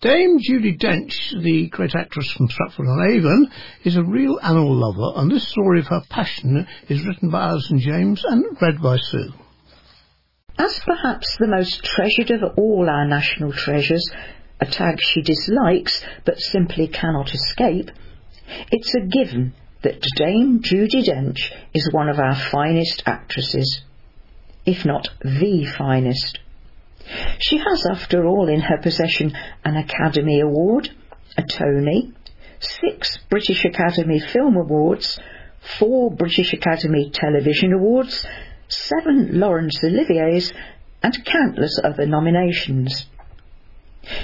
Dame 0.04 0.38
Judi 0.38 0.78
Dench, 0.78 1.32
the 1.44 1.70
great 1.70 1.96
actress 1.96 2.30
from 2.34 2.50
Stratford 2.50 2.88
on 2.88 3.10
Avon, 3.10 3.50
is 3.86 3.96
a 3.96 4.04
real 4.04 4.38
animal 4.44 4.76
lover, 4.76 5.18
and 5.22 5.32
this 5.32 5.48
story 5.48 5.80
of 5.80 5.88
her 5.88 6.02
passion 6.10 6.68
is 6.90 7.06
written 7.06 7.30
by 7.30 7.44
Alison 7.44 7.80
James 7.80 8.22
and 8.26 8.44
read 8.62 8.82
by 8.82 8.98
Sue. 8.98 9.32
As 10.60 10.78
perhaps 10.86 11.38
the 11.38 11.48
most 11.48 11.86
treasured 11.86 12.32
of 12.32 12.58
all 12.58 12.90
our 12.90 13.08
national 13.08 13.54
treasures, 13.54 14.06
a 14.60 14.66
tag 14.66 15.00
she 15.00 15.22
dislikes 15.22 16.04
but 16.26 16.38
simply 16.38 16.90
cannot 16.90 17.34
escape, 17.34 17.90
it's 18.74 18.94
a 18.96 19.08
given 19.08 19.54
that 19.84 20.06
Dame 20.18 20.60
Judi 20.62 21.02
Dench 21.02 21.40
is 21.74 21.94
one 21.94 22.10
of 22.10 22.20
our 22.20 22.36
finest 22.36 23.04
actresses, 23.06 23.84
if 24.66 24.84
not 24.84 25.08
the 25.22 25.64
finest. 25.78 26.40
She 27.40 27.58
has, 27.58 27.86
after 27.92 28.26
all, 28.26 28.48
in 28.48 28.62
her 28.62 28.78
possession 28.78 29.34
an 29.66 29.76
Academy 29.76 30.40
Award, 30.40 30.90
a 31.38 31.44
Tony, 31.44 32.14
six 32.60 33.18
British 33.30 33.66
Academy 33.66 34.20
Film 34.20 34.56
Awards, 34.56 35.20
four 35.80 36.12
British 36.12 36.54
Academy 36.54 37.10
Television 37.12 37.74
Awards, 37.74 38.26
seven 38.68 39.40
Laurence 39.40 39.84
Oliviers, 39.84 40.54
and 41.02 41.26
countless 41.26 41.80
other 41.84 42.06
nominations. 42.06 43.08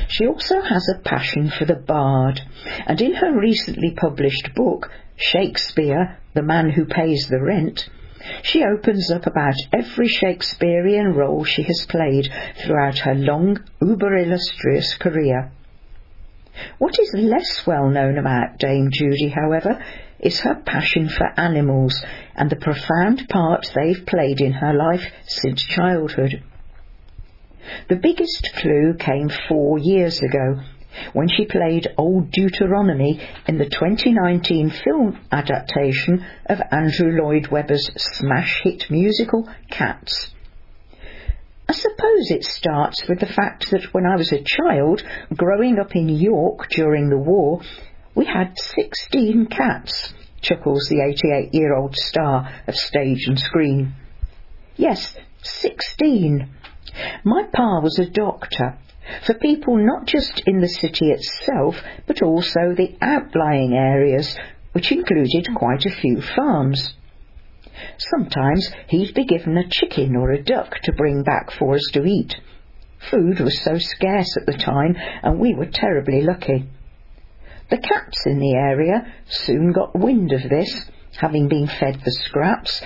She 0.07 0.25
also 0.25 0.61
has 0.61 0.87
a 0.89 0.99
passion 0.99 1.49
for 1.49 1.65
the 1.65 1.75
bard, 1.75 2.41
and 2.85 2.99
in 3.01 3.15
her 3.15 3.37
recently 3.37 3.91
published 3.91 4.53
book, 4.55 4.89
Shakespeare, 5.15 6.17
The 6.33 6.41
Man 6.41 6.69
Who 6.71 6.85
Pays 6.85 7.27
the 7.29 7.41
Rent, 7.41 7.89
she 8.43 8.63
opens 8.63 9.11
up 9.11 9.25
about 9.25 9.55
every 9.73 10.07
Shakespearean 10.07 11.13
role 11.13 11.43
she 11.43 11.63
has 11.63 11.85
played 11.87 12.27
throughout 12.55 12.99
her 12.99 13.15
long, 13.15 13.57
uber 13.81 14.15
illustrious 14.17 14.95
career. 14.95 15.51
What 16.77 16.99
is 16.99 17.13
less 17.13 17.65
well 17.65 17.89
known 17.89 18.17
about 18.17 18.57
Dame 18.57 18.89
Judi, 18.91 19.29
however, 19.29 19.83
is 20.19 20.41
her 20.41 20.55
passion 20.65 21.07
for 21.07 21.39
animals 21.39 22.03
and 22.35 22.49
the 22.49 22.57
profound 22.57 23.27
part 23.29 23.71
they've 23.73 24.05
played 24.05 24.41
in 24.41 24.53
her 24.53 24.73
life 24.73 25.05
since 25.25 25.63
childhood. 25.63 26.43
The 27.87 27.95
biggest 27.95 28.49
clue 28.57 28.95
came 28.97 29.29
four 29.47 29.77
years 29.79 30.21
ago 30.21 30.61
when 31.13 31.27
she 31.27 31.45
played 31.45 31.87
Old 31.97 32.31
Deuteronomy 32.31 33.19
in 33.47 33.57
the 33.57 33.69
2019 33.69 34.71
film 34.83 35.19
adaptation 35.31 36.25
of 36.45 36.59
Andrew 36.71 37.11
Lloyd 37.21 37.47
Webber's 37.47 37.89
smash 37.95 38.61
hit 38.63 38.89
musical 38.89 39.47
Cats. 39.69 40.31
I 41.67 41.73
suppose 41.73 42.31
it 42.31 42.43
starts 42.43 43.07
with 43.07 43.19
the 43.19 43.27
fact 43.27 43.69
that 43.69 43.93
when 43.93 44.05
I 44.05 44.15
was 44.15 44.31
a 44.31 44.43
child, 44.43 45.03
growing 45.35 45.77
up 45.77 45.95
in 45.95 46.09
York 46.09 46.67
during 46.69 47.09
the 47.09 47.17
war, 47.17 47.61
we 48.15 48.25
had 48.25 48.57
16 48.57 49.45
cats, 49.47 50.13
chuckles 50.41 50.87
the 50.89 51.01
88 51.01 51.53
year 51.53 51.75
old 51.75 51.95
star 51.95 52.49
of 52.65 52.75
stage 52.75 53.27
and 53.27 53.39
screen. 53.39 53.93
Yes, 54.77 55.15
16. 55.43 56.49
My 57.23 57.43
pa 57.53 57.81
was 57.81 57.99
a 57.99 58.09
doctor 58.09 58.79
for 59.25 59.33
people 59.35 59.77
not 59.77 60.05
just 60.05 60.43
in 60.45 60.61
the 60.61 60.67
city 60.67 61.11
itself, 61.11 61.75
but 62.07 62.21
also 62.21 62.73
the 62.75 62.95
outlying 63.01 63.73
areas, 63.73 64.37
which 64.73 64.91
included 64.91 65.47
quite 65.55 65.85
a 65.85 65.95
few 66.01 66.21
farms. 66.21 66.93
Sometimes 67.97 68.71
he'd 68.87 69.13
be 69.13 69.25
given 69.25 69.57
a 69.57 69.69
chicken 69.69 70.15
or 70.15 70.31
a 70.31 70.43
duck 70.43 70.75
to 70.83 70.91
bring 70.91 71.23
back 71.23 71.51
for 71.51 71.75
us 71.75 71.89
to 71.93 72.03
eat. 72.03 72.35
Food 73.09 73.39
was 73.39 73.61
so 73.61 73.77
scarce 73.77 74.35
at 74.37 74.45
the 74.45 74.57
time, 74.57 74.95
and 75.23 75.39
we 75.39 75.53
were 75.53 75.65
terribly 75.65 76.21
lucky. 76.21 76.67
The 77.69 77.77
cats 77.77 78.25
in 78.25 78.39
the 78.39 78.55
area 78.55 79.13
soon 79.27 79.71
got 79.71 79.97
wind 79.97 80.31
of 80.33 80.49
this, 80.49 80.85
having 81.17 81.47
been 81.47 81.67
fed 81.67 82.01
the 82.03 82.11
scraps, 82.11 82.81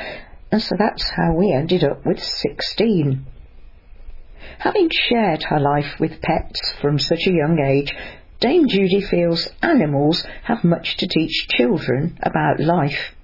and 0.52 0.62
so 0.62 0.76
that's 0.78 1.10
how 1.10 1.34
we 1.34 1.52
ended 1.52 1.84
up 1.84 2.06
with 2.06 2.22
sixteen. 2.22 3.26
Having 4.59 4.89
shared 4.91 5.43
her 5.43 5.59
life 5.59 5.99
with 5.99 6.21
pets 6.21 6.73
from 6.81 6.99
such 6.99 7.27
a 7.27 7.34
young 7.34 7.59
age, 7.59 7.91
Dame 8.39 8.67
Judi 8.67 9.07
feels 9.07 9.47
animals 9.61 10.25
have 10.43 10.63
much 10.63 10.97
to 10.97 11.07
teach 11.07 11.47
children 11.49 12.17
about 12.21 12.59
life. 12.59 13.15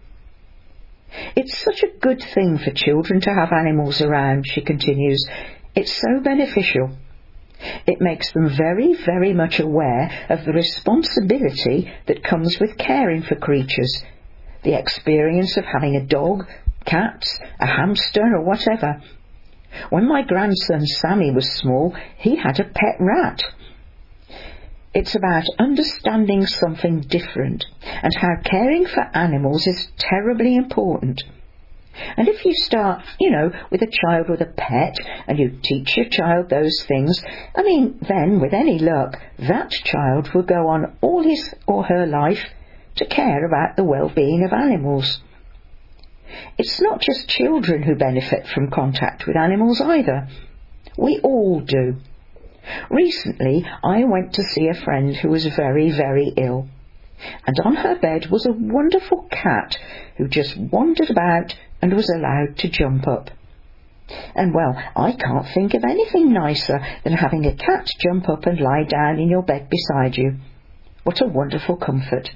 It's 1.35 1.57
such 1.57 1.84
a 1.84 1.97
good 1.99 2.22
thing 2.34 2.57
for 2.57 2.72
children 2.72 3.19
to 3.22 3.34
have 3.34 3.51
animals 3.51 4.01
around, 4.01 4.45
she 4.47 4.61
continues. 4.61 5.27
It's 5.76 5.91
so 5.91 6.22
beneficial. 6.22 6.91
It 7.85 7.99
makes 7.99 8.31
them 8.31 8.49
very, 8.56 8.93
very 8.93 9.34
much 9.34 9.60
aware 9.60 10.10
of 10.30 10.45
the 10.45 10.53
responsibility 10.53 11.91
that 12.07 12.23
comes 12.23 12.57
with 12.60 12.77
caring 12.77 13.22
for 13.23 13.35
creatures, 13.35 14.03
the 14.64 14.77
experience 14.80 15.57
of 15.57 15.65
having 15.65 15.95
a 15.95 16.06
dog, 16.06 16.45
cats, 16.85 17.39
a 17.60 17.65
hamster, 17.65 18.23
or 18.35 18.43
whatever. 18.43 19.01
When 19.90 20.08
my 20.08 20.24
grandson 20.24 20.86
Sammy 20.86 21.32
was 21.32 21.58
small, 21.58 21.96
he 22.18 22.36
had 22.36 22.60
a 22.60 22.64
pet 22.64 22.96
rat. 23.00 23.41
It's 24.94 25.16
about 25.16 25.44
understanding 25.60 26.46
something 26.46 27.02
different 27.02 27.66
and 27.84 28.12
how 28.16 28.41
caring 28.44 28.88
for 28.88 29.08
animals 29.14 29.68
is 29.68 29.91
terribly 29.98 30.56
important. 30.56 31.22
And 32.18 32.28
if 32.28 32.46
you 32.46 32.54
start, 32.56 33.04
you 33.20 33.30
know, 33.30 33.52
with 33.70 33.82
a 33.82 33.91
child 34.06 34.30
with 34.30 34.41
a 34.41 34.46
pet 34.46 34.96
and 35.28 35.38
you 35.38 35.60
teach 35.62 35.98
your 35.98 36.08
child 36.10 36.50
those 36.50 36.84
things, 36.88 37.22
I 37.56 37.62
mean, 37.64 38.00
then 38.08 38.40
with 38.40 38.54
any 38.54 38.80
luck, 38.80 39.18
that 39.38 39.72
child 39.72 40.34
will 40.34 40.44
go 40.44 40.68
on 40.70 40.98
all 41.02 41.24
his 41.24 41.54
or 41.68 41.84
her 41.84 42.06
life 42.06 42.44
to 42.96 43.06
care 43.06 43.46
about 43.46 43.76
the 43.76 43.84
well-being 43.84 44.44
of 44.44 44.54
animals. 44.54 45.22
It's 46.57 46.81
not 46.81 47.01
just 47.01 47.30
children 47.30 47.84
who 47.84 47.95
benefit 47.95 48.47
from 48.47 48.69
contact 48.69 49.26
with 49.26 49.35
animals 49.35 49.81
either. 49.81 50.27
We 50.97 51.19
all 51.23 51.61
do. 51.61 51.97
Recently, 52.89 53.65
I 53.84 54.03
went 54.03 54.34
to 54.34 54.43
see 54.43 54.68
a 54.68 54.73
friend 54.73 55.15
who 55.15 55.30
was 55.30 55.45
very, 55.45 55.91
very 55.91 56.34
ill. 56.38 56.68
And 57.45 57.56
on 57.65 57.76
her 57.76 57.95
bed 57.95 58.27
was 58.30 58.45
a 58.45 58.51
wonderful 58.51 59.27
cat 59.31 59.77
who 60.18 60.27
just 60.27 60.57
wandered 60.57 61.10
about 61.10 61.56
and 61.81 61.93
was 61.93 62.10
allowed 62.10 62.57
to 62.57 62.69
jump 62.69 63.07
up. 63.07 63.31
And 64.35 64.53
well, 64.53 64.76
I 64.95 65.11
can't 65.14 65.47
think 65.53 65.73
of 65.73 65.84
anything 65.84 66.34
nicer 66.34 66.80
than 67.03 67.14
having 67.14 67.45
a 67.45 67.56
cat 67.56 67.88
jump 67.99 68.27
up 68.30 68.45
and 68.45 68.60
lie 68.60 68.84
down 68.84 69.19
in 69.19 69.30
your 69.30 69.43
bed 69.43 69.69
beside 69.69 70.18
you. 70.18 70.38
What 71.03 71.22
a 71.22 71.27
wonderful 71.27 71.77
comfort. 71.77 72.31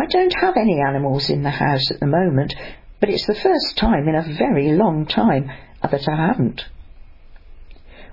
I 0.00 0.06
don't 0.06 0.34
have 0.40 0.56
any 0.56 0.80
animals 0.80 1.28
in 1.28 1.42
the 1.42 1.50
house 1.50 1.90
at 1.90 1.98
the 1.98 2.06
moment, 2.06 2.54
but 3.00 3.08
it's 3.08 3.26
the 3.26 3.34
first 3.34 3.76
time 3.76 4.06
in 4.06 4.14
a 4.14 4.36
very 4.38 4.72
long 4.72 5.06
time 5.06 5.50
that 5.82 6.08
I 6.08 6.26
haven't. 6.28 6.62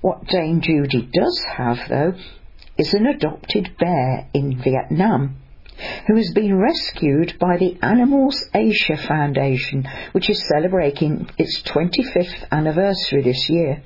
What 0.02 0.26
Dame 0.26 0.62
Judi 0.62 1.12
does 1.12 1.45
have, 1.57 1.78
though, 1.90 2.14
is 2.78 2.94
an 2.94 3.06
adopted 3.06 3.78
bear 3.78 4.28
in 4.34 4.62
Vietnam 4.64 5.38
who 6.07 6.16
has 6.16 6.32
been 6.34 6.57
rescued 6.57 7.38
by 7.40 7.57
the 7.57 7.78
Animals 7.82 8.44
Asia 8.53 8.98
Foundation, 8.98 9.88
which 10.14 10.30
is 10.30 10.48
celebrating 10.48 11.30
its 11.38 11.62
25th 11.64 12.49
anniversary 12.52 13.22
this 13.22 13.49
year. 13.49 13.84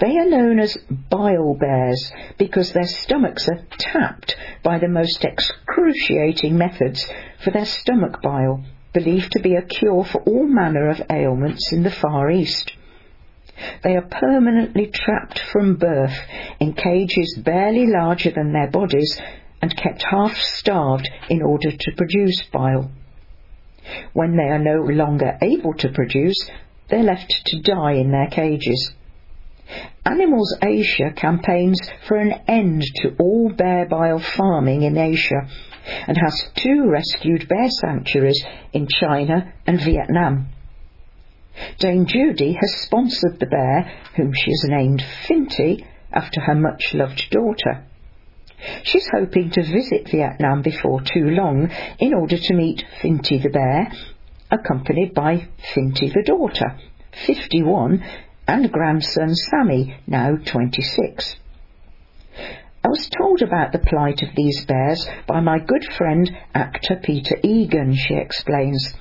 They 0.00 0.18
are 0.18 0.28
known 0.28 0.60
as 0.60 0.76
bile 1.10 1.54
bears 1.54 2.12
because 2.38 2.72
their 2.72 2.86
stomachs 2.86 3.48
are 3.48 3.64
tapped 3.78 4.36
by 4.62 4.78
the 4.78 4.88
most 4.88 5.24
excruciating 5.24 6.56
methods 6.56 7.06
for 7.42 7.50
their 7.50 7.64
stomach 7.64 8.20
bile, 8.22 8.64
believed 8.92 9.32
to 9.32 9.40
be 9.40 9.54
a 9.54 9.62
cure 9.62 10.04
for 10.04 10.22
all 10.22 10.46
manner 10.46 10.88
of 10.88 11.02
ailments 11.10 11.72
in 11.72 11.82
the 11.82 11.90
Far 11.90 12.30
East. 12.30 12.72
They 13.82 13.96
are 13.96 14.02
permanently 14.02 14.86
trapped 14.88 15.38
from 15.38 15.76
birth 15.76 16.16
in 16.60 16.74
cages 16.74 17.40
barely 17.42 17.86
larger 17.86 18.30
than 18.30 18.52
their 18.52 18.70
bodies 18.70 19.18
and 19.62 19.76
kept 19.76 20.04
half 20.10 20.36
starved 20.36 21.08
in 21.30 21.42
order 21.42 21.70
to 21.70 21.92
produce 21.96 22.42
bile. 22.52 22.90
When 24.12 24.36
they 24.36 24.50
are 24.50 24.58
no 24.58 24.82
longer 24.82 25.38
able 25.40 25.74
to 25.74 25.88
produce, 25.88 26.50
they're 26.88 27.02
left 27.02 27.42
to 27.46 27.60
die 27.62 27.92
in 27.92 28.10
their 28.10 28.28
cages. 28.28 28.92
Animals 30.04 30.56
Asia 30.62 31.12
campaigns 31.14 31.80
for 32.06 32.16
an 32.16 32.32
end 32.46 32.82
to 33.02 33.16
all 33.18 33.50
bear 33.50 33.86
bile 33.86 34.20
farming 34.20 34.82
in 34.82 34.96
Asia 34.96 35.48
and 36.06 36.16
has 36.16 36.50
two 36.54 36.88
rescued 36.88 37.48
bear 37.48 37.68
sanctuaries 37.68 38.44
in 38.72 38.86
China 38.86 39.52
and 39.66 39.80
Vietnam. 39.80 40.48
Dame 41.78 42.06
Judi 42.06 42.54
has 42.54 42.82
sponsored 42.82 43.40
the 43.40 43.46
bear, 43.46 43.90
whom 44.14 44.32
she 44.32 44.50
has 44.50 44.64
named 44.68 45.02
Finty 45.26 45.84
after 46.12 46.40
her 46.40 46.54
much 46.54 46.94
loved 46.94 47.28
daughter. 47.30 47.84
She's 48.84 49.08
hoping 49.12 49.50
to 49.50 49.62
visit 49.62 50.08
Vietnam 50.10 50.62
before 50.62 51.00
too 51.00 51.30
long 51.30 51.70
in 51.98 52.14
order 52.14 52.38
to 52.38 52.54
meet 52.54 52.84
Finty 53.00 53.38
the 53.38 53.50
bear, 53.50 53.90
accompanied 54.50 55.14
by 55.14 55.48
Finty 55.74 56.08
the 56.08 56.22
daughter, 56.24 56.78
51, 57.26 58.02
and 58.48 58.70
grandson 58.70 59.34
Sammy, 59.34 59.96
now 60.06 60.36
26. 60.36 61.36
I 62.84 62.88
was 62.88 63.08
told 63.08 63.42
about 63.42 63.72
the 63.72 63.80
plight 63.80 64.22
of 64.22 64.36
these 64.36 64.64
bears 64.66 65.08
by 65.26 65.40
my 65.40 65.58
good 65.58 65.84
friend 65.96 66.30
actor 66.54 67.00
Peter 67.02 67.36
Egan, 67.42 67.94
she 67.96 68.14
explains. 68.14 68.94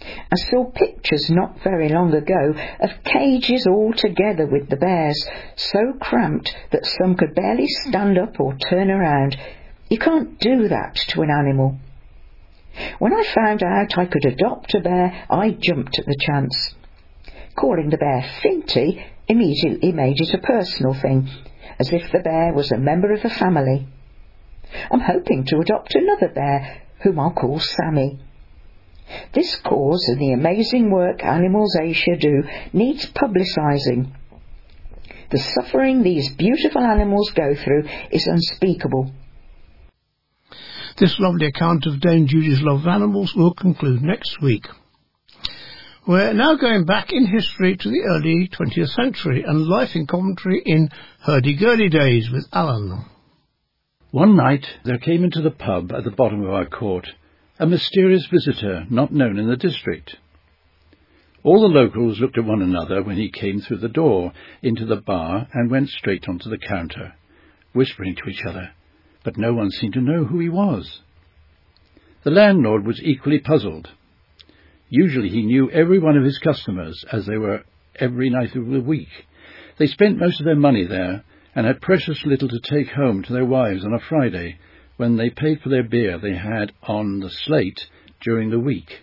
I 0.00 0.36
saw 0.36 0.70
pictures 0.70 1.28
not 1.28 1.62
very 1.62 1.90
long 1.90 2.14
ago 2.14 2.54
of 2.80 3.04
cages 3.04 3.66
all 3.66 3.92
together 3.92 4.46
with 4.46 4.70
the 4.70 4.76
bears, 4.76 5.28
so 5.56 5.92
cramped 6.00 6.56
that 6.70 6.86
some 6.86 7.16
could 7.16 7.34
barely 7.34 7.66
stand 7.66 8.16
up 8.16 8.40
or 8.40 8.56
turn 8.56 8.90
around. 8.90 9.36
You 9.90 9.98
can't 9.98 10.38
do 10.38 10.68
that 10.68 10.94
to 11.08 11.20
an 11.22 11.30
animal. 11.30 11.78
When 12.98 13.12
I 13.12 13.24
found 13.34 13.62
out 13.62 13.98
I 13.98 14.06
could 14.06 14.24
adopt 14.24 14.74
a 14.74 14.80
bear, 14.80 15.26
I 15.28 15.50
jumped 15.50 15.98
at 15.98 16.06
the 16.06 16.16
chance. 16.18 16.74
Calling 17.58 17.90
the 17.90 17.96
bear 17.96 18.24
Finty 18.40 19.04
immediately 19.26 19.90
made 19.90 20.20
it 20.20 20.32
a 20.32 20.38
personal 20.38 20.94
thing, 20.94 21.28
as 21.80 21.92
if 21.92 22.12
the 22.12 22.20
bear 22.20 22.52
was 22.52 22.70
a 22.70 22.78
member 22.78 23.12
of 23.12 23.22
the 23.22 23.30
family. 23.30 23.88
I'm 24.92 25.00
hoping 25.00 25.44
to 25.46 25.58
adopt 25.58 25.94
another 25.94 26.28
bear, 26.28 26.82
whom 27.02 27.18
I'll 27.18 27.32
call 27.32 27.58
Sammy. 27.58 28.20
This 29.32 29.56
cause 29.56 30.06
and 30.08 30.20
the 30.20 30.32
amazing 30.32 30.90
work 30.90 31.24
Animals 31.24 31.76
Asia 31.80 32.16
do 32.16 32.44
needs 32.72 33.10
publicising. 33.10 34.12
The 35.30 35.38
suffering 35.38 36.02
these 36.02 36.34
beautiful 36.36 36.82
animals 36.82 37.32
go 37.32 37.54
through 37.56 37.88
is 38.12 38.26
unspeakable. 38.26 39.10
This 40.98 41.18
lovely 41.18 41.46
account 41.46 41.86
of 41.86 42.00
Dame 42.00 42.26
Judi's 42.26 42.62
love 42.62 42.80
of 42.80 42.86
animals 42.86 43.34
will 43.34 43.54
conclude 43.54 44.02
next 44.02 44.40
week. 44.40 44.66
We're 46.08 46.32
now 46.32 46.54
going 46.54 46.86
back 46.86 47.12
in 47.12 47.26
history 47.26 47.76
to 47.76 47.90
the 47.90 48.00
early 48.00 48.48
20th 48.48 48.94
century 48.94 49.44
and 49.46 49.66
life 49.66 49.90
in 49.94 50.06
Coventry 50.06 50.62
in 50.64 50.88
hurdy-gurdy 51.20 51.90
days 51.90 52.30
with 52.32 52.46
Alan. 52.50 53.04
One 54.10 54.34
night 54.34 54.64
there 54.86 54.96
came 54.96 55.22
into 55.22 55.42
the 55.42 55.50
pub 55.50 55.92
at 55.92 56.04
the 56.04 56.10
bottom 56.10 56.42
of 56.42 56.48
our 56.48 56.64
court 56.64 57.06
a 57.58 57.66
mysterious 57.66 58.26
visitor 58.32 58.86
not 58.88 59.12
known 59.12 59.38
in 59.38 59.50
the 59.50 59.56
district. 59.58 60.16
All 61.42 61.60
the 61.60 61.78
locals 61.78 62.18
looked 62.20 62.38
at 62.38 62.44
one 62.46 62.62
another 62.62 63.02
when 63.02 63.18
he 63.18 63.30
came 63.30 63.60
through 63.60 63.80
the 63.80 63.88
door 63.90 64.32
into 64.62 64.86
the 64.86 64.96
bar 64.96 65.46
and 65.52 65.70
went 65.70 65.90
straight 65.90 66.26
onto 66.26 66.48
the 66.48 66.56
counter, 66.56 67.12
whispering 67.74 68.16
to 68.16 68.30
each 68.30 68.46
other, 68.48 68.70
but 69.24 69.36
no 69.36 69.52
one 69.52 69.70
seemed 69.70 69.92
to 69.92 70.00
know 70.00 70.24
who 70.24 70.40
he 70.40 70.48
was. 70.48 71.02
The 72.24 72.30
landlord 72.30 72.86
was 72.86 72.98
equally 73.04 73.40
puzzled. 73.40 73.90
Usually 74.90 75.28
he 75.28 75.42
knew 75.42 75.70
every 75.70 75.98
one 75.98 76.16
of 76.16 76.24
his 76.24 76.38
customers, 76.38 77.04
as 77.12 77.26
they 77.26 77.36
were 77.36 77.64
every 77.96 78.30
night 78.30 78.56
of 78.56 78.66
the 78.66 78.80
week. 78.80 79.26
They 79.76 79.86
spent 79.86 80.18
most 80.18 80.40
of 80.40 80.46
their 80.46 80.56
money 80.56 80.84
there, 80.86 81.24
and 81.54 81.66
had 81.66 81.80
precious 81.80 82.24
little 82.24 82.48
to 82.48 82.60
take 82.60 82.88
home 82.90 83.22
to 83.22 83.32
their 83.32 83.44
wives 83.44 83.84
on 83.84 83.92
a 83.92 83.98
Friday, 83.98 84.58
when 84.96 85.16
they 85.16 85.30
paid 85.30 85.60
for 85.60 85.68
their 85.68 85.82
beer 85.82 86.18
they 86.18 86.34
had 86.34 86.72
on 86.82 87.20
the 87.20 87.30
slate 87.30 87.88
during 88.20 88.50
the 88.50 88.58
week. 88.58 89.00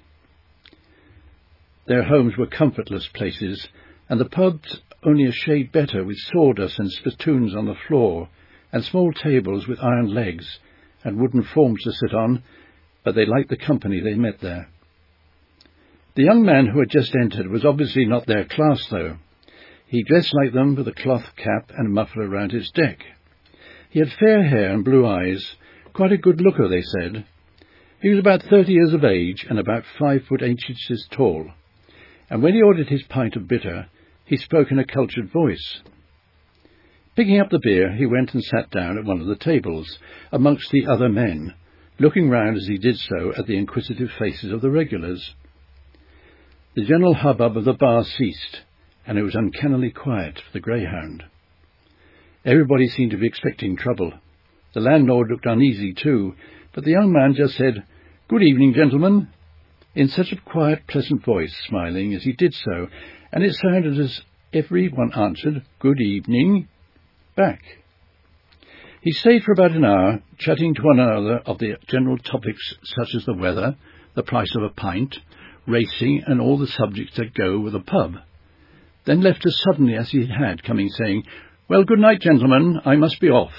Their 1.85 2.03
homes 2.03 2.35
were 2.35 2.47
comfortless 2.47 3.07
places, 3.07 3.67
and 4.09 4.19
the 4.19 4.25
pubs 4.25 4.81
only 5.03 5.25
a 5.25 5.31
shade 5.31 5.71
better, 5.71 6.03
with 6.03 6.17
sawdust 6.17 6.79
and 6.79 6.91
spittoons 6.91 7.55
on 7.55 7.65
the 7.65 7.75
floor, 7.87 8.29
and 8.71 8.83
small 8.83 9.13
tables 9.13 9.67
with 9.67 9.79
iron 9.79 10.13
legs, 10.13 10.59
and 11.03 11.19
wooden 11.19 11.43
forms 11.43 11.83
to 11.83 11.91
sit 11.91 12.13
on, 12.13 12.41
but 13.03 13.13
they 13.13 13.25
liked 13.25 13.49
the 13.49 13.57
company 13.57 13.99
they 13.99 14.15
met 14.15 14.39
there. 14.39 14.67
The 16.15 16.23
young 16.23 16.43
man 16.43 16.67
who 16.67 16.79
had 16.79 16.89
just 16.89 17.13
entered 17.13 17.47
was 17.47 17.65
obviously 17.65 18.05
not 18.05 18.25
their 18.25 18.45
class, 18.45 18.87
though. 18.87 19.17
He 19.85 20.01
dressed 20.03 20.33
like 20.33 20.53
them 20.53 20.75
with 20.75 20.87
a 20.87 20.93
cloth 20.93 21.35
cap 21.35 21.71
and 21.77 21.93
muffler 21.93 22.29
round 22.29 22.53
his 22.53 22.71
neck. 22.77 23.03
He 23.89 23.99
had 23.99 24.13
fair 24.13 24.43
hair 24.43 24.71
and 24.71 24.83
blue 24.83 25.05
eyes, 25.05 25.57
Quite 25.91 26.13
a 26.13 26.17
good 26.17 26.39
looker, 26.39 26.69
they 26.69 26.81
said. 26.81 27.25
He 28.01 28.09
was 28.09 28.19
about 28.19 28.43
thirty 28.43 28.73
years 28.73 28.93
of 28.93 29.03
age 29.03 29.45
and 29.49 29.59
about 29.59 29.83
five 29.99 30.23
foot 30.23 30.41
eight 30.41 30.61
inches 30.67 31.07
tall, 31.11 31.51
and 32.29 32.41
when 32.41 32.53
he 32.53 32.61
ordered 32.61 32.87
his 32.87 33.03
pint 33.03 33.35
of 33.35 33.47
bitter, 33.47 33.87
He 34.25 34.37
spoke 34.37 34.71
in 34.71 34.79
a 34.79 34.85
cultured 34.85 35.31
voice. 35.31 35.81
Picking 37.15 37.39
up 37.39 37.49
the 37.49 37.61
beer, 37.61 37.93
he 37.93 38.05
went 38.05 38.33
and 38.33 38.43
sat 38.43 38.69
down 38.71 38.97
at 38.97 39.05
one 39.05 39.19
of 39.19 39.27
the 39.27 39.35
tables, 39.35 39.99
amongst 40.31 40.71
the 40.71 40.85
other 40.87 41.09
men, 41.09 41.53
looking 41.99 42.29
round 42.29 42.55
as 42.57 42.67
he 42.67 42.77
did 42.77 42.97
so 42.97 43.33
at 43.37 43.47
the 43.47 43.57
inquisitive 43.57 44.11
faces 44.17 44.51
of 44.51 44.61
the 44.61 44.71
regulars. 44.71 45.33
The 46.75 46.83
general 46.83 47.13
hubbub 47.13 47.55
of 47.55 47.63
the 47.63 47.71
bar 47.71 48.03
ceased, 48.03 48.63
and 49.07 49.17
it 49.17 49.23
was 49.23 49.33
uncannily 49.33 49.91
quiet 49.91 50.35
for 50.39 50.51
the 50.51 50.59
greyhound. 50.59 51.23
Everybody 52.43 52.89
seemed 52.89 53.11
to 53.11 53.17
be 53.17 53.27
expecting 53.27 53.77
trouble. 53.77 54.11
The 54.73 54.81
landlord 54.81 55.29
looked 55.31 55.45
uneasy 55.45 55.93
too, 55.93 56.35
but 56.73 56.83
the 56.83 56.91
young 56.91 57.13
man 57.13 57.33
just 57.33 57.55
said, 57.55 57.85
Good 58.27 58.43
evening, 58.43 58.73
gentlemen, 58.73 59.29
in 59.95 60.09
such 60.09 60.33
a 60.33 60.41
quiet, 60.41 60.85
pleasant 60.85 61.23
voice, 61.23 61.55
smiling 61.65 62.13
as 62.13 62.23
he 62.23 62.33
did 62.33 62.53
so, 62.53 62.87
and 63.31 63.41
it 63.41 63.55
sounded 63.55 63.97
as 63.97 64.21
every 64.51 64.89
one 64.89 65.13
answered, 65.13 65.63
Good 65.79 66.01
evening, 66.01 66.67
back. 67.37 67.61
He 68.99 69.13
stayed 69.13 69.43
for 69.43 69.53
about 69.53 69.71
an 69.71 69.85
hour, 69.85 70.21
chatting 70.39 70.75
to 70.75 70.81
one 70.81 70.99
another 70.99 71.37
of 71.45 71.57
the 71.57 71.77
general 71.87 72.17
topics 72.17 72.73
such 72.83 73.15
as 73.15 73.23
the 73.23 73.33
weather, 73.33 73.77
the 74.15 74.23
price 74.23 74.53
of 74.57 74.63
a 74.63 74.69
pint, 74.69 75.17
racing, 75.67 76.23
and 76.25 76.39
all 76.39 76.57
the 76.57 76.67
subjects 76.67 77.15
that 77.17 77.33
go 77.33 77.59
with 77.59 77.75
a 77.75 77.79
pub. 77.79 78.15
Then 79.05 79.21
left 79.21 79.45
as 79.45 79.59
suddenly 79.61 79.95
as 79.95 80.09
he 80.09 80.25
had, 80.25 80.63
coming 80.63 80.89
saying, 80.89 81.23
Well, 81.67 81.83
good 81.83 81.99
night, 81.99 82.21
gentlemen, 82.21 82.79
I 82.85 82.95
must 82.95 83.19
be 83.19 83.29
off. 83.29 83.53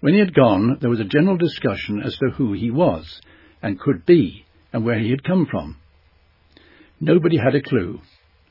When 0.00 0.14
he 0.14 0.20
had 0.20 0.34
gone, 0.34 0.78
there 0.80 0.90
was 0.90 1.00
a 1.00 1.04
general 1.04 1.36
discussion 1.36 2.00
as 2.02 2.16
to 2.18 2.30
who 2.30 2.52
he 2.52 2.70
was, 2.70 3.20
and 3.62 3.80
could 3.80 4.06
be, 4.06 4.44
and 4.72 4.84
where 4.84 4.98
he 4.98 5.10
had 5.10 5.24
come 5.24 5.46
from. 5.46 5.76
Nobody 7.00 7.36
had 7.36 7.54
a 7.54 7.62
clue, 7.62 8.00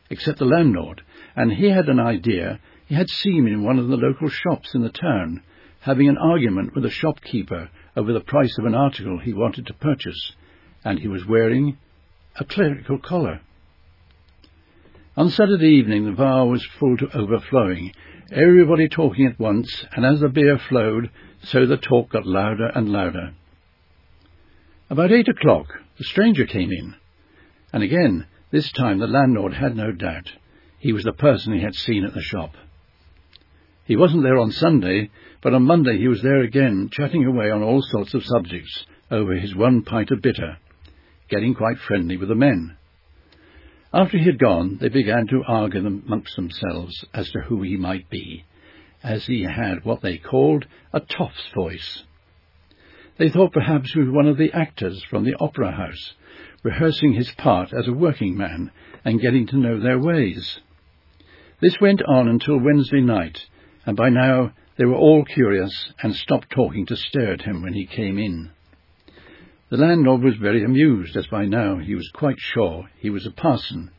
except 0.10 0.40
the 0.40 0.46
landlord, 0.46 1.02
and 1.36 1.52
he 1.52 1.70
had 1.70 1.88
an 1.88 2.00
idea 2.00 2.60
he 2.86 2.96
had 2.96 3.10
seen 3.10 3.46
him 3.46 3.48
in 3.48 3.64
one 3.64 3.80
of 3.80 3.90
the 3.90 3.98
local 3.98 4.30
shops 4.30 4.74
in 4.74 4.82
the 4.82 4.90
town, 4.90 5.44
having 5.82 6.08
an 6.08 6.18
argument 6.18 6.74
with 6.74 6.86
a 6.86 6.90
shopkeeper 6.90 7.70
over 7.96 8.14
the 8.14 8.22
price 8.22 8.58
of 8.58 8.66
an 8.66 8.76
article 8.76 9.20
he 9.20 9.34
wanted 9.34 9.68
to 9.68 9.74
purchase, 9.74 10.34
and 10.84 11.00
he 11.00 11.08
was 11.08 11.26
wearing 11.26 11.78
a 12.40 12.46
clerical 12.46 13.00
collar. 13.00 13.42
On 15.16 15.30
Saturday 15.30 15.70
evening 15.70 16.06
the 16.06 16.12
bar 16.12 16.48
was 16.48 16.64
full 16.80 16.96
to 16.98 17.18
overflowing, 17.18 17.94
everybody 18.32 18.88
talking 18.88 19.26
at 19.26 19.40
once, 19.40 19.86
and 19.94 20.06
as 20.06 20.20
the 20.20 20.30
beer 20.30 20.60
flowed, 20.60 21.10
so 21.44 21.66
the 21.66 21.78
talk 21.78 22.10
got 22.10 22.26
louder 22.26 22.68
and 22.68 22.90
louder. 22.90 23.34
About 24.90 25.12
eight 25.12 25.28
o'clock 25.28 25.68
the 25.98 26.04
stranger 26.04 26.46
came 26.46 26.72
in, 26.72 26.96
and 27.74 27.84
again, 27.84 28.28
this 28.52 28.72
time 28.72 29.00
the 29.00 29.08
landlord 29.08 29.54
had 29.54 29.76
no 29.76 29.92
doubt. 29.92 30.32
He 30.80 30.94
was 30.94 31.04
the 31.04 31.14
person 31.14 31.54
he 31.54 31.62
had 31.62 31.76
seen 31.76 32.06
at 32.06 32.14
the 32.14 32.22
shop. 32.22 32.54
He 33.86 33.96
wasn't 33.96 34.24
there 34.24 34.38
on 34.38 34.52
Sunday, 34.52 35.10
but 35.42 35.54
on 35.54 35.64
Monday 35.64 35.98
he 35.98 36.08
was 36.08 36.22
there 36.22 36.42
again, 36.42 36.90
chatting 36.92 37.26
away 37.26 37.50
on 37.50 37.64
all 37.64 37.82
sorts 37.82 38.14
of 38.14 38.24
subjects 38.24 38.86
over 39.10 39.34
his 39.34 39.56
one 39.56 39.84
pint 39.84 40.12
of 40.12 40.22
bitter, 40.22 40.58
getting 41.30 41.54
quite 41.54 41.78
friendly 41.80 42.18
with 42.18 42.30
the 42.30 42.36
men. 42.36 42.78
After 43.94 44.18
he 44.18 44.26
had 44.26 44.40
gone, 44.40 44.78
they 44.80 44.90
began 44.90 45.28
to 45.28 45.44
argue 45.48 45.86
amongst 45.86 46.36
themselves 46.36 47.06
as 47.14 47.30
to 47.32 47.40
who 47.40 47.62
he 47.62 47.78
might 47.78 48.10
be, 48.10 48.44
as 49.04 49.26
he 49.26 49.44
had 49.44 49.86
what 49.86 50.02
they 50.02 50.18
called 50.18 50.66
a 50.94 51.00
toff's 51.00 51.48
voice. 51.56 52.04
They 53.18 53.30
thought 53.30 53.54
perhaps 53.54 53.94
he 53.94 54.00
was 54.00 54.10
one 54.10 54.28
of 54.28 54.38
the 54.38 54.52
actors 54.54 55.04
from 55.10 55.24
the 55.24 55.36
opera 55.40 55.72
house, 55.72 56.14
rehearsing 56.64 57.14
his 57.14 57.32
part 57.32 57.74
as 57.74 57.88
a 57.88 57.94
working 57.94 58.38
man 58.38 58.72
and 59.04 59.22
getting 59.22 59.48
to 59.48 59.58
know 59.58 59.80
their 59.80 60.00
ways. 60.00 60.60
This 61.60 61.80
went 61.82 62.04
on 62.04 62.28
until 62.28 62.60
Wednesday 62.60 63.02
night, 63.02 63.46
and 63.86 63.98
by 63.98 64.10
now 64.10 64.54
they 64.78 64.86
were 64.86 64.96
all 64.96 65.26
curious 65.26 65.92
and 66.04 66.16
stopped 66.16 66.52
talking 66.52 66.86
to 66.88 66.96
stare 66.96 67.34
at 67.34 67.42
him 67.42 67.64
when 67.64 67.74
he 67.74 67.88
came 67.88 68.20
in. 68.20 68.52
The 69.70 69.78
landlord 69.78 70.24
was 70.24 70.36
very 70.38 70.64
amused, 70.64 71.18
as 71.18 71.28
by 71.28 71.46
now 71.46 71.78
he 71.78 71.94
was 71.94 72.10
quite 72.14 72.40
sure 72.40 72.90
he 72.98 73.10
was 73.10 73.26
a 73.26 73.32
parson, 73.32 73.92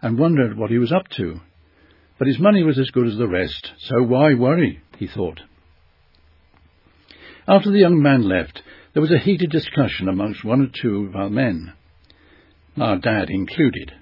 and 0.00 0.18
wondered 0.18 0.56
what 0.56 0.70
he 0.70 0.78
was 0.78 0.90
up 0.92 1.08
to. 1.16 1.40
But 2.18 2.28
his 2.28 2.38
money 2.38 2.62
was 2.62 2.78
as 2.78 2.90
good 2.90 3.06
as 3.06 3.18
the 3.18 3.28
rest, 3.28 3.72
so 3.78 4.02
why 4.02 4.32
worry, 4.32 4.80
he 4.96 5.06
thought. 5.06 5.42
After 7.46 7.70
the 7.70 7.80
young 7.80 8.00
man 8.00 8.22
left, 8.22 8.62
there 8.92 9.02
was 9.02 9.10
a 9.10 9.18
heated 9.18 9.50
discussion 9.50 10.08
amongst 10.08 10.44
one 10.44 10.62
or 10.62 10.68
two 10.68 11.06
of 11.06 11.16
our 11.16 11.28
men, 11.28 11.74
our 12.80 12.96
dad 12.96 13.28
included. 13.28 13.92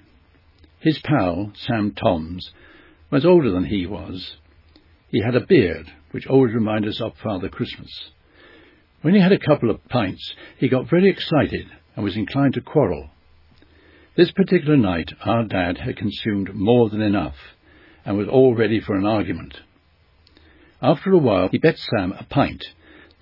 His 0.79 0.99
pal, 0.99 1.51
Sam 1.55 1.91
Toms, 1.91 2.51
was 3.09 3.25
older 3.25 3.51
than 3.51 3.65
he 3.65 3.85
was, 3.85 4.37
he 5.09 5.21
had 5.21 5.35
a 5.35 5.45
beard, 5.45 5.91
which 6.11 6.27
always 6.27 6.53
reminded 6.53 6.89
us 6.91 7.01
of 7.01 7.17
Father 7.17 7.49
Christmas. 7.49 8.11
When 9.01 9.15
he 9.15 9.21
had 9.21 9.31
a 9.31 9.39
couple 9.39 9.69
of 9.69 9.87
pints, 9.89 10.33
he 10.57 10.69
got 10.69 10.89
very 10.89 11.09
excited 11.09 11.67
and 11.95 12.03
was 12.03 12.15
inclined 12.15 12.53
to 12.53 12.61
quarrel. 12.61 13.09
This 14.15 14.31
particular 14.31 14.77
night, 14.77 15.11
our 15.25 15.43
dad 15.43 15.79
had 15.79 15.97
consumed 15.97 16.53
more 16.53 16.89
than 16.89 17.01
enough 17.01 17.35
and 18.05 18.17
was 18.17 18.27
all 18.27 18.55
ready 18.55 18.79
for 18.79 18.95
an 18.95 19.05
argument. 19.05 19.59
After 20.81 21.11
a 21.11 21.17
while, 21.17 21.49
he 21.49 21.57
bet 21.57 21.77
Sam 21.77 22.11
a 22.11 22.23
pint 22.25 22.63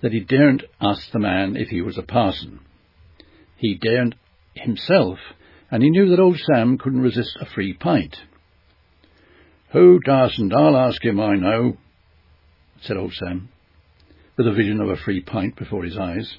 that 0.02 0.12
he 0.12 0.20
daren't 0.20 0.64
ask 0.80 1.10
the 1.10 1.18
man 1.18 1.56
if 1.56 1.68
he 1.68 1.80
was 1.80 1.98
a 1.98 2.02
parson. 2.02 2.60
He 3.56 3.74
daren't 3.74 4.14
himself, 4.54 5.18
and 5.70 5.82
he 5.82 5.90
knew 5.90 6.08
that 6.08 6.20
old 6.20 6.38
Sam 6.38 6.78
couldn't 6.78 7.02
resist 7.02 7.36
a 7.40 7.46
free 7.46 7.74
pint. 7.74 8.16
Who 9.72 10.00
darsn't? 10.00 10.52
I'll 10.52 10.76
ask 10.76 11.04
him, 11.04 11.20
I 11.20 11.36
know, 11.36 11.76
said 12.80 12.96
old 12.96 13.12
Sam, 13.12 13.50
with 14.36 14.46
a 14.46 14.52
vision 14.52 14.80
of 14.80 14.88
a 14.88 14.96
free 14.96 15.20
pint 15.20 15.56
before 15.56 15.84
his 15.84 15.96
eyes. 15.96 16.38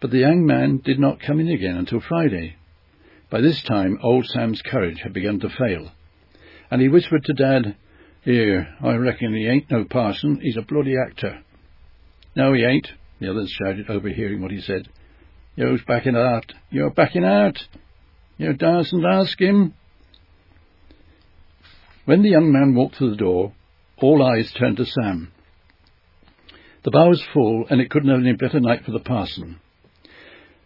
But 0.00 0.10
the 0.10 0.18
young 0.18 0.44
man 0.46 0.80
did 0.84 0.98
not 0.98 1.20
come 1.20 1.40
in 1.40 1.48
again 1.48 1.76
until 1.76 2.00
Friday. 2.00 2.56
By 3.30 3.40
this 3.40 3.62
time 3.62 3.98
old 4.02 4.26
Sam's 4.26 4.60
courage 4.62 5.00
had 5.02 5.12
begun 5.12 5.40
to 5.40 5.48
fail, 5.48 5.90
and 6.70 6.80
he 6.80 6.88
whispered 6.88 7.24
to 7.24 7.32
Dad, 7.32 7.76
Here, 8.22 8.74
I 8.82 8.94
reckon 8.94 9.34
he 9.34 9.46
ain't 9.46 9.70
no 9.70 9.84
parson, 9.84 10.40
he's 10.42 10.56
a 10.56 10.62
bloody 10.62 10.96
actor. 10.96 11.42
No, 12.34 12.52
he 12.52 12.64
ain't, 12.64 12.88
the 13.20 13.30
others 13.30 13.50
shouted, 13.50 13.88
overhearing 13.88 14.42
what 14.42 14.50
he 14.50 14.60
said. 14.60 14.88
You's 15.54 15.82
backing 15.86 16.16
out. 16.16 16.52
You're 16.70 16.90
backing 16.90 17.24
out. 17.24 17.58
You 18.38 18.54
darsn't 18.54 19.04
ask 19.04 19.38
him. 19.38 19.74
When 22.04 22.22
the 22.22 22.30
young 22.30 22.50
man 22.50 22.74
walked 22.74 22.96
through 22.96 23.10
the 23.10 23.16
door, 23.16 23.52
all 23.98 24.22
eyes 24.22 24.50
turned 24.52 24.78
to 24.78 24.86
Sam. 24.86 25.30
The 26.84 26.90
bar 26.90 27.08
was 27.08 27.22
full, 27.32 27.66
and 27.70 27.80
it 27.80 27.90
couldn't 27.90 28.10
have 28.10 28.18
been 28.20 28.34
a 28.34 28.36
better 28.36 28.58
night 28.58 28.84
for 28.84 28.90
the 28.90 28.98
parson. 28.98 29.60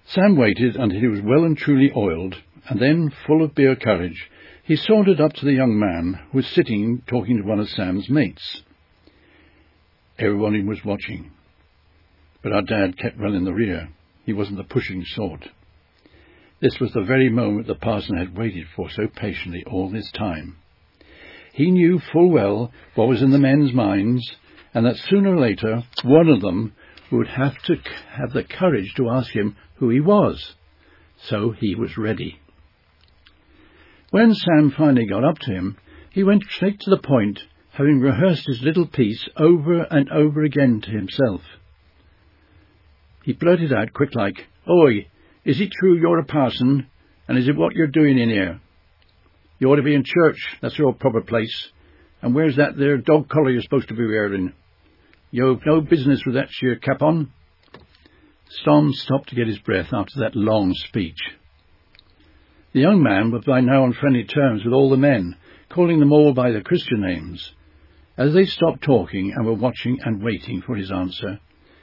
Sam 0.07 0.37
waited 0.37 0.77
until 0.77 1.01
he 1.01 1.09
was 1.09 1.21
well 1.21 1.45
and 1.45 1.57
truly 1.57 1.93
oiled, 1.95 2.37
and 2.69 2.81
then, 2.81 3.13
full 3.27 3.43
of 3.43 3.55
beer 3.55 3.77
courage, 3.77 4.31
he 4.65 4.77
sauntered 4.77 5.21
up 5.21 5.35
to 5.35 5.45
the 5.45 5.53
young 5.53 5.79
man, 5.79 6.19
who 6.31 6.39
was 6.39 6.47
sitting 6.47 7.03
talking 7.07 7.37
to 7.37 7.43
one 7.43 7.61
of 7.61 7.69
Sam's 7.69 8.09
mates. 8.09 8.63
Everyone 10.19 10.67
was 10.67 10.85
watching, 10.85 11.33
but 12.43 12.53
our 12.53 12.63
dad 12.63 12.97
kept 12.97 13.19
well 13.19 13.35
in 13.35 13.45
the 13.45 13.53
rear. 13.53 13.91
He 14.25 14.33
wasn't 14.33 14.57
the 14.57 14.65
pushing 14.65 15.05
sort. 15.05 15.51
This 16.61 16.81
was 16.81 16.93
the 16.93 17.03
very 17.03 17.29
moment 17.29 17.67
the 17.67 17.75
parson 17.75 18.17
had 18.17 18.37
waited 18.37 18.67
for 18.75 18.89
so 18.91 19.07
patiently 19.07 19.63
all 19.67 19.91
this 19.91 20.11
time. 20.13 20.57
He 21.53 21.71
knew 21.71 22.01
full 22.13 22.31
well 22.31 22.73
what 22.95 23.09
was 23.09 23.23
in 23.23 23.31
the 23.31 23.39
men's 23.39 23.73
minds, 23.75 24.27
and 24.77 24.85
that 24.85 24.99
sooner 25.09 25.35
or 25.35 25.41
later 25.41 25.83
one 26.05 26.29
of 26.29 26.43
them 26.43 26.75
would 27.11 27.29
have 27.29 27.57
to 27.63 27.77
have 28.11 28.35
the 28.35 28.45
courage 28.45 28.93
to 28.95 29.09
ask 29.09 29.31
him 29.31 29.57
who 29.77 29.89
he 29.89 30.01
was. 30.01 30.55
So 31.23 31.53
he 31.53 31.75
was 31.75 31.97
ready. 31.97 32.39
When 34.11 34.35
Sam 34.35 34.75
finally 34.77 35.07
got 35.07 35.25
up 35.25 35.39
to 35.39 35.51
him, 35.51 35.79
he 36.11 36.23
went 36.23 36.43
straight 36.51 36.79
to 36.81 36.91
the 36.91 36.99
point, 36.99 37.41
having 37.73 38.01
rehearsed 38.01 38.47
his 38.47 38.61
little 38.61 38.87
piece 38.87 39.27
over 39.39 39.81
and 39.81 40.11
over 40.11 40.43
again 40.43 40.83
to 40.83 40.91
himself. 40.91 41.41
He 43.25 43.33
blurted 43.33 43.73
out 43.73 43.95
quick 43.95 44.15
like, 44.15 44.47
Oi, 44.69 45.07
is 45.47 45.59
it 45.59 45.73
true 45.73 45.99
you're 45.99 46.19
a 46.19 46.25
parson? 46.27 46.87
And 47.27 47.39
is 47.39 47.49
it 47.49 47.57
what 47.57 47.75
you're 47.75 47.87
doing 47.87 48.19
in 48.19 48.29
here? 48.29 48.61
You 49.59 49.69
ought 49.69 49.77
to 49.77 49.83
be 49.83 49.95
in 49.95 50.05
church. 50.05 50.59
That's 50.61 50.79
your 50.79 50.93
proper 50.93 51.23
place. 51.23 51.71
And 52.21 52.35
where's 52.35 52.57
that 52.57 52.77
there 52.77 52.99
dog 52.99 53.31
collar 53.31 53.51
you're 53.51 53.63
supposed 53.63 53.89
to 53.89 53.95
be 53.95 54.05
wearing? 54.05 54.53
You've 55.31 55.67
no 55.67 55.81
business 55.81 56.25
with 56.25 56.37
that 56.37 56.51
sheer 56.51 56.77
cap 56.77 57.03
on. 57.03 57.33
Storm 58.49 58.93
stopped 58.93 59.31
to 59.31 59.35
get 59.35 59.49
his 59.49 59.59
breath 59.59 59.93
after 59.93 60.21
that 60.21 60.37
long 60.37 60.73
speech. 60.75 61.19
The 62.73 62.81
young 62.81 63.03
man 63.03 63.33
was 63.33 63.45
by 63.45 63.61
now 63.61 63.83
on 63.83 63.93
friendly 63.93 64.25
terms 64.25 64.65
with 64.65 64.73
all 64.73 64.91
the 64.91 64.97
men, 64.97 65.37
calling 65.69 65.99
them 65.99 66.13
all 66.13 66.33
by 66.33 66.53
their 66.53 66.63
Christian 66.63 67.01
names. 67.01 67.53
As 68.17 68.35
they 68.35 68.45
stopped 68.45 68.83
talking 68.83 69.33
and 69.35 69.45
were 69.45 69.55
watching 69.55 69.99
and 70.05 70.23
waiting 70.23 70.63
for 70.63 70.77
his 70.77 70.93
answer, 70.93 71.41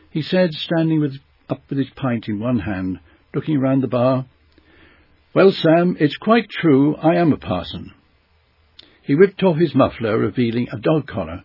he 0.09 0.21
said, 0.21 0.53
standing 0.53 1.01
with, 1.01 1.17
up 1.49 1.61
with 1.69 1.79
his 1.79 1.89
pint 1.95 2.27
in 2.27 2.39
one 2.39 2.59
hand, 2.59 2.99
looking 3.33 3.59
round 3.59 3.83
the 3.83 3.87
bar, 3.87 4.25
well, 5.33 5.51
Sam, 5.51 5.97
it's 5.99 6.15
quite 6.15 6.47
true 6.47 6.95
I 6.95 7.15
am 7.15 7.33
a 7.33 7.37
parson. 7.37 7.91
He 9.01 9.15
whipped 9.15 9.41
off 9.41 9.57
his 9.57 9.73
muffler, 9.73 10.17
revealing 10.17 10.67
a 10.71 10.77
dog 10.77 11.07
collar. 11.07 11.41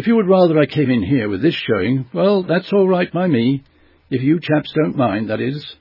If 0.00 0.06
you 0.06 0.16
would 0.16 0.30
rather 0.30 0.58
I 0.58 0.64
came 0.64 0.88
in 0.88 1.02
here 1.02 1.28
with 1.28 1.42
this 1.42 1.54
showing, 1.54 2.06
well, 2.14 2.42
that's 2.42 2.72
all 2.72 2.88
right 2.88 3.12
by 3.12 3.26
me. 3.26 3.62
If 4.08 4.22
you 4.22 4.40
chaps 4.40 4.72
don't 4.72 4.96
mind, 4.96 5.28
that 5.28 5.42
is. 5.42 5.76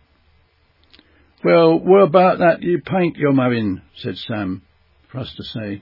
Well, 1.42 1.80
what 1.80 2.02
about 2.02 2.40
that 2.40 2.62
you 2.62 2.82
pint 2.82 3.16
you're 3.16 3.32
said 3.96 4.18
Sam, 4.18 4.64
for 5.08 5.20
us 5.20 5.34
to 5.36 5.44
say. 5.46 5.82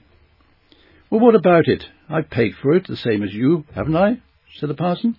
Well, 1.10 1.20
what 1.20 1.34
about 1.34 1.66
it? 1.66 1.84
I've 2.08 2.30
paid 2.30 2.54
for 2.62 2.74
it, 2.76 2.86
the 2.86 2.96
same 2.96 3.24
as 3.24 3.34
you, 3.34 3.64
haven't 3.74 3.96
I? 3.96 4.20
said 4.54 4.68
the 4.68 4.74
parson. 4.74 5.18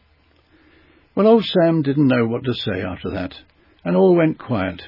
Well, 1.13 1.27
old 1.27 1.43
Sam 1.43 1.81
didn't 1.81 2.07
know 2.07 2.25
what 2.25 2.45
to 2.45 2.53
say 2.53 2.79
after 2.79 3.09
that, 3.09 3.35
and 3.83 3.97
all 3.97 4.15
went 4.15 4.39
quiet, 4.39 4.81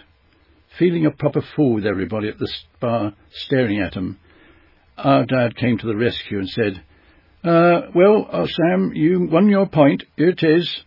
feeling 0.80 1.06
a 1.06 1.12
proper 1.12 1.42
fool 1.42 1.74
with 1.74 1.86
everybody 1.86 2.30
at 2.30 2.40
the 2.40 2.50
bar 2.80 3.14
staring 3.30 3.82
at 3.82 3.96
him. 3.96 4.20
Our 4.98 5.26
dad 5.26 5.58
came 5.58 5.78
to 5.80 5.88
the 5.88 5.98
rescue 5.98 6.40
and 6.40 6.48
said, 6.48 6.82
uh, 7.44 7.82
well, 7.96 8.28
uh, 8.32 8.48
Sam, 8.48 8.92
you 8.94 9.28
won 9.32 9.50
your 9.50 9.68
point. 9.68 10.04
Here 10.16 10.30
it 10.30 10.44
is. 10.44 10.84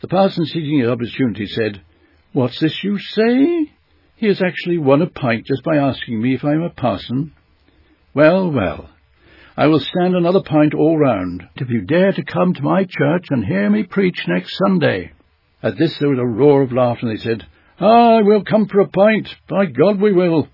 The 0.00 0.08
parson, 0.08 0.44
seizing 0.44 0.80
his 0.80 0.88
opportunity, 0.88 1.46
said, 1.46 1.82
What's 2.32 2.60
this 2.60 2.82
you 2.82 2.98
say? 2.98 3.72
He 4.16 4.26
has 4.26 4.42
actually 4.42 4.78
won 4.78 5.02
a 5.02 5.06
pint 5.06 5.46
just 5.46 5.62
by 5.62 5.76
asking 5.76 6.20
me 6.20 6.34
if 6.34 6.44
I 6.44 6.52
am 6.52 6.62
a 6.62 6.70
parson. 6.70 7.32
Well, 8.14 8.50
well, 8.50 8.88
I 9.56 9.68
will 9.68 9.80
stand 9.80 10.14
another 10.14 10.42
pint 10.42 10.74
all 10.74 10.98
round, 10.98 11.48
if 11.56 11.70
you 11.70 11.82
dare 11.82 12.12
to 12.12 12.24
come 12.24 12.54
to 12.54 12.62
my 12.62 12.84
church 12.84 13.26
and 13.30 13.44
hear 13.44 13.70
me 13.70 13.84
preach 13.84 14.22
next 14.26 14.56
Sunday. 14.56 15.12
At 15.62 15.78
this 15.78 15.98
there 15.98 16.10
was 16.10 16.18
a 16.18 16.26
roar 16.26 16.62
of 16.62 16.72
laughter, 16.72 17.06
and 17.06 17.16
they 17.16 17.22
said, 17.22 17.46
Ah, 17.80 18.20
we'll 18.22 18.44
come 18.44 18.68
for 18.68 18.80
a 18.80 18.88
pint. 18.88 19.28
By 19.48 19.66
God, 19.66 20.00
we 20.00 20.12
will. 20.12 20.48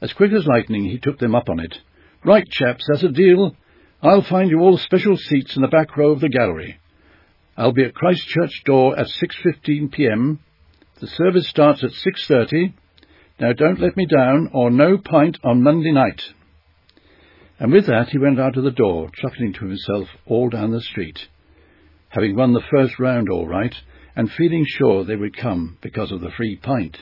As 0.00 0.12
quick 0.12 0.32
as 0.32 0.46
lightning, 0.46 0.84
he 0.84 0.98
took 0.98 1.18
them 1.18 1.34
up 1.34 1.48
on 1.48 1.60
it. 1.60 1.78
Right, 2.24 2.48
chaps, 2.48 2.86
that's 2.88 3.02
a 3.02 3.08
deal. 3.08 3.56
I'll 4.00 4.22
find 4.22 4.48
you 4.48 4.60
all 4.60 4.78
special 4.78 5.16
seats 5.16 5.56
in 5.56 5.62
the 5.62 5.68
back 5.68 5.96
row 5.96 6.12
of 6.12 6.20
the 6.20 6.28
gallery. 6.28 6.78
I'll 7.56 7.72
be 7.72 7.84
at 7.84 7.94
Christchurch 7.94 8.62
door 8.64 8.96
at 8.96 9.06
6.15 9.06 9.90
p.m. 9.90 10.38
The 11.00 11.08
service 11.08 11.48
starts 11.48 11.82
at 11.82 11.90
6.30. 11.90 12.74
Now 13.40 13.52
don't 13.52 13.80
let 13.80 13.96
me 13.96 14.06
down, 14.06 14.50
or 14.52 14.70
no 14.70 14.98
pint 14.98 15.38
on 15.42 15.64
Monday 15.64 15.90
night. 15.90 16.22
And 17.58 17.72
with 17.72 17.86
that 17.86 18.10
he 18.10 18.18
went 18.18 18.38
out 18.38 18.56
of 18.56 18.62
the 18.62 18.70
door, 18.70 19.10
chuckling 19.14 19.52
to 19.54 19.66
himself 19.66 20.08
all 20.24 20.48
down 20.48 20.70
the 20.70 20.80
street, 20.80 21.26
having 22.10 22.36
won 22.36 22.52
the 22.52 22.62
first 22.70 23.00
round 23.00 23.28
all 23.30 23.48
right, 23.48 23.74
and 24.14 24.30
feeling 24.30 24.64
sure 24.64 25.04
they 25.04 25.16
would 25.16 25.36
come 25.36 25.76
because 25.80 26.12
of 26.12 26.20
the 26.20 26.30
free 26.30 26.54
pint. 26.54 26.98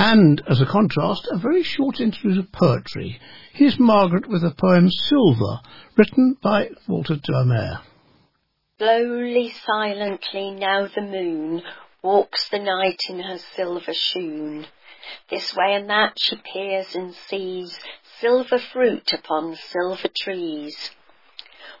And, 0.00 0.40
as 0.48 0.60
a 0.60 0.64
contrast, 0.64 1.26
a 1.28 1.38
very 1.38 1.64
short 1.64 1.98
interlude 1.98 2.38
of 2.38 2.52
poetry. 2.52 3.18
Here's 3.52 3.80
Margaret 3.80 4.28
with 4.28 4.42
the 4.42 4.52
poem 4.52 4.92
Silver, 4.92 5.58
written 5.96 6.36
by 6.40 6.70
Walter 6.86 7.16
de 7.16 7.32
la 7.32 7.42
Mare. 7.42 7.80
Slowly, 8.78 9.50
silently, 9.66 10.52
now 10.52 10.86
the 10.86 11.02
moon 11.02 11.64
walks 12.00 12.48
the 12.48 12.60
night 12.60 13.00
in 13.08 13.18
her 13.18 13.38
silver 13.56 13.92
shoon. 13.92 14.66
This 15.30 15.52
way 15.56 15.74
and 15.74 15.90
that 15.90 16.12
she 16.16 16.36
peers 16.36 16.94
and 16.94 17.12
sees 17.12 17.76
silver 18.20 18.60
fruit 18.60 19.12
upon 19.12 19.56
silver 19.56 20.10
trees. 20.16 20.92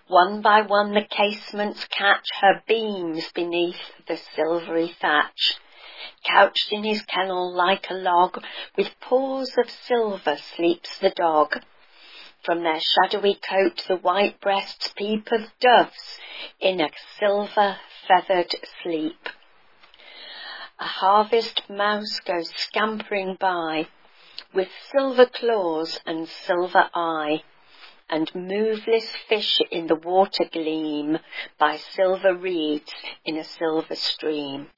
One 0.08 0.42
by 0.42 0.62
one 0.62 0.92
the 0.92 1.06
casements 1.08 1.84
catch 1.84 2.26
her 2.40 2.64
beams 2.66 3.30
beneath 3.32 3.92
the 4.08 4.16
silvery 4.34 4.92
thatch. 5.00 5.56
Couched 6.24 6.72
in 6.72 6.84
his 6.84 7.02
kennel 7.02 7.52
like 7.52 7.90
a 7.90 7.94
log, 7.94 8.44
with 8.76 9.00
paws 9.00 9.56
of 9.58 9.68
silver 9.68 10.36
sleeps 10.36 10.98
the 10.98 11.10
dog. 11.10 11.62
From 12.42 12.62
their 12.62 12.80
shadowy 12.80 13.34
coat 13.34 13.84
the 13.88 13.96
white 13.96 14.40
breasts 14.40 14.88
peep 14.96 15.32
of 15.32 15.50
doves 15.58 16.20
in 16.60 16.80
a 16.80 16.90
silver 17.18 17.80
feathered 18.06 18.54
sleep. 18.82 19.28
A 20.78 20.84
harvest 20.84 21.68
mouse 21.68 22.20
goes 22.20 22.52
scampering 22.54 23.34
by, 23.34 23.88
with 24.54 24.68
silver 24.92 25.26
claws 25.26 26.00
and 26.06 26.28
silver 26.28 26.88
eye, 26.94 27.42
and 28.08 28.32
moveless 28.34 29.10
fish 29.28 29.58
in 29.70 29.88
the 29.88 29.96
water 29.96 30.44
gleam 30.44 31.18
by 31.58 31.76
silver 31.76 32.34
reeds 32.34 32.94
in 33.24 33.36
a 33.36 33.44
silver 33.44 33.96
stream. 33.96 34.70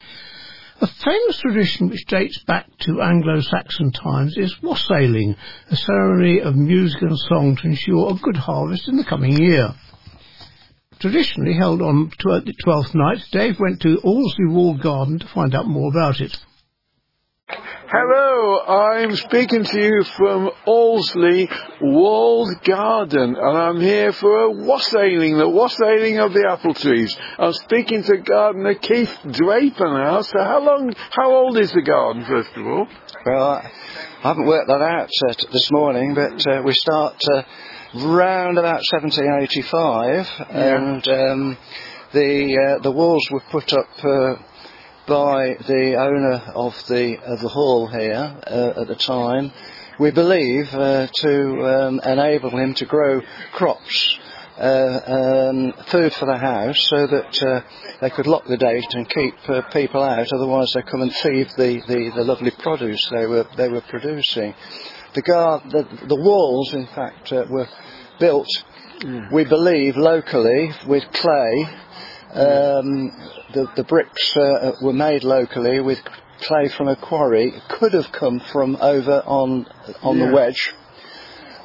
A 0.82 0.86
famous 0.86 1.38
tradition 1.38 1.90
which 1.90 2.06
dates 2.06 2.42
back 2.44 2.66
to 2.80 3.02
Anglo-Saxon 3.02 3.92
times 3.92 4.38
is 4.38 4.62
wassailing, 4.62 5.36
a 5.70 5.76
ceremony 5.76 6.40
of 6.40 6.56
music 6.56 7.02
and 7.02 7.18
song 7.18 7.56
to 7.56 7.66
ensure 7.66 8.10
a 8.10 8.14
good 8.14 8.38
harvest 8.38 8.88
in 8.88 8.96
the 8.96 9.04
coming 9.04 9.36
year. 9.36 9.74
Traditionally 10.98 11.52
held 11.52 11.82
on 11.82 12.08
the 12.08 12.54
12th 12.64 12.94
night, 12.94 13.22
Dave 13.30 13.60
went 13.60 13.82
to 13.82 14.00
Allesley 14.02 14.46
Walled 14.48 14.80
Garden 14.80 15.18
to 15.18 15.28
find 15.28 15.54
out 15.54 15.66
more 15.66 15.90
about 15.90 16.22
it. 16.22 16.34
Hello, 17.52 18.60
I'm 18.60 19.16
speaking 19.16 19.64
to 19.64 19.78
you 19.78 20.04
from 20.16 20.50
Allesley 20.66 21.48
Walled 21.80 22.62
Garden, 22.62 23.34
and 23.36 23.58
I'm 23.58 23.80
here 23.80 24.12
for 24.12 24.42
a 24.44 24.50
wassailing, 24.52 25.36
the 25.36 25.48
wassailing 25.48 26.18
of 26.18 26.32
the 26.32 26.46
apple 26.48 26.74
trees. 26.74 27.16
I'm 27.38 27.52
speaking 27.52 28.04
to 28.04 28.18
gardener 28.18 28.74
Keith 28.74 29.12
Draper 29.32 29.92
now. 29.92 30.22
So, 30.22 30.38
how 30.38 30.64
long, 30.64 30.94
how 31.10 31.34
old 31.34 31.58
is 31.58 31.72
the 31.72 31.82
garden, 31.82 32.24
first 32.24 32.50
of 32.56 32.64
all? 32.66 32.86
Well, 33.26 33.42
I 33.42 33.70
haven't 34.22 34.46
worked 34.46 34.68
that 34.68 34.82
out 34.82 35.08
uh, 35.28 35.34
this 35.52 35.70
morning, 35.72 36.14
but 36.14 36.46
uh, 36.46 36.62
we 36.64 36.72
start 36.74 37.16
uh, 37.34 37.42
round 37.94 38.58
about 38.58 38.82
1785, 38.92 40.26
Yeah. 40.38 40.76
and 40.76 41.08
um, 41.08 41.58
the 42.12 42.76
uh, 42.78 42.82
the 42.82 42.92
walls 42.92 43.26
were 43.32 43.42
put 43.50 43.72
up 43.72 43.88
uh, 44.04 44.34
by 45.06 45.56
the 45.66 45.96
owner 45.98 46.42
of 46.54 46.74
the 46.88 47.18
of 47.24 47.40
the 47.40 47.48
hall 47.48 47.86
here 47.86 48.36
uh, 48.46 48.80
at 48.80 48.88
the 48.88 48.94
time. 48.94 49.52
We 49.98 50.10
believe 50.10 50.72
uh, 50.72 51.08
to 51.12 51.66
um, 51.66 52.00
enable 52.04 52.50
him 52.50 52.74
to 52.74 52.86
grow 52.86 53.20
crops. 53.52 54.18
Uh, 54.58 55.48
um, 55.48 55.72
food 55.86 56.12
for 56.12 56.26
the 56.26 56.36
house 56.36 56.86
so 56.90 57.06
that 57.06 57.42
uh, 57.42 57.62
they 58.02 58.10
could 58.10 58.26
lock 58.26 58.44
the 58.44 58.58
gate 58.58 58.92
and 58.92 59.08
keep 59.08 59.34
uh, 59.48 59.62
people 59.72 60.02
out 60.02 60.30
otherwise 60.34 60.70
they 60.74 60.82
come 60.82 61.00
and 61.00 61.14
thieve 61.14 61.48
the, 61.56 61.80
the, 61.88 62.12
the 62.14 62.24
lovely 62.24 62.50
produce 62.58 63.08
they 63.08 63.24
were 63.24 63.46
they 63.56 63.70
were 63.70 63.80
producing 63.80 64.54
the 65.14 65.22
guard 65.22 65.62
the, 65.70 65.88
the 66.08 66.14
walls 66.14 66.74
in 66.74 66.86
fact 66.88 67.32
uh, 67.32 67.46
were 67.48 67.66
built 68.18 68.48
we 69.32 69.44
believe 69.44 69.96
locally 69.96 70.70
with 70.86 71.04
clay 71.10 71.66
um, 72.34 73.10
the, 73.54 73.66
the 73.76 73.84
bricks 73.84 74.36
uh, 74.36 74.72
were 74.82 74.92
made 74.92 75.24
locally 75.24 75.80
with 75.80 75.98
clay 76.40 76.68
from 76.68 76.88
a 76.88 76.96
quarry. 76.96 77.52
Could 77.68 77.92
have 77.92 78.10
come 78.12 78.40
from 78.40 78.76
over 78.80 79.22
on 79.26 79.66
on 80.02 80.18
Yeah. 80.18 80.26
the 80.26 80.32
wedge, 80.34 80.74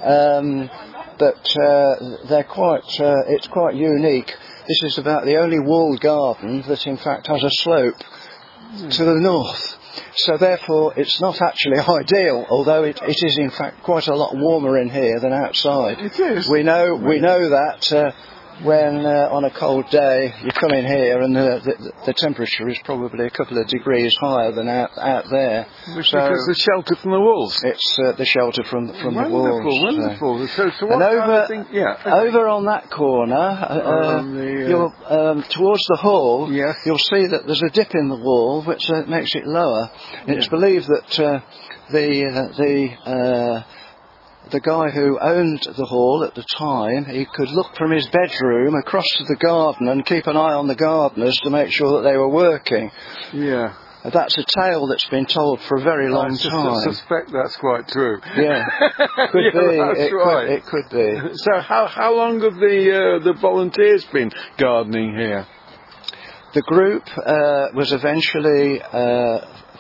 um, 0.03 0.70
but 1.18 1.57
uh, 1.57 1.95
they're 2.28 2.44
quite. 2.44 2.99
Uh, 2.99 3.24
it's 3.28 3.48
quite 3.48 3.76
unique. 3.76 4.32
This 4.68 4.84
is 4.84 4.98
about 4.98 5.26
the 5.26 5.38
only 5.38 5.60
walled 5.60 6.02
garden 6.02 6.64
that, 6.68 6.86
in 6.88 6.98
fact, 6.98 7.28
has 7.28 7.44
a 7.44 7.52
slope 7.52 7.95
to 8.91 9.06
the 9.06 9.20
north. 9.20 9.78
So 10.16 10.38
therefore, 10.38 10.94
it's 10.98 11.22
not 11.22 11.41
actually 11.41 11.78
ideal, 11.88 12.45
although 12.49 12.84
it, 12.84 12.99
it 13.03 13.24
is 13.24 13.38
in 13.38 13.49
fact 13.52 13.84
quite 13.84 14.07
a 14.07 14.16
lot 14.16 14.36
warmer 14.36 14.78
in 14.78 14.90
here 14.90 15.20
than 15.20 15.32
outside. 15.34 15.99
It 15.99 16.20
is. 16.20 16.49
We 16.49 16.64
know 16.64 16.95
we 16.95 17.20
know 17.20 17.49
that 17.49 17.94
uh, 17.94 18.12
when 18.64 19.06
uh, 19.06 19.30
on 19.32 19.44
a 19.44 19.52
cold 19.52 19.90
day 19.90 20.34
you 20.44 20.49
come 20.52 20.72
in 20.72 20.86
here 20.86 21.19
and 21.22 21.36
the, 21.36 21.60
the, 21.64 21.91
the 22.07 22.14
temperature 22.14 22.68
is 22.69 22.80
probably 22.86 23.26
a 23.26 23.30
couple 23.30 23.57
of 23.57 23.68
degrees 23.68 24.15
higher 24.19 24.52
than 24.53 24.68
out, 24.69 24.91
out 24.98 25.26
there. 25.30 25.68
Which 25.95 26.10
so 26.10 26.19
because 26.22 26.45
the 26.48 26.56
shelter 26.56 26.95
from 26.95 27.11
the 27.11 27.19
walls. 27.19 27.61
it's 27.64 27.99
uh, 27.99 28.14
the 28.14 28.26
shelter 28.26 28.64
from 28.64 28.88
from 28.88 29.15
the 29.15 29.30
wonderful, 29.30 29.64
walls. 29.64 29.95
so. 29.95 30.02
wonderful. 30.02 30.48
So, 30.48 30.72
so 30.80 30.86
what 30.86 30.94
And 30.95 31.02
kind 31.02 31.19
over, 31.19 31.34
of 31.41 31.48
thing? 31.49 31.65
Yeah. 31.72 32.02
over 32.06 32.48
on 32.48 32.65
that 32.65 32.90
corner, 32.90 33.36
uh, 33.36 34.19
On 34.19 34.36
the, 34.36 34.77
uh, 35.10 35.32
um, 35.32 35.44
towards 35.49 35.84
the 35.88 35.98
hall, 35.98 36.52
yes. 36.52 36.77
you'll 36.86 36.98
see 36.98 37.27
that 37.27 37.45
there's 37.45 37.61
a 37.64 37.69
dip 37.69 37.94
in 37.94 38.07
the 38.10 38.15
wall 38.18 38.64
which 38.64 38.90
uh, 38.90 39.03
makes 39.03 39.36
it 39.36 39.45
lower. 39.45 39.90
It's 40.27 40.48
believed 40.48 40.88
that 40.88 41.19
uh, 41.19 41.40
the 41.91 42.26
uh, 42.26 42.57
the 42.57 42.90
uh, 43.06 43.64
the 44.52 44.60
guy 44.60 44.90
who 44.90 45.18
owned 45.20 45.62
the 45.64 45.86
hall 45.86 46.24
at 46.28 46.36
the 46.36 46.44
time, 46.58 47.06
he 47.06 47.26
could 47.26 47.50
look 47.50 47.76
from 47.76 47.92
his 47.92 48.08
bedroom 48.08 48.76
across 48.76 49.06
to 49.18 49.24
the 49.26 49.36
garden 49.36 49.88
and 49.88 50.06
keep 50.06 50.28
an 50.28 50.38
eye 50.38 50.54
on 50.54 50.68
the 50.68 50.76
gardeners 50.76 51.38
to 51.44 51.50
make 51.50 51.72
sure 51.72 52.02
that 52.02 52.10
they 52.10 52.18
were 52.18 52.30
working. 52.30 52.92
Yeah. 53.34 53.74
That's 54.14 54.38
a 54.38 54.46
tale 54.56 54.86
that's 54.86 55.10
been 55.10 55.26
told 55.26 55.62
for 55.62 55.78
a 55.78 55.82
very 55.82 56.10
long 56.10 56.38
time. 56.38 56.68
I 56.68 56.74
time. 56.74 56.94
suspect 56.94 57.32
that's 57.34 57.56
quite 57.56 57.88
true. 57.88 58.22
Yeah, 58.38 58.64
could 59.32 59.46
Yeah, 59.46 59.52
be. 59.52 59.78
That's 59.78 60.00
it, 60.00 60.14
right. 60.14 60.48
could, 60.48 60.54
it 60.54 60.66
could 60.66 60.90
be. 61.32 61.34
So 61.38 61.60
how 61.60 61.88
how 61.88 62.14
long 62.16 62.40
have 62.42 62.54
the 62.54 63.18
uh, 63.20 63.24
the 63.24 63.34
volunteers 63.34 64.06
been 64.14 64.32
gardening 64.60 65.16
here? 65.18 65.48
The 66.54 66.62
group 66.62 67.04
uh, 67.18 67.70
was 67.74 67.92
eventually 67.94 68.80
uh, 68.80 69.40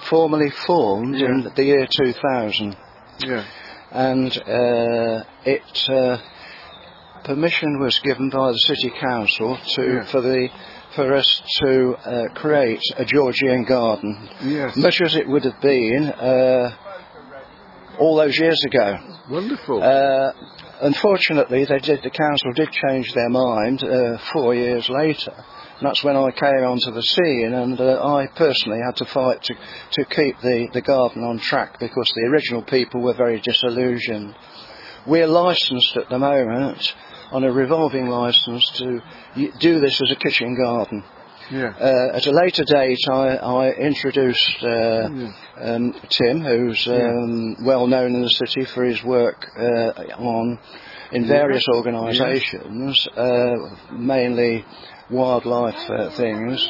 formally 0.09 0.49
formed 0.65 1.15
in 1.17 1.51
the 1.55 1.63
year 1.63 1.85
2000. 1.85 2.75
Yeah. 3.19 3.45
And 3.95 4.31
uh, 4.37 5.23
it 5.45 5.89
uh, 5.89 6.17
permission 7.23 7.79
was 7.79 7.97
given 7.99 8.29
by 8.29 8.51
the 8.51 8.57
city 8.67 8.91
council 8.99 9.57
to 9.75 9.81
Yeah. 9.83 10.05
for 10.11 10.21
the 10.21 10.49
for 10.95 11.13
us 11.13 11.41
to 11.59 11.95
uh, 12.05 12.23
create 12.35 12.81
a 12.97 13.05
Georgian 13.05 13.63
garden, 13.65 14.29
Yes. 14.43 14.75
much 14.77 15.01
as 15.01 15.15
it 15.15 15.27
would 15.27 15.43
have 15.43 15.59
been 15.61 16.03
uh, 16.09 16.71
all 17.99 18.15
those 18.15 18.37
years 18.37 18.61
ago. 18.67 18.97
Wonderful. 19.29 19.81
Uh, 19.83 20.31
unfortunately, 20.81 21.65
they 21.65 21.79
did. 21.79 22.01
The 22.03 22.09
council 22.11 22.51
did 22.53 22.69
change 22.71 23.13
their 23.13 23.29
mind 23.29 23.83
uh, 23.83 24.17
four 24.33 24.53
years 24.55 24.89
later. 24.89 25.33
And 25.77 25.87
that's 25.89 26.03
when 26.03 26.15
I 26.15 26.31
came 26.31 26.63
onto 26.63 26.91
the 26.91 27.01
scene, 27.03 27.53
and 27.53 27.79
uh, 27.79 28.01
I 28.01 28.27
personally 28.27 28.79
had 28.85 28.95
to 28.97 29.05
fight 29.05 29.43
to 29.43 29.55
to 29.91 30.05
keep 30.05 30.39
the, 30.41 30.69
the 30.73 30.81
garden 30.81 31.23
on 31.23 31.37
track 31.39 31.79
because 31.79 32.09
the 32.15 32.29
original 32.29 32.63
people 32.63 33.01
were 33.01 33.13
very 33.13 33.41
disillusioned. 33.41 34.35
We're 35.05 35.27
licensed 35.27 35.97
at 35.97 36.09
the 36.09 36.17
moment 36.17 36.81
on 37.31 37.43
a 37.43 37.51
revolving 37.51 38.07
license 38.07 38.63
to 38.77 39.01
do 39.59 39.79
this 39.79 40.01
as 40.01 40.11
a 40.11 40.15
kitchen 40.15 40.55
garden. 40.55 41.03
Yeah. 41.51 41.73
Uh, 41.79 42.15
at 42.17 42.25
a 42.25 42.31
later 42.31 42.63
date, 42.63 42.97
I, 43.07 43.35
I 43.35 43.71
introduced 43.73 44.63
uh, 44.63 45.09
um, 45.61 45.93
Tim, 46.09 46.41
who's 46.41 46.87
um, 46.87 47.57
well 47.63 47.85
known 47.85 48.15
in 48.15 48.21
the 48.23 48.29
city 48.29 48.65
for 48.65 48.83
his 48.83 49.03
work 49.03 49.45
uh, 49.57 49.91
on 50.17 50.57
in 51.11 51.23
Yeah. 51.23 51.27
various 51.27 51.65
organisations, 51.67 53.07
uh, 53.15 53.55
mainly 53.91 54.65
wildlife 55.09 55.89
uh, 55.89 56.09
things. 56.11 56.67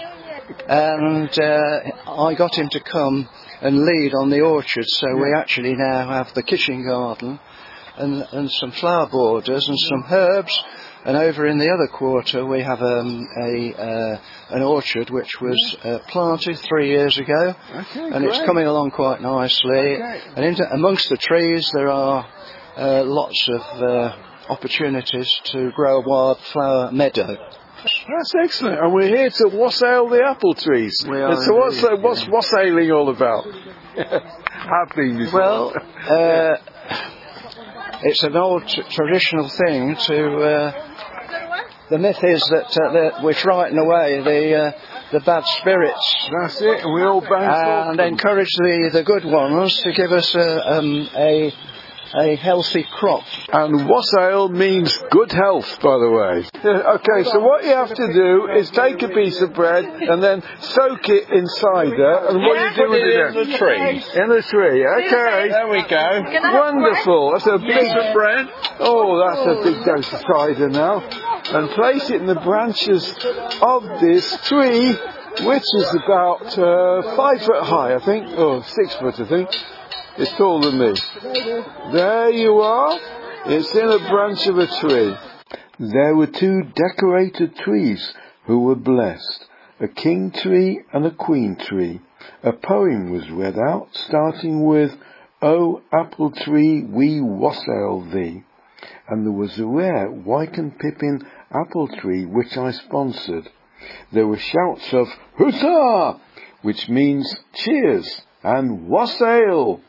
And 0.67 1.39
uh, 1.39 1.79
I 2.07 2.35
got 2.35 2.55
him 2.55 2.69
to 2.69 2.79
come 2.79 3.27
and 3.61 3.83
lead 3.83 4.13
on 4.13 4.29
the 4.29 4.41
orchard, 4.41 4.85
so 4.87 5.07
we 5.15 5.33
actually 5.35 5.73
now 5.75 6.07
have 6.07 6.33
the 6.33 6.43
kitchen 6.43 6.85
garden 6.85 7.39
and, 7.97 8.21
and 8.31 8.51
some 8.51 8.71
flower 8.71 9.07
borders 9.09 9.67
and 9.67 9.79
some 9.79 10.03
herbs. 10.11 10.63
And 11.05 11.17
over 11.17 11.45
in 11.45 11.59
the 11.59 11.69
other 11.69 11.87
quarter, 11.87 12.45
we 12.45 12.63
have 12.63 12.81
um, 12.81 13.27
a 13.39 13.73
uh, 13.73 14.19
an 14.49 14.63
orchard 14.63 15.11
which 15.11 15.39
was 15.39 15.77
uh, 15.83 15.99
planted 16.07 16.57
three 16.57 16.89
years 16.89 17.17
ago, 17.19 17.55
Okay, 17.75 18.09
and 18.11 18.25
it's 18.25 18.39
coming 18.39 18.65
along 18.65 18.89
quite 18.89 19.21
nicely. 19.21 19.95
Okay. 19.95 20.21
And 20.35 20.45
into, 20.45 20.63
amongst 20.71 21.09
the 21.09 21.17
trees, 21.17 21.69
there 21.75 21.89
are 21.89 22.27
uh, 22.75 23.03
lots 23.03 23.47
of 23.49 23.61
uh, 23.61 24.15
opportunities 24.49 25.31
to 25.45 25.71
grow 25.75 26.01
a 26.01 26.07
wildflower 26.07 26.91
meadow. 26.91 27.37
That's 28.07 28.33
excellent. 28.41 28.79
And 28.79 28.93
we're 28.93 29.07
here 29.07 29.29
to 29.29 29.49
wassail 29.53 30.09
the 30.09 30.23
apple 30.23 30.53
trees. 30.53 31.05
We 31.09 31.21
are 31.21 31.35
so 31.35 31.55
what's, 31.55 31.83
uh, 31.83 31.95
what's 31.99 32.27
wassailing 32.27 32.91
all 32.91 33.09
about? 33.09 33.45
Before. 34.95 35.39
Well, 35.39 35.73
uh, 36.09 36.57
it's 38.03 38.23
an 38.23 38.35
old 38.35 38.67
t- 38.67 38.83
traditional 38.89 39.47
thing 39.47 39.95
to. 39.95 40.37
Uh, 40.37 40.91
the 41.89 41.99
myth 41.99 42.23
is 42.23 42.41
that, 42.49 42.77
uh, 42.81 42.91
that 42.93 43.23
we 43.23 43.33
frighten 43.33 43.77
away 43.77 44.21
the 44.21 44.55
uh, 44.55 44.71
the 45.11 45.19
bad 45.19 45.45
spirits. 45.45 46.29
That's 46.41 46.61
it, 46.61 46.83
and 46.83 46.93
we 46.93 47.03
all 47.03 47.21
bounce 47.21 47.33
off 47.33 47.89
and 47.91 47.99
them. 47.99 48.07
encourage 48.07 48.51
the, 48.57 48.89
the 48.91 49.03
good 49.03 49.23
ones 49.23 49.79
to 49.81 49.91
give 49.93 50.11
us 50.11 50.33
a 50.33 50.77
um, 50.77 51.09
a 51.15 51.53
a 52.13 52.35
healthy 52.35 52.85
crop. 52.91 53.23
And 53.51 53.87
wassail 53.89 54.49
means 54.49 54.97
good 55.09 55.31
health, 55.31 55.79
by 55.81 55.97
the 55.97 56.11
way. 56.11 56.45
Okay, 56.65 57.23
so 57.29 57.39
what 57.39 57.63
you 57.63 57.71
have 57.71 57.93
to 57.93 58.13
do 58.13 58.47
is 58.47 58.69
take 58.71 59.01
a 59.03 59.09
piece 59.09 59.39
of 59.41 59.53
bread 59.53 59.85
and 59.85 60.21
then 60.21 60.41
soak 60.59 61.07
it 61.09 61.29
in 61.29 61.45
cider. 61.47 62.27
And 62.29 62.41
what 62.41 62.57
do 62.57 62.81
you 62.81 62.87
do 62.87 62.89
with 62.89 63.01
it 63.01 63.07
it 63.07 63.27
in 63.27 63.51
the 63.51 63.57
tree. 63.57 64.03
In 64.15 64.29
the 64.29 64.41
tree, 64.41 64.85
okay. 64.85 65.49
There 65.49 65.69
we 65.69 65.83
go. 65.83 66.21
Wonderful. 66.59 67.31
That's 67.33 67.47
a 67.47 67.57
big 67.59 67.75
Piece 67.79 67.93
of 67.93 68.13
bread. 68.13 68.47
Oh, 68.79 69.27
that's 69.27 69.59
a 69.59 69.63
big 69.63 69.85
dose 69.85 70.13
of 70.13 70.21
cider 70.21 70.69
now. 70.69 71.01
And 71.01 71.69
place 71.71 72.09
it 72.09 72.21
in 72.21 72.27
the 72.27 72.35
branches 72.35 73.07
of 73.61 73.99
this 74.01 74.47
tree, 74.47 74.97
which 75.45 75.63
is 75.77 75.95
about 76.03 76.57
uh, 76.57 77.15
five 77.15 77.41
foot 77.41 77.63
high, 77.63 77.95
I 77.95 77.99
think. 77.99 78.27
Oh, 78.37 78.61
six 78.61 78.95
foot, 78.95 79.19
I 79.19 79.25
think. 79.25 79.49
It's 80.17 80.31
taller 80.37 80.71
than 80.71 80.79
me. 80.79 80.93
There 81.91 82.29
you 82.29 82.59
are. 82.61 82.99
It's 83.47 83.75
in 83.75 83.89
a 83.89 83.99
branch 84.09 84.47
of 84.47 84.57
a 84.57 84.67
tree. 84.79 85.13
There 85.77 86.15
were 86.15 86.27
two 86.27 86.63
decorated 86.73 87.57
trees 87.57 88.13
who 88.45 88.61
were 88.61 88.75
blessed, 88.75 89.45
a 89.81 89.89
king 89.89 90.31
tree 90.31 90.79
and 90.93 91.05
a 91.05 91.11
queen 91.11 91.57
tree. 91.57 91.99
A 92.43 92.53
poem 92.53 93.11
was 93.11 93.29
read 93.29 93.57
out 93.59 93.89
starting 93.91 94.65
with, 94.65 94.95
O 95.41 95.81
apple 95.91 96.31
tree, 96.31 96.81
we 96.83 97.19
wassail 97.19 98.07
thee. 98.09 98.43
And 99.09 99.25
there 99.25 99.33
was 99.33 99.59
a 99.59 99.65
rare 99.65 100.09
Wyken 100.09 100.79
Pippin 100.79 101.27
apple 101.51 101.89
tree 101.89 102.25
which 102.25 102.55
I 102.55 102.71
sponsored. 102.71 103.49
There 104.13 104.27
were 104.27 104.37
shouts 104.37 104.93
of 104.93 105.09
Huzzah! 105.37 106.21
which 106.61 106.87
means 106.87 107.35
cheers, 107.53 108.21
and 108.43 108.87
wassail! 108.87 109.81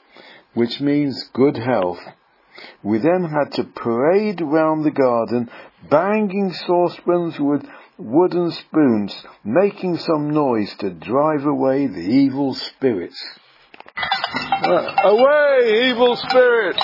Which 0.56 0.80
means 0.80 1.30
good 1.34 1.58
health. 1.58 2.00
We 2.82 2.96
then 2.96 3.24
had 3.24 3.52
to 3.56 3.64
parade 3.64 4.40
round 4.40 4.86
the 4.86 4.90
garden, 4.90 5.50
banging 5.90 6.50
saucepans 6.54 7.38
with 7.38 7.62
wooden 7.98 8.50
spoons, 8.50 9.14
making 9.44 9.98
some 9.98 10.30
noise 10.30 10.74
to 10.78 10.88
drive 10.88 11.44
away 11.44 11.86
the 11.86 12.00
evil 12.00 12.54
spirits. 12.54 13.22
Uh, 14.62 14.94
away, 15.04 15.90
evil 15.90 16.16
spirits! 16.16 16.82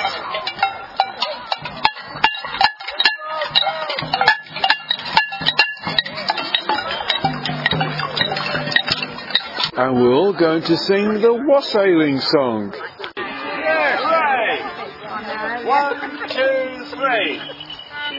And 9.75 9.95
we're 9.97 10.13
all 10.13 10.35
going 10.35 10.61
to 10.65 10.77
sing 10.77 11.23
the 11.23 11.43
wassailing 11.49 12.21
song. 12.21 12.75
One, 15.65 16.19
two, 16.33 16.85
three. 16.97 17.41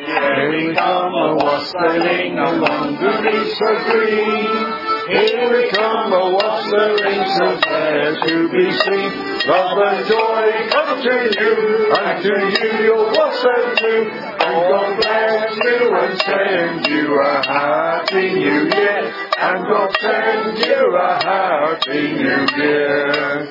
Here 0.06 0.50
we 0.52 0.76
come 0.76 1.14
a 1.14 1.36
wassailing 1.36 2.38
along 2.38 2.96
the 3.02 3.12
Lisa 3.26 3.72
green. 3.90 4.84
Here 5.10 5.50
we 5.52 5.70
come 5.72 6.14
a 6.14 6.34
wassailing 6.38 7.26
so 7.38 7.60
fair 7.62 8.16
to 8.26 8.50
be 8.50 8.72
seen. 8.72 9.12
Love 9.50 9.78
and 9.82 10.08
joy 10.08 10.46
come 10.70 11.02
to 11.02 11.16
you, 11.40 11.92
and 11.94 12.24
to 12.24 12.34
you 12.58 12.84
your 12.86 13.12
wassail 13.12 13.76
too. 13.78 14.10
And 14.14 14.58
God 14.70 14.98
bless 14.98 15.58
you 15.66 15.96
and 15.96 16.22
send 16.22 16.88
you 16.88 17.20
a 17.20 17.48
happy 17.48 18.34
new 18.34 18.62
year. 18.70 19.14
And 19.38 19.66
God 19.66 19.96
send 20.00 20.58
you 20.60 20.98
a 20.98 21.24
happy 21.24 22.14
new 22.14 22.64
year. 22.64 23.44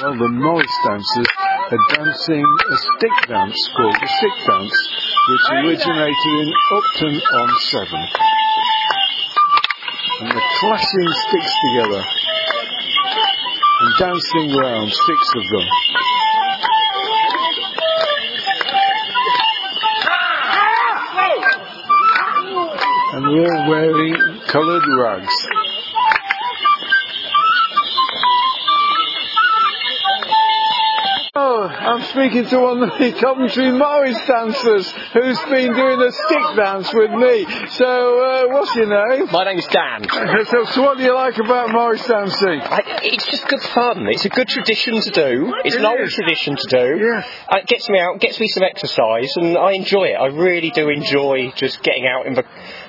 Well, 0.00 0.16
the 0.18 0.28
Morris 0.28 0.76
dancers 0.86 1.57
are 1.70 1.96
dancing 1.96 2.44
a 2.44 2.76
stick 2.76 3.28
dance 3.28 3.68
called 3.76 3.94
the 4.00 4.08
stick 4.08 4.36
dance, 4.48 4.72
which 5.28 5.44
originated 5.52 6.34
in 6.40 6.48
Upton 6.72 7.14
on 7.34 7.48
Severn. 7.68 8.06
And 10.20 10.30
they're 10.32 10.50
clashing 10.60 11.08
sticks 11.28 11.54
together 11.68 12.04
and 13.80 13.94
dancing 13.98 14.56
round, 14.56 14.88
six 14.88 15.20
of 15.36 15.44
them. 15.52 15.68
And 23.12 23.24
they're 23.24 23.54
all 23.54 23.68
wearing 23.68 24.40
coloured 24.46 24.84
rags. 24.98 25.67
Oh, 31.60 31.66
I'm 31.66 32.02
speaking 32.14 32.46
to 32.50 32.60
one 32.60 32.84
of 32.84 32.90
the 33.00 33.12
Coventry 33.20 33.72
Morris 33.72 34.16
dancers 34.28 34.88
who's 35.12 35.40
been 35.50 35.74
doing 35.74 36.00
a 36.00 36.12
stick 36.12 36.46
dance 36.54 36.94
with 36.94 37.10
me. 37.10 37.46
So, 37.70 37.84
uh, 38.22 38.46
what's 38.46 38.76
your 38.76 38.86
name? 38.86 39.26
My 39.32 39.42
name's 39.42 39.66
Dan. 39.66 40.06
So, 40.08 40.64
so 40.66 40.82
what 40.82 40.98
do 40.98 41.02
you 41.02 41.12
like 41.12 41.36
about 41.36 41.72
Morris 41.72 42.06
dancing? 42.06 42.60
I, 42.62 43.00
it's 43.02 43.26
just 43.26 43.48
good 43.48 43.62
fun. 43.74 44.06
It's 44.06 44.24
a 44.24 44.28
good 44.28 44.46
tradition 44.46 45.00
to 45.00 45.10
do. 45.10 45.52
It's 45.64 45.74
an 45.74 45.84
old 45.84 46.08
tradition 46.08 46.54
to 46.54 46.68
do. 46.70 47.04
Yeah. 47.04 47.26
Uh, 47.50 47.56
it 47.56 47.66
gets 47.66 47.88
me 47.88 47.98
out, 47.98 48.20
gets 48.20 48.38
me 48.38 48.46
some 48.46 48.62
exercise, 48.62 49.36
and 49.36 49.58
I 49.58 49.72
enjoy 49.72 50.10
it. 50.10 50.14
I 50.14 50.26
really 50.26 50.70
do 50.70 50.88
enjoy 50.88 51.50
just 51.56 51.82
getting 51.82 52.06
out 52.06 52.26
in 52.26 52.34
the 52.34 52.44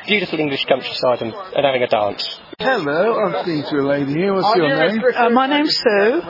beautiful 0.06 0.40
English 0.40 0.66
countryside 0.66 1.24
and, 1.24 1.34
and 1.34 1.66
having 1.66 1.82
a 1.82 1.88
dance. 1.88 2.40
Hello, 2.62 3.16
I'm 3.24 3.42
speaking 3.44 3.64
to 3.70 3.78
a 3.80 3.88
lady 3.88 4.12
here. 4.16 4.34
What's 4.34 4.54
your 4.58 4.68
name? 4.68 5.02
Uh, 5.16 5.30
my 5.30 5.48
name's 5.48 5.78
Sue. 5.78 6.22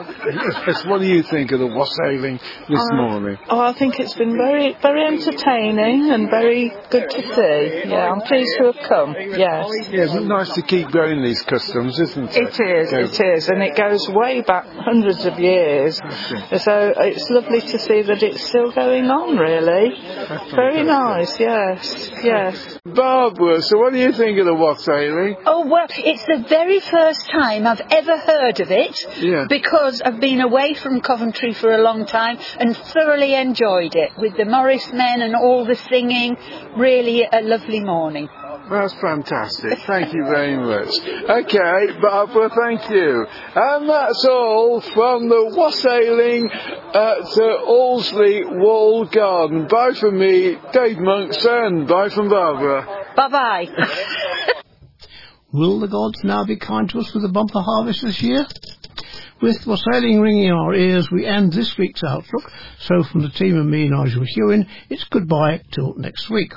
Yes, 0.67 0.85
what 0.85 0.99
do 0.99 1.07
you 1.07 1.23
think 1.23 1.51
of 1.51 1.59
the 1.59 1.65
wassailing 1.65 2.39
this 2.69 2.79
Uh, 2.91 2.95
morning? 2.97 3.37
Oh, 3.49 3.59
I 3.59 3.73
think 3.73 3.99
it's 3.99 4.13
been 4.13 4.37
very, 4.37 4.77
very 4.79 5.05
entertaining 5.07 6.11
and 6.11 6.29
very 6.29 6.71
good 6.91 7.09
to 7.09 7.21
see. 7.33 7.89
Yeah, 7.89 8.11
I'm 8.11 8.21
pleased 8.21 8.55
to 8.59 8.65
have 8.71 8.77
come. 8.87 9.15
Yes. 9.17 9.69
Yeah, 9.89 10.03
it's 10.03 10.13
nice 10.13 10.53
to 10.53 10.61
keep 10.61 10.91
going 10.91 11.23
these 11.23 11.41
customs, 11.41 11.99
isn't 11.99 12.29
it? 12.35 12.37
It 12.37 12.59
is, 12.59 12.91
Go- 12.91 12.99
it 12.99 13.19
is, 13.37 13.49
and 13.49 13.63
it 13.63 13.75
goes 13.75 14.07
way 14.09 14.41
back 14.41 14.67
hundreds 14.67 15.25
of 15.25 15.39
years. 15.39 15.97
So 15.97 16.93
it's 16.95 17.27
lovely 17.31 17.61
to 17.61 17.79
see 17.79 18.03
that 18.03 18.21
it's 18.21 18.43
still 18.45 18.71
going 18.71 19.09
on, 19.09 19.35
really. 19.35 19.97
Very 20.53 20.83
nice, 20.83 21.39
yes, 21.39 22.11
yes. 22.23 22.77
Barbara, 22.85 23.63
so 23.63 23.79
what 23.79 23.93
do 23.93 23.99
you 23.99 24.11
think 24.11 24.37
of 24.37 24.45
the 24.45 24.53
wassailing? 24.53 25.35
Oh, 25.47 25.65
well, 25.65 25.87
it's 25.89 26.18
the 26.27 26.45
very 26.47 26.79
first 26.79 27.29
time 27.31 27.65
I've 27.67 27.81
ever 27.91 28.17
heard 28.17 28.59
of 28.59 28.71
it 28.71 28.95
Yeah. 29.17 29.45
because 29.49 30.01
I've 30.01 30.19
been 30.19 30.41
away 30.41 30.73
from 30.73 31.01
Coventry 31.01 31.53
for 31.53 31.71
a 31.73 31.77
long 31.81 32.05
time 32.05 32.37
and 32.59 32.75
thoroughly 32.75 33.35
enjoyed 33.35 33.95
it 33.95 34.11
with 34.17 34.35
the 34.37 34.45
Morris 34.45 34.91
men 34.93 35.21
and 35.21 35.35
all 35.35 35.65
the 35.65 35.75
singing. 35.75 36.37
Really 36.75 37.23
a 37.31 37.41
lovely 37.41 37.79
morning. 37.79 38.29
That's 38.69 38.93
fantastic. 39.01 39.79
Thank 39.87 40.13
you 40.13 40.25
very 40.25 40.55
much. 40.55 40.89
Okay, 41.27 41.99
Barbara, 41.99 42.49
thank 42.49 42.87
you. 42.91 43.25
And 43.55 43.89
that's 43.89 44.25
all 44.25 44.81
from 44.81 45.27
the 45.27 45.53
wassailing 45.57 46.51
at 46.51 46.93
uh, 46.93 47.65
Allesley 47.67 48.43
Wall 48.59 49.05
Garden. 49.05 49.67
Bye 49.67 49.93
from 49.99 50.19
me, 50.19 50.57
Dave 50.71 50.97
Monkson. 50.97 51.87
Bye 51.87 52.09
from 52.09 52.29
Barbara. 52.29 52.85
Bye 53.15 53.29
bye. 53.29 53.67
Will 55.51 55.79
the 55.79 55.87
gods 55.87 56.23
now 56.23 56.45
be 56.45 56.57
kind 56.57 56.87
to 56.89 56.99
us 56.99 57.11
with 57.13 57.25
a 57.25 57.29
bumper 57.29 57.61
harvest 57.61 58.03
this 58.03 58.21
year? 58.21 58.45
With 59.41 59.65
wassailing 59.65 60.19
ringing 60.21 60.45
in 60.45 60.53
our 60.53 60.75
ears, 60.75 61.09
we 61.11 61.25
end 61.25 61.53
this 61.53 61.75
week's 61.77 62.03
Outlook. 62.03 62.51
So 62.79 63.03
from 63.11 63.21
the 63.21 63.29
team 63.29 63.57
and 63.57 63.69
me, 63.69 63.83
and 63.83 63.91
Nigel 63.91 64.25
Hewin, 64.27 64.67
it's 64.89 65.05
goodbye 65.05 65.61
till 65.71 65.95
next 65.95 66.29
week. 66.29 66.53